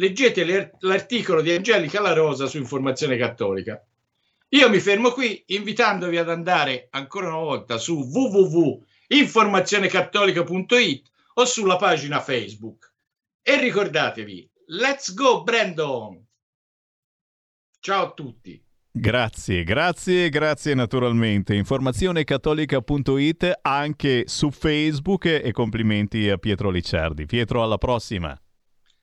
leggete 0.00 0.72
l'articolo 0.80 1.42
di 1.42 1.52
Angelica 1.52 2.00
La 2.00 2.14
Rosa 2.14 2.46
su 2.46 2.56
Informazione 2.56 3.18
Cattolica. 3.18 3.84
Io 4.48 4.70
mi 4.70 4.80
fermo 4.80 5.12
qui 5.12 5.44
invitandovi 5.48 6.16
ad 6.16 6.30
andare 6.30 6.88
ancora 6.90 7.26
una 7.28 7.36
volta 7.36 7.76
su 7.76 8.08
www.informazionecattolica.it 8.10 11.10
o 11.34 11.44
sulla 11.44 11.76
pagina 11.76 12.20
Facebook. 12.20 12.89
E 13.42 13.58
ricordatevi, 13.58 14.50
let's 14.66 15.14
go 15.14 15.42
Brandon! 15.42 16.22
Ciao 17.80 18.08
a 18.08 18.12
tutti! 18.12 18.62
Grazie, 18.92 19.62
grazie, 19.62 20.28
grazie 20.28 20.74
naturalmente. 20.74 21.54
Informazionecattolica.it 21.54 23.60
anche 23.62 24.24
su 24.26 24.50
Facebook 24.50 25.26
e 25.26 25.52
complimenti 25.52 26.28
a 26.28 26.38
Pietro 26.38 26.70
Licciardi. 26.70 27.24
Pietro, 27.24 27.62
alla 27.62 27.78
prossima. 27.78 28.36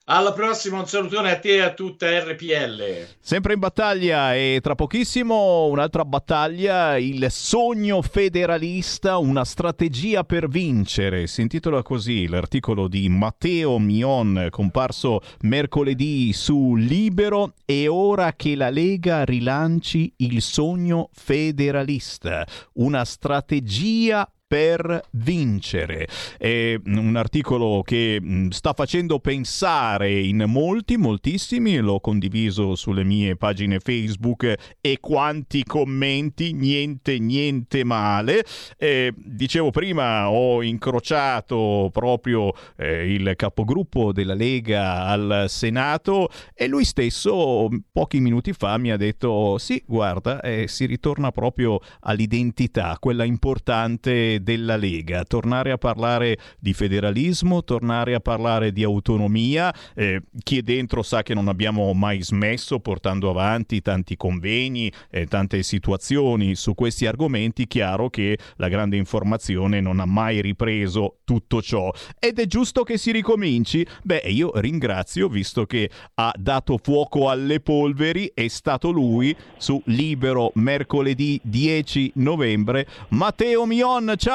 Alla 0.10 0.32
prossima, 0.32 0.80
un 0.80 0.88
salutone 0.88 1.32
a 1.32 1.38
te 1.38 1.56
e 1.56 1.60
a 1.60 1.74
tutta 1.74 2.08
RPL. 2.08 3.16
Sempre 3.20 3.56
in 3.56 3.60
battaglia 3.60 4.34
e 4.36 4.60
tra 4.64 4.74
pochissimo 4.74 5.66
un'altra 5.66 6.06
battaglia, 6.06 6.96
il 6.96 7.28
sogno 7.30 8.02
federalista, 8.02 9.18
una 9.18 9.44
strategia 9.44 10.24
per 10.24 10.48
vincere. 10.48 11.28
Si 11.28 11.42
intitola 11.42 11.82
così 11.82 12.26
l'articolo 12.26 12.88
di 12.88 13.10
Matteo 13.10 13.78
Mion, 13.80 14.48
comparso 14.50 15.20
mercoledì 15.42 16.32
su 16.32 16.76
Libero. 16.76 17.56
E 17.66 17.90
ora 17.90 18.32
che 18.32 18.56
la 18.56 18.70
Lega 18.70 19.26
rilanci 19.26 20.14
il 20.20 20.42
sogno 20.42 21.10
federalista, 21.12 22.48
una 22.76 23.04
strategia 23.04 24.26
per 24.48 25.02
vincere. 25.11 26.07
È 26.38 26.80
un 26.86 27.15
articolo 27.18 27.82
che 27.84 28.18
mm, 28.22 28.49
sta 28.49 28.72
facendo 28.74 29.19
pensare 29.19 30.19
in 30.19 30.45
molti, 30.48 30.95
moltissimi, 30.95 31.78
l'ho 31.78 31.99
condiviso 31.99 32.76
sulle 32.76 33.03
mie 33.03 33.36
pagine 33.36 33.80
Facebook 33.80 34.56
e 34.80 34.98
quanti 35.02 35.64
commenti, 35.64 36.53
niente, 36.53 37.19
niente 37.19 37.84
male. 37.84 38.45
Eh, 38.78 39.14
dicevo 39.15 39.69
prima, 39.72 40.30
ho 40.30 40.64
incrociato 40.64 41.90
proprio 41.91 42.53
eh, 42.78 43.14
il 43.14 43.34
capogruppo 43.36 44.14
della 44.14 44.34
Lega 44.34 45.06
al 45.06 45.45
Senato 45.49 46.30
e 46.53 46.68
lui 46.68 46.86
stesso 46.86 47.68
pochi 47.91 48.19
minuti 48.19 48.53
fa 48.53 48.78
mi 48.78 48.91
ha 48.91 48.98
detto 48.98 49.57
sì, 49.57 49.84
guarda, 49.86 50.40
eh, 50.41 50.68
si 50.68 50.86
ritorna 50.86 51.32
proprio 51.32 51.80
all'identità, 52.02 52.95
quella 52.99 53.26
importante 53.26 54.36
della 54.41 54.76
Lega, 54.76 55.23
tornare 55.23 55.72
a 55.72 55.77
parlare 55.77 56.38
di 56.59 56.73
federalismo, 56.73 57.64
tornare 57.64 58.14
a 58.14 58.19
parlare 58.19 58.72
di 58.72 58.84
autonomia. 58.84 59.73
Eh, 59.95 60.22
chi 60.43 60.59
è 60.59 60.61
dentro 60.61 61.03
sa 61.03 61.23
che 61.23 61.34
non 61.34 61.47
abbiamo 61.47 61.93
mai 61.93 62.22
smesso 62.23 62.80
portando 62.80 63.30
avanti 63.30 63.81
tanti 63.81 64.15
convegni, 64.15 64.91
eh, 65.09 65.26
tante 65.26 65.64
situazioni 65.64 66.55
su 66.55 66.73
questi 66.76 67.05
argomenti. 67.05 67.68
Chiaro 67.68 68.09
che 68.09 68.38
la 68.55 68.68
grande 68.68 68.97
informazione 68.97 69.81
non 69.81 69.99
ha 69.99 70.05
mai 70.05 70.41
ripreso 70.41 71.18
tutto 71.23 71.61
ciò 71.61 71.91
ed 72.19 72.39
è 72.39 72.45
giusto 72.45 72.84
che 72.84 72.97
si 72.97 73.11
ricominci. 73.11 73.85
Beh, 74.03 74.23
io 74.27 74.51
ringrazio 74.55 75.27
visto 75.27 75.65
che 75.65 75.89
ha 76.15 76.34
dato 76.38 76.80
fuoco 76.81 77.30
alle 77.30 77.59
polveri, 77.59 78.31
è 78.34 78.47
stato 78.47 78.91
lui 78.91 79.35
su 79.57 79.81
Libero 79.85 80.51
mercoledì 80.55 81.39
10 81.43 82.14
novembre. 82.15 82.88
Matteo 83.09 83.65
Mion, 83.65 84.14
ciao! 84.18 84.27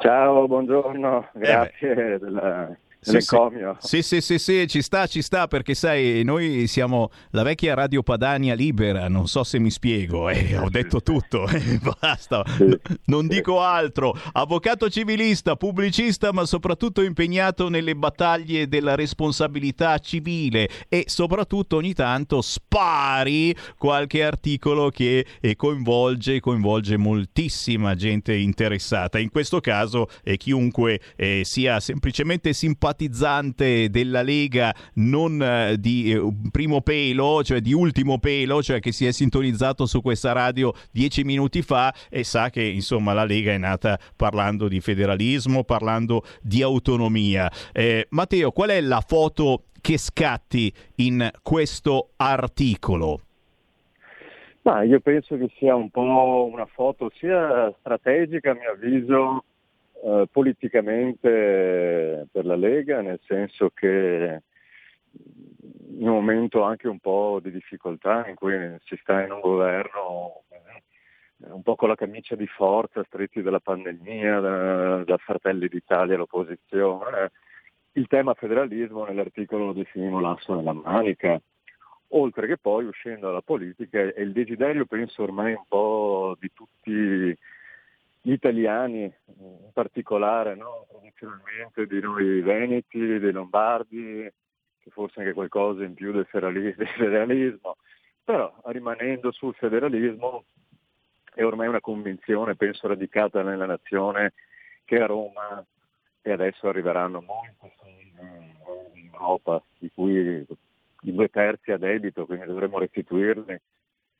Ciao, 0.00 0.48
buongiorno, 0.48 1.28
grazie 1.34 2.14
eh 2.14 2.18
della, 2.18 2.76
dell'encomio. 3.06 3.76
Sì, 3.80 4.02
sì, 4.02 4.20
sì, 4.20 4.38
sì, 4.38 4.66
ci 4.66 4.82
sta, 4.82 5.06
ci 5.06 5.22
sta, 5.22 5.46
perché 5.46 5.74
sai, 5.74 6.22
noi 6.24 6.66
siamo 6.66 7.10
la 7.30 7.42
vecchia 7.42 7.74
Radio 7.74 8.02
Padania 8.02 8.54
libera, 8.54 9.08
non 9.08 9.28
so 9.28 9.44
se 9.44 9.58
mi 9.58 9.70
spiego, 9.70 10.28
eh, 10.28 10.56
ho 10.56 10.68
detto 10.68 11.02
tutto, 11.02 11.46
eh, 11.48 11.78
basta, 12.00 12.44
non 13.06 13.26
dico 13.26 13.60
altro. 13.60 14.14
Avvocato 14.32 14.90
civilista, 14.90 15.56
pubblicista, 15.56 16.32
ma 16.32 16.44
soprattutto 16.44 17.02
impegnato 17.02 17.68
nelle 17.68 17.94
battaglie 17.94 18.68
della 18.68 18.94
responsabilità 18.94 19.98
civile 19.98 20.68
e 20.88 21.04
soprattutto 21.06 21.76
ogni 21.76 21.94
tanto 21.94 22.40
spari 22.42 23.54
qualche 23.76 24.24
articolo 24.24 24.90
che 24.90 25.26
eh, 25.40 25.56
coinvolge, 25.56 26.40
coinvolge 26.40 26.96
moltissima 26.96 27.94
gente 27.94 28.34
interessata. 28.34 29.18
In 29.18 29.30
questo 29.30 29.60
caso 29.60 30.08
eh, 30.22 30.36
chiunque 30.36 31.00
eh, 31.16 31.42
sia 31.44 31.80
semplicemente 31.80 32.52
simpatizzante 32.96 33.90
della 33.90 34.22
Lega, 34.22 34.74
non 34.94 35.40
eh, 35.42 35.76
di 35.78 36.12
eh, 36.12 36.20
primo 36.50 36.80
pelo, 36.80 37.44
cioè 37.44 37.60
di 37.60 37.72
ultimo 37.72 38.18
pelo, 38.18 38.62
cioè 38.62 38.80
che 38.80 38.92
si 38.92 39.06
è 39.06 39.12
sintonizzato 39.12 39.84
su 39.84 40.00
questa 40.00 40.32
radio 40.32 40.72
dieci 40.90 41.22
minuti 41.22 41.62
fa 41.62 41.92
e 42.08 42.24
sa 42.24 42.48
che 42.48 42.62
insomma 42.62 43.12
la 43.12 43.24
Lega 43.24 43.52
è 43.52 43.58
nata 43.58 43.98
parlando 44.16 44.66
di 44.66 44.80
federalismo, 44.80 45.64
parlando 45.64 46.22
di 46.40 46.62
autonomia. 46.62 47.50
Eh, 47.72 48.06
Matteo, 48.10 48.50
qual 48.50 48.70
è 48.70 48.80
la 48.80 49.02
foto 49.06 49.64
che 49.80 49.98
scatti 49.98 50.72
in 50.96 51.30
questo 51.42 52.10
articolo? 52.16 53.20
Ma 54.62 54.82
io 54.82 54.98
penso 54.98 55.36
che 55.36 55.48
sia 55.58 55.76
un 55.76 55.90
po' 55.90 56.48
una 56.50 56.66
foto 56.66 57.12
sia 57.14 57.72
strategica, 57.78 58.50
a 58.50 58.54
mio 58.54 58.72
avviso, 58.72 59.44
eh, 60.02 60.28
politicamente 60.30 62.28
per 62.30 62.44
la 62.44 62.56
Lega, 62.56 63.00
nel 63.00 63.20
senso 63.24 63.70
che 63.70 64.42
in 65.98 66.08
un 66.08 66.14
momento 66.14 66.62
anche 66.62 66.88
un 66.88 66.98
po' 66.98 67.40
di 67.42 67.50
difficoltà 67.50 68.26
in 68.28 68.34
cui 68.34 68.54
si 68.84 68.96
sta 68.96 69.22
in 69.22 69.32
un 69.32 69.40
governo 69.40 70.42
eh, 70.50 71.50
un 71.50 71.62
po' 71.62 71.74
con 71.74 71.88
la 71.88 71.94
camicia 71.94 72.34
di 72.34 72.46
forza, 72.46 73.04
stretti 73.04 73.42
dalla 73.42 73.60
pandemia, 73.60 74.40
da, 74.40 75.04
da 75.04 75.16
Fratelli 75.16 75.68
d'Italia 75.68 76.14
all'opposizione, 76.14 77.32
il 77.92 78.06
tema 78.08 78.34
federalismo 78.34 79.04
nell'articolo 79.04 79.66
lo 79.66 79.72
definimo 79.72 80.20
l'asso 80.20 80.54
nella 80.54 80.74
manica, 80.74 81.40
oltre 82.08 82.46
che 82.46 82.58
poi 82.58 82.84
uscendo 82.84 83.26
dalla 83.26 83.40
politica 83.40 83.98
è 84.00 84.20
il 84.20 84.32
desiderio, 84.32 84.84
penso 84.84 85.22
ormai 85.22 85.54
un 85.54 85.64
po' 85.66 86.36
di 86.38 86.50
tutti 86.52 87.36
gli 88.26 88.32
italiani, 88.32 89.04
in 89.38 89.70
particolare, 89.72 90.56
no? 90.56 90.84
tradizionalmente 90.90 91.86
di 91.86 92.00
noi 92.00 92.40
veneti, 92.40 93.20
dei 93.20 93.30
lombardi, 93.30 94.28
che 94.80 94.90
forse 94.90 95.20
anche 95.20 95.32
qualcosa 95.32 95.84
in 95.84 95.94
più 95.94 96.10
del 96.10 96.26
federalismo, 96.26 97.76
però 98.24 98.52
rimanendo 98.64 99.30
sul 99.30 99.54
federalismo 99.54 100.44
è 101.34 101.44
ormai 101.44 101.68
una 101.68 101.80
convinzione, 101.80 102.56
penso, 102.56 102.88
radicata 102.88 103.42
nella 103.42 103.66
nazione 103.66 104.32
che 104.84 105.00
a 105.00 105.06
Roma 105.06 105.64
e 106.20 106.32
adesso 106.32 106.66
arriveranno 106.66 107.20
molti 107.20 107.72
in 108.94 109.10
Europa, 109.12 109.62
di 109.78 109.88
cui 109.94 110.44
i 111.02 111.14
due 111.14 111.28
terzi 111.28 111.70
a 111.70 111.78
debito, 111.78 112.26
quindi 112.26 112.46
dovremmo 112.46 112.80
restituirli. 112.80 113.56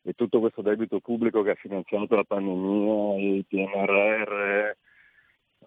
E 0.09 0.13
tutto 0.13 0.39
questo 0.39 0.63
debito 0.63 1.01
pubblico 1.01 1.43
che 1.43 1.51
ha 1.51 1.55
finanziato 1.57 2.15
la 2.15 2.23
pandemia, 2.23 3.37
il 3.37 3.45
PNRR, 3.45 4.77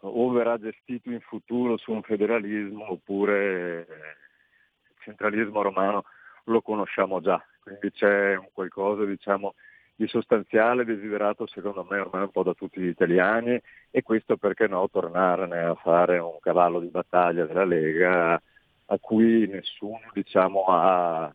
o 0.02 0.30
verrà 0.32 0.58
gestito 0.58 1.12
in 1.12 1.20
futuro 1.20 1.76
su 1.76 1.92
un 1.92 2.02
federalismo 2.02 2.90
oppure 2.90 3.80
il 3.82 4.96
centralismo 5.00 5.62
romano 5.62 6.06
lo 6.46 6.62
conosciamo 6.62 7.20
già. 7.20 7.44
Quindi 7.62 7.92
c'è 7.92 8.38
un 8.38 8.48
qualcosa 8.54 9.04
diciamo, 9.04 9.56
di 9.94 10.08
sostanziale 10.08 10.86
desiderato 10.86 11.46
secondo 11.46 11.86
me 11.90 12.00
ormai 12.00 12.22
un 12.22 12.32
po' 12.32 12.44
da 12.44 12.54
tutti 12.54 12.80
gli 12.80 12.88
italiani 12.88 13.60
e 13.92 14.02
questo 14.04 14.38
perché 14.38 14.68
no 14.68 14.88
tornare 14.90 15.66
a 15.66 15.76
fare 15.76 16.18
un 16.18 16.40
cavallo 16.40 16.80
di 16.80 16.88
battaglia 16.88 17.46
della 17.46 17.66
Lega 17.66 18.42
a 18.86 18.98
cui 19.00 19.48
nessuno 19.48 20.10
diciamo, 20.14 20.64
ha 20.70 21.34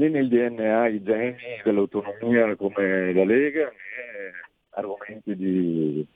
né 0.00 0.08
nel 0.08 0.28
DNA 0.28 0.88
i 0.88 1.02
geni 1.02 1.60
dell'autonomia 1.62 2.56
come 2.56 3.12
la 3.12 3.24
Lega 3.24 3.66
né 3.66 4.32
argomenti 4.70 5.36
di, 5.36 6.06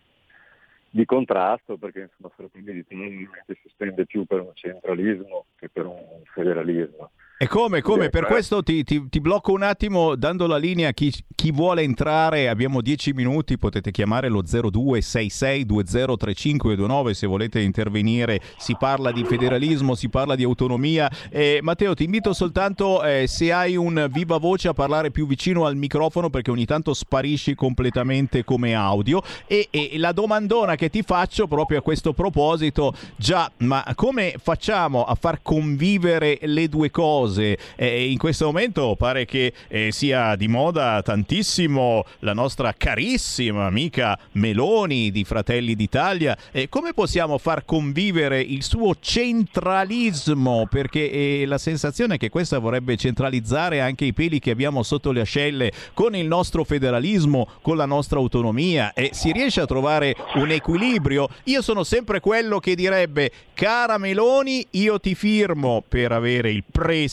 di 0.89 1.05
contrasto 1.05 1.77
perché 1.77 2.01
insomma 2.01 2.31
Fratelli 2.35 2.73
d'Italia 2.73 3.29
si 3.47 3.69
stende 3.69 4.07
più 4.07 4.25
per 4.25 4.41
un 4.41 4.53
centralismo 4.55 5.47
che 5.57 5.69
per 5.69 5.85
un 5.87 6.23
federalismo. 6.33 7.11
E 7.45 7.47
come, 7.47 7.83
come? 7.83 8.09
Per 8.09 8.25
questo 8.25 8.63
ti, 8.63 8.83
ti, 8.85 9.07
ti, 9.11 9.21
blocco 9.21 9.53
un 9.53 9.63
attimo 9.63 10.15
dando 10.15 10.47
la 10.47 10.57
linea 10.57 10.89
a 10.89 10.93
chi, 10.93 11.13
chi, 11.35 11.53
vuole 11.53 11.83
entrare, 11.83 12.49
abbiamo 12.49 12.81
10 12.81 13.13
minuti, 13.13 13.59
potete 13.59 13.91
chiamare 13.91 14.31
lo 14.31 14.43
0266203529 14.43 17.11
se 17.11 17.27
volete 17.27 17.61
intervenire, 17.61 18.41
si 18.57 18.75
parla 18.79 19.13
di 19.13 19.25
federalismo, 19.25 19.95
si 19.95 20.09
parla 20.09 20.37
di 20.37 20.43
autonomia. 20.43 21.11
Eh, 21.29 21.59
Matteo 21.61 21.93
ti 21.93 22.05
invito 22.05 22.33
soltanto 22.33 23.05
eh, 23.05 23.27
se 23.27 23.53
hai 23.53 23.77
un 23.77 24.09
viva 24.11 24.39
voce 24.39 24.69
a 24.69 24.73
parlare 24.73 25.11
più 25.11 25.27
vicino 25.27 25.67
al 25.67 25.77
microfono 25.77 26.31
perché 26.31 26.51
ogni 26.51 26.65
tanto 26.65 26.95
sparisci 26.95 27.55
completamente 27.55 28.43
come 28.43 28.73
audio 28.73 29.21
e, 29.47 29.69
e 29.71 29.99
la 29.99 30.13
domandona 30.13 30.77
che 30.77 30.89
ti 30.89 31.03
faccio 31.03 31.47
proprio 31.47 31.81
a 31.81 31.83
questo 31.83 32.15
proposito, 32.15 32.95
già, 33.17 33.53
ma 33.59 33.85
come 33.95 34.37
facciamo 34.39 35.05
a 35.05 35.15
far 35.15 35.43
convivere 35.43 36.39
le 36.41 36.71
due 36.71 36.91
cose? 36.91 37.33
Cose. 37.35 37.59
Eh, 37.77 38.11
in 38.11 38.19
questo 38.19 38.47
momento 38.47 38.95
pare 38.97 39.25
che 39.25 39.53
eh, 39.69 39.91
sia 39.91 40.37
di 40.37 40.49
moda 40.49 41.03
tantissimo 41.03 42.05
la 42.21 42.33
nostra 42.33 42.73
carissima 42.77 43.67
amica 43.67 44.19
Meloni 44.33 45.11
di 45.11 45.25
Fratelli 45.25 45.75
d'Italia. 45.75 46.37
Eh, 46.53 46.69
come 46.69 46.93
possiamo 46.95 47.39
far 47.39 47.65
convivere 47.65 48.41
il 48.41 48.63
suo 48.63 48.95
centralismo? 49.01 50.67
Perché 50.71 51.11
eh, 51.11 51.45
la 51.47 51.59
sensazione 51.59 52.15
è 52.15 52.19
che 52.19 52.31
questa 52.31 52.59
vorrebbe 52.59 52.97
centralizzare 52.97 53.81
anche 53.81 54.05
i 54.05 54.13
peli 54.13 54.39
che 54.39 54.51
abbiamo 54.51 54.83
sotto 54.83 55.11
le 55.11 55.23
ascelle 55.23 55.73
con 55.93 56.15
il 56.15 56.27
nostro 56.27 56.65
federalismo, 56.65 57.49
con 57.61 57.77
la 57.77 57.87
nostra 57.87 58.19
autonomia 58.19 58.93
e 58.93 59.11
si 59.13 59.33
riesce 59.33 59.61
a 59.61 59.67
trovare 59.67 60.15
un 60.35 60.51
equilibrio. 60.51 61.29
Io 61.45 61.63
sono 61.63 61.83
sempre 61.83 62.21
quello 62.21 62.61
che 62.61 62.75
direbbe, 62.75 63.31
cara 63.55 63.99
Meloni, 63.99 64.67
io 64.73 65.01
ti 65.01 65.15
firmo 65.15 65.83
per 65.87 66.13
avere 66.13 66.51
il 66.51 66.65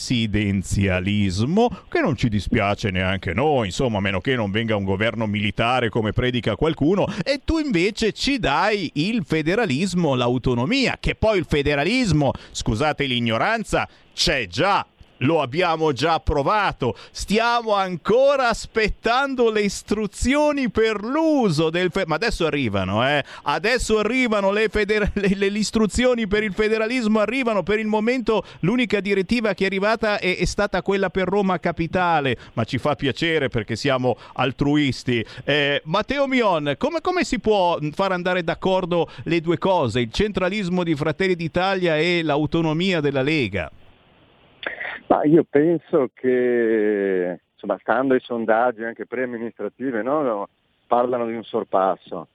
presidenzialismo, 0.02 1.68
che 1.88 2.00
non 2.00 2.16
ci 2.16 2.28
dispiace 2.28 2.90
neanche 2.90 3.32
noi, 3.32 3.66
insomma, 3.66 3.98
a 3.98 4.00
meno 4.00 4.20
che 4.20 4.34
non 4.34 4.50
venga 4.50 4.74
un 4.74 4.82
governo 4.82 5.26
militare 5.26 5.90
come 5.90 6.12
predica 6.12 6.56
qualcuno, 6.56 7.06
e 7.22 7.40
tu 7.44 7.58
invece 7.58 8.10
ci 8.12 8.40
dai 8.40 8.90
il 8.94 9.22
federalismo, 9.24 10.16
l'autonomia, 10.16 10.96
che 10.98 11.14
poi 11.14 11.38
il 11.38 11.46
federalismo, 11.48 12.32
scusate 12.50 13.04
l'ignoranza, 13.04 13.88
c'è 14.12 14.46
già 14.48 14.84
lo 15.22 15.40
abbiamo 15.40 15.92
già 15.92 16.20
provato, 16.20 16.96
stiamo 17.10 17.74
ancora 17.74 18.48
aspettando 18.48 19.50
le 19.50 19.62
istruzioni 19.62 20.70
per 20.70 21.02
l'uso 21.02 21.70
del... 21.70 21.90
Fe- 21.90 22.04
ma 22.06 22.14
adesso 22.14 22.46
arrivano, 22.46 23.06
eh? 23.06 23.24
Adesso 23.42 23.98
arrivano 23.98 24.50
le, 24.50 24.68
feder- 24.68 25.10
le, 25.14 25.34
le, 25.34 25.58
istruzioni 25.58 26.26
per 26.26 26.42
il 26.42 26.52
federalismo, 26.52 27.20
arrivano 27.20 27.62
per 27.62 27.78
il 27.78 27.86
momento 27.86 28.44
l'unica 28.60 29.00
direttiva 29.00 29.54
che 29.54 29.64
è 29.64 29.66
arrivata 29.66 30.18
è, 30.18 30.36
è 30.36 30.44
stata 30.44 30.82
quella 30.82 31.10
per 31.10 31.28
Roma 31.28 31.58
Capitale, 31.58 32.36
ma 32.54 32.64
ci 32.64 32.78
fa 32.78 32.94
piacere 32.94 33.48
perché 33.48 33.76
siamo 33.76 34.16
altruisti. 34.34 35.24
Eh, 35.44 35.82
Matteo 35.84 36.26
Mion, 36.26 36.74
come, 36.78 37.00
come 37.00 37.24
si 37.24 37.38
può 37.38 37.78
far 37.92 38.12
andare 38.12 38.42
d'accordo 38.42 39.08
le 39.24 39.40
due 39.40 39.58
cose, 39.58 40.00
il 40.00 40.12
centralismo 40.12 40.82
di 40.82 40.94
Fratelli 40.94 41.34
d'Italia 41.34 41.96
e 41.96 42.22
l'autonomia 42.22 43.00
della 43.00 43.22
Lega? 43.22 43.70
Ma 45.12 45.24
io 45.24 45.44
penso 45.44 46.08
che, 46.14 47.38
insomma, 47.52 47.76
stando 47.80 48.14
ai 48.14 48.20
sondaggi 48.20 48.82
anche 48.82 49.04
preamministrative, 49.04 50.00
no, 50.00 50.48
parlano 50.86 51.26
di 51.26 51.34
un 51.34 51.44
sorpasso. 51.44 52.28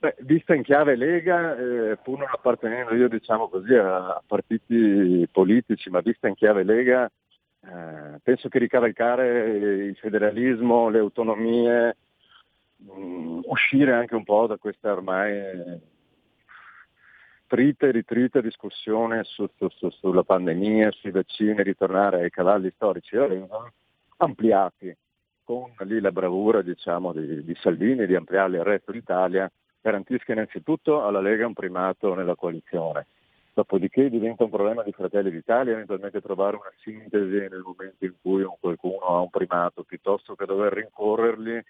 Beh, 0.00 0.16
vista 0.18 0.54
in 0.54 0.62
chiave 0.62 0.96
Lega, 0.96 1.56
eh, 1.56 1.96
pur 1.96 2.18
non 2.18 2.28
appartenendo 2.30 2.94
io 2.94 3.08
diciamo 3.08 3.48
così 3.48 3.72
a 3.72 4.22
partiti 4.26 5.26
politici, 5.32 5.88
ma 5.88 6.00
vista 6.00 6.28
in 6.28 6.34
chiave 6.34 6.62
Lega, 6.62 7.06
eh, 7.06 8.20
penso 8.22 8.50
che 8.50 8.58
ricavalcare 8.58 9.86
il 9.86 9.96
federalismo, 9.96 10.90
le 10.90 10.98
autonomie, 10.98 11.96
mh, 12.76 13.00
mm, 13.00 13.40
uscire 13.44 13.94
anche 13.94 14.14
un 14.14 14.24
po' 14.24 14.46
da 14.46 14.58
questa 14.58 14.92
ormai 14.92 15.32
trita 17.54 17.86
e 17.86 17.92
ritrita 17.92 18.40
discussione 18.40 19.22
su, 19.22 19.48
su, 19.56 19.68
su, 19.68 19.88
sulla 19.90 20.24
pandemia, 20.24 20.90
sui 20.90 21.12
vaccini, 21.12 21.62
ritornare 21.62 22.22
ai 22.22 22.30
cavalli 22.30 22.68
storici 22.74 23.16
ampliati 24.16 24.96
con 25.44 25.72
lì 25.84 26.00
la 26.00 26.10
bravura 26.10 26.62
diciamo, 26.62 27.12
di, 27.12 27.44
di 27.44 27.54
Salvini 27.60 28.06
di 28.06 28.16
ampliarli 28.16 28.58
al 28.58 28.64
resto 28.64 28.90
d'Italia, 28.90 29.48
garantisca 29.80 30.32
innanzitutto 30.32 31.04
alla 31.04 31.20
Lega 31.20 31.46
un 31.46 31.52
primato 31.52 32.12
nella 32.14 32.34
coalizione. 32.34 33.06
Dopodiché 33.52 34.10
diventa 34.10 34.42
un 34.42 34.50
problema 34.50 34.82
di 34.82 34.90
Fratelli 34.90 35.30
d'Italia 35.30 35.74
eventualmente 35.74 36.20
trovare 36.20 36.56
una 36.56 36.72
sintesi 36.80 37.36
nel 37.36 37.62
momento 37.64 38.04
in 38.04 38.14
cui 38.20 38.44
qualcuno 38.58 38.98
ha 39.06 39.20
un 39.20 39.30
primato, 39.30 39.84
piuttosto 39.84 40.34
che 40.34 40.44
dover 40.44 40.72
rincorrerli 40.72 41.62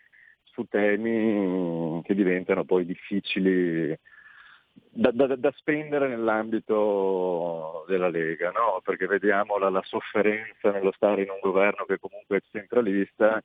su 0.45 0.65
temi 0.67 2.01
che 2.05 2.15
diventano 2.15 2.65
poi 2.65 2.87
difficili 2.87 3.95
da, 4.95 5.11
da, 5.11 5.35
da, 5.35 5.53
spendere 5.57 6.09
nell'ambito 6.09 7.85
della 7.89 8.09
Lega, 8.09 8.51
no? 8.51 8.81
perché 8.85 9.07
vediamo 9.07 9.59
la, 9.59 9.69
la, 9.69 9.83
sofferenza 9.83 10.71
nello 10.71 10.93
stare 10.93 11.23
in 11.23 11.31
un 11.31 11.41
governo 11.41 11.85
che 11.85 11.99
comunque 11.99 12.39
è 12.39 12.43
centralista, 12.51 13.43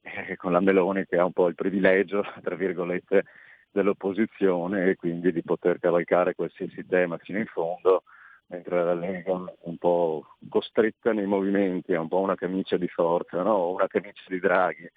eh, 0.00 0.36
con 0.36 0.52
la 0.52 0.60
Meloni 0.60 1.06
che 1.06 1.16
ha 1.16 1.24
un 1.24 1.32
po' 1.32 1.46
il 1.48 1.54
privilegio, 1.54 2.24
tra 2.42 2.56
virgolette, 2.56 3.24
dell'opposizione 3.70 4.90
e 4.90 4.96
quindi 4.96 5.32
di 5.32 5.42
poter 5.42 5.78
cavalcare 5.78 6.34
qualsiasi 6.34 6.84
tema 6.86 7.16
fino 7.18 7.38
in 7.38 7.46
fondo, 7.46 8.02
mentre 8.46 8.82
la 8.82 8.94
Lega 8.94 9.32
è 9.32 9.68
un 9.68 9.76
po' 9.78 10.36
costretta 10.48 11.12
nei 11.12 11.26
movimenti, 11.26 11.92
è 11.92 11.98
un 11.98 12.08
po' 12.08 12.20
una 12.20 12.34
camicia 12.34 12.76
di 12.76 12.88
forza, 12.88 13.42
no? 13.42 13.70
una 13.70 13.86
camicia 13.86 14.24
di 14.26 14.40
Draghi. 14.40 14.90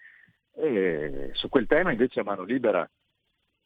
E 0.53 1.29
su 1.33 1.47
quel 1.47 1.67
tema 1.67 1.91
invece 1.91 2.21
a 2.21 2.23
mano 2.23 2.43
libera 2.43 2.89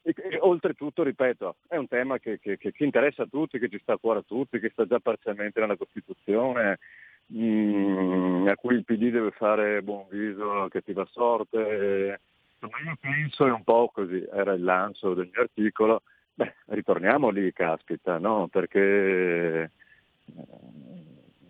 e, 0.06 0.14
e, 0.15 0.38
oltretutto, 0.40 1.02
ripeto, 1.02 1.56
è 1.68 1.77
un 1.77 1.88
tema 1.88 2.19
che, 2.19 2.38
che, 2.40 2.57
che, 2.60 2.72
interessa 2.77 3.23
a 3.23 3.27
tutti, 3.27 3.57
che 3.57 3.69
ci 3.69 3.80
sta 3.80 3.94
a 3.94 3.98
cuore 3.98 4.19
a 4.19 4.23
tutti, 4.26 4.60
che 4.60 4.69
sta 4.69 4.86
già 4.86 4.99
parzialmente 4.99 5.60
nella 5.60 5.76
Costituzione, 5.76 6.77
mh, 7.26 7.40
mm, 7.40 8.48
a 8.48 8.56
cui 8.56 8.76
il 8.76 8.86
PD 8.86 9.10
deve 9.10 9.32
fare 9.32 9.82
buon 9.82 10.06
viso, 10.07 10.68
cattiva 10.69 11.06
sorte. 11.06 12.19
Insomma, 12.53 12.84
io 12.88 12.98
penso 12.99 13.48
è 13.48 13.52
un 13.52 13.64
po' 13.64 13.90
così, 13.91 14.23
era 14.32 14.53
il 14.53 14.64
lancio 14.64 15.15
del 15.15 15.30
mio 15.32 15.41
articolo, 15.41 16.03
beh, 16.36 16.53
ritorniamo 16.68 17.30
lì, 17.30 17.52
caspita, 17.52 18.19
no? 18.19 18.48
Perché, 18.48 19.72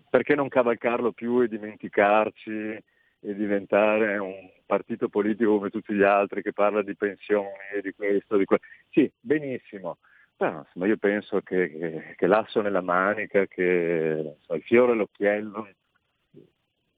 perché 0.08 0.34
non 0.34 0.48
cavalcarlo 0.48 1.12
più 1.12 1.42
e 1.42 1.48
dimenticarci 1.48 2.82
e 3.26 3.34
diventare 3.34 4.18
un 4.18 4.48
partito 4.64 5.08
politico 5.08 5.56
come 5.56 5.70
tutti 5.70 5.92
gli 5.92 6.02
altri 6.02 6.42
che 6.42 6.52
parla 6.52 6.82
di 6.82 6.94
pensioni 6.94 7.48
e 7.74 7.80
di 7.80 7.92
questo, 7.92 8.36
di 8.36 8.44
quello. 8.44 8.62
Sì, 8.90 9.10
benissimo. 9.18 9.98
Però 10.36 10.58
insomma, 10.58 10.86
io 10.86 10.96
penso 10.96 11.40
che, 11.40 11.70
che, 11.70 12.14
che, 12.16 12.26
l'asso 12.26 12.60
nella 12.60 12.82
manica, 12.82 13.46
che 13.46 14.34
insomma, 14.36 14.58
il 14.58 14.64
fiore 14.64 14.92
all'occhiello 14.92 15.68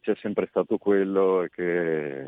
sia 0.02 0.14
sempre 0.16 0.46
stato 0.48 0.76
quello 0.76 1.44
e 1.44 1.50
che 1.50 2.26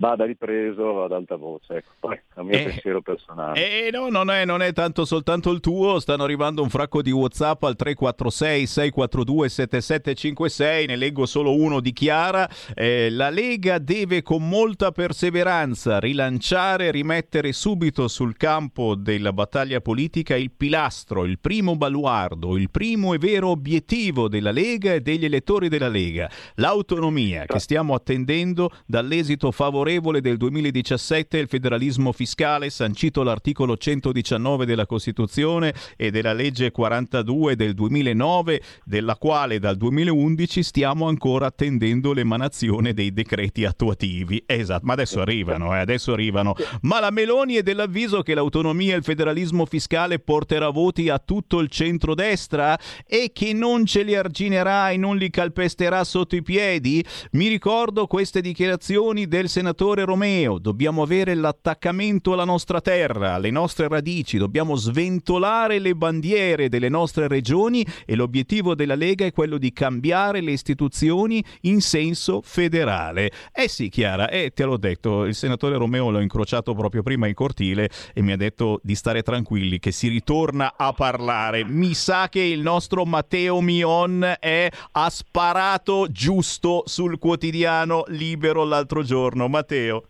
vada 0.00 0.24
ripreso 0.24 1.04
ad 1.04 1.12
alta 1.12 1.36
voce. 1.36 1.76
Ecco, 1.76 1.90
poi 2.00 2.14
è 2.14 2.40
un 2.40 2.46
mio 2.46 2.58
eh, 2.58 2.64
pensiero 2.64 3.02
personale. 3.02 3.86
Eh, 3.86 3.90
no, 3.90 4.08
non 4.08 4.30
è, 4.30 4.46
non 4.46 4.62
è 4.62 4.72
tanto 4.72 5.04
soltanto 5.04 5.50
il 5.50 5.60
tuo, 5.60 6.00
stanno 6.00 6.24
arrivando 6.24 6.62
un 6.62 6.70
fracco 6.70 7.02
di 7.02 7.10
WhatsApp 7.10 7.62
al 7.64 7.76
346 7.76 8.66
642 8.66 9.48
7756, 9.48 10.86
ne 10.86 10.96
leggo 10.96 11.26
solo 11.26 11.54
uno 11.54 11.80
di 11.80 11.92
Chiara. 11.92 12.48
Eh, 12.74 13.10
la 13.10 13.28
Lega 13.28 13.78
deve 13.78 14.22
con 14.22 14.48
molta 14.48 14.90
perseveranza 14.90 16.00
rilanciare, 16.00 16.90
rimettere 16.90 17.52
subito 17.52 18.08
sul 18.08 18.36
campo 18.38 18.94
della 18.94 19.34
battaglia 19.34 19.82
politica 19.82 20.34
il 20.34 20.50
pilastro, 20.50 21.26
il 21.26 21.38
primo 21.38 21.76
baluardo, 21.76 22.56
il 22.56 22.70
primo 22.70 23.12
e 23.12 23.18
vero 23.18 23.48
obiettivo 23.48 24.28
della 24.28 24.50
Lega 24.50 24.94
e 24.94 25.02
degli 25.02 25.26
elettori 25.26 25.68
della 25.68 25.88
Lega, 25.88 26.30
l'autonomia 26.54 27.44
che 27.44 27.58
stiamo 27.58 27.92
attendendo 27.92 28.70
dall'esito 28.86 29.50
favorevole 29.50 29.88
favorevole 29.90 30.20
del 30.20 30.36
2017 30.36 31.38
il 31.38 31.48
federalismo 31.48 32.12
fiscale 32.12 32.70
sancito 32.70 33.24
l'articolo 33.24 33.76
119 33.76 34.64
della 34.64 34.86
Costituzione 34.86 35.74
e 35.96 36.12
della 36.12 36.32
legge 36.32 36.70
42 36.70 37.56
del 37.56 37.74
2009, 37.74 38.62
della 38.84 39.16
quale 39.16 39.58
dal 39.58 39.76
2011 39.76 40.62
stiamo 40.62 41.08
ancora 41.08 41.46
attendendo 41.46 42.12
l'emanazione 42.12 42.94
dei 42.94 43.12
decreti 43.12 43.64
attuativi. 43.64 44.42
Esatto, 44.46 44.86
ma 44.86 44.92
adesso 44.92 45.20
arrivano, 45.20 45.74
eh, 45.74 45.80
adesso 45.80 46.12
arrivano. 46.12 46.54
Ma 46.82 47.00
la 47.00 47.10
Meloni 47.10 47.54
è 47.54 47.62
dell'avviso 47.62 48.22
che 48.22 48.34
l'autonomia 48.34 48.94
e 48.94 48.98
il 48.98 49.04
federalismo 49.04 49.66
fiscale 49.66 50.20
porterà 50.20 50.70
voti 50.70 51.08
a 51.08 51.18
tutto 51.18 51.58
il 51.58 51.68
centrodestra 51.68 52.78
e 53.06 53.30
che 53.32 53.52
non 53.52 53.86
ce 53.86 54.02
li 54.02 54.14
arginerà 54.14 54.90
e 54.90 54.96
non 54.96 55.16
li 55.16 55.30
calpesterà 55.30 56.04
sotto 56.04 56.36
i 56.36 56.42
piedi? 56.42 57.04
Mi 57.32 57.48
ricordo 57.48 58.06
queste 58.06 58.40
dichiarazioni 58.40 59.26
del 59.26 59.48
senatore 59.48 59.78
senatore 59.80 60.04
Romeo, 60.04 60.58
dobbiamo 60.58 61.00
avere 61.00 61.34
l'attaccamento 61.34 62.34
alla 62.34 62.44
nostra 62.44 62.82
terra, 62.82 63.32
alle 63.32 63.50
nostre 63.50 63.88
radici, 63.88 64.36
dobbiamo 64.36 64.76
sventolare 64.76 65.78
le 65.78 65.94
bandiere 65.94 66.68
delle 66.68 66.90
nostre 66.90 67.28
regioni 67.28 67.86
e 68.04 68.14
l'obiettivo 68.14 68.74
della 68.74 68.94
Lega 68.94 69.24
è 69.24 69.32
quello 69.32 69.56
di 69.56 69.72
cambiare 69.72 70.42
le 70.42 70.50
istituzioni 70.50 71.42
in 71.62 71.80
senso 71.80 72.42
federale. 72.44 73.32
Eh 73.54 73.70
sì, 73.70 73.88
Chiara, 73.88 74.28
eh, 74.28 74.50
te 74.54 74.64
l'ho 74.64 74.76
detto, 74.76 75.24
il 75.24 75.34
senatore 75.34 75.78
Romeo 75.78 76.10
l'ho 76.10 76.20
incrociato 76.20 76.74
proprio 76.74 77.02
prima 77.02 77.26
in 77.26 77.32
cortile 77.32 77.88
e 78.12 78.20
mi 78.20 78.32
ha 78.32 78.36
detto 78.36 78.80
di 78.82 78.94
stare 78.94 79.22
tranquilli, 79.22 79.78
che 79.78 79.92
si 79.92 80.08
ritorna 80.08 80.74
a 80.76 80.92
parlare. 80.92 81.64
Mi 81.64 81.94
sa 81.94 82.28
che 82.28 82.42
il 82.42 82.60
nostro 82.60 83.06
Matteo 83.06 83.62
Mion 83.62 84.34
è, 84.40 84.68
ha 84.92 85.08
sparato 85.08 86.06
giusto 86.10 86.82
sul 86.84 87.18
quotidiano 87.18 88.04
libero 88.08 88.64
l'altro 88.64 89.02
giorno. 89.02 89.48
Matteo 89.48 89.68
Matteo. 89.70 90.08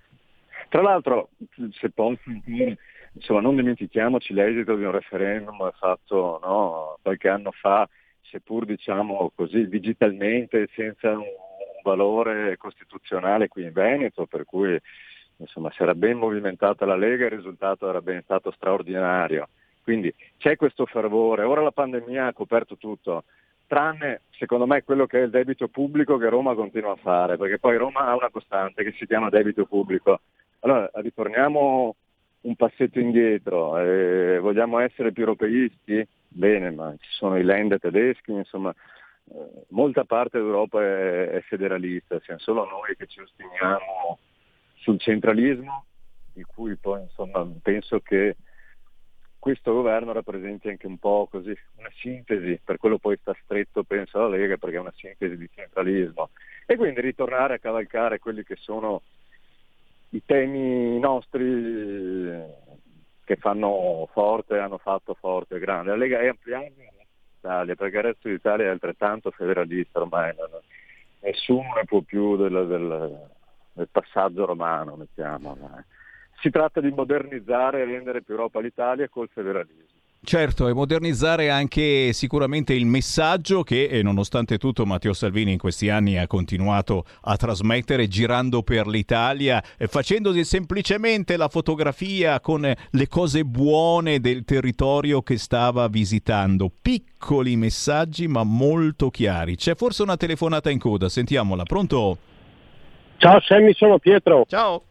Tra 0.69 0.82
l'altro, 0.82 1.31
se 1.73 1.91
posso, 1.91 2.20
insomma, 3.12 3.41
non 3.41 3.57
dimentichiamoci 3.57 4.32
l'esito 4.32 4.74
di 4.77 4.85
un 4.85 4.93
referendum 4.93 5.70
fatto 5.78 6.41
no, 6.43 6.99
qualche 7.03 7.28
anno 7.28 7.51
fa 7.51 7.89
seppur 8.23 8.65
diciamo 8.65 9.32
così 9.35 9.69
digitalmente 9.69 10.69
senza 10.74 11.11
un 11.11 11.24
valore 11.82 12.57
costituzionale 12.57 13.49
qui 13.49 13.65
in 13.65 13.73
Veneto, 13.73 14.27
per 14.27 14.45
cui 14.45 14.78
insomma, 15.37 15.70
si 15.73 15.82
era 15.82 15.95
ben 15.95 16.19
movimentata 16.19 16.85
la 16.85 16.97
Lega 16.97 17.24
e 17.24 17.28
il 17.28 17.37
risultato 17.37 17.89
era 17.89 18.01
ben 18.01 18.23
stato 18.23 18.53
straordinario. 18.53 19.49
Quindi 19.82 20.15
c'è 20.39 20.55
questo 20.57 20.87
fervore, 20.87 21.43
ora 21.43 21.62
la 21.62 21.73
pandemia 21.73 22.27
ha 22.27 22.32
coperto 22.32 22.77
tutto, 22.77 23.24
tranne 23.71 24.23
secondo 24.31 24.67
me 24.67 24.83
quello 24.83 25.07
che 25.07 25.21
è 25.21 25.23
il 25.23 25.31
debito 25.31 25.69
pubblico 25.69 26.19
che 26.19 26.29
Roma 26.29 26.57
continua 26.57 26.91
a 26.93 26.97
fare, 26.97 27.37
perché 27.37 27.61
poi 27.61 27.77
Roma 27.77 28.07
ha 28.07 28.17
una 28.17 28.29
costante 28.29 28.83
che 28.83 28.93
si 28.99 29.07
chiama 29.07 29.29
debito 29.29 29.65
pubblico. 29.65 30.23
Allora 30.61 30.91
ritorniamo 30.95 31.95
un 32.41 32.57
passetto 32.57 32.99
indietro, 32.99 33.79
eh, 33.79 34.41
vogliamo 34.41 34.81
essere 34.81 35.13
più 35.13 35.23
europeisti? 35.23 36.05
Bene, 36.27 36.73
ma 36.73 36.93
ci 36.99 37.11
sono 37.13 37.39
i 37.39 37.45
land 37.45 37.79
tedeschi, 37.79 38.33
insomma, 38.33 38.71
eh, 38.71 39.65
molta 39.69 40.03
parte 40.03 40.39
d'Europa 40.39 40.83
è, 40.83 41.29
è 41.29 41.41
federalista, 41.43 42.19
siamo 42.25 42.41
solo 42.41 42.65
noi 42.65 42.97
che 42.97 43.07
ci 43.07 43.21
ostiniamo 43.21 44.19
sul 44.79 44.99
centralismo, 44.99 45.85
di 46.33 46.43
cui 46.43 46.75
poi 46.75 47.03
insomma, 47.03 47.47
penso 47.63 48.01
che 48.01 48.37
questo 49.41 49.73
governo 49.73 50.12
rappresenti 50.12 50.69
anche 50.69 50.87
un 50.87 50.99
po' 50.99 51.27
così 51.29 51.57
una 51.77 51.91
sintesi, 51.97 52.61
per 52.62 52.77
quello 52.77 52.99
poi 52.99 53.17
sta 53.21 53.35
stretto 53.43 53.83
penso 53.83 54.19
alla 54.19 54.37
Lega 54.37 54.59
perché 54.59 54.77
è 54.77 54.81
una 54.81 54.93
sintesi 54.95 55.37
di 55.37 55.49
centralismo 55.53 56.29
e 56.67 56.77
quindi 56.77 57.01
ritornare 57.01 57.55
a 57.55 57.59
cavalcare 57.59 58.21
quelli 58.21 58.45
che 58.45 58.57
sono 58.57 59.03
i 60.11 60.23
temi 60.25 60.99
nostri 61.01 62.59
che 63.25 63.37
fanno 63.37 64.09
forte, 64.12 64.59
hanno 64.59 64.79
fatto 64.79 65.15
forte 65.15 65.57
e 65.57 65.59
grande. 65.59 65.91
La 65.91 65.97
Lega 65.97 66.21
è 66.21 66.29
ampliabile 66.29 66.93
l'Italia 67.41 67.75
perché 67.75 67.97
il 67.97 68.03
resto 68.03 68.29
d'Italia 68.29 68.67
è 68.67 68.69
altrettanto 68.69 69.31
federalista 69.31 70.01
ormai, 70.01 70.35
nessuno 71.21 71.73
ne 71.75 71.85
può 71.87 72.01
più 72.03 72.37
del, 72.37 72.67
del, 72.67 73.29
del 73.73 73.89
passaggio 73.91 74.45
romano, 74.45 74.97
mettiamo. 74.97 75.57
Si 76.41 76.51
tratta 76.51 76.81
di 76.81 76.91
modernizzare 76.91 77.83
e 77.83 77.85
rendere 77.85 78.23
più 78.23 78.35
Europa 78.35 78.61
l'Italia 78.61 79.09
col 79.09 79.29
federalismo. 79.33 79.99
Certo, 80.23 80.69
e 80.69 80.75
modernizzare 80.75 81.49
anche 81.49 82.12
sicuramente 82.12 82.75
il 82.75 82.85
messaggio 82.85 83.62
che, 83.62 83.85
eh, 83.85 84.03
nonostante 84.03 84.59
tutto, 84.59 84.85
Matteo 84.85 85.15
Salvini 85.15 85.53
in 85.53 85.59
questi 85.59 85.89
anni 85.89 86.19
ha 86.19 86.27
continuato 86.27 87.05
a 87.23 87.37
trasmettere 87.37 88.07
girando 88.07 88.62
per 88.62 88.87
l'Italia, 88.87 89.62
eh, 89.79 89.87
facendosi 89.87 90.45
semplicemente 90.45 91.39
la 91.39 91.49
fotografia 91.49 92.39
con 92.41 92.67
eh, 92.67 92.77
le 92.91 93.09
cose 93.09 93.45
buone 93.45 94.21
del 94.21 94.45
territorio 94.45 95.23
che 95.23 95.39
stava 95.39 95.89
visitando. 95.89 96.71
Piccoli 96.81 97.57
messaggi 97.57 98.29
ma 98.29 98.45
molto 98.45 99.09
chiari. 99.09 99.57
C'è 99.57 99.75
forse 99.75 100.03
una 100.03 100.19
telefonata 100.19 100.69
in 100.69 100.79
coda, 100.79 101.09
sentiamola. 101.09 101.62
Pronto? 101.62 102.19
Ciao 103.17 103.41
Sammy, 103.41 103.73
sono 103.73 103.99
Pietro. 103.99 104.45
Ciao. 104.47 104.83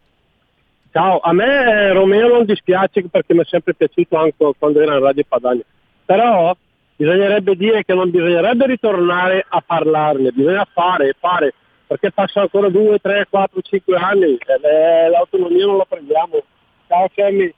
Ciao, 0.91 1.19
a 1.19 1.33
me 1.33 1.93
Romeo 1.93 2.29
non 2.29 2.45
dispiace 2.45 3.07
perché 3.09 3.35
mi 3.35 3.41
è 3.41 3.45
sempre 3.45 3.75
piaciuto 3.75 4.17
anche 4.17 4.53
quando 4.57 4.81
era 4.81 4.95
in 4.95 5.03
Radio 5.03 5.23
Padania, 5.27 5.63
però 6.03 6.55
bisognerebbe 6.95 7.55
dire 7.55 7.85
che 7.85 7.93
non 7.93 8.09
bisognerebbe 8.09 8.65
ritornare 8.65 9.45
a 9.47 9.61
parlarne, 9.65 10.31
bisogna 10.31 10.67
fare, 10.73 11.15
fare, 11.19 11.53
perché 11.85 12.11
passano 12.11 12.45
ancora 12.45 12.69
2, 12.69 12.97
3, 12.97 13.27
4, 13.29 13.61
5 13.61 13.95
anni 13.97 14.35
e 14.35 15.09
l'autonomia 15.09 15.65
non 15.65 15.77
la 15.77 15.85
prendiamo. 15.87 16.43
Ciao 16.87 17.07
Sammy. 17.15 17.53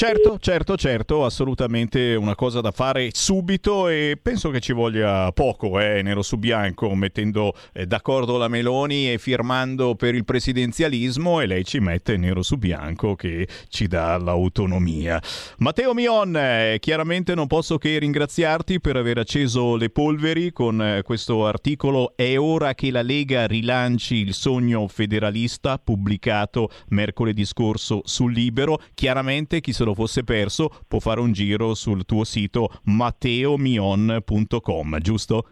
Certo, 0.00 0.38
certo, 0.38 0.78
certo, 0.78 1.26
assolutamente 1.26 2.14
una 2.14 2.34
cosa 2.34 2.62
da 2.62 2.70
fare 2.70 3.10
subito 3.12 3.86
e 3.86 4.18
penso 4.20 4.48
che 4.48 4.58
ci 4.58 4.72
voglia 4.72 5.30
poco, 5.32 5.78
eh, 5.78 6.00
nero 6.00 6.22
su 6.22 6.38
bianco, 6.38 6.94
mettendo 6.94 7.52
eh, 7.74 7.84
d'accordo 7.84 8.38
la 8.38 8.48
Meloni 8.48 9.12
e 9.12 9.18
firmando 9.18 9.96
per 9.96 10.14
il 10.14 10.24
presidenzialismo 10.24 11.42
e 11.42 11.46
lei 11.46 11.66
ci 11.66 11.80
mette 11.80 12.16
nero 12.16 12.42
su 12.42 12.56
bianco 12.56 13.14
che 13.14 13.46
ci 13.68 13.88
dà 13.88 14.16
l'autonomia. 14.16 15.22
Matteo 15.58 15.92
Mion, 15.92 16.34
eh, 16.34 16.78
chiaramente 16.80 17.34
non 17.34 17.46
posso 17.46 17.76
che 17.76 17.98
ringraziarti 17.98 18.80
per 18.80 18.96
aver 18.96 19.18
acceso 19.18 19.76
le 19.76 19.90
polveri 19.90 20.50
con 20.50 20.80
eh, 20.80 21.02
questo 21.02 21.44
articolo 21.44 22.14
È 22.16 22.38
ora 22.38 22.72
che 22.72 22.90
la 22.90 23.02
Lega 23.02 23.46
rilanci 23.46 24.14
il 24.14 24.32
sogno 24.32 24.88
federalista 24.88 25.76
pubblicato 25.76 26.70
mercoledì 26.88 27.44
scorso 27.44 28.00
sul 28.06 28.32
Libero. 28.32 28.80
Chiaramente 28.94 29.60
chi 29.60 29.74
se 29.74 29.84
lo 29.84 29.88
lo 29.90 29.94
fosse 29.94 30.24
perso 30.24 30.70
può 30.88 30.98
fare 30.98 31.20
un 31.20 31.30
giro 31.32 31.74
sul 31.74 32.04
tuo 32.04 32.24
sito 32.24 32.80
matteomion.com, 32.84 34.98
giusto? 34.98 35.46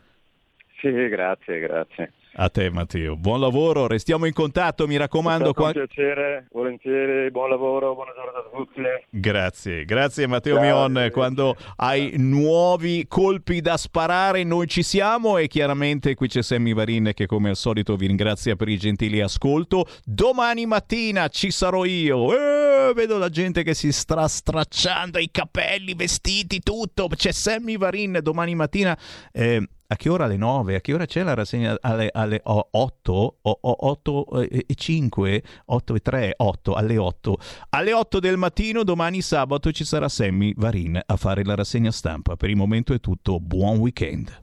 Sì, 0.80 0.90
grazie, 1.08 1.60
grazie. 1.60 2.12
A 2.40 2.50
te 2.50 2.70
Matteo, 2.70 3.16
buon 3.16 3.40
lavoro, 3.40 3.88
restiamo 3.88 4.24
in 4.24 4.32
contatto, 4.32 4.86
mi 4.86 4.96
raccomando. 4.96 5.52
Con 5.52 5.64
qua... 5.64 5.72
piacere, 5.72 6.46
volentieri, 6.52 7.32
buon 7.32 7.50
lavoro, 7.50 7.96
buona 7.96 8.12
giornata 8.14 8.38
a 8.38 8.56
tutti. 8.56 8.80
Grazie, 9.10 9.84
grazie 9.84 10.28
Matteo 10.28 10.54
Ciao, 10.54 10.62
Mion, 10.62 10.92
grazie. 10.92 11.10
quando 11.10 11.56
hai 11.74 12.12
nuovi 12.16 13.06
colpi 13.08 13.60
da 13.60 13.76
sparare 13.76 14.44
noi 14.44 14.68
ci 14.68 14.84
siamo 14.84 15.36
e 15.36 15.48
chiaramente 15.48 16.14
qui 16.14 16.28
c'è 16.28 16.40
Sammy 16.40 16.74
Varin 16.74 17.10
che 17.12 17.26
come 17.26 17.48
al 17.48 17.56
solito 17.56 17.96
vi 17.96 18.06
ringrazia 18.06 18.54
per 18.54 18.68
il 18.68 18.78
gentile 18.78 19.20
ascolto. 19.20 19.86
Domani 20.04 20.64
mattina 20.64 21.26
ci 21.26 21.50
sarò 21.50 21.84
io, 21.84 22.32
eh, 22.32 22.92
vedo 22.94 23.18
la 23.18 23.30
gente 23.30 23.64
che 23.64 23.74
si 23.74 23.90
sta 23.90 24.28
stracciando 24.28 25.18
i 25.18 25.28
capelli, 25.32 25.92
vestiti, 25.94 26.60
tutto, 26.60 27.08
c'è 27.08 27.32
Sammy 27.32 27.76
Varin 27.76 28.20
domani 28.22 28.54
mattina. 28.54 28.96
Eh, 29.32 29.66
a 29.90 29.96
che 29.96 30.10
ora 30.10 30.24
alle 30.24 30.36
9? 30.36 30.74
A 30.74 30.80
che 30.80 30.92
ora 30.92 31.06
c'è 31.06 31.22
la 31.22 31.32
rassegna? 31.32 31.76
Alle, 31.80 32.10
alle 32.12 32.40
8? 32.44 33.38
O, 33.40 33.58
8 33.60 34.42
e 34.42 34.66
5? 34.74 35.42
8 35.64 35.94
e 35.94 36.00
3? 36.00 36.34
8, 36.36 36.74
alle 36.74 36.98
8. 36.98 37.38
Alle 37.70 37.92
8 37.94 38.20
del 38.20 38.36
mattino 38.36 38.84
domani 38.84 39.22
sabato 39.22 39.72
ci 39.72 39.84
sarà 39.84 40.08
Sammy 40.08 40.52
Varin 40.56 41.00
a 41.04 41.16
fare 41.16 41.42
la 41.42 41.54
rassegna 41.54 41.90
stampa. 41.90 42.36
Per 42.36 42.50
il 42.50 42.56
momento 42.56 42.92
è 42.92 43.00
tutto, 43.00 43.40
buon 43.40 43.78
weekend. 43.78 44.40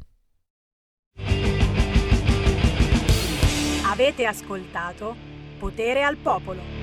Avete 3.86 4.26
ascoltato 4.26 5.16
Potere 5.60 6.02
al 6.02 6.18
Popolo. 6.18 6.75